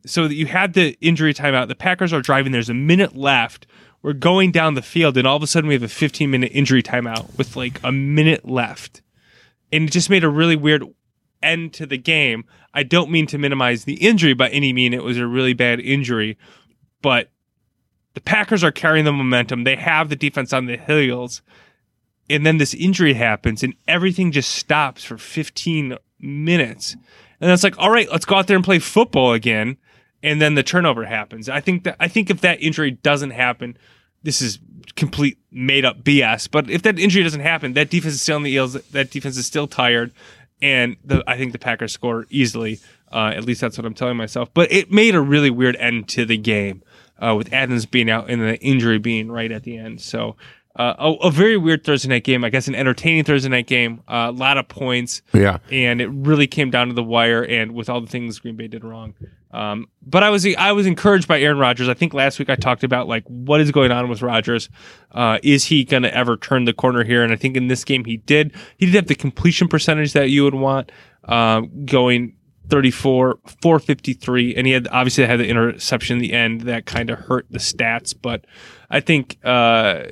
So 0.05 0.27
that 0.27 0.35
you 0.35 0.47
had 0.47 0.73
the 0.73 0.97
injury 1.01 1.33
timeout. 1.33 1.67
The 1.67 1.75
Packers 1.75 2.13
are 2.13 2.21
driving. 2.21 2.51
There's 2.51 2.69
a 2.69 2.73
minute 2.73 3.15
left. 3.15 3.67
We're 4.01 4.13
going 4.13 4.51
down 4.51 4.73
the 4.73 4.81
field, 4.81 5.15
and 5.17 5.27
all 5.27 5.35
of 5.35 5.43
a 5.43 5.47
sudden 5.47 5.67
we 5.67 5.75
have 5.75 5.83
a 5.83 5.87
15 5.87 6.31
minute 6.31 6.51
injury 6.53 6.81
timeout 6.81 7.37
with 7.37 7.55
like 7.55 7.79
a 7.83 7.91
minute 7.91 8.47
left, 8.47 9.01
and 9.71 9.87
it 9.87 9.91
just 9.91 10.09
made 10.09 10.23
a 10.23 10.29
really 10.29 10.55
weird 10.55 10.85
end 11.43 11.73
to 11.73 11.85
the 11.85 11.97
game. 11.97 12.45
I 12.73 12.83
don't 12.83 13.11
mean 13.11 13.27
to 13.27 13.37
minimize 13.37 13.83
the 13.83 13.95
injury 13.95 14.33
by 14.33 14.49
any 14.49 14.73
mean. 14.73 14.93
It 14.93 15.03
was 15.03 15.17
a 15.17 15.27
really 15.27 15.53
bad 15.53 15.79
injury, 15.79 16.37
but 17.01 17.29
the 18.13 18.21
Packers 18.21 18.63
are 18.63 18.71
carrying 18.71 19.05
the 19.05 19.11
momentum. 19.11 19.63
They 19.63 19.75
have 19.75 20.09
the 20.09 20.15
defense 20.15 20.53
on 20.53 20.65
the 20.65 20.77
heels. 20.77 21.41
And 22.29 22.45
then 22.45 22.57
this 22.57 22.73
injury 22.73 23.13
happens 23.13 23.63
and 23.63 23.73
everything 23.87 24.31
just 24.31 24.51
stops 24.51 25.03
for 25.03 25.17
15 25.17 25.97
minutes. 26.19 26.95
And 27.39 27.51
it's 27.51 27.63
like, 27.63 27.77
all 27.77 27.89
right, 27.89 28.09
let's 28.11 28.25
go 28.25 28.35
out 28.35 28.47
there 28.47 28.55
and 28.55 28.65
play 28.65 28.79
football 28.79 29.33
again. 29.33 29.77
And 30.23 30.41
then 30.41 30.55
the 30.55 30.63
turnover 30.63 31.05
happens. 31.05 31.49
I 31.49 31.61
think 31.61 31.83
that 31.83 31.95
I 31.99 32.07
think 32.07 32.29
if 32.29 32.41
that 32.41 32.61
injury 32.61 32.91
doesn't 32.91 33.31
happen, 33.31 33.75
this 34.21 34.41
is 34.41 34.59
complete 34.95 35.39
made 35.51 35.83
up 35.83 36.03
BS. 36.03 36.49
But 36.49 36.69
if 36.69 36.83
that 36.83 36.99
injury 36.99 37.23
doesn't 37.23 37.41
happen, 37.41 37.73
that 37.73 37.89
defense 37.89 38.13
is 38.13 38.21
still 38.21 38.35
on 38.35 38.43
the 38.43 38.51
heels. 38.51 38.73
That 38.73 39.09
defense 39.09 39.35
is 39.35 39.47
still 39.47 39.67
tired, 39.67 40.11
and 40.61 40.95
the, 41.03 41.23
I 41.25 41.37
think 41.37 41.53
the 41.53 41.59
Packers 41.59 41.91
score 41.91 42.27
easily. 42.29 42.79
Uh, 43.11 43.33
at 43.35 43.43
least 43.45 43.61
that's 43.61 43.77
what 43.77 43.85
I'm 43.85 43.95
telling 43.95 44.15
myself. 44.15 44.53
But 44.53 44.71
it 44.71 44.91
made 44.91 45.15
a 45.15 45.21
really 45.21 45.49
weird 45.49 45.75
end 45.77 46.07
to 46.09 46.23
the 46.23 46.37
game 46.37 46.83
uh, 47.21 47.35
with 47.37 47.53
Adams 47.53 47.85
being 47.85 48.09
out 48.09 48.29
and 48.29 48.41
the 48.41 48.57
injury 48.59 48.97
being 48.99 49.31
right 49.31 49.51
at 49.51 49.63
the 49.63 49.77
end. 49.77 50.01
So 50.01 50.35
uh, 50.77 50.93
a, 50.97 51.27
a 51.27 51.31
very 51.31 51.57
weird 51.57 51.83
Thursday 51.83 52.07
night 52.09 52.23
game. 52.23 52.43
I 52.45 52.49
guess 52.49 52.67
an 52.69 52.75
entertaining 52.75 53.23
Thursday 53.25 53.49
night 53.49 53.67
game. 53.67 54.01
Uh, 54.07 54.27
a 54.29 54.31
lot 54.31 54.57
of 54.57 54.67
points 54.69 55.21
Yeah. 55.33 55.57
and 55.69 55.99
it 56.01 56.07
really 56.07 56.47
came 56.47 56.71
down 56.71 56.87
to 56.87 56.93
the 56.93 57.03
wire 57.03 57.43
and 57.43 57.73
with 57.73 57.89
all 57.89 57.99
the 57.99 58.07
things 58.07 58.39
Green 58.39 58.55
Bay 58.55 58.67
did 58.67 58.83
wrong. 58.85 59.13
Um, 59.53 59.87
but 60.01 60.23
I 60.23 60.29
was 60.29 60.47
I 60.55 60.71
was 60.71 60.85
encouraged 60.87 61.27
by 61.27 61.41
Aaron 61.41 61.57
Rodgers. 61.57 61.89
I 61.89 61.93
think 61.93 62.13
last 62.13 62.39
week 62.39 62.49
I 62.49 62.55
talked 62.55 62.85
about 62.85 63.09
like 63.09 63.25
what 63.27 63.59
is 63.59 63.69
going 63.69 63.91
on 63.91 64.07
with 64.07 64.21
Rodgers. 64.21 64.69
Uh, 65.11 65.39
is 65.43 65.65
he 65.65 65.83
going 65.83 66.03
to 66.03 66.15
ever 66.15 66.37
turn 66.37 66.63
the 66.63 66.71
corner 66.71 67.03
here? 67.03 67.21
And 67.21 67.33
I 67.33 67.35
think 67.35 67.57
in 67.57 67.67
this 67.67 67.83
game 67.83 68.05
he 68.05 68.15
did. 68.15 68.53
He 68.77 68.85
did 68.85 68.95
have 68.95 69.07
the 69.07 69.15
completion 69.15 69.67
percentage 69.67 70.13
that 70.13 70.29
you 70.29 70.45
would 70.45 70.55
want, 70.55 70.89
um, 71.25 71.85
going 71.85 72.33
34, 72.71 73.39
453, 73.61 74.55
and 74.55 74.65
he 74.65 74.73
had 74.73 74.87
obviously 74.91 75.25
had 75.25 75.39
the 75.39 75.47
interception 75.47 76.15
in 76.15 76.21
the 76.21 76.33
end 76.33 76.61
that 76.61 76.85
kind 76.85 77.09
of 77.09 77.19
hurt 77.19 77.45
the 77.51 77.59
stats. 77.59 78.15
But 78.19 78.45
I 78.89 79.01
think 79.01 79.37
uh, 79.43 80.05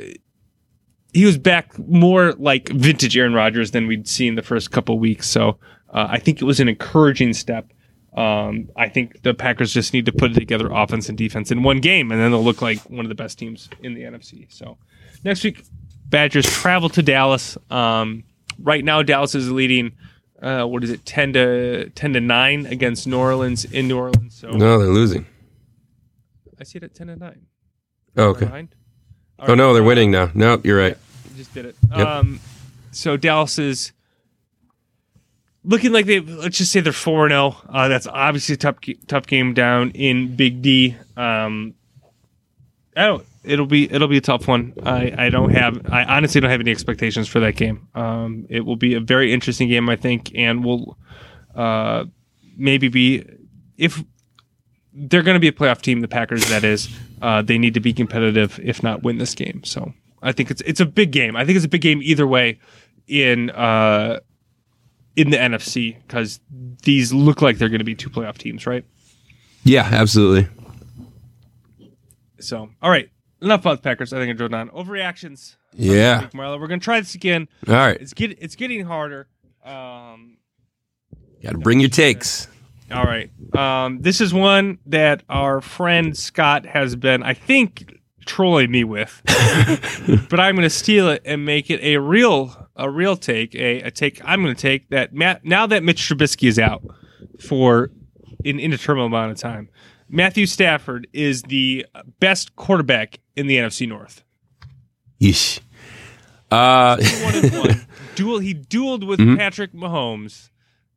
he 1.14 1.26
was 1.26 1.38
back 1.38 1.80
more 1.80 2.34
like 2.34 2.70
vintage 2.70 3.18
Aaron 3.18 3.34
Rodgers 3.34 3.72
than 3.72 3.88
we'd 3.88 4.08
seen 4.08 4.36
the 4.36 4.42
first 4.44 4.72
couple 4.72 5.00
weeks. 5.00 5.28
So 5.28 5.58
uh, 5.90 6.08
I 6.10 6.20
think 6.20 6.42
it 6.42 6.46
was 6.46 6.60
an 6.60 6.68
encouraging 6.68 7.34
step. 7.34 7.72
Um, 8.16 8.70
I 8.76 8.90
think 8.90 9.22
the 9.22 9.34
Packers 9.34 9.74
just 9.74 9.94
need 9.94 10.06
to 10.08 10.12
put 10.12 10.34
together 10.34 10.70
offense 10.70 11.08
and 11.08 11.18
defense 11.18 11.52
in 11.52 11.64
one 11.64 11.80
game, 11.80 12.12
and 12.12 12.20
then 12.20 12.32
they'll 12.32 12.44
look 12.44 12.62
like 12.62 12.80
one 12.90 13.06
of 13.06 13.10
the 13.10 13.16
best 13.16 13.40
teams 13.40 13.70
in 13.82 13.94
the 13.94 14.02
NFC. 14.02 14.52
So 14.52 14.78
next 15.24 15.44
week, 15.46 15.64
Badgers 16.08 16.46
travel 16.46 16.90
to 16.90 17.02
Dallas. 17.02 17.58
Um, 17.70 18.26
right 18.62 18.84
now, 18.84 19.02
Dallas 19.02 19.34
is 19.34 19.50
leading. 19.50 19.94
Uh, 20.42 20.66
what 20.66 20.84
is 20.84 20.90
it, 20.90 21.06
ten 21.06 21.34
to 21.34 21.90
ten 21.90 22.14
to 22.14 22.22
nine 22.22 22.66
against 22.66 23.06
New 23.08 23.18
Orleans 23.18 23.66
in 23.66 23.88
New 23.88 23.98
Orleans? 23.98 24.36
So 24.36 24.52
No, 24.52 24.80
they're 24.80 24.88
losing. 24.88 25.26
I 26.60 26.64
see 26.64 26.78
it 26.78 26.84
at 26.84 26.96
ten 26.96 27.08
to 27.08 27.16
nine. 27.16 27.46
Oh, 28.18 28.30
okay. 28.30 28.68
Oh 29.40 29.56
no, 29.56 29.74
they're 29.74 29.84
winning 29.84 30.12
now. 30.12 30.32
Nope, 30.34 30.66
you're 30.66 30.80
right. 30.80 30.98
just 31.36 31.54
did 31.54 31.66
it. 31.66 31.76
Yep. 31.96 32.08
Um, 32.08 32.40
so 32.92 33.16
Dallas 33.18 33.58
is 33.60 33.92
looking 35.64 35.92
like 35.92 36.06
they. 36.06 36.20
Let's 36.20 36.58
just 36.58 36.72
say 36.72 36.80
they're 36.82 36.92
four 36.94 37.30
zero. 37.30 37.56
Uh, 37.70 37.88
That's 37.88 38.08
obviously 38.08 38.56
a 38.56 38.58
tough 38.58 38.78
tough 39.08 39.28
game 39.28 39.54
down 39.54 39.92
in 39.92 40.36
Big 40.36 40.62
D. 40.62 40.96
Um, 41.16 41.76
I 42.96 43.06
don't. 43.06 43.26
It'll 43.44 43.66
be 43.66 43.92
it'll 43.92 44.08
be 44.08 44.18
a 44.18 44.22
tough 44.22 44.48
one. 44.48 44.74
I, 44.84 45.14
I 45.18 45.30
don't 45.30 45.52
have 45.52 45.82
I 45.90 46.04
honestly 46.04 46.42
don't 46.42 46.50
have 46.50 46.60
any 46.60 46.72
expectations 46.72 47.28
for 47.28 47.40
that 47.40 47.56
game. 47.56 47.88
Um, 47.96 48.46
it 48.50 48.66
will 48.66 48.76
be 48.76 48.96
a 48.96 49.00
very 49.00 49.34
interesting 49.34 49.70
game, 49.70 49.90
I 49.90 49.96
think, 49.96 50.32
and 50.36 50.64
will 50.64 50.98
uh, 51.56 52.06
maybe 52.58 52.90
be 52.90 53.26
if 53.78 54.04
they're 54.94 55.24
going 55.24 55.36
to 55.36 55.40
be 55.40 55.48
a 55.48 55.54
playoff 55.54 55.82
team. 55.82 56.02
The 56.02 56.08
Packers, 56.08 56.50
that 56.50 56.64
is, 56.64 56.90
uh, 57.22 57.42
they 57.42 57.58
need 57.58 57.76
to 57.76 57.80
be 57.80 57.94
competitive, 57.94 58.60
if 58.62 58.84
not 58.84 59.04
win 59.04 59.18
this 59.20 59.34
game. 59.34 59.64
So 59.64 59.94
I 60.22 60.32
think 60.32 60.52
it's 60.52 60.62
it's 60.62 60.80
a 60.80 60.86
big 60.86 61.12
game. 61.12 61.36
I 61.36 61.46
think 61.46 61.56
it's 61.56 61.66
a 61.66 61.70
big 61.70 61.82
game 61.82 62.02
either 62.02 62.28
way 62.28 62.60
in 63.08 63.50
uh, 63.52 64.20
in 65.16 65.30
the 65.30 65.38
NFC 65.38 65.96
because 66.08 66.40
these 66.84 67.14
look 67.14 67.42
like 67.42 67.58
they're 67.58 67.70
going 67.70 67.80
to 67.80 67.86
be 67.86 67.96
two 67.96 68.10
playoff 68.10 68.38
teams, 68.38 68.68
right? 68.68 68.86
Yeah, 69.64 69.88
absolutely. 69.92 70.48
So, 72.40 72.70
all 72.82 72.90
right, 72.90 73.10
enough 73.42 73.62
about 73.62 73.78
the 73.78 73.90
Packers. 73.90 74.14
I 74.14 74.20
think 74.20 74.30
I 74.30 74.34
drove 74.34 74.52
down 74.52 74.70
overreactions. 74.70 75.56
Yeah. 75.74 76.28
Marlo, 76.34 76.60
we're 76.60 76.68
going 76.68 76.80
to 76.80 76.84
try 76.84 77.00
this 77.00 77.16
again. 77.16 77.48
All 77.68 77.74
right. 77.76 78.00
It's 78.00 78.14
get 78.14 78.38
it's 78.42 78.56
getting 78.56 78.86
harder. 78.86 79.28
Um, 79.64 80.38
Got 81.44 81.52
to 81.52 81.58
bring 81.60 81.80
your 81.80 81.90
takes. 81.90 82.48
all 82.92 83.04
right. 83.04 83.30
Um, 83.56 84.02
this 84.02 84.20
is 84.20 84.34
one 84.34 84.80
that 84.88 85.24
our 85.30 85.62
friend 85.62 86.18
Scott 86.18 86.66
has 86.66 86.96
been, 86.96 87.24
I 87.24 87.34
think, 87.34 87.94
trolling 88.26 88.72
me 88.72 88.84
with, 88.84 89.22
but 90.30 90.40
I'm 90.40 90.56
going 90.56 90.66
to 90.66 90.70
steal 90.70 91.10
it 91.10 91.22
and 91.26 91.46
make 91.46 91.70
it 91.70 91.82
a 91.82 91.98
real 91.98 92.68
a 92.76 92.90
real 92.90 93.16
take. 93.16 93.56
A, 93.56 93.82
a 93.84 93.92
take 93.92 94.22
I'm 94.24 94.42
going 94.42 94.56
to 94.56 94.62
take 94.62 94.90
that 94.90 95.14
Matt, 95.14 95.46
now 95.46 95.66
that 95.68 95.84
Mitch 95.84 96.02
Trubisky 96.10 96.48
is 96.48 96.60
out 96.60 96.84
for 97.40 97.92
an 98.46 98.60
indeterminate 98.60 99.08
amount 99.08 99.32
of 99.32 99.38
time. 99.38 99.70
Matthew 100.10 100.46
Stafford 100.46 101.08
is 101.14 101.44
the 101.44 101.86
best 102.20 102.56
quarterback 102.56 103.20
in 103.36 103.48
the 103.48 103.58
NFC 103.58 103.88
North. 103.88 104.24
Yeesh. 105.22 105.60
Uh, 106.52 106.98
one 107.24 107.36
and 107.36 107.54
one. 107.54 107.82
Duel. 108.16 108.40
He 108.40 108.54
dueled 108.56 109.06
with 109.06 109.20
Patrick 109.38 109.74
Mahomes, 109.74 110.50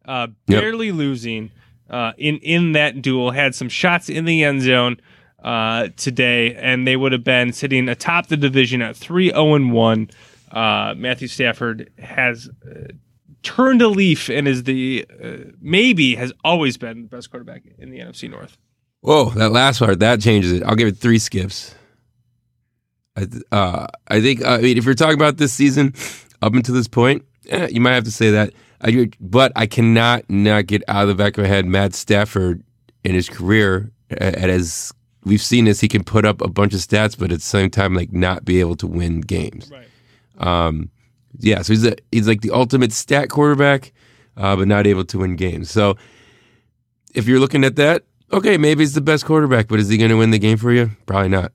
uh, 0.07 0.29
Yep. 0.47 0.61
barely 0.61 0.93
losing 0.93 1.51
uh, 1.91 2.13
in 2.17 2.39
in 2.39 2.73
that 2.73 3.03
duel. 3.03 3.33
Had 3.33 3.55
some 3.55 3.69
shots 3.69 4.09
in 4.09 4.25
the 4.25 4.43
end 4.45 4.63
zone 4.63 4.97
uh, 5.45 5.89
today, 5.97 6.55
and 6.55 6.87
they 6.87 6.97
would 6.97 7.13
have 7.13 7.25
been 7.25 7.53
sitting 7.53 7.89
atop 7.89 8.29
the 8.29 8.37
division 8.39 8.81
at 8.81 8.97
three 8.97 9.29
zero 9.31 9.55
and 9.55 9.73
one. 9.73 10.09
Uh, 10.51 10.95
Matthew 10.97 11.29
Stafford 11.29 11.91
has 11.99 12.49
uh, 12.67 12.93
turned 13.43 13.83
a 13.83 13.89
leaf 13.89 14.29
and 14.29 14.47
is 14.49 14.65
the 14.65 15.07
uh, 15.23 15.51
maybe 15.61 16.15
has 16.15 16.33
always 16.45 16.77
been 16.77 17.03
the 17.03 17.09
best 17.09 17.31
quarterback 17.31 17.65
in 17.79 17.91
the 17.91 17.99
NFC 17.99 18.31
North. 18.31 18.57
whoa, 19.01 19.31
that 19.31 19.51
last 19.51 19.79
part 19.79 19.99
that 20.01 20.21
changes 20.21 20.53
it. 20.53 20.63
I'll 20.63 20.77
give 20.77 20.89
it 20.89 20.97
three 20.97 21.19
skips. 21.19 21.75
I 23.17 23.25
th- 23.27 23.43
uh, 23.53 23.87
I 24.09 24.21
think 24.21 24.45
I 24.45 24.59
mean 24.59 24.79
if 24.79 24.85
you're 24.85 24.95
talking 24.95 25.15
about 25.15 25.37
this 25.37 25.53
season 25.53 25.95
up 26.41 26.55
until 26.55 26.75
this 26.75 26.89
point, 26.89 27.25
eh, 27.49 27.69
you 27.71 27.81
might 27.81 27.95
have 27.95 28.05
to 28.05 28.13
say 28.13 28.31
that. 28.31 28.53
I, 28.81 29.11
but 29.21 29.53
I 29.55 29.67
cannot 29.67 30.29
not 30.29 30.67
get 30.67 30.83
out 30.89 31.03
of 31.03 31.09
the 31.09 31.15
back 31.15 31.39
of 31.39 31.43
my 31.43 31.49
head 31.49 31.67
Matt 31.67 31.95
Stafford 31.95 32.65
in 33.05 33.15
his 33.15 33.29
career, 33.29 33.93
and 34.11 34.51
as 34.51 34.93
we've 35.25 35.43
seen 35.43 35.67
this, 35.67 35.81
he 35.81 35.89
can 35.89 36.05
put 36.05 36.25
up 36.25 36.41
a 36.41 36.49
bunch 36.49 36.75
of 36.75 36.81
stats, 36.81 37.17
but 37.17 37.31
at 37.31 37.39
the 37.39 37.45
same 37.45 37.71
time, 37.71 37.95
like 37.95 38.13
not 38.13 38.45
be 38.45 38.61
able 38.61 38.77
to 38.77 38.87
win 38.87 39.21
games. 39.21 39.71
Right. 39.71 39.89
Um, 40.39 40.91
yeah, 41.39 41.63
so 41.63 41.73
he's 41.73 41.87
a, 41.87 41.97
he's 42.11 42.29
like 42.29 42.41
the 42.41 42.51
ultimate 42.51 42.93
stat 42.93 43.31
quarterback, 43.31 43.93
uh, 44.37 44.57
but 44.57 44.69
not 44.69 44.87
able 44.87 45.05
to 45.05 45.19
win 45.19 45.37
games. 45.37 45.71
So 45.71 45.97
if 47.15 47.27
you're 47.27 47.41
looking 47.41 47.65
at 47.65 47.77
that, 47.77 48.05
okay, 48.33 48.57
maybe 48.57 48.83
he's 48.83 48.95
the 48.95 49.01
best 49.01 49.25
quarterback, 49.25 49.69
but 49.69 49.81
is 49.81 49.89
he 49.89 49.97
going 49.97 50.11
to 50.11 50.17
win 50.17 50.31
the 50.31 50.39
game 50.39 50.59
for 50.59 50.73
you? 50.73 50.91
Probably 51.07 51.29
not. 51.29 51.53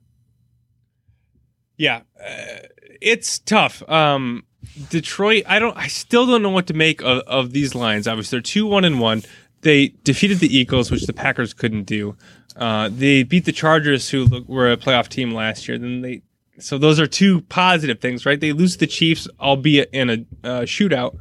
Yeah, 1.78 2.02
uh, 2.20 2.68
it's 3.02 3.40
tough. 3.40 3.88
Um, 3.88 4.44
Detroit, 4.90 5.44
I 5.48 5.60
don't, 5.60 5.78
I 5.78 5.88
still 5.88 6.26
don't 6.26 6.42
know 6.42 6.50
what 6.50 6.68
to 6.68 6.74
make 6.74 7.02
of, 7.02 7.20
of 7.28 7.52
these 7.52 7.76
lines. 7.76 8.08
Obviously, 8.08 8.38
they're 8.38 8.42
two 8.42 8.66
one 8.66 8.84
and 8.84 9.00
one. 9.00 9.24
They 9.62 9.90
defeated 10.04 10.40
the 10.40 10.56
Eagles, 10.56 10.92
which 10.92 11.06
the 11.06 11.14
Packers 11.14 11.54
couldn't 11.54 11.84
do. 11.84 12.16
Uh, 12.56 12.90
they 12.92 13.24
beat 13.24 13.46
the 13.46 13.52
Chargers, 13.52 14.10
who 14.10 14.26
look, 14.26 14.48
were 14.48 14.72
a 14.72 14.78
playoff 14.78 15.08
team 15.08 15.32
last 15.32 15.68
year. 15.68 15.78
Then 15.78 16.02
they, 16.02 16.22
so 16.60 16.78
those 16.78 16.99
are 16.99 17.08
two 17.08 17.41
positive 17.41 17.99
things, 17.99 18.26
right? 18.26 18.39
They 18.39 18.51
lose 18.51 18.78
the 18.78 18.88
Chiefs, 18.88 19.28
albeit 19.39 19.89
in 19.93 20.10
a 20.10 20.14
uh, 20.47 20.62
shootout, 20.62 21.18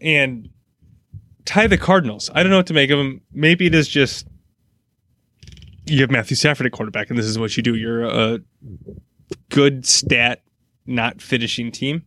and 0.00 0.48
tie 1.44 1.66
the 1.66 1.78
Cardinals. 1.78 2.30
I 2.34 2.42
don't 2.42 2.50
know 2.50 2.58
what 2.58 2.66
to 2.68 2.74
make 2.74 2.90
of 2.90 2.98
them. 2.98 3.20
Maybe 3.32 3.66
it 3.66 3.74
is 3.74 3.88
just 3.88 4.26
you 5.86 6.00
have 6.00 6.10
Matthew 6.10 6.36
Stafford 6.36 6.66
at 6.66 6.72
quarterback, 6.72 7.10
and 7.10 7.18
this 7.18 7.26
is 7.26 7.38
what 7.38 7.56
you 7.56 7.62
do. 7.62 7.74
You're 7.74 8.04
a 8.04 8.40
good 9.50 9.86
stat, 9.86 10.42
not 10.84 11.20
finishing 11.20 11.70
team. 11.70 12.04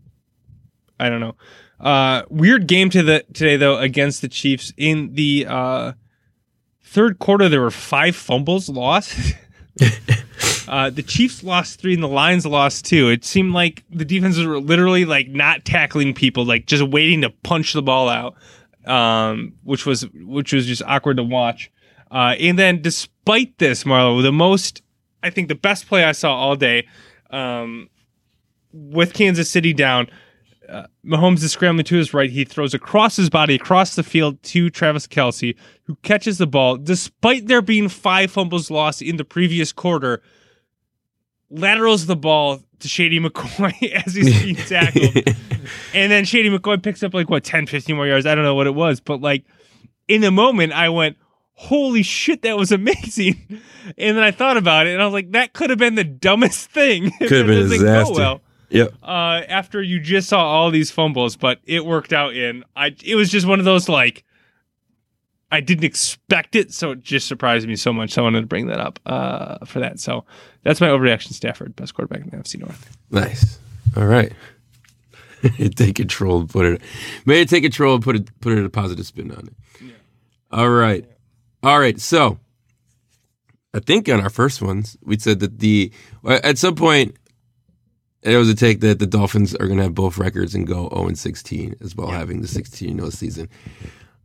I 1.00 1.10
don't 1.10 1.22
know. 1.22 1.36
Uh, 1.80 2.24
weird 2.30 2.68
game 2.68 2.90
to 2.90 3.02
the 3.02 3.26
today 3.34 3.56
though 3.56 3.78
against 3.78 4.22
the 4.22 4.28
Chiefs 4.28 4.74
in 4.78 5.14
the 5.14 5.46
uh, 5.48 5.94
third 6.84 7.20
quarter. 7.20 7.48
There 7.48 7.62
were 7.62 7.72
five 7.72 8.16
fumbles 8.16 8.70
lost. 8.70 9.36
uh, 10.70 10.90
the 10.92 11.02
Chiefs 11.02 11.44
lost 11.44 11.82
three 11.82 11.96
and 11.96 12.04
the 12.04 12.08
Lions 12.08 12.46
lost 12.46 12.86
two. 12.86 13.10
It 13.10 13.26
seemed 13.26 13.54
like 13.54 13.84
the 13.90 14.06
defenses 14.06 14.46
were 14.46 14.60
literally 14.60 15.04
like 15.04 15.28
not 15.28 15.66
tackling 15.66 16.14
people, 16.14 16.46
like 16.46 16.68
just 16.68 16.84
waiting 16.84 17.22
to 17.22 17.32
punch 17.32 17.74
the 17.74 17.82
ball 17.82 18.08
out, 18.08 18.36
um, 18.86 19.54
which 19.64 19.88
was 19.88 20.08
which 20.14 20.54
was 20.54 20.68
just 20.68 20.84
awkward 20.84 21.18
to 21.18 21.24
watch. 21.24 21.72
Uh, 22.12 22.36
and 22.40 22.60
then 22.60 22.84
despite 22.84 23.58
this, 23.58 23.84
Marlo, 23.84 24.22
the 24.22 24.32
most 24.32 24.84
I 25.24 25.32
think 25.32 25.48
the 25.48 25.56
best 25.56 25.88
play 25.88 26.04
I 26.04 26.12
saw 26.12 26.36
all 26.36 26.56
day 26.56 26.88
um, 27.32 27.90
with 28.72 29.14
Kansas 29.14 29.50
City 29.50 29.74
down. 29.74 30.08
Uh, 30.68 30.86
Mahomes 31.04 31.42
is 31.42 31.52
scrambling 31.52 31.86
to 31.86 31.96
his 31.96 32.14
right. 32.14 32.30
He 32.30 32.46
throws 32.46 32.76
across 32.76 33.16
his 33.16 33.32
body, 33.32 33.56
across 33.56 33.96
the 33.96 34.04
field 34.04 34.42
to 34.44 34.70
Travis 34.70 35.08
Kelce, 35.08 35.56
who 35.86 35.96
catches 36.04 36.38
the 36.38 36.46
ball. 36.46 36.78
Despite 36.78 37.48
there 37.48 37.64
being 37.64 37.90
five 37.90 38.30
fumbles 38.30 38.70
lost 38.70 39.02
in 39.02 39.18
the 39.18 39.26
previous 39.26 39.74
quarter, 39.74 40.22
laterals 41.50 42.06
the 42.06 42.16
ball 42.16 42.62
to 42.80 42.88
Shady 42.88 43.20
McCoy 43.20 43.92
as 44.06 44.14
he's 44.14 44.42
being 44.44 44.56
tackled. 44.68 45.16
and 45.94 46.12
then 46.12 46.26
Shady 46.26 46.50
McCoy 46.50 46.82
picks 46.82 47.04
up 47.04 47.14
like, 47.14 47.30
what, 47.30 47.44
10, 47.44 47.66
15 47.68 47.96
more 47.96 48.08
yards? 48.08 48.26
I 48.26 48.36
don't 48.36 48.44
know 48.44 48.56
what 48.56 48.68
it 48.68 48.76
was. 48.76 49.00
But 49.00 49.22
like 49.22 49.44
in 50.08 50.22
the 50.22 50.32
moment, 50.32 50.74
I 50.74 50.90
went, 50.90 51.18
holy 51.54 52.04
shit, 52.04 52.42
that 52.44 52.58
was 52.58 52.72
amazing. 52.72 53.62
And 53.98 54.16
then 54.18 54.24
I 54.24 54.32
thought 54.32 54.58
about 54.58 54.88
it 54.88 54.92
and 54.94 55.02
I 55.02 55.06
was 55.06 55.14
like, 55.14 55.32
that 55.32 55.54
could 55.54 55.70
have 55.70 55.80
been 55.80 55.96
the 55.96 56.04
dumbest 56.04 56.72
thing. 56.72 57.12
Could 57.20 57.32
have 57.32 57.48
been 57.48 57.66
a 57.66 57.68
disaster. 57.70 58.14
well 58.14 58.42
Yep. 58.72 58.94
uh, 59.02 59.42
after 59.50 59.82
you 59.82 60.00
just 60.00 60.30
saw 60.30 60.40
all 60.46 60.70
these 60.70 60.92
fumbles, 60.92 61.36
but 61.36 61.60
it 61.66 61.84
worked 61.86 62.14
out 62.14 62.36
in. 62.36 62.64
I 62.76 62.96
it 63.04 63.16
was 63.16 63.32
just 63.32 63.48
one 63.48 63.58
of 63.58 63.66
those 63.66 63.90
like 63.90 64.24
I 65.52 65.62
didn't 65.62 65.84
expect 65.84 66.56
it, 66.56 66.74
so 66.74 66.92
it 66.92 67.02
just 67.02 67.28
surprised 67.28 67.68
me 67.68 67.76
so 67.76 67.92
much. 67.92 68.12
So 68.12 68.22
I 68.22 68.24
wanted 68.24 68.42
to 68.42 68.48
bring 68.48 68.68
that 68.68 68.80
up 68.80 69.00
uh, 69.06 69.66
for 69.66 69.80
that. 69.80 70.00
So 70.00 70.26
that's 70.64 70.80
my 70.80 70.88
overreaction. 70.88 71.34
Stafford, 71.34 71.76
best 71.76 71.96
quarterback 71.96 72.22
in 72.22 72.30
the 72.30 72.38
NFC 72.38 72.60
North. 72.60 72.96
Nice. 73.10 73.60
All 73.98 74.06
right. 74.06 74.32
take 75.76 75.96
control 75.96 76.42
and 76.42 76.50
put 76.50 76.66
it. 76.66 76.82
May 77.26 77.46
take 77.46 77.64
control 77.64 77.96
and 77.96 78.04
put 78.04 78.16
it 78.16 78.40
put 78.42 78.54
it 78.54 78.64
a 78.64 78.70
positive 78.70 79.06
spin 79.06 79.32
on 79.32 79.48
it. 79.48 79.94
All 80.52 80.70
right. 80.70 81.06
All 81.64 81.80
right. 81.80 82.00
So 82.00 82.40
I 83.74 83.80
think 83.80 84.10
on 84.10 84.20
our 84.20 84.30
first 84.30 84.62
ones 84.62 84.98
we 85.02 85.18
said 85.18 85.40
that 85.40 85.60
the 85.60 85.92
at 86.28 86.58
some 86.58 86.76
point 86.76 87.16
it 88.22 88.36
was 88.36 88.50
a 88.50 88.56
take 88.56 88.82
that 88.82 89.00
the 89.00 89.08
Dolphins 89.08 89.56
are 89.56 89.66
going 89.68 89.78
to 89.78 89.84
have 89.84 89.96
both 89.96 90.18
records 90.18 90.54
and 90.54 90.68
go 90.68 90.90
0 90.94 91.08
and 91.08 91.18
16 91.18 91.76
as 91.82 91.96
well, 91.96 92.10
having 92.10 92.42
the 92.42 92.48
16 92.48 92.98
0 92.98 93.10
season. 93.12 93.50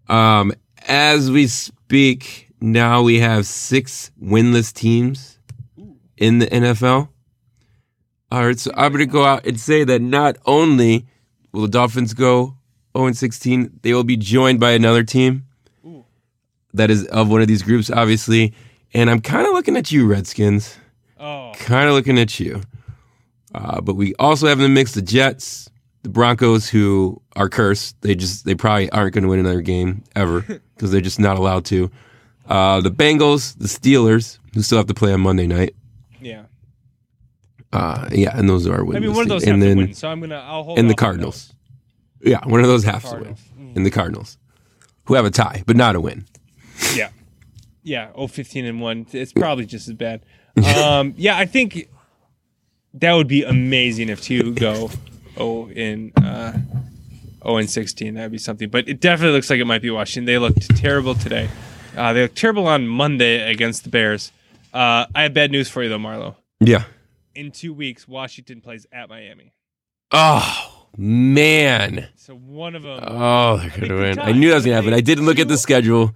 Um, 0.09 0.53
as 0.87 1.31
we 1.31 1.47
speak, 1.47 2.51
now 2.61 3.03
we 3.03 3.21
have 3.21 3.47
six 3.47 4.11
winless 4.23 4.73
teams 4.73 5.39
in 6.17 6.39
the 6.39 6.47
NFL. 6.47 7.09
All 8.31 8.47
right, 8.47 8.59
so 8.59 8.71
I'm 8.77 8.93
going 8.93 9.07
to 9.07 9.13
go 9.13 9.25
out 9.25 9.47
and 9.47 9.59
say 9.61 9.85
that 9.85 10.01
not 10.01 10.37
only 10.47 11.07
will 11.53 11.63
the 11.63 11.69
Dolphins 11.69 12.15
go 12.15 12.57
0 12.97 13.07
and 13.07 13.17
16, 13.17 13.81
they 13.83 13.93
will 13.95 14.05
be 14.05 14.17
joined 14.17 14.59
by 14.61 14.73
another 14.73 15.05
team 15.05 15.45
that 16.73 16.91
is 16.91 17.07
of 17.07 17.31
one 17.31 17.41
of 17.41 17.49
these 17.49 17.63
groups, 17.63 17.91
obviously. 17.91 18.53
And 18.93 19.09
I'm 19.11 19.21
kind 19.21 19.47
of 19.47 19.53
looking 19.53 19.77
at 19.77 19.93
you, 19.93 20.07
Redskins. 20.07 20.77
Oh, 21.19 21.53
Kind 21.55 21.89
of 21.89 21.95
looking 21.95 22.19
at 22.19 22.39
you. 22.41 22.63
Uh, 23.55 23.81
but 23.81 23.95
we 23.95 24.15
also 24.17 24.49
have 24.49 24.59
in 24.59 24.65
the 24.65 24.69
mix 24.69 24.93
the 24.93 25.03
Jets, 25.03 25.71
the 26.05 26.11
Broncos, 26.11 26.69
who 26.69 27.21
are 27.35 27.49
cursed. 27.49 28.01
They 28.03 28.15
just 28.15 28.45
they 28.45 28.55
probably 28.55 28.89
aren't 28.91 29.15
going 29.15 29.23
to 29.23 29.29
win 29.29 29.41
another 29.41 29.63
game 29.63 30.05
ever 30.15 30.41
because 30.75 30.93
they're 30.93 31.01
just 31.01 31.19
not 31.19 31.37
allowed 31.37 31.65
to. 31.67 31.91
Uh, 32.47 32.81
the 32.81 32.91
Bengals, 32.91 33.59
the 33.59 33.67
Steelers, 33.67 34.39
who 34.53 34.63
still 34.63 34.79
have 34.79 34.87
to 34.87 34.95
play 34.95 35.13
on 35.13 35.21
Monday 35.23 35.49
night. 35.49 35.75
yeah. 36.21 36.45
Uh, 37.73 38.09
yeah, 38.13 38.39
and 38.39 38.49
those 38.49 38.69
are 38.69 38.75
our 38.75 38.85
wins. 38.85 38.99
I 38.99 39.01
mean, 39.01 39.15
one 39.15 39.23
of 39.23 39.29
those 39.29 39.43
and 39.43 39.61
then 39.61 39.77
win, 39.79 39.95
so 39.95 40.09
I'm 40.09 40.21
gonna. 40.21 40.37
I'll 40.37 40.63
hold. 40.63 40.79
and 40.79 40.89
the 40.89 40.95
Cardinals. 40.95 41.53
Yeah, 42.21 42.39
one 42.47 42.61
of 42.61 42.69
those 42.69 42.85
has 42.85 43.03
to 43.11 43.17
win. 43.17 43.35
Mm. 43.59 43.77
And 43.77 43.85
the 43.85 43.91
Cardinals, 43.91 44.39
who 45.07 45.15
have 45.15 45.25
a 45.25 45.31
tie 45.31 45.65
but 45.67 45.75
not 45.75 45.97
a 45.97 46.01
win. 46.01 46.25
Yeah, 46.95 47.09
yeah. 47.83 48.11
Oh, 48.15 48.29
15 48.29 48.65
and 48.65 48.81
one. 48.81 49.07
It's 49.11 49.33
probably 49.33 49.67
just 49.67 49.89
as 49.89 49.95
bad. 49.95 50.25
Um, 50.79 51.15
yeah, 51.17 51.37
I 51.37 51.47
think 51.47 51.89
that 52.93 53.13
would 53.15 53.27
be 53.27 53.43
amazing 53.43 54.09
if 54.09 54.23
two 54.23 54.55
go 54.55 54.89
oh 55.37 55.69
in 55.71 56.13
uh, 56.23 56.53
oh 57.43 57.57
and 57.57 57.69
16. 57.69 58.15
That'd 58.15 58.33
be 58.33 58.39
something. 58.39 58.69
But 58.69 58.89
it 58.89 59.01
definitely 59.01 59.35
looks 59.37 59.51
like 59.51 59.61
it 59.61 59.65
might 59.67 59.83
be 59.83 59.91
Washington. 59.91 60.25
They 60.27 60.39
looked 60.39 60.77
terrible 60.77 61.15
today. 61.15 61.49
Uh, 61.97 62.13
they 62.13 62.23
look 62.23 62.35
terrible 62.35 62.67
on 62.67 62.87
Monday 62.89 63.51
against 63.51 63.85
the 63.85 63.91
Bears. 63.91 64.33
Uh, 64.73 65.07
I 65.15 65.23
have 65.23 65.35
bad 65.35 65.51
news 65.53 65.69
for 65.69 65.83
you 65.83 65.89
though, 65.89 65.99
Marlo. 65.99 66.37
Yeah. 66.61 66.85
In 67.35 67.51
two 67.51 67.73
weeks, 67.75 68.07
Washington 68.09 68.61
plays 68.61 68.87
at 68.93 69.09
Miami. 69.09 69.53
Oh 70.11 70.87
man. 70.97 72.09
So 72.17 72.35
one 72.35 72.75
of 72.75 72.83
them, 72.83 73.01
Oh, 73.03 73.57
they're 73.59 73.89
gonna 73.89 74.01
win. 74.01 74.19
I 74.19 74.33
knew 74.33 74.49
that 74.51 74.57
was 74.57 74.65
gonna 74.65 74.77
happen. 74.77 74.95
I 74.95 75.01
didn't 75.01 75.27
look 75.27 75.39
at 75.39 75.49
the 75.49 75.59
schedule. 75.59 76.15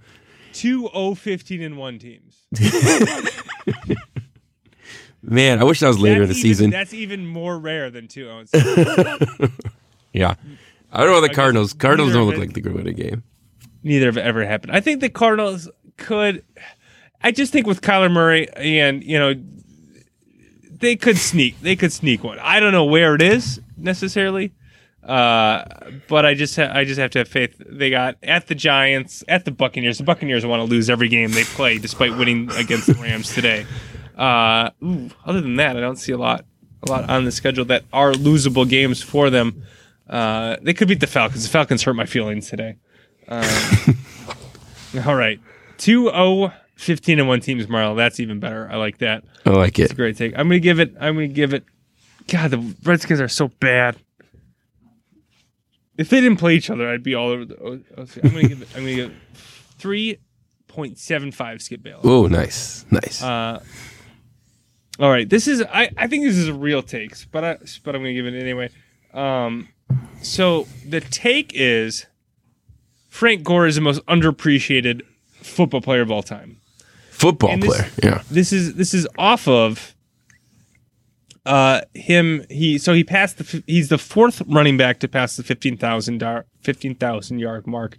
two 0.53 0.89
0 0.93 1.15
15 1.15 1.61
and 1.61 1.77
one 1.77 1.99
teams. 1.99 2.45
Man, 5.21 5.59
I 5.59 5.63
wish 5.65 5.79
that 5.81 5.87
was 5.87 5.99
later 5.99 6.21
in 6.23 6.29
the 6.29 6.33
even- 6.35 6.41
season. 6.41 6.69
That's 6.69 6.93
even 6.93 7.25
more 7.27 7.59
rare 7.59 7.89
than 7.89 8.07
two 8.07 8.25
0 8.25 8.45
and 8.53 9.51
Yeah. 10.13 10.35
I 10.91 11.03
don't 11.03 11.11
know 11.13 11.21
the 11.21 11.29
Cardinals. 11.29 11.73
Cardinals 11.73 12.13
don't 12.13 12.25
look 12.25 12.35
it- 12.35 12.39
like 12.39 12.53
they're 12.53 12.63
gonna 12.63 12.77
win 12.77 12.87
a 12.87 12.93
game. 12.93 13.23
Neither 13.83 14.07
have 14.07 14.17
ever 14.17 14.45
happened. 14.45 14.71
I 14.75 14.81
think 14.81 15.01
the 15.01 15.09
Cardinals 15.09 15.69
could. 15.97 16.43
I 17.21 17.31
just 17.31 17.51
think 17.51 17.67
with 17.67 17.81
Kyler 17.81 18.11
Murray 18.11 18.47
and 18.55 19.03
you 19.03 19.19
know, 19.19 19.33
they 20.71 20.95
could 20.95 21.17
sneak. 21.17 21.59
They 21.61 21.75
could 21.75 21.91
sneak 21.93 22.23
one. 22.23 22.39
I 22.39 22.59
don't 22.59 22.71
know 22.71 22.85
where 22.85 23.13
it 23.15 23.21
is 23.21 23.59
necessarily, 23.77 24.53
uh, 25.03 25.63
but 26.07 26.25
I 26.25 26.33
just 26.33 26.55
ha- 26.55 26.71
I 26.73 26.85
just 26.85 26.99
have 26.99 27.11
to 27.11 27.19
have 27.19 27.27
faith. 27.27 27.55
They 27.65 27.89
got 27.89 28.15
at 28.23 28.47
the 28.47 28.55
Giants, 28.55 29.23
at 29.27 29.45
the 29.45 29.51
Buccaneers. 29.51 29.97
The 29.97 30.03
Buccaneers 30.05 30.45
want 30.45 30.61
to 30.61 30.63
lose 30.65 30.89
every 30.89 31.09
game 31.09 31.31
they 31.31 31.43
play, 31.43 31.77
despite 31.77 32.15
winning 32.17 32.49
against 32.51 32.87
the 32.87 32.93
Rams 32.95 33.33
today. 33.33 33.65
Uh, 34.19 34.71
ooh, 34.83 35.09
other 35.25 35.39
than 35.39 35.55
that, 35.55 35.77
I 35.77 35.79
don't 35.79 35.95
see 35.95 36.11
a 36.11 36.17
lot 36.17 36.45
a 36.83 36.89
lot 36.89 37.09
on 37.09 37.25
the 37.25 37.31
schedule 37.31 37.65
that 37.65 37.83
are 37.91 38.11
losable 38.11 38.67
games 38.67 39.01
for 39.01 39.29
them. 39.29 39.63
Uh, 40.09 40.57
they 40.61 40.73
could 40.73 40.87
beat 40.87 40.99
the 40.99 41.07
Falcons. 41.07 41.43
The 41.43 41.49
Falcons 41.49 41.83
hurt 41.83 41.93
my 41.93 42.05
feelings 42.05 42.49
today. 42.49 42.77
Um, 43.27 43.45
all 45.05 45.15
right. 45.15 45.39
2 45.77 46.05
0 46.05 46.51
15 46.75 47.19
and 47.19 47.27
1 47.27 47.39
teams, 47.41 47.67
Marl. 47.67 47.95
That's 47.95 48.19
even 48.19 48.39
better. 48.39 48.69
I 48.71 48.77
like 48.77 48.99
that. 48.99 49.23
I 49.45 49.51
like 49.51 49.79
it. 49.79 49.83
It's 49.83 49.93
a 49.93 49.95
great 49.95 50.17
take. 50.17 50.33
I'm 50.37 50.47
going 50.47 50.59
to 50.61 50.63
give 50.63 50.79
it, 50.79 50.95
I'm 50.99 51.15
going 51.15 51.29
to 51.29 51.33
give 51.33 51.53
it, 51.53 51.63
God, 52.27 52.51
the 52.51 52.75
Redskins 52.83 53.21
are 53.21 53.27
so 53.27 53.49
bad. 53.59 53.97
If 55.97 56.09
they 56.09 56.21
didn't 56.21 56.37
play 56.37 56.55
each 56.55 56.69
other, 56.69 56.89
I'd 56.89 57.03
be 57.03 57.15
all 57.15 57.29
over 57.29 57.45
the. 57.45 57.57
oh, 57.61 57.79
oh, 57.97 58.05
I'm 58.23 58.29
going 58.31 58.43
to 58.43 58.47
give 58.47 58.61
it, 58.61 58.69
I'm 58.75 58.83
going 58.83 58.95
to 58.95 59.01
give 59.03 59.11
it 59.11 60.19
3.75 60.77 61.61
Skip 61.61 61.83
Bayless. 61.83 62.05
Oh, 62.05 62.27
nice, 62.27 62.85
nice. 62.89 63.21
Uh, 63.21 63.61
all 64.99 65.09
right, 65.09 65.27
this 65.29 65.47
is 65.47 65.61
I, 65.61 65.89
I 65.97 66.07
think 66.07 66.25
this 66.25 66.35
is 66.37 66.47
a 66.47 66.53
real 66.53 66.81
takes, 66.81 67.25
but 67.25 67.43
I 67.43 67.57
but 67.83 67.95
I'm 67.95 68.01
gonna 68.01 68.13
give 68.13 68.25
it 68.25 68.39
anyway. 68.39 68.69
Um, 69.13 69.69
so 70.21 70.67
the 70.87 70.99
take 71.01 71.51
is 71.53 72.05
Frank 73.07 73.43
Gore 73.43 73.65
is 73.65 73.75
the 73.75 73.81
most 73.81 74.05
underappreciated 74.05 75.01
football 75.41 75.81
player 75.81 76.01
of 76.01 76.11
all 76.11 76.23
time. 76.23 76.57
Football 77.11 77.57
this- 77.57 77.75
player. 77.75 77.91
Yeah. 78.03 78.23
This 78.29 78.51
is 78.53 78.75
this 78.75 78.93
is 78.93 79.07
off 79.17 79.47
of 79.47 79.95
uh 81.49 81.81
him 81.95 82.45
he 82.47 82.77
so 82.77 82.93
he 82.93 83.03
passed 83.03 83.39
the 83.39 83.63
he's 83.65 83.89
the 83.89 83.97
fourth 83.97 84.39
running 84.45 84.77
back 84.77 84.99
to 84.99 85.07
pass 85.07 85.35
the 85.35 85.41
15,000 85.41 86.23
15,000 86.61 87.39
yard 87.39 87.65
mark 87.65 87.97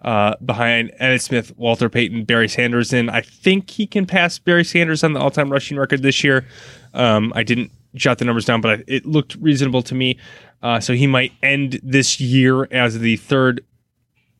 uh 0.00 0.34
behind 0.44 0.90
Emmitt 0.98 1.20
Smith, 1.20 1.52
Walter 1.58 1.90
Payton, 1.90 2.24
Barry 2.24 2.48
Sanders 2.48 2.94
and 2.94 3.10
I 3.10 3.20
think 3.20 3.68
he 3.68 3.86
can 3.86 4.06
pass 4.06 4.38
Barry 4.38 4.64
Sanders 4.64 5.04
on 5.04 5.12
the 5.12 5.20
all-time 5.20 5.52
rushing 5.52 5.76
record 5.76 6.02
this 6.02 6.24
year. 6.24 6.46
Um 6.94 7.34
I 7.36 7.42
didn't 7.42 7.70
jot 7.94 8.16
the 8.16 8.24
numbers 8.24 8.46
down 8.46 8.62
but 8.62 8.80
I, 8.80 8.84
it 8.86 9.04
looked 9.04 9.34
reasonable 9.36 9.82
to 9.82 9.94
me. 9.94 10.18
Uh 10.62 10.80
so 10.80 10.94
he 10.94 11.06
might 11.06 11.32
end 11.42 11.78
this 11.82 12.18
year 12.18 12.64
as 12.70 12.98
the 12.98 13.18
third 13.18 13.62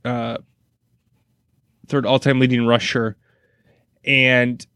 uh 0.03 0.39
third 1.89 2.07
all-time 2.07 2.41
leading 2.41 2.67
rusher 2.67 3.17
and 4.03 4.67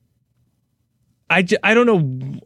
I 1.30 1.74
don't 1.74 1.86
know. 1.86 2.40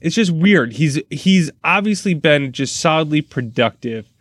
It's 0.00 0.14
just 0.14 0.30
weird. 0.30 0.74
He's 0.74 1.00
he's 1.10 1.50
obviously 1.64 2.14
been 2.14 2.52
just 2.52 2.76
solidly 2.76 3.20
productive, 3.20 4.12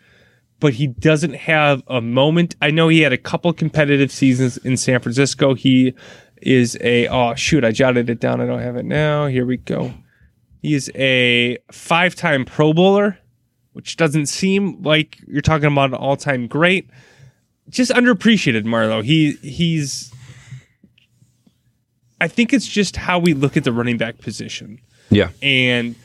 but 0.60 0.74
he 0.74 0.88
doesn't 0.88 1.36
have 1.36 1.84
a 1.88 2.02
moment. 2.02 2.56
I 2.62 2.72
know 2.72 2.88
he 2.88 3.02
had 3.02 3.14
a 3.14 3.18
couple 3.18 3.54
competitive 3.54 4.12
seasons 4.12 4.58
in 4.58 4.78
San 4.78 5.00
Francisco. 5.00 5.54
He 5.54 5.94
is 6.42 6.78
a 6.82 7.08
oh 7.08 7.36
shoot, 7.36 7.64
I 7.64 7.72
jotted 7.72 8.10
it 8.10 8.20
down. 8.20 8.42
I 8.42 8.46
don't 8.46 8.62
have 8.62 8.76
it 8.76 8.86
now. 8.86 9.28
Here 9.28 9.46
we 9.46 9.58
go. 9.58 9.94
He 10.62 10.74
is 10.74 10.92
a 10.96 11.60
five-time 11.72 12.46
Pro 12.46 12.74
Bowler, 12.74 13.20
which 13.74 13.96
doesn't 13.96 14.26
seem 14.26 14.82
like 14.82 15.20
you're 15.28 15.42
talking 15.42 15.68
about 15.68 15.92
an 15.92 15.96
all-time 15.96 16.48
great. 16.48 16.90
Just 17.70 17.92
underappreciated, 17.92 18.64
Marlo. 18.64 19.04
He 19.04 19.34
he's 19.44 20.12
I 22.20 22.28
think 22.28 22.54
it's 22.54 22.68
just 22.68 22.96
how 22.96 23.20
we 23.20 23.34
look 23.34 23.56
at 23.56 23.64
the 23.64 23.72
running 23.72 23.98
back 23.98 24.18
position. 24.18 24.80
Yeah. 25.10 25.30
And 25.42 25.96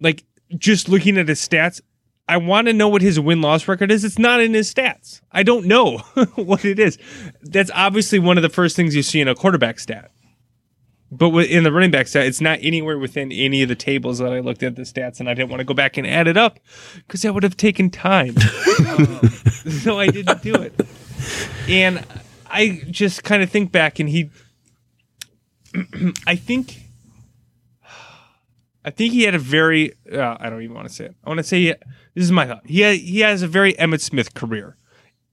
like 0.00 0.24
just 0.56 0.88
looking 0.88 1.18
at 1.18 1.28
his 1.28 1.46
stats, 1.46 1.80
I 2.28 2.38
want 2.38 2.66
to 2.66 2.72
know 2.72 2.88
what 2.88 3.02
his 3.02 3.20
win 3.20 3.40
loss 3.40 3.68
record 3.68 3.90
is. 3.90 4.04
It's 4.04 4.18
not 4.18 4.40
in 4.40 4.52
his 4.52 4.72
stats. 4.72 5.20
I 5.30 5.42
don't 5.42 5.66
know 5.66 5.98
what 6.34 6.64
it 6.64 6.78
is. 6.78 6.98
That's 7.42 7.70
obviously 7.74 8.18
one 8.18 8.36
of 8.36 8.42
the 8.42 8.48
first 8.48 8.74
things 8.74 8.96
you 8.96 9.02
see 9.02 9.20
in 9.20 9.28
a 9.28 9.34
quarterback 9.34 9.78
stat. 9.78 10.10
But 11.10 11.32
in 11.46 11.62
the 11.62 11.70
running 11.70 11.92
back 11.92 12.08
stat, 12.08 12.26
it's 12.26 12.40
not 12.40 12.58
anywhere 12.62 12.98
within 12.98 13.30
any 13.30 13.62
of 13.62 13.68
the 13.68 13.76
tables 13.76 14.18
that 14.18 14.32
I 14.32 14.40
looked 14.40 14.64
at 14.64 14.74
the 14.74 14.82
stats, 14.82 15.20
and 15.20 15.28
I 15.28 15.34
didn't 15.34 15.50
want 15.50 15.60
to 15.60 15.64
go 15.64 15.72
back 15.72 15.96
and 15.96 16.04
add 16.04 16.26
it 16.26 16.36
up 16.36 16.58
because 16.96 17.22
that 17.22 17.32
would 17.32 17.44
have 17.44 17.56
taken 17.56 17.90
time. 17.90 18.34
um, 18.88 19.28
so 19.82 20.00
I 20.00 20.08
didn't 20.08 20.42
do 20.42 20.54
it. 20.56 20.74
And 21.68 22.04
I 22.48 22.82
just 22.90 23.22
kind 23.22 23.40
of 23.40 23.50
think 23.50 23.70
back, 23.70 24.00
and 24.00 24.08
he, 24.08 24.30
I 26.26 26.34
think, 26.34 26.85
I 28.86 28.90
think 28.90 29.12
he 29.12 29.24
had 29.24 29.34
a 29.34 29.38
very, 29.38 29.92
uh, 30.12 30.36
I 30.38 30.48
don't 30.48 30.62
even 30.62 30.74
want 30.76 30.86
to 30.88 30.94
say 30.94 31.06
it. 31.06 31.16
I 31.24 31.28
want 31.28 31.38
to 31.38 31.44
say 31.44 31.64
this 32.14 32.24
is 32.24 32.30
my 32.32 32.46
thought. 32.46 32.62
He 32.66 32.82
ha- 32.82 32.96
he 32.98 33.20
has 33.20 33.42
a 33.42 33.48
very 33.48 33.74
Emmitt 33.74 34.00
Smith 34.00 34.32
career, 34.34 34.76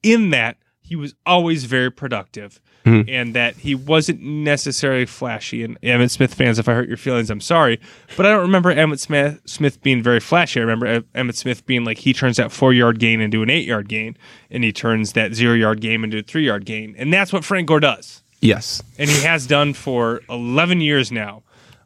in 0.02 0.32
that 0.32 0.58
he 0.82 0.96
was 0.98 1.14
always 1.26 1.64
very 1.66 1.90
productive, 1.92 2.60
and 2.86 3.34
that 3.34 3.56
he 3.56 3.74
wasn't 3.76 4.22
necessarily 4.22 5.06
flashy. 5.06 5.64
And 5.64 5.80
Emmitt 5.82 6.10
Smith 6.12 6.34
fans, 6.34 6.60
if 6.60 6.68
I 6.68 6.74
hurt 6.74 6.90
your 6.90 6.98
feelings, 6.98 7.30
I'm 7.30 7.40
sorry, 7.40 7.80
but 8.18 8.26
I 8.26 8.30
don't 8.32 8.42
remember 8.42 8.74
Emmitt 8.76 9.00
Smith 9.00 9.40
Smith 9.46 9.82
being 9.82 10.04
very 10.04 10.20
flashy. 10.20 10.60
I 10.60 10.64
remember 10.64 10.88
Em- 10.88 11.06
Emmitt 11.16 11.36
Smith 11.36 11.66
being 11.66 11.86
like 11.86 12.00
he 12.00 12.12
turns 12.12 12.36
that 12.38 12.52
four 12.52 12.74
yard 12.74 13.00
gain 13.00 13.22
into 13.22 13.42
an 13.44 13.50
eight 13.50 13.66
yard 13.66 13.88
gain, 13.88 14.18
and 14.52 14.64
he 14.66 14.74
turns 14.74 15.14
that 15.14 15.34
zero 15.34 15.54
yard 15.54 15.80
game 15.80 16.04
into 16.04 16.18
a 16.18 16.24
three 16.24 16.46
yard 16.46 16.66
gain, 16.66 16.94
and 16.98 17.14
that's 17.14 17.32
what 17.32 17.46
Frank 17.46 17.68
Gore 17.70 17.80
does 17.80 18.22
Yes. 18.42 18.84
and 18.98 19.10
he 19.10 19.22
has 19.22 19.48
done 19.48 19.74
for 19.74 20.20
11 20.28 20.82
years 20.82 21.10
now. 21.12 21.44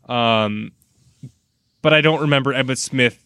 Um, 0.09 0.71
but 1.81 1.93
I 1.93 2.01
don't 2.01 2.21
remember 2.21 2.53
Emmitt 2.53 2.77
Smith 2.77 3.23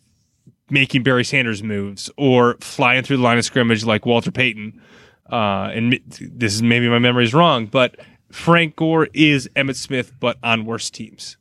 making 0.70 1.04
Barry 1.04 1.26
Sanders 1.26 1.62
moves 1.62 2.10
or 2.18 2.56
flying 2.62 3.04
through 3.04 3.18
the 3.18 3.24
line 3.24 3.38
of 3.38 3.46
scrimmage 3.46 3.84
like 3.84 4.06
Walter 4.06 4.32
Payton. 4.32 4.82
Uh, 5.30 5.70
and 5.74 6.00
this 6.20 6.54
is 6.54 6.62
maybe 6.62 6.90
my 6.90 7.00
memory 7.00 7.24
is 7.24 7.34
wrong, 7.34 7.66
but 7.66 7.98
Frank 8.32 8.76
Gore 8.76 9.08
is 9.14 9.50
Emmitt 9.56 9.76
Smith, 9.76 10.14
but 10.20 10.38
on 10.44 10.66
worse 10.66 10.90
teams. 10.90 11.38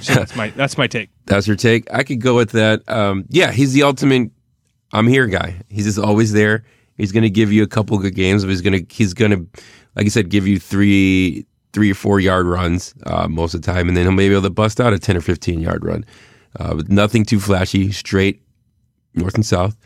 So 0.00 0.14
that's 0.14 0.36
my 0.36 0.50
that's 0.50 0.78
my 0.78 0.86
take. 0.86 1.10
That's 1.26 1.46
your 1.46 1.56
take. 1.56 1.92
I 1.92 2.02
could 2.02 2.20
go 2.20 2.36
with 2.36 2.52
that. 2.52 2.88
Um, 2.88 3.24
yeah, 3.28 3.50
he's 3.50 3.72
the 3.72 3.82
ultimate 3.82 4.30
I'm 4.92 5.08
here 5.08 5.26
guy. 5.26 5.62
He's 5.68 5.84
just 5.84 5.98
always 5.98 6.32
there. 6.32 6.64
He's 6.96 7.12
gonna 7.12 7.30
give 7.30 7.52
you 7.52 7.62
a 7.62 7.66
couple 7.66 7.98
good 7.98 8.14
games, 8.14 8.44
but 8.44 8.50
he's 8.50 8.62
gonna 8.62 8.80
he's 8.88 9.14
gonna 9.14 9.44
like 9.96 10.06
I 10.06 10.08
said, 10.08 10.28
give 10.28 10.46
you 10.46 10.58
three 10.58 11.46
three 11.74 11.90
or 11.90 11.94
four 11.94 12.20
yard 12.20 12.46
runs 12.46 12.94
uh, 13.04 13.28
most 13.28 13.52
of 13.52 13.60
the 13.60 13.70
time, 13.70 13.88
and 13.88 13.96
then 13.96 14.04
he'll 14.04 14.12
maybe 14.12 14.30
be 14.30 14.36
able 14.36 14.44
to 14.44 14.50
bust 14.50 14.80
out 14.80 14.94
a 14.94 14.98
ten 14.98 15.16
or 15.16 15.20
fifteen 15.20 15.60
yard 15.60 15.84
run. 15.84 16.06
Uh, 16.58 16.72
with 16.76 16.88
nothing 16.88 17.24
too 17.24 17.40
flashy, 17.40 17.90
straight 17.90 18.40
north 19.14 19.34
and 19.34 19.44
south. 19.44 19.76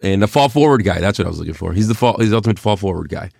And 0.00 0.24
a 0.24 0.26
fall 0.26 0.48
forward 0.48 0.84
guy. 0.84 0.98
That's 0.98 1.18
what 1.18 1.26
I 1.26 1.28
was 1.28 1.38
looking 1.38 1.54
for. 1.54 1.72
He's 1.72 1.86
the 1.86 1.94
fall. 1.94 2.16
He's 2.18 2.30
the 2.30 2.36
ultimate 2.36 2.58
fall 2.58 2.76
forward 2.76 3.08
guy. 3.08 3.30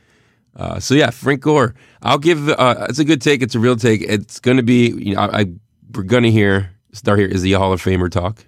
Uh, 0.54 0.78
so 0.78 0.94
yeah, 0.94 1.10
Frank 1.10 1.40
Gore. 1.40 1.74
I'll 2.02 2.18
give. 2.18 2.48
Uh, 2.48 2.86
it's 2.88 2.98
a 2.98 3.04
good 3.04 3.22
take. 3.22 3.42
It's 3.42 3.54
a 3.54 3.58
real 3.58 3.74
take. 3.74 4.02
It's 4.02 4.38
going 4.38 4.58
to 4.58 4.62
be. 4.62 4.90
You 4.90 5.14
know, 5.14 5.22
I, 5.22 5.40
I 5.40 5.46
we're 5.94 6.04
going 6.04 6.22
to 6.22 6.30
hear 6.30 6.70
start 6.92 7.18
here. 7.18 7.28
Is 7.28 7.42
he 7.42 7.52
a 7.54 7.58
Hall 7.58 7.72
of 7.72 7.82
Famer 7.82 8.10
talk? 8.10 8.44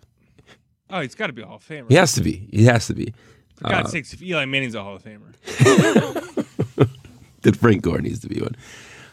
Oh, 0.90 1.00
he's 1.00 1.14
got 1.14 1.26
to 1.28 1.32
be 1.32 1.42
a 1.42 1.46
Hall 1.46 1.56
of 1.56 1.66
Famer. 1.66 1.86
He 1.88 1.96
has 1.96 2.12
to 2.12 2.22
be. 2.22 2.46
He 2.52 2.66
has 2.66 2.86
to 2.86 2.94
be. 2.94 3.12
For 3.56 3.68
God's 3.68 3.90
sakes, 3.90 4.12
if 4.12 4.22
Eli 4.22 4.44
Manning's 4.44 4.74
a 4.74 4.82
Hall 4.82 4.96
of 4.96 5.02
Famer. 5.02 6.40
That 7.50 7.56
Frank 7.56 7.82
Gore 7.82 8.00
needs 8.00 8.20
to 8.20 8.28
be 8.28 8.40
one. 8.40 8.56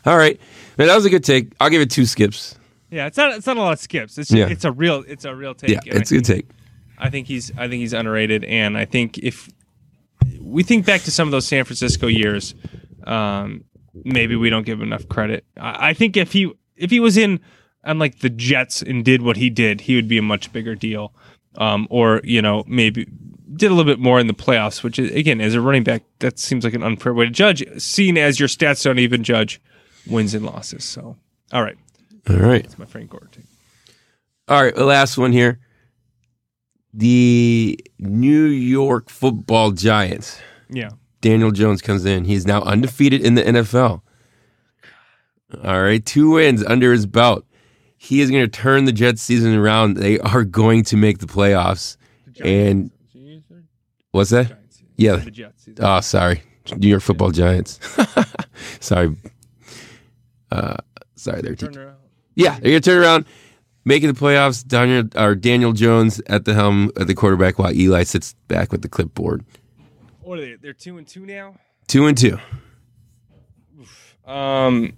All 0.05 0.17
right, 0.17 0.39
man, 0.77 0.87
that 0.87 0.95
was 0.95 1.05
a 1.05 1.09
good 1.09 1.23
take. 1.23 1.53
I'll 1.59 1.69
give 1.69 1.81
it 1.81 1.91
two 1.91 2.05
skips. 2.05 2.55
Yeah, 2.89 3.05
it's 3.07 3.17
not 3.17 3.33
it's 3.33 3.45
not 3.47 3.57
a 3.57 3.61
lot 3.61 3.73
of 3.73 3.79
skips. 3.79 4.17
It's 4.17 4.31
Yeah. 4.31 4.47
it's 4.49 4.65
a 4.65 4.71
real 4.71 5.03
it's 5.07 5.25
a 5.25 5.35
real 5.35 5.53
take. 5.53 5.69
Yeah, 5.69 5.79
and 5.91 6.01
it's 6.01 6.11
a 6.11 6.15
good 6.15 6.25
take. 6.25 6.47
I 6.97 7.09
think 7.09 7.27
he's 7.27 7.51
I 7.57 7.67
think 7.67 7.81
he's 7.81 7.93
underrated, 7.93 8.43
and 8.45 8.77
I 8.77 8.85
think 8.85 9.17
if 9.19 9.49
we 10.39 10.63
think 10.63 10.85
back 10.85 11.01
to 11.03 11.11
some 11.11 11.27
of 11.27 11.31
those 11.31 11.45
San 11.47 11.63
Francisco 11.65 12.07
years, 12.07 12.53
um, 13.05 13.63
maybe 14.03 14.35
we 14.35 14.49
don't 14.49 14.65
give 14.65 14.79
him 14.79 14.87
enough 14.87 15.07
credit. 15.07 15.45
I, 15.57 15.89
I 15.89 15.93
think 15.93 16.17
if 16.17 16.33
he 16.33 16.51
if 16.75 16.89
he 16.91 16.99
was 16.99 17.17
in 17.17 17.39
on 17.83 17.97
like 17.99 18.19
the 18.19 18.29
Jets 18.29 18.81
and 18.81 19.03
did 19.05 19.21
what 19.21 19.37
he 19.37 19.49
did, 19.49 19.81
he 19.81 19.95
would 19.95 20.07
be 20.07 20.17
a 20.17 20.21
much 20.21 20.51
bigger 20.53 20.75
deal. 20.75 21.13
Um, 21.57 21.87
or 21.89 22.21
you 22.23 22.41
know 22.41 22.63
maybe 22.67 23.07
did 23.55 23.71
a 23.71 23.73
little 23.73 23.91
bit 23.91 23.99
more 23.99 24.19
in 24.19 24.27
the 24.27 24.33
playoffs, 24.33 24.83
which 24.83 24.97
is, 24.99 25.11
again, 25.11 25.41
as 25.41 25.53
a 25.55 25.61
running 25.61 25.83
back, 25.83 26.03
that 26.19 26.39
seems 26.39 26.63
like 26.63 26.73
an 26.73 26.83
unfair 26.83 27.13
way 27.13 27.25
to 27.25 27.31
judge, 27.31 27.63
seeing 27.81 28.17
as 28.17 28.39
your 28.39 28.47
stats 28.49 28.83
don't 28.83 28.99
even 28.99 29.23
judge 29.23 29.61
wins 30.07 30.33
and 30.33 30.45
losses. 30.45 30.83
So, 30.83 31.17
all 31.51 31.63
right, 31.63 31.77
All 32.29 32.37
right. 32.37 32.63
that's 32.63 32.77
my 32.79 32.85
Frank 32.85 33.09
Gore 33.09 33.27
take. 33.31 33.45
All 34.47 34.63
right. 34.63 34.75
The 34.75 34.85
last 34.85 35.17
one 35.17 35.31
here. 35.31 35.59
The 36.93 37.79
New 37.99 38.45
York 38.45 39.09
football 39.09 39.71
giants. 39.71 40.39
Yeah. 40.69 40.89
Daniel 41.21 41.51
Jones 41.51 41.81
comes 41.81 42.03
in. 42.05 42.25
He's 42.25 42.45
now 42.45 42.61
undefeated 42.63 43.21
in 43.21 43.35
the 43.35 43.43
NFL. 43.43 44.01
All 45.63 45.81
right. 45.81 46.05
Two 46.05 46.31
wins 46.31 46.63
under 46.65 46.91
his 46.91 47.05
belt. 47.05 47.45
He 47.97 48.19
is 48.21 48.29
going 48.31 48.43
to 48.43 48.47
turn 48.49 48.85
the 48.85 48.91
Jets 48.91 49.21
season 49.21 49.55
around. 49.55 49.97
They 49.97 50.19
are 50.19 50.43
going 50.43 50.83
to 50.85 50.97
make 50.97 51.19
the 51.19 51.27
playoffs. 51.27 51.95
And 52.43 52.89
what's 54.11 54.29
that? 54.31 54.57
Yeah. 54.97 55.17
The 55.17 55.31
Jets. 55.31 55.67
Oh, 55.79 55.99
sorry. 56.01 56.43
New 56.77 56.87
York 56.87 57.01
football 57.01 57.31
giants. 57.31 57.79
sorry. 58.79 59.15
Uh, 60.51 60.77
sorry 61.15 61.41
there. 61.41 61.55
Turn 61.55 61.77
around. 61.77 61.97
Yeah, 62.35 62.59
they're 62.59 62.71
gonna 62.71 62.81
turn 62.81 63.01
around, 63.01 63.25
making 63.83 64.13
the 64.13 64.19
playoffs. 64.19 64.65
Daniel 64.65 65.07
or 65.15 65.35
Daniel 65.35 65.73
Jones 65.73 66.21
at 66.27 66.45
the 66.45 66.53
helm 66.53 66.91
at 66.97 67.07
the 67.07 67.13
quarterback, 67.13 67.59
while 67.59 67.73
Eli 67.73 68.03
sits 68.03 68.35
back 68.47 68.71
with 68.71 68.81
the 68.81 68.89
clipboard. 68.89 69.43
What 70.21 70.39
are 70.39 70.41
they? 70.41 70.55
They're 70.55 70.73
two 70.73 70.97
and 70.97 71.07
two 71.07 71.25
now. 71.25 71.55
Two 71.87 72.05
and 72.05 72.17
two. 72.17 72.37
Um, 74.25 74.93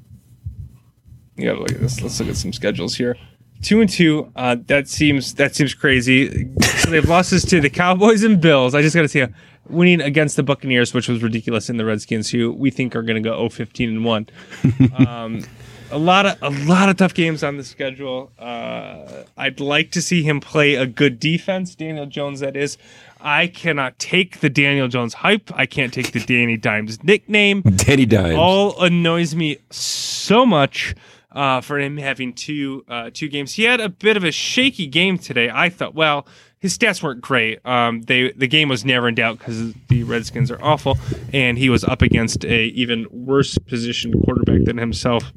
yeah, 1.38 1.54
look 1.54 1.72
at 1.72 1.80
this. 1.80 2.02
Let's 2.02 2.20
look 2.20 2.30
at 2.30 2.38
some 2.38 2.54
schedules 2.54 2.96
here. 2.96 3.18
Two 3.64 3.82
and 3.82 3.90
two. 3.90 4.32
Uh, 4.36 4.58
that 4.68 4.88
seems 4.88 5.36
that 5.36 5.56
seems 5.56 5.74
crazy. 5.74 6.50
so 6.62 6.90
they've 6.90 7.08
losses 7.08 7.44
to 7.46 7.62
the 7.62 7.70
Cowboys 7.70 8.24
and 8.24 8.40
Bills. 8.40 8.76
I 8.76 8.82
just 8.82 8.96
got 8.96 9.04
to 9.04 9.08
say, 9.08 9.28
winning 9.70 10.02
against 10.02 10.36
the 10.36 10.44
Buccaneers, 10.44 10.94
which 10.94 11.08
was 11.08 11.24
ridiculous, 11.24 11.70
and 11.70 11.80
the 11.80 11.86
Redskins, 11.86 12.30
who 12.30 12.52
we 12.52 12.70
think 12.70 12.96
are 12.96 13.02
going 13.02 13.22
to 13.22 13.28
go 13.28 13.38
0-15 13.40 13.88
and 13.88 14.06
one. 14.06 14.28
um, 15.08 15.44
a 15.92 15.98
lot 15.98 16.26
of 16.26 16.38
a 16.42 16.50
lot 16.66 16.90
of 16.90 16.98
tough 16.98 17.14
games 17.14 17.44
on 17.44 17.58
the 17.58 17.64
schedule. 17.64 18.32
Uh, 18.38 19.24
I'd 19.38 19.60
like 19.60 19.92
to 19.92 20.02
see 20.02 20.24
him 20.24 20.40
play 20.40 20.76
a 20.76 20.86
good 20.86 21.20
defense, 21.20 21.76
Daniel 21.76 22.06
Jones. 22.06 22.40
That 22.40 22.58
is. 22.58 22.78
I 23.22 23.48
cannot 23.48 23.98
take 24.00 24.42
the 24.42 24.50
Daniel 24.50 24.90
Jones 24.90 25.14
hype. 25.14 25.50
I 25.54 25.66
can't 25.66 25.94
take 25.94 26.12
the 26.12 26.20
Danny 26.20 26.58
Dimes 26.58 27.02
nickname 27.04 27.62
Danny 27.76 28.06
Dimes. 28.06 28.36
all 28.36 28.82
annoys 28.82 29.34
me 29.34 29.60
so 29.70 30.46
much 30.46 30.94
uh, 31.34 31.62
for 31.62 31.80
him 31.80 31.98
having 31.98 32.34
two 32.34 32.86
uh, 32.88 33.10
two 33.14 33.28
games. 33.28 33.54
He 33.54 33.64
had 33.64 33.80
a 33.80 33.90
bit 33.90 34.18
of 34.18 34.24
a 34.24 34.32
shaky 34.32 34.88
game 34.88 35.18
today. 35.18 35.50
I 35.52 35.70
thought, 35.70 35.96
well, 35.96 36.28
his 36.60 36.78
stats 36.78 37.02
weren't 37.02 37.22
great. 37.22 37.60
Um, 37.66 38.04
they 38.04 38.32
the 38.32 38.48
game 38.48 38.70
was 38.70 38.86
never 38.86 39.08
in 39.08 39.16
doubt 39.16 39.40
because 39.40 39.74
the 39.90 40.04
Redskins 40.04 40.52
are 40.52 40.64
awful, 40.64 40.98
and 41.34 41.58
he 41.58 41.70
was 41.70 41.84
up 41.84 42.02
against 42.02 42.46
a 42.46 42.66
even 42.68 43.08
worse 43.12 43.58
positioned 43.58 44.16
quarterback 44.24 44.66
than 44.66 44.78
himself. 44.78 45.34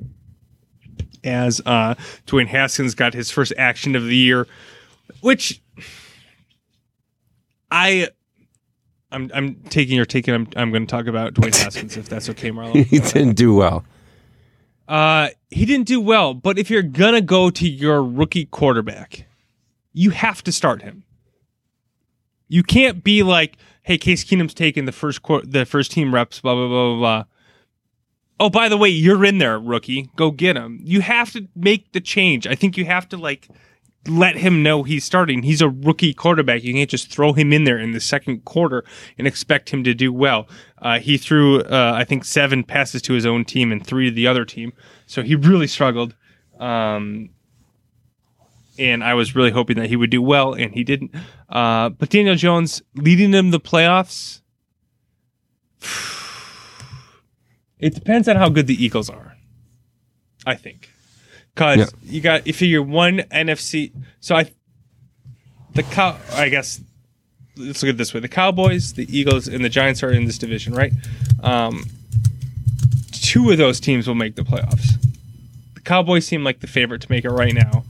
As 1.25 1.61
uh, 1.67 1.95
Dwayne 2.27 2.47
Haskins 2.47 2.95
got 2.95 3.13
his 3.13 3.31
first 3.31 3.53
action 3.59 3.97
of 3.97 4.05
the 4.05 4.17
year, 4.17 4.47
which 5.21 5.63
I. 7.71 8.09
I'm, 9.13 9.31
I'm 9.33 9.55
taking 9.71 9.95
your 9.97 10.05
and 10.11 10.29
I'm, 10.29 10.49
I'm 10.57 10.71
going 10.73 10.85
to 10.85 10.91
talk 10.91 11.07
about 11.07 11.33
Dwayne 11.35 11.57
Haskins 11.57 11.97
if 11.97 12.09
that's 12.09 12.29
okay, 12.31 12.51
Marlon. 12.51 12.85
he 12.87 12.99
didn't 12.99 13.35
do 13.35 13.55
well. 13.55 13.85
Uh, 14.89 15.29
he 15.51 15.65
didn't 15.65 15.87
do 15.87 16.01
well, 16.01 16.35
but 16.35 16.59
if 16.59 16.71
you're 16.71 16.83
gonna 16.83 17.21
go 17.21 17.51
to 17.51 17.69
your 17.69 18.03
rookie 18.03 18.47
quarterback, 18.47 19.27
you 19.93 20.11
have 20.11 20.43
to 20.45 20.53
start 20.53 20.83
him. 20.83 21.05
You 22.49 22.63
can't 22.63 23.03
be 23.03 23.23
like, 23.23 23.57
"Hey, 23.83 23.99
Case 23.99 24.25
Keenum's 24.25 24.55
taking 24.55 24.85
the 24.85 24.93
first 24.93 25.23
quar- 25.23 25.43
the 25.43 25.65
first 25.65 25.91
team 25.91 26.15
reps." 26.15 26.41
Blah 26.41 26.55
blah 26.55 26.69
blah 26.69 26.91
blah 26.91 26.99
blah. 26.99 27.25
Oh, 28.39 28.51
by 28.51 28.69
the 28.69 28.77
way, 28.77 28.91
you're 28.91 29.25
in 29.25 29.39
there, 29.39 29.59
rookie. 29.59 30.11
Go 30.15 30.31
get 30.31 30.57
him. 30.57 30.81
You 30.85 31.01
have 31.01 31.33
to 31.33 31.49
make 31.57 31.93
the 31.93 32.01
change. 32.01 32.47
I 32.47 32.55
think 32.55 32.77
you 32.77 32.85
have 32.85 33.09
to 33.09 33.17
like 33.17 33.49
let 34.09 34.37
him 34.37 34.63
know 34.63 34.83
he's 34.83 35.05
starting. 35.05 35.43
He's 35.43 35.61
a 35.61 35.69
rookie 35.69 36.15
quarterback. 36.15 36.63
You 36.63 36.75
can't 36.75 36.91
just 36.91 37.11
throw 37.11 37.33
him 37.33 37.53
in 37.53 37.65
there 37.65 37.79
in 37.79 37.93
the 37.93 38.01
second 38.01 38.45
quarter 38.45 38.85
and 39.19 39.27
expect 39.27 39.71
him 39.71 39.85
to 39.85 39.95
do 39.95 40.13
well. 40.13 40.49
Uh, 40.81 40.99
he 40.99 41.19
threw, 41.19 41.61
uh, 41.63 41.93
I 41.95 42.05
think, 42.05 42.25
seven 42.25 42.65
passes 42.65 43.03
to 43.03 43.13
his 43.13 43.27
own 43.27 43.45
team 43.45 43.73
and 43.73 43.85
three 43.85 44.09
to 44.09 44.15
the 44.15 44.27
other 44.27 44.45
team. 44.45 44.73
So 45.07 45.23
he 45.23 45.35
really 45.35 45.67
struggled. 45.67 46.15
Um, 46.59 47.31
and 48.79 49.03
I 49.03 49.15
was 49.15 49.35
really 49.35 49.51
hoping 49.51 49.77
that 49.77 49.89
he 49.89 49.97
would 49.97 50.11
do 50.11 50.23
well, 50.23 50.53
and 50.53 50.75
he 50.75 50.85
didn't. 50.85 51.15
Uh, 51.49 51.91
but 51.91 52.11
Daniel 52.11 52.35
Jones 52.35 52.83
leading 52.95 53.31
them 53.31 53.51
the 53.51 53.61
playoffs. 53.61 54.41
It 57.79 57.95
depends 57.95 58.27
on 58.27 58.37
how 58.37 58.49
good 58.49 58.67
the 58.67 58.85
Eagles 58.85 59.11
are. 59.11 59.37
I 60.47 60.55
think, 60.55 60.89
because 61.57 61.79
Yeah. 61.79 61.87
you 62.05 62.21
got 62.21 62.41
if 62.43 62.47
you 62.47 62.53
figure 62.53 62.83
one 62.83 63.19
NFC. 63.33 63.91
So 64.21 64.37
I, 64.37 64.51
the 65.75 65.83
cow. 65.83 66.17
I 66.35 66.49
guess 66.51 66.81
let's 67.57 67.83
look 67.83 67.89
at 67.89 67.95
it 67.95 67.99
this 67.99 68.15
way: 68.15 68.21
the 68.21 68.29
Cowboys, 68.29 68.93
the 68.93 69.07
Eagles, 69.11 69.49
and 69.49 69.65
the 69.65 69.69
Giants 69.69 70.03
are 70.05 70.13
in 70.13 70.27
this 70.27 70.39
division, 70.39 70.75
right? 70.75 70.93
Um, 71.43 71.85
two 73.13 73.51
of 73.51 73.59
those 73.59 73.81
teams 73.81 74.07
will 74.07 74.15
make 74.15 74.37
the 74.37 74.43
playoffs. 74.43 75.01
The 75.75 75.81
Cowboys 75.81 76.27
seem 76.27 76.45
like 76.45 76.61
the 76.61 76.67
favorite 76.67 77.01
to 77.03 77.11
make 77.11 77.25
it 77.25 77.31
right 77.31 77.55
now. 77.55 77.85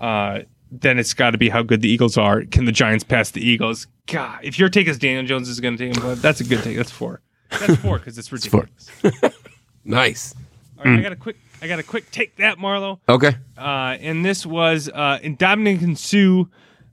Uh, 0.00 0.40
then 0.70 0.98
it's 0.98 1.14
got 1.14 1.30
to 1.30 1.38
be 1.38 1.48
how 1.48 1.62
good 1.62 1.80
the 1.82 1.88
Eagles 1.88 2.18
are. 2.18 2.42
Can 2.42 2.64
the 2.64 2.72
Giants 2.72 3.04
pass 3.04 3.30
the 3.30 3.40
Eagles? 3.40 3.86
God, 4.08 4.40
if 4.42 4.58
your 4.58 4.68
take 4.68 4.88
is 4.88 4.98
Daniel 4.98 5.24
Jones 5.24 5.48
is 5.48 5.60
going 5.60 5.76
to 5.76 5.86
take 5.92 5.96
him, 6.02 6.20
that's 6.20 6.40
a 6.40 6.44
good 6.44 6.62
take. 6.64 6.76
That's 6.76 6.90
four. 6.90 7.20
That's 7.50 7.76
four 7.76 7.98
because 7.98 8.18
it's 8.18 8.26
four. 8.28 8.68
ridiculous. 9.00 9.34
Nice. 9.86 10.34
All 10.78 10.84
right, 10.86 10.98
I 10.98 11.02
got 11.02 11.12
a 11.12 11.16
quick. 11.16 11.36
I 11.64 11.66
got 11.66 11.78
a 11.78 11.82
quick 11.82 12.10
take 12.10 12.36
that 12.36 12.58
Marlo. 12.58 12.98
Okay. 13.08 13.36
Uh, 13.56 13.96
and 13.98 14.22
this 14.22 14.44
was 14.44 14.90
uh, 14.92 15.18
Ndamukong 15.24 15.96
Suh 15.96 16.50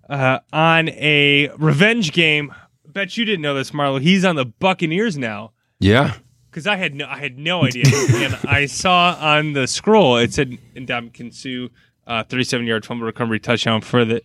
uh, 0.10 0.40
on 0.54 0.88
a 0.88 1.50
revenge 1.58 2.14
game. 2.14 2.54
Bet 2.88 3.18
you 3.18 3.26
didn't 3.26 3.42
know 3.42 3.54
this, 3.54 3.72
Marlo. 3.72 4.00
He's 4.00 4.24
on 4.24 4.38
the 4.38 4.46
Buccaneers 4.46 5.18
now 5.18 5.52
Yeah. 5.82 6.14
because 6.50 6.68
I 6.68 6.78
had 6.78 6.96
no, 6.96 7.06
I 7.06 7.18
had 7.18 7.38
no 7.38 7.66
idea, 7.66 7.84
and 8.14 8.38
I 8.48 8.66
saw 8.68 9.18
on 9.20 9.52
the 9.52 9.68
scroll 9.68 10.16
it 10.16 10.34
said 10.34 10.58
Ndamukong 10.74 11.34
Suh, 11.34 11.68
uh, 12.08 12.24
37 12.24 12.66
yard 12.66 12.86
fumble 12.86 13.06
recovery 13.06 13.42
touchdown 13.42 13.82
for 13.82 14.06
the 14.06 14.22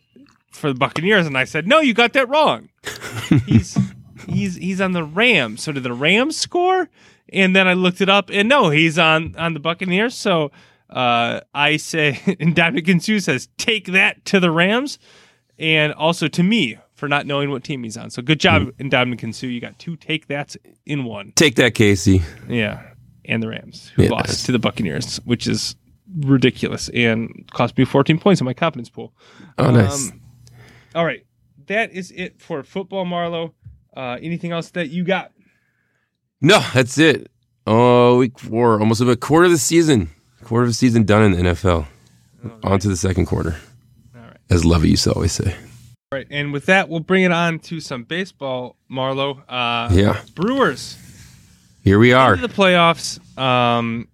for 0.53 0.69
the 0.73 0.79
Buccaneers, 0.79 1.27
and 1.27 1.37
I 1.37 1.43
said, 1.43 1.67
no, 1.67 1.81
you 1.81 1.93
got 1.93 2.13
that 2.13 2.29
wrong. 2.29 2.69
he's 3.47 3.77
he's 4.29 4.55
he's 4.55 4.81
on 4.81 4.93
the 4.93 5.03
Rams. 5.03 5.65
So 5.65 5.73
did 5.73 5.83
the 5.83 5.93
Rams 5.93 6.37
score? 6.37 6.89
And 7.33 7.57
then 7.57 7.67
I 7.67 7.73
looked 7.73 8.01
it 8.01 8.09
up, 8.09 8.31
and 8.33 8.49
no, 8.49 8.71
he's 8.71 8.99
on 8.99 9.35
on 9.37 9.55
the 9.55 9.61
Buccaneers. 9.61 10.15
So 10.15 10.53
uh, 10.89 11.41
I 11.53 11.77
say, 11.77 12.13
Ndamukong 12.27 13.03
Suh 13.03 13.19
says, 13.19 13.49
take 13.59 13.87
that 13.89 14.25
to 14.27 14.39
the 14.41 14.51
Rams, 14.51 14.99
and 15.59 15.93
also 15.93 16.29
to 16.29 16.43
me 16.45 16.79
for 16.95 17.09
not 17.09 17.27
knowing 17.27 17.51
what 17.51 17.65
team 17.65 17.83
he's 17.83 17.97
on. 17.97 18.11
So 18.11 18.23
good 18.23 18.39
job, 18.41 18.71
Ndamukong 18.79 19.35
Suh. 19.35 19.49
You 19.49 19.61
got 19.61 19.79
two 19.79 19.97
take 19.97 20.29
that's 20.29 20.57
in 20.87 21.05
one. 21.05 21.33
Take 21.35 21.57
that, 21.57 21.75
Casey. 21.75 22.23
Yeah, 22.49 22.83
and 23.25 23.43
the 23.43 23.49
Rams 23.49 23.89
who 23.97 24.05
Yeah. 24.05 24.11
lost 24.11 24.47
to 24.47 24.53
the 24.53 24.59
Buccaneers, 24.61 25.17
which 25.25 25.49
is 25.49 25.75
ridiculous 26.21 26.89
and 26.91 27.51
cost 27.53 27.77
me 27.77 27.85
14 27.85 28.19
points 28.21 28.41
in 28.41 28.45
my 28.45 28.55
confidence 28.55 28.89
pool. 28.89 29.13
Oh, 29.59 29.73
nice. 29.73 30.13
Um, 30.13 30.21
all 30.95 31.05
right, 31.05 31.27
that 31.67 31.91
is 31.93 32.13
it 32.13 32.41
for 32.41 32.63
football, 32.63 33.05
Marlo. 33.05 33.53
Uh, 33.97 34.17
anything 34.23 34.53
else 34.53 34.71
that 34.71 34.91
you 34.91 35.03
got? 35.05 35.33
No, 36.47 36.65
that's 36.73 36.97
it. 36.97 37.29
Oh, 37.67 38.19
week 38.19 38.39
four, 38.39 38.79
almost 38.79 39.01
a 39.01 39.17
quarter 39.17 39.47
of 39.47 39.51
the 39.51 39.59
season. 39.59 40.11
Quarter 40.45 40.63
of 40.63 40.69
the 40.71 40.75
season 40.75 41.03
done 41.03 41.23
in 41.25 41.33
the 41.33 41.39
NFL. 41.51 41.87
On 42.63 42.79
to 42.79 42.87
the 42.89 42.97
second 42.97 43.27
quarter. 43.27 43.57
All 44.15 44.23
right. 44.23 44.37
As 44.49 44.65
Lovey 44.65 44.91
used 44.91 45.03
to 45.05 45.13
always 45.13 45.33
say. 45.33 45.53
All 46.13 46.19
right, 46.19 46.27
and 46.31 46.53
with 46.53 46.67
that, 46.67 46.89
we'll 46.89 47.01
bring 47.01 47.25
it 47.25 47.33
on 47.33 47.59
to 47.59 47.81
some 47.81 48.05
baseball, 48.05 48.77
Marlo. 48.89 49.43
Uh, 49.49 49.93
Yeah. 49.93 50.21
Brewers 50.37 50.97
Here 51.83 51.99
we 51.99 52.13
are. 52.13 52.35
into 52.35 52.47
the 52.47 52.55
playoffs. 52.55 53.19
Um, 53.37 54.07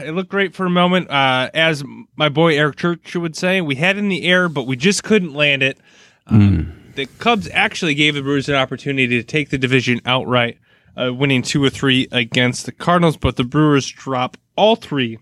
it 0.00 0.10
looked 0.16 0.30
great 0.30 0.52
for 0.52 0.66
a 0.66 0.70
moment. 0.70 1.10
Uh, 1.10 1.48
as 1.54 1.84
my 2.16 2.28
boy 2.28 2.56
Eric 2.58 2.74
Church 2.74 3.14
would 3.14 3.36
say, 3.36 3.60
we 3.60 3.76
had 3.76 3.94
it 3.96 4.00
in 4.00 4.08
the 4.08 4.24
air, 4.24 4.48
but 4.48 4.66
we 4.66 4.74
just 4.74 5.04
couldn't 5.04 5.32
land 5.34 5.62
it. 5.62 5.78
Um, 6.26 6.72
The 6.96 7.06
Cubs 7.06 7.48
actually 7.52 7.94
gave 7.94 8.14
the 8.14 8.22
Brewers 8.22 8.48
an 8.48 8.56
opportunity 8.56 9.06
to 9.06 9.22
take 9.22 9.50
the 9.50 9.58
division 9.58 10.00
outright, 10.04 10.58
uh, 10.96 11.12
winning 11.12 11.42
two 11.42 11.62
or 11.62 11.70
three 11.70 12.08
against 12.12 12.66
the 12.66 12.72
Cardinals, 12.72 13.16
but 13.16 13.36
the 13.36 13.44
Brewers 13.44 13.88
drop 13.88 14.36
all 14.56 14.76
three 14.76 15.18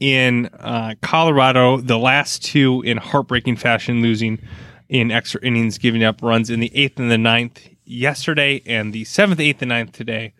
in 0.00 0.46
uh, 0.58 0.94
Colorado, 1.02 1.78
the 1.78 1.98
last 1.98 2.44
two 2.44 2.82
in 2.82 2.98
heartbreaking 2.98 3.56
fashion, 3.56 4.02
losing 4.02 4.40
in 4.88 5.10
extra 5.10 5.40
innings, 5.42 5.78
giving 5.78 6.04
up 6.04 6.22
runs 6.22 6.50
in 6.50 6.60
the 6.60 6.74
eighth 6.76 6.98
and 6.98 7.10
the 7.10 7.18
ninth 7.18 7.68
yesterday, 7.84 8.62
and 8.66 8.92
the 8.92 9.04
seventh, 9.04 9.40
eighth, 9.40 9.62
and 9.62 9.70
ninth 9.70 9.92
today. 9.92 10.34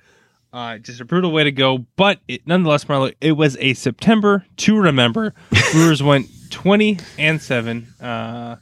Uh, 0.53 0.79
just 0.79 1.01
a 1.01 1.05
brutal 1.05 1.33
way 1.33 1.43
to 1.43 1.51
go, 1.51 1.79
but 1.97 2.21
it, 2.29 2.47
nonetheless, 2.47 2.85
Marlo, 2.85 3.13
it 3.21 3.33
was 3.33 3.57
a 3.57 3.75
September 3.75 4.47
to 4.57 4.79
remember. 4.79 5.35
Brewers 5.73 6.03
went 6.03 6.29
twenty 6.51 6.99
and 7.19 7.43
seven. 7.43 7.89
Uh, 8.01 8.57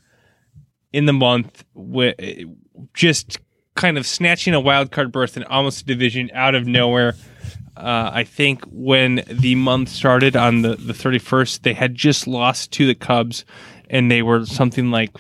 in 0.93 1.07
the 1.07 1.13
month, 1.13 1.65
wi- 1.75 2.47
just 2.95 3.39
kind 3.75 3.97
of 3.97 4.07
snatching 4.07 4.55
a 4.55 4.61
wild 4.61 4.91
card 4.91 5.13
berth 5.13 5.37
and 5.37 5.45
almost 5.47 5.83
a 5.83 5.85
division 5.85 6.31
out 6.35 6.55
of 6.55 6.67
nowhere. 6.67 7.15
Uh, 7.77 8.11
I 8.13 8.25
think 8.25 8.65
when 8.67 9.25
the 9.27 9.55
month 9.55 9.89
started 9.89 10.37
on 10.37 10.63
the, 10.63 10.77
the 10.77 10.93
31st, 10.93 11.63
they 11.63 11.73
had 11.73 11.95
just 11.95 12.27
lost 12.27 12.71
to 12.73 12.87
the 12.87 12.95
Cubs, 12.95 13.45
and 13.89 14.11
they 14.11 14.23
were 14.23 14.45
something 14.45 14.91
like 14.91 15.11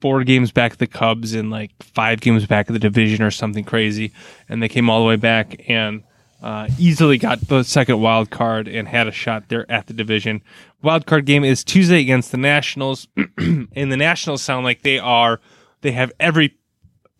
four 0.00 0.22
games 0.24 0.52
back 0.52 0.72
of 0.72 0.78
the 0.78 0.86
Cubs 0.86 1.32
and 1.32 1.50
like 1.50 1.70
five 1.82 2.20
games 2.20 2.46
back 2.46 2.68
of 2.68 2.74
the 2.74 2.78
division 2.78 3.24
or 3.24 3.30
something 3.30 3.64
crazy. 3.64 4.12
And 4.48 4.62
they 4.62 4.68
came 4.68 4.90
all 4.90 5.00
the 5.00 5.08
way 5.08 5.16
back 5.16 5.64
and 5.66 6.02
uh, 6.42 6.68
easily 6.78 7.16
got 7.16 7.40
the 7.48 7.62
second 7.62 8.02
wild 8.02 8.30
card 8.30 8.68
and 8.68 8.86
had 8.86 9.08
a 9.08 9.12
shot 9.12 9.48
there 9.48 9.64
at 9.72 9.86
the 9.86 9.94
division. 9.94 10.42
Wild 10.82 11.06
card 11.06 11.24
game 11.24 11.42
is 11.42 11.64
Tuesday 11.64 12.00
against 12.00 12.30
the 12.32 12.36
Nationals, 12.36 13.08
and 13.38 13.70
the 13.74 13.96
Nationals 13.96 14.42
sound 14.42 14.64
like 14.64 14.82
they 14.82 14.98
are 14.98 15.40
they 15.80 15.92
have 15.92 16.12
every 16.20 16.58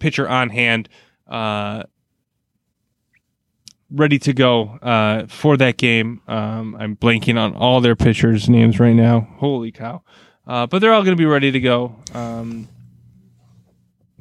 pitcher 0.05 0.29
on 0.29 0.51
hand. 0.51 0.87
Uh, 1.27 1.85
ready 3.91 4.19
to 4.19 4.35
go 4.35 4.79
uh, 4.83 5.27
for 5.29 5.57
that 5.57 5.79
game. 5.79 6.21
Um, 6.29 6.77
I'm 6.79 6.95
blanking 6.95 7.39
on 7.39 7.55
all 7.55 7.81
their 7.81 7.97
pitchers' 7.97 8.49
names 8.51 8.79
right 8.79 8.93
now. 8.93 9.27
Holy 9.39 9.73
cow! 9.73 10.03
Uh, 10.47 10.67
but 10.67 10.81
they're 10.81 10.93
all 10.93 11.03
going 11.03 11.17
to 11.17 11.21
be 11.21 11.25
ready 11.25 11.51
to 11.51 11.59
go. 11.61 11.97
Um, 12.13 12.69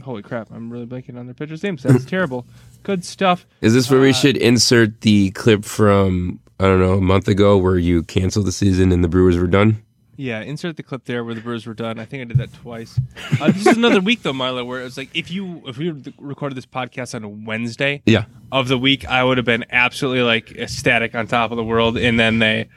holy 0.01 0.21
crap! 0.21 0.49
I'm 0.51 0.71
really 0.71 0.85
blanking 0.85 1.17
on 1.19 1.25
their 1.25 1.35
pitchers' 1.35 1.61
names. 1.63 1.83
That's 1.83 2.05
terrible. 2.05 2.45
Good 2.83 3.03
stuff. 3.03 3.45
Is 3.59 3.73
this 3.73 3.91
where 3.91 3.99
we 3.99 4.11
Uh, 4.11 4.13
should 4.13 4.37
insert 4.37 5.01
the 5.01 5.31
clip 5.31 5.65
from 5.65 6.39
I 6.61 6.63
don't 6.63 6.79
know 6.79 6.93
a 6.93 7.01
month 7.01 7.27
ago 7.27 7.57
where 7.57 7.77
you 7.77 8.03
canceled 8.03 8.45
the 8.45 8.51
season 8.53 8.93
and 8.93 9.03
the 9.03 9.09
Brewers 9.09 9.37
were 9.37 9.47
done? 9.47 9.83
Yeah, 10.15 10.41
insert 10.41 10.77
the 10.77 10.83
clip 10.83 11.05
there 11.05 11.23
where 11.23 11.33
the 11.33 11.41
Brewers 11.41 11.65
were 11.65 11.73
done. 11.73 11.97
I 11.99 12.05
think 12.05 12.21
I 12.21 12.25
did 12.25 12.37
that 12.37 12.53
twice. 12.53 12.99
Uh, 13.41 13.47
this 13.51 13.65
is 13.65 13.77
another 13.77 13.99
week 13.99 14.21
though, 14.21 14.31
Marlo, 14.33 14.63
where 14.65 14.79
it 14.81 14.83
was 14.83 14.95
like 14.97 15.09
if 15.15 15.31
you 15.31 15.63
if 15.65 15.77
we 15.77 15.89
recorded 16.19 16.55
this 16.55 16.67
podcast 16.67 17.15
on 17.15 17.23
a 17.23 17.29
Wednesday 17.29 18.03
Yeah. 18.05 18.25
of 18.51 18.67
the 18.67 18.77
week, 18.77 19.05
I 19.07 19.23
would 19.23 19.37
have 19.37 19.45
been 19.45 19.65
absolutely 19.71 20.21
like 20.21 20.51
ecstatic 20.51 21.15
on 21.15 21.25
top 21.27 21.49
of 21.51 21.57
the 21.57 21.63
world, 21.63 21.97
and 21.97 22.19
then 22.19 22.37
they 22.39 22.69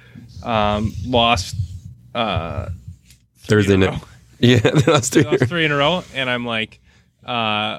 um, 0.43 0.93
lost 1.05 1.57
uh, 2.15 2.71
Thursday 3.39 3.77
night. 3.77 4.03
Yeah, 4.39 4.59
the 4.59 4.91
last 4.93 5.15
They 5.15 5.23
lost 5.23 5.45
three 5.47 5.65
in 5.65 5.73
a 5.73 5.77
row, 5.79 6.05
and 6.15 6.29
I'm 6.29 6.45
like, 6.45 6.79
uh, 7.25 7.79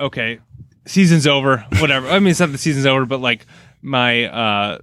okay, 0.00 0.40
season's 0.86 1.24
over. 1.24 1.64
Whatever. 1.78 2.08
I 2.08 2.18
mean, 2.18 2.30
it's 2.32 2.40
not 2.40 2.50
the 2.50 2.58
season's 2.58 2.84
over, 2.86 3.06
but 3.06 3.20
like 3.20 3.46
my 3.80 4.24
uh, 4.24 4.78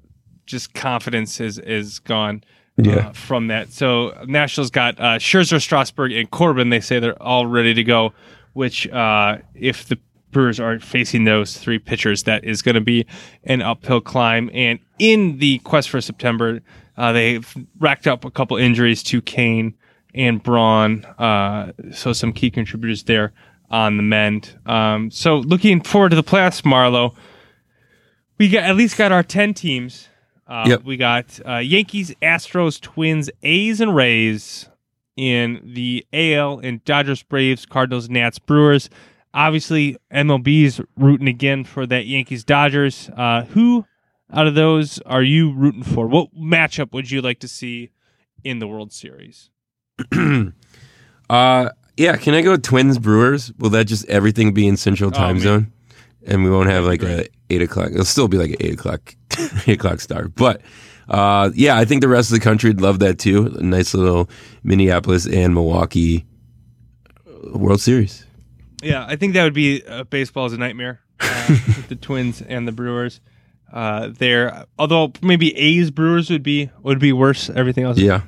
just 0.45 0.73
confidence 0.73 1.41
is 1.41 1.59
is 1.59 1.99
gone. 1.99 2.45
Yeah. 2.77 2.95
Uh, 2.95 3.13
from 3.13 3.47
that, 3.47 3.71
so 3.71 4.13
Nationals 4.27 4.69
got 4.69 4.99
uh, 4.99 5.17
Scherzer, 5.17 5.61
Strasburg, 5.61 6.11
and 6.11 6.29
Corbin. 6.29 6.69
They 6.69 6.81
say 6.81 6.99
they're 6.99 7.21
all 7.23 7.45
ready 7.45 7.73
to 7.73 7.83
go. 7.83 8.13
Which, 8.51 8.87
uh, 8.87 9.37
if 9.53 9.87
the 9.87 9.97
Brewers 10.31 10.59
are 10.59 10.79
facing 10.79 11.23
those 11.23 11.57
three 11.57 11.79
pitchers, 11.79 12.23
that 12.23 12.43
is 12.43 12.61
going 12.61 12.75
to 12.75 12.81
be 12.81 13.05
an 13.45 13.61
uphill 13.61 14.01
climb. 14.01 14.49
And 14.53 14.79
in 14.99 15.39
the 15.39 15.59
quest 15.59 15.89
for 15.89 16.01
September, 16.01 16.61
uh, 16.97 17.13
they've 17.13 17.55
racked 17.79 18.07
up 18.07 18.25
a 18.25 18.31
couple 18.31 18.57
injuries 18.57 19.03
to 19.03 19.21
Cain 19.21 19.73
and 20.13 20.43
Braun. 20.43 21.05
Uh, 21.17 21.71
so 21.93 22.11
some 22.13 22.33
key 22.33 22.51
contributors 22.51 23.03
there 23.03 23.31
on 23.69 23.97
the 23.97 24.03
mend. 24.03 24.57
Um, 24.65 25.11
so 25.11 25.37
looking 25.37 25.81
forward 25.81 26.09
to 26.09 26.15
the 26.15 26.23
playoffs, 26.23 26.61
Marlo. 26.63 27.15
We 28.37 28.49
got 28.49 28.63
at 28.63 28.75
least 28.75 28.97
got 28.97 29.11
our 29.11 29.23
ten 29.23 29.53
teams. 29.53 30.09
Uh, 30.47 30.65
Yep. 30.67 30.83
We 30.83 30.97
got 30.97 31.39
uh, 31.47 31.57
Yankees, 31.57 32.13
Astros, 32.21 32.79
Twins, 32.79 33.29
A's, 33.43 33.81
and 33.81 33.95
Rays 33.95 34.69
in 35.17 35.61
the 35.73 36.05
AL, 36.13 36.59
and 36.59 36.83
Dodgers, 36.85 37.23
Braves, 37.23 37.65
Cardinals, 37.65 38.09
Nats, 38.09 38.37
Brewers. 38.39 38.89
Obviously, 39.33 39.97
MLB's 40.13 40.79
rooting 40.97 41.27
again 41.27 41.63
for 41.63 41.85
that 41.87 42.05
Yankees, 42.05 42.43
Dodgers. 42.43 43.09
Uh, 43.17 43.43
who 43.45 43.85
out 44.31 44.47
of 44.47 44.55
those 44.55 44.99
are 45.05 45.23
you 45.23 45.51
rooting 45.53 45.83
for? 45.83 46.07
What 46.07 46.33
matchup 46.35 46.93
would 46.93 47.09
you 47.11 47.21
like 47.21 47.39
to 47.39 47.47
see 47.47 47.91
in 48.43 48.59
the 48.59 48.67
World 48.67 48.91
Series? 48.93 49.49
Uh, 51.29 51.69
yeah. 51.97 52.15
Can 52.17 52.35
I 52.35 52.41
go 52.41 52.55
Twins 52.55 52.99
Brewers? 52.99 53.51
Will 53.57 53.71
that 53.71 53.85
just 53.85 54.07
everything 54.07 54.53
be 54.53 54.67
in 54.67 54.77
Central 54.77 55.09
Time 55.09 55.37
Oh. 55.37 55.39
Zone, 55.39 55.71
and 56.25 56.43
we 56.43 56.51
won't 56.51 56.69
have 56.69 56.83
like 56.85 57.01
a 57.01 57.25
eight 57.49 57.61
o'clock? 57.63 57.89
It'll 57.91 58.05
still 58.05 58.27
be 58.27 58.37
like 58.37 58.51
an 58.51 58.57
eight 58.59 58.73
o'clock, 58.75 59.15
eight 59.67 59.75
o'clock 59.75 59.99
start. 59.99 60.35
But 60.35 60.61
uh, 61.09 61.51
yeah, 61.53 61.77
I 61.77 61.85
think 61.85 62.01
the 62.01 62.07
rest 62.07 62.31
of 62.31 62.35
the 62.35 62.43
country 62.43 62.69
would 62.69 62.81
love 62.81 62.99
that 62.99 63.19
too. 63.19 63.55
A 63.57 63.63
nice 63.63 63.93
little 63.93 64.29
Minneapolis 64.63 65.27
and 65.27 65.53
Milwaukee 65.53 66.25
uh, 67.09 67.57
World 67.57 67.81
Series. 67.81 68.25
Yeah, 68.83 69.05
I 69.07 69.15
think 69.15 69.33
that 69.33 69.43
would 69.43 69.53
be 69.53 69.83
uh, 69.87 70.03
baseball 70.05 70.45
is 70.45 70.53
a 70.53 70.57
nightmare. 70.57 70.99
Uh, 71.19 71.45
with 71.67 71.87
the 71.87 71.95
Twins 71.95 72.41
and 72.41 72.67
the 72.67 72.71
Brewers. 72.71 73.21
Uh, 73.71 74.09
there, 74.09 74.65
although 74.77 75.11
maybe 75.21 75.55
A's 75.57 75.91
Brewers 75.91 76.29
would 76.29 76.43
be 76.43 76.69
would 76.81 76.99
be 76.99 77.13
worse. 77.13 77.49
Everything 77.49 77.83
else. 77.83 77.97
Yeah. 77.97 78.21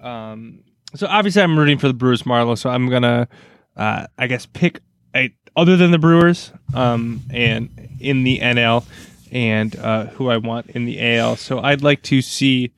Um, 0.00 0.62
so 0.94 1.06
obviously, 1.06 1.42
I'm 1.42 1.58
rooting 1.58 1.78
for 1.78 1.88
the 1.88 1.94
Brewers, 1.94 2.22
Marlo. 2.22 2.56
So 2.56 2.70
I'm 2.70 2.88
gonna, 2.88 3.28
uh, 3.76 4.06
I 4.18 4.26
guess, 4.26 4.46
pick 4.46 4.80
a 5.14 5.34
other 5.56 5.76
than 5.76 5.90
the 5.90 5.98
Brewers, 5.98 6.52
um, 6.74 7.22
and 7.30 7.70
in 8.00 8.24
the 8.24 8.38
NL, 8.38 8.84
and 9.32 9.76
uh, 9.76 10.06
who 10.06 10.28
I 10.28 10.36
want 10.36 10.70
in 10.70 10.84
the 10.84 11.16
AL. 11.16 11.36
So 11.36 11.60
I'd 11.60 11.82
like 11.82 12.02
to 12.04 12.22
see, 12.22 12.72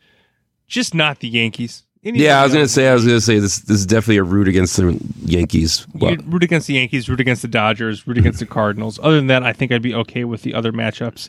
just 0.66 0.94
not 0.94 1.20
the 1.20 1.28
Yankees. 1.28 1.84
Anybody 2.04 2.24
Yeah, 2.24 2.40
I 2.40 2.44
was 2.44 2.52
gonna 2.52 2.68
say, 2.68 2.88
I 2.88 2.94
was 2.94 3.04
gonna 3.04 3.20
say 3.20 3.38
this. 3.38 3.58
This 3.58 3.78
is 3.78 3.86
definitely 3.86 4.18
a 4.18 4.22
root 4.22 4.46
against 4.46 4.76
the 4.76 4.98
Yankees. 5.24 5.86
Well, 5.94 6.16
root 6.24 6.44
against 6.44 6.68
the 6.68 6.74
Yankees, 6.74 7.08
root 7.08 7.20
against 7.20 7.42
the 7.42 7.48
Dodgers, 7.48 8.06
root 8.06 8.18
against 8.18 8.38
the 8.38 8.46
Cardinals. 8.58 9.00
Other 9.02 9.16
than 9.16 9.26
that, 9.26 9.42
I 9.42 9.52
think 9.52 9.72
I'd 9.72 9.82
be 9.82 9.94
okay 9.94 10.24
with 10.24 10.42
the 10.42 10.54
other 10.54 10.72
matchups. 10.72 11.28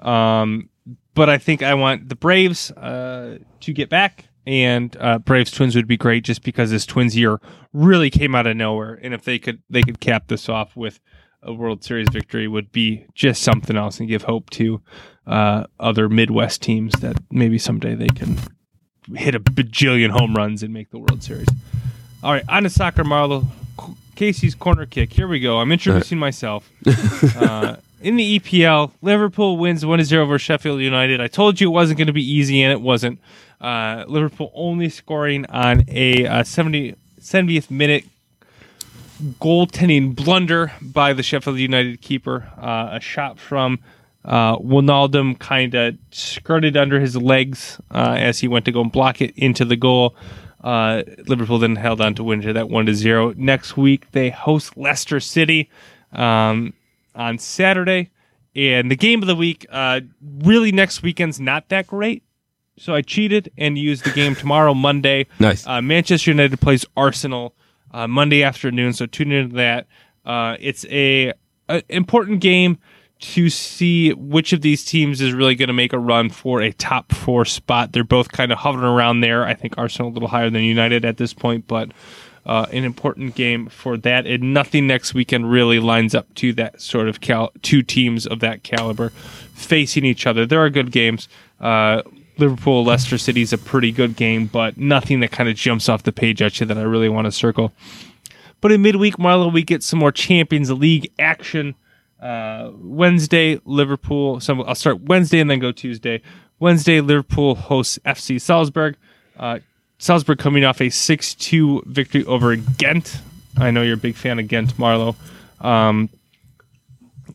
Um, 0.00 0.70
but 1.14 1.30
I 1.30 1.38
think 1.38 1.62
I 1.62 1.74
want 1.74 2.08
the 2.08 2.16
Braves 2.16 2.70
uh, 2.72 3.38
to 3.60 3.72
get 3.72 3.88
back, 3.88 4.24
and 4.46 4.96
uh, 4.98 5.18
Braves 5.18 5.52
Twins 5.52 5.76
would 5.76 5.86
be 5.86 5.96
great 5.96 6.24
just 6.24 6.42
because 6.42 6.70
this 6.70 6.84
Twins 6.84 7.16
year 7.16 7.40
really 7.72 8.10
came 8.10 8.34
out 8.34 8.46
of 8.46 8.56
nowhere, 8.56 8.98
and 9.02 9.14
if 9.14 9.22
they 9.22 9.38
could 9.38 9.62
they 9.70 9.82
could 9.82 10.00
cap 10.00 10.26
this 10.26 10.48
off 10.48 10.76
with 10.76 10.98
a 11.42 11.52
World 11.52 11.84
Series 11.84 12.08
victory, 12.10 12.48
would 12.48 12.72
be 12.72 13.06
just 13.14 13.42
something 13.42 13.76
else 13.76 14.00
and 14.00 14.08
give 14.08 14.22
hope 14.22 14.50
to 14.50 14.80
uh, 15.26 15.64
other 15.78 16.08
Midwest 16.08 16.62
teams 16.62 16.94
that 17.00 17.16
maybe 17.30 17.58
someday 17.58 17.94
they 17.94 18.08
can 18.08 18.38
hit 19.14 19.34
a 19.34 19.40
bajillion 19.40 20.10
home 20.10 20.34
runs 20.34 20.62
and 20.62 20.72
make 20.72 20.90
the 20.90 20.98
World 20.98 21.22
Series. 21.22 21.48
All 22.22 22.32
right, 22.32 22.44
on 22.48 22.64
to 22.64 22.70
soccer, 22.70 23.04
Marlo. 23.04 23.44
Casey's 24.16 24.56
corner 24.56 24.84
kick. 24.84 25.12
Here 25.12 25.28
we 25.28 25.38
go. 25.38 25.58
I'm 25.58 25.70
introducing 25.70 26.18
myself. 26.18 26.70
Uh, 27.36 27.76
in 28.00 28.16
the 28.16 28.38
EPL, 28.38 28.92
Liverpool 29.02 29.56
wins 29.56 29.84
1 29.84 30.02
0 30.04 30.22
over 30.22 30.38
Sheffield 30.38 30.80
United. 30.80 31.20
I 31.20 31.26
told 31.26 31.60
you 31.60 31.68
it 31.68 31.72
wasn't 31.72 31.98
going 31.98 32.06
to 32.06 32.12
be 32.12 32.22
easy, 32.22 32.62
and 32.62 32.72
it 32.72 32.80
wasn't. 32.80 33.20
Uh, 33.60 34.04
Liverpool 34.06 34.52
only 34.54 34.88
scoring 34.88 35.46
on 35.46 35.84
a 35.88 36.26
uh, 36.26 36.44
70, 36.44 36.94
70th 37.20 37.70
minute 37.70 38.04
goaltending 39.40 40.14
blunder 40.14 40.72
by 40.80 41.12
the 41.12 41.22
Sheffield 41.22 41.58
United 41.58 42.00
keeper. 42.00 42.50
Uh, 42.56 42.90
a 42.92 43.00
shot 43.00 43.38
from 43.38 43.78
uh, 44.24 44.58
Wijnaldum 44.58 45.38
kind 45.38 45.74
of 45.74 45.96
skirted 46.10 46.76
under 46.76 47.00
his 47.00 47.16
legs 47.16 47.80
uh, 47.90 48.16
as 48.18 48.38
he 48.38 48.48
went 48.48 48.64
to 48.66 48.72
go 48.72 48.80
and 48.80 48.92
block 48.92 49.20
it 49.20 49.32
into 49.36 49.64
the 49.64 49.76
goal. 49.76 50.14
Uh, 50.62 51.02
Liverpool 51.26 51.58
then 51.58 51.76
held 51.76 52.00
on 52.00 52.14
to 52.14 52.24
win 52.24 52.40
that 52.40 52.68
one 52.68 52.86
to 52.86 52.94
zero. 52.94 53.32
Next 53.36 53.76
week 53.76 54.10
they 54.12 54.30
host 54.30 54.76
Leicester 54.76 55.20
City 55.20 55.70
um, 56.12 56.74
on 57.14 57.38
Saturday, 57.38 58.10
and 58.56 58.90
the 58.90 58.96
game 58.96 59.22
of 59.22 59.28
the 59.28 59.36
week. 59.36 59.66
Uh, 59.70 60.00
really, 60.20 60.72
next 60.72 61.02
weekend's 61.02 61.38
not 61.38 61.68
that 61.68 61.86
great. 61.86 62.22
So 62.76 62.94
I 62.94 63.02
cheated 63.02 63.50
and 63.58 63.76
used 63.76 64.04
the 64.04 64.10
game 64.10 64.34
tomorrow, 64.34 64.72
Monday. 64.72 65.26
Nice. 65.40 65.66
Uh, 65.66 65.82
Manchester 65.82 66.30
United 66.30 66.60
plays 66.60 66.84
Arsenal 66.96 67.54
uh, 67.92 68.06
Monday 68.06 68.42
afternoon, 68.42 68.92
so 68.92 69.06
tune 69.06 69.32
into 69.32 69.56
that. 69.56 69.86
Uh, 70.24 70.56
it's 70.60 70.84
a, 70.86 71.32
a 71.68 71.82
important 71.88 72.40
game 72.40 72.78
to 73.20 73.50
see 73.50 74.12
which 74.12 74.52
of 74.52 74.60
these 74.60 74.84
teams 74.84 75.20
is 75.20 75.32
really 75.32 75.54
going 75.54 75.68
to 75.68 75.72
make 75.72 75.92
a 75.92 75.98
run 75.98 76.30
for 76.30 76.60
a 76.60 76.72
top 76.72 77.12
four 77.12 77.44
spot. 77.44 77.92
They're 77.92 78.04
both 78.04 78.30
kind 78.30 78.52
of 78.52 78.58
hovering 78.58 78.84
around 78.84 79.20
there. 79.20 79.44
I 79.44 79.54
think 79.54 79.76
Arsenal 79.76 80.10
a 80.10 80.12
little 80.12 80.28
higher 80.28 80.50
than 80.50 80.62
United 80.62 81.04
at 81.04 81.16
this 81.16 81.34
point, 81.34 81.66
but 81.66 81.90
uh, 82.46 82.66
an 82.72 82.84
important 82.84 83.34
game 83.34 83.68
for 83.68 83.96
that. 83.98 84.26
And 84.26 84.54
nothing 84.54 84.86
next 84.86 85.14
weekend 85.14 85.50
really 85.50 85.80
lines 85.80 86.14
up 86.14 86.32
to 86.36 86.52
that 86.54 86.80
sort 86.80 87.08
of 87.08 87.20
cal- 87.20 87.52
two 87.62 87.82
teams 87.82 88.26
of 88.26 88.40
that 88.40 88.62
caliber 88.62 89.10
facing 89.54 90.04
each 90.04 90.26
other. 90.26 90.46
There 90.46 90.62
are 90.62 90.70
good 90.70 90.92
games. 90.92 91.28
Uh, 91.60 92.02
Liverpool 92.38 92.84
Leicester 92.84 93.18
City 93.18 93.42
is 93.42 93.52
a 93.52 93.58
pretty 93.58 93.92
good 93.92 94.16
game, 94.16 94.46
but 94.46 94.76
nothing 94.76 95.20
that 95.20 95.30
kind 95.30 95.48
of 95.48 95.56
jumps 95.56 95.88
off 95.88 96.02
the 96.02 96.12
page 96.12 96.40
at 96.40 96.60
you 96.60 96.66
that 96.66 96.78
I 96.78 96.82
really 96.82 97.08
want 97.08 97.26
to 97.26 97.32
circle. 97.32 97.72
But 98.60 98.72
in 98.72 98.82
midweek, 98.82 99.16
Marlo, 99.16 99.52
we 99.52 99.62
get 99.62 99.82
some 99.82 99.98
more 99.98 100.12
Champions 100.12 100.70
League 100.70 101.12
action. 101.18 101.74
Uh, 102.20 102.70
Wednesday, 102.74 103.60
Liverpool. 103.64 104.40
So 104.40 104.62
I'll 104.62 104.74
start 104.74 105.02
Wednesday 105.02 105.38
and 105.38 105.48
then 105.48 105.60
go 105.60 105.70
Tuesday. 105.70 106.20
Wednesday, 106.58 107.00
Liverpool 107.00 107.54
hosts 107.54 107.98
FC 108.04 108.40
Salzburg. 108.40 108.96
Uh, 109.38 109.60
Salzburg 109.98 110.38
coming 110.38 110.64
off 110.64 110.80
a 110.80 110.90
6 110.90 111.34
2 111.34 111.84
victory 111.86 112.24
over 112.24 112.56
Genk 112.56 113.20
I 113.60 113.70
know 113.70 113.82
you're 113.82 113.94
a 113.94 113.98
big 113.98 114.14
fan 114.14 114.38
of 114.38 114.46
Genk, 114.46 114.72
Marlo. 114.74 115.16
Um, 115.64 116.08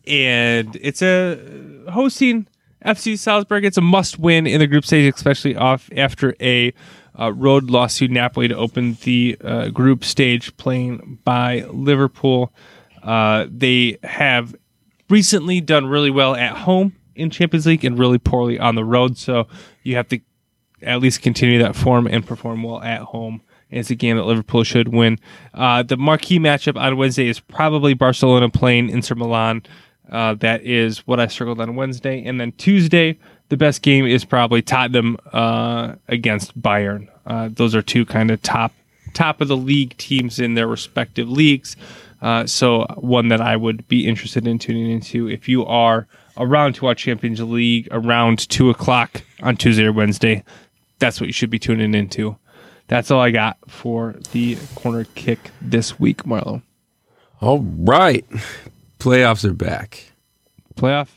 and 0.06 0.76
it's 0.80 1.02
a 1.02 1.38
hosting 1.90 2.46
FC 2.84 3.18
Salzburg. 3.18 3.64
It's 3.64 3.76
a 3.76 3.82
must 3.82 4.18
win 4.18 4.46
in 4.46 4.60
the 4.60 4.66
group 4.66 4.84
stage, 4.84 5.12
especially 5.14 5.56
off 5.56 5.88
after 5.96 6.34
a 6.40 6.72
uh, 7.18 7.32
road 7.32 7.70
loss 7.70 7.98
to 7.98 8.08
Napoli 8.08 8.48
to 8.48 8.56
open 8.56 8.96
the 9.02 9.36
uh, 9.42 9.68
group 9.68 10.04
stage, 10.04 10.56
playing 10.56 11.18
by 11.24 11.64
Liverpool. 11.70 12.52
Uh, 13.02 13.46
they 13.48 13.98
have 14.02 14.54
recently 15.08 15.60
done 15.60 15.86
really 15.86 16.10
well 16.10 16.34
at 16.34 16.56
home 16.56 16.94
in 17.14 17.30
Champions 17.30 17.66
League 17.66 17.84
and 17.84 17.98
really 17.98 18.18
poorly 18.18 18.58
on 18.58 18.74
the 18.74 18.84
road. 18.84 19.16
So 19.16 19.46
you 19.82 19.96
have 19.96 20.08
to 20.08 20.20
at 20.82 21.00
least 21.00 21.22
continue 21.22 21.58
that 21.60 21.76
form 21.76 22.06
and 22.06 22.26
perform 22.26 22.62
well 22.62 22.82
at 22.82 23.00
home. 23.00 23.42
It's 23.70 23.90
a 23.90 23.94
game 23.94 24.16
that 24.16 24.24
Liverpool 24.24 24.62
should 24.62 24.88
win. 24.88 25.18
Uh, 25.52 25.82
the 25.82 25.96
marquee 25.96 26.38
matchup 26.38 26.80
on 26.80 26.96
Wednesday 26.96 27.28
is 27.28 27.40
probably 27.40 27.94
Barcelona 27.94 28.48
playing 28.48 28.88
Inter 28.88 29.14
Milan. 29.14 29.62
Uh, 30.10 30.34
that 30.34 30.62
is 30.62 31.06
what 31.06 31.20
I 31.20 31.26
circled 31.26 31.60
on 31.60 31.76
Wednesday. 31.76 32.24
And 32.24 32.40
then 32.40 32.52
Tuesday, 32.52 33.18
the 33.48 33.56
best 33.56 33.82
game 33.82 34.06
is 34.06 34.24
probably 34.24 34.62
Tottenham 34.62 35.16
uh, 35.32 35.94
against 36.08 36.60
Bayern. 36.60 37.08
Uh, 37.26 37.48
those 37.52 37.74
are 37.74 37.82
two 37.82 38.04
kind 38.04 38.30
of 38.30 38.42
top 38.42 38.72
top 39.14 39.40
of 39.40 39.48
the 39.48 39.56
league 39.56 39.96
teams 39.96 40.38
in 40.38 40.54
their 40.54 40.66
respective 40.66 41.28
leagues. 41.30 41.76
Uh, 42.20 42.46
so 42.46 42.84
one 42.96 43.28
that 43.28 43.40
I 43.40 43.56
would 43.56 43.86
be 43.86 44.06
interested 44.06 44.46
in 44.46 44.58
tuning 44.58 44.90
into 44.90 45.28
if 45.28 45.48
you 45.48 45.64
are 45.66 46.08
around 46.36 46.74
to 46.74 46.84
watch 46.84 47.02
Champions 47.02 47.40
League 47.40 47.88
around 47.90 48.48
two 48.48 48.70
o'clock 48.70 49.22
on 49.42 49.56
Tuesday 49.56 49.84
or 49.84 49.92
Wednesday. 49.92 50.42
That's 50.98 51.20
what 51.20 51.26
you 51.26 51.32
should 51.32 51.50
be 51.50 51.58
tuning 51.58 51.94
into. 51.94 52.36
That's 52.88 53.10
all 53.10 53.20
I 53.20 53.30
got 53.30 53.58
for 53.68 54.16
the 54.32 54.56
corner 54.74 55.04
kick 55.14 55.50
this 55.60 55.98
week, 55.98 56.24
Marlo. 56.24 56.62
All 57.40 57.60
right. 57.60 58.24
Playoffs 59.04 59.44
are 59.44 59.52
back. 59.52 60.02
Playoff 60.76 61.08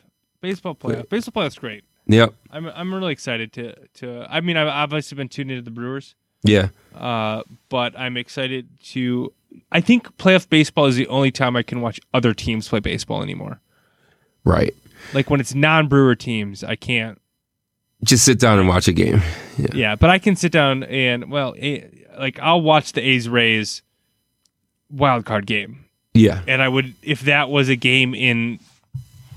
baseball 0.41 0.75
playoff. 0.75 1.07
Baseball 1.07 1.41
playoffs 1.43 1.57
great. 1.57 1.85
Yep. 2.07 2.33
I'm 2.51 2.65
I'm 2.67 2.93
really 2.93 3.13
excited 3.13 3.53
to 3.53 3.73
to. 3.95 4.27
I 4.29 4.41
mean, 4.41 4.57
I've 4.57 4.67
obviously 4.67 5.15
been 5.15 5.29
tuned 5.29 5.51
into 5.51 5.61
the 5.63 5.71
Brewers, 5.71 6.13
Yeah. 6.43 6.67
uh, 6.93 7.43
but 7.69 7.97
I'm 7.97 8.17
excited 8.17 8.67
to. 8.89 9.31
I 9.71 9.79
think 9.79 10.17
playoff 10.17 10.49
baseball 10.49 10.85
is 10.87 10.97
the 10.97 11.07
only 11.07 11.31
time 11.31 11.55
I 11.55 11.63
can 11.63 11.79
watch 11.79 11.99
other 12.13 12.33
teams 12.33 12.67
play 12.67 12.81
baseball 12.81 13.23
anymore. 13.23 13.61
Right. 14.43 14.75
Like 15.13 15.29
when 15.29 15.39
it's 15.39 15.55
non-Brewer 15.55 16.15
teams, 16.15 16.63
I 16.65 16.75
can't. 16.75 17.21
Just 18.03 18.25
sit 18.25 18.37
down 18.37 18.59
and 18.59 18.67
watch 18.67 18.87
a 18.89 18.93
game. 18.93 19.21
Yeah. 19.57 19.67
Yeah, 19.73 19.95
but 19.95 20.11
I 20.11 20.19
can 20.19 20.35
sit 20.35 20.51
down 20.51 20.83
and 20.83 21.31
well, 21.31 21.55
like 22.19 22.37
I'll 22.39 22.61
watch 22.61 22.91
the 22.91 23.01
A's 23.01 23.27
Rays 23.27 23.81
wild 24.91 25.25
card 25.25 25.47
game, 25.47 25.85
Yeah. 26.17 26.41
and 26.47 26.61
I 26.61 26.67
would 26.67 26.93
if 27.03 27.21
that 27.21 27.49
was 27.49 27.69
a 27.69 27.75
game 27.75 28.13
in 28.13 28.59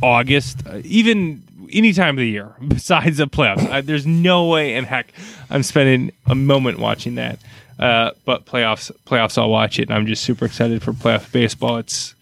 August, 0.03 0.67
uh, 0.67 0.81
even 0.85 1.43
any 1.73 1.93
time 1.93 2.17
of 2.17 2.23
the 2.23 2.29
year 2.29 2.55
besides 2.69 3.19
the 3.19 3.27
playoffs. 3.27 3.69
I, 3.69 3.81
there's 3.81 4.07
no 4.07 4.47
way 4.47 4.75
in 4.75 4.85
heck 4.85 5.13
I'm 5.51 5.63
spending 5.63 6.13
a 6.27 6.35
moment 6.35 6.79
watching 6.79 7.17
that. 7.17 7.39
Uh, 7.79 8.11
but 8.27 8.45
playoffs, 8.45 8.91
playoffs, 9.07 9.39
I'll 9.39 9.49
watch 9.49 9.79
it, 9.79 9.89
and 9.89 9.95
I'm 9.95 10.07
just 10.07 10.23
super 10.23 10.45
excited 10.45 10.83
for 10.83 10.93
playoff 10.93 11.33
baseball. 11.33 11.79
It's 11.79 12.15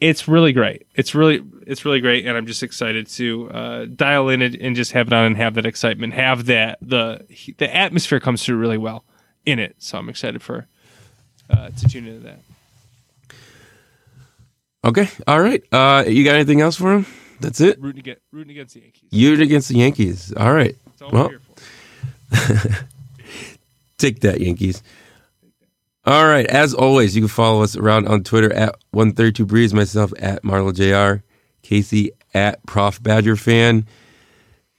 it's 0.00 0.28
really 0.28 0.52
great. 0.52 0.86
It's 0.94 1.14
really 1.14 1.42
it's 1.66 1.84
really 1.84 2.00
great, 2.00 2.26
and 2.26 2.36
I'm 2.36 2.46
just 2.46 2.62
excited 2.62 3.06
to 3.08 3.50
uh, 3.50 3.84
dial 3.86 4.28
in 4.28 4.42
it 4.42 4.60
and 4.60 4.76
just 4.76 4.92
have 4.92 5.06
it 5.06 5.12
on 5.14 5.24
and 5.24 5.36
have 5.38 5.54
that 5.54 5.64
excitement, 5.64 6.12
have 6.12 6.46
that 6.46 6.78
the 6.82 7.24
the 7.56 7.74
atmosphere 7.74 8.20
comes 8.20 8.44
through 8.44 8.56
really 8.56 8.78
well 8.78 9.04
in 9.46 9.58
it. 9.58 9.76
So 9.78 9.96
I'm 9.96 10.10
excited 10.10 10.42
for 10.42 10.66
uh, 11.48 11.70
to 11.70 11.88
tune 11.88 12.06
into 12.06 12.20
that. 12.20 12.40
Okay. 14.84 15.08
All 15.26 15.40
right. 15.40 15.62
Uh, 15.72 16.04
you 16.06 16.24
got 16.24 16.34
anything 16.34 16.60
else 16.60 16.76
for 16.76 16.94
him? 16.94 17.06
That's 17.40 17.60
it. 17.60 17.80
Rooting 17.80 18.00
against 18.00 18.22
rooting 18.32 18.50
against 18.52 18.74
the 18.74 18.80
Yankees. 18.80 19.08
You 19.10 19.40
against 19.40 19.68
the 19.68 19.76
Yankees. 19.78 20.32
All 20.36 20.52
right. 20.52 20.76
That's 20.86 21.02
all 21.02 21.10
Well, 21.10 21.24
we're 21.24 21.38
here 22.50 22.68
for. 22.70 22.86
Take 23.98 24.20
that, 24.20 24.40
Yankees. 24.40 24.82
All 26.04 26.26
right. 26.26 26.46
As 26.46 26.74
always, 26.74 27.14
you 27.14 27.22
can 27.22 27.28
follow 27.28 27.62
us 27.62 27.76
around 27.76 28.08
on 28.08 28.24
Twitter 28.24 28.52
at 28.52 28.76
132 28.92 29.44
Breeze, 29.46 29.74
myself 29.74 30.12
at 30.18 30.42
Marlo 30.42 30.74
JR, 30.74 31.22
Casey 31.62 32.12
at 32.32 32.64
Prof 32.66 33.02
Badger 33.02 33.36
Fan. 33.36 33.86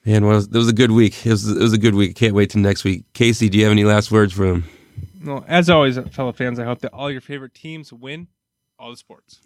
Man, 0.05 0.25
was, 0.25 0.47
it 0.47 0.53
was 0.53 0.67
a 0.67 0.73
good 0.73 0.91
week. 0.91 1.25
It 1.25 1.29
was, 1.29 1.47
it 1.47 1.61
was 1.61 1.73
a 1.73 1.77
good 1.77 1.93
week. 1.93 2.15
Can't 2.15 2.33
wait 2.33 2.49
till 2.49 2.61
next 2.61 2.83
week. 2.83 3.05
Casey, 3.13 3.49
do 3.49 3.59
you 3.59 3.65
have 3.65 3.71
any 3.71 3.83
last 3.83 4.11
words 4.11 4.33
for 4.33 4.45
him? 4.45 4.63
Well, 5.23 5.45
as 5.47 5.69
always, 5.69 5.99
fellow 6.11 6.31
fans, 6.31 6.57
I 6.57 6.63
hope 6.63 6.79
that 6.79 6.91
all 6.91 7.11
your 7.11 7.21
favorite 7.21 7.53
teams 7.53 7.93
win 7.93 8.27
all 8.79 8.89
the 8.89 8.97
sports. 8.97 9.41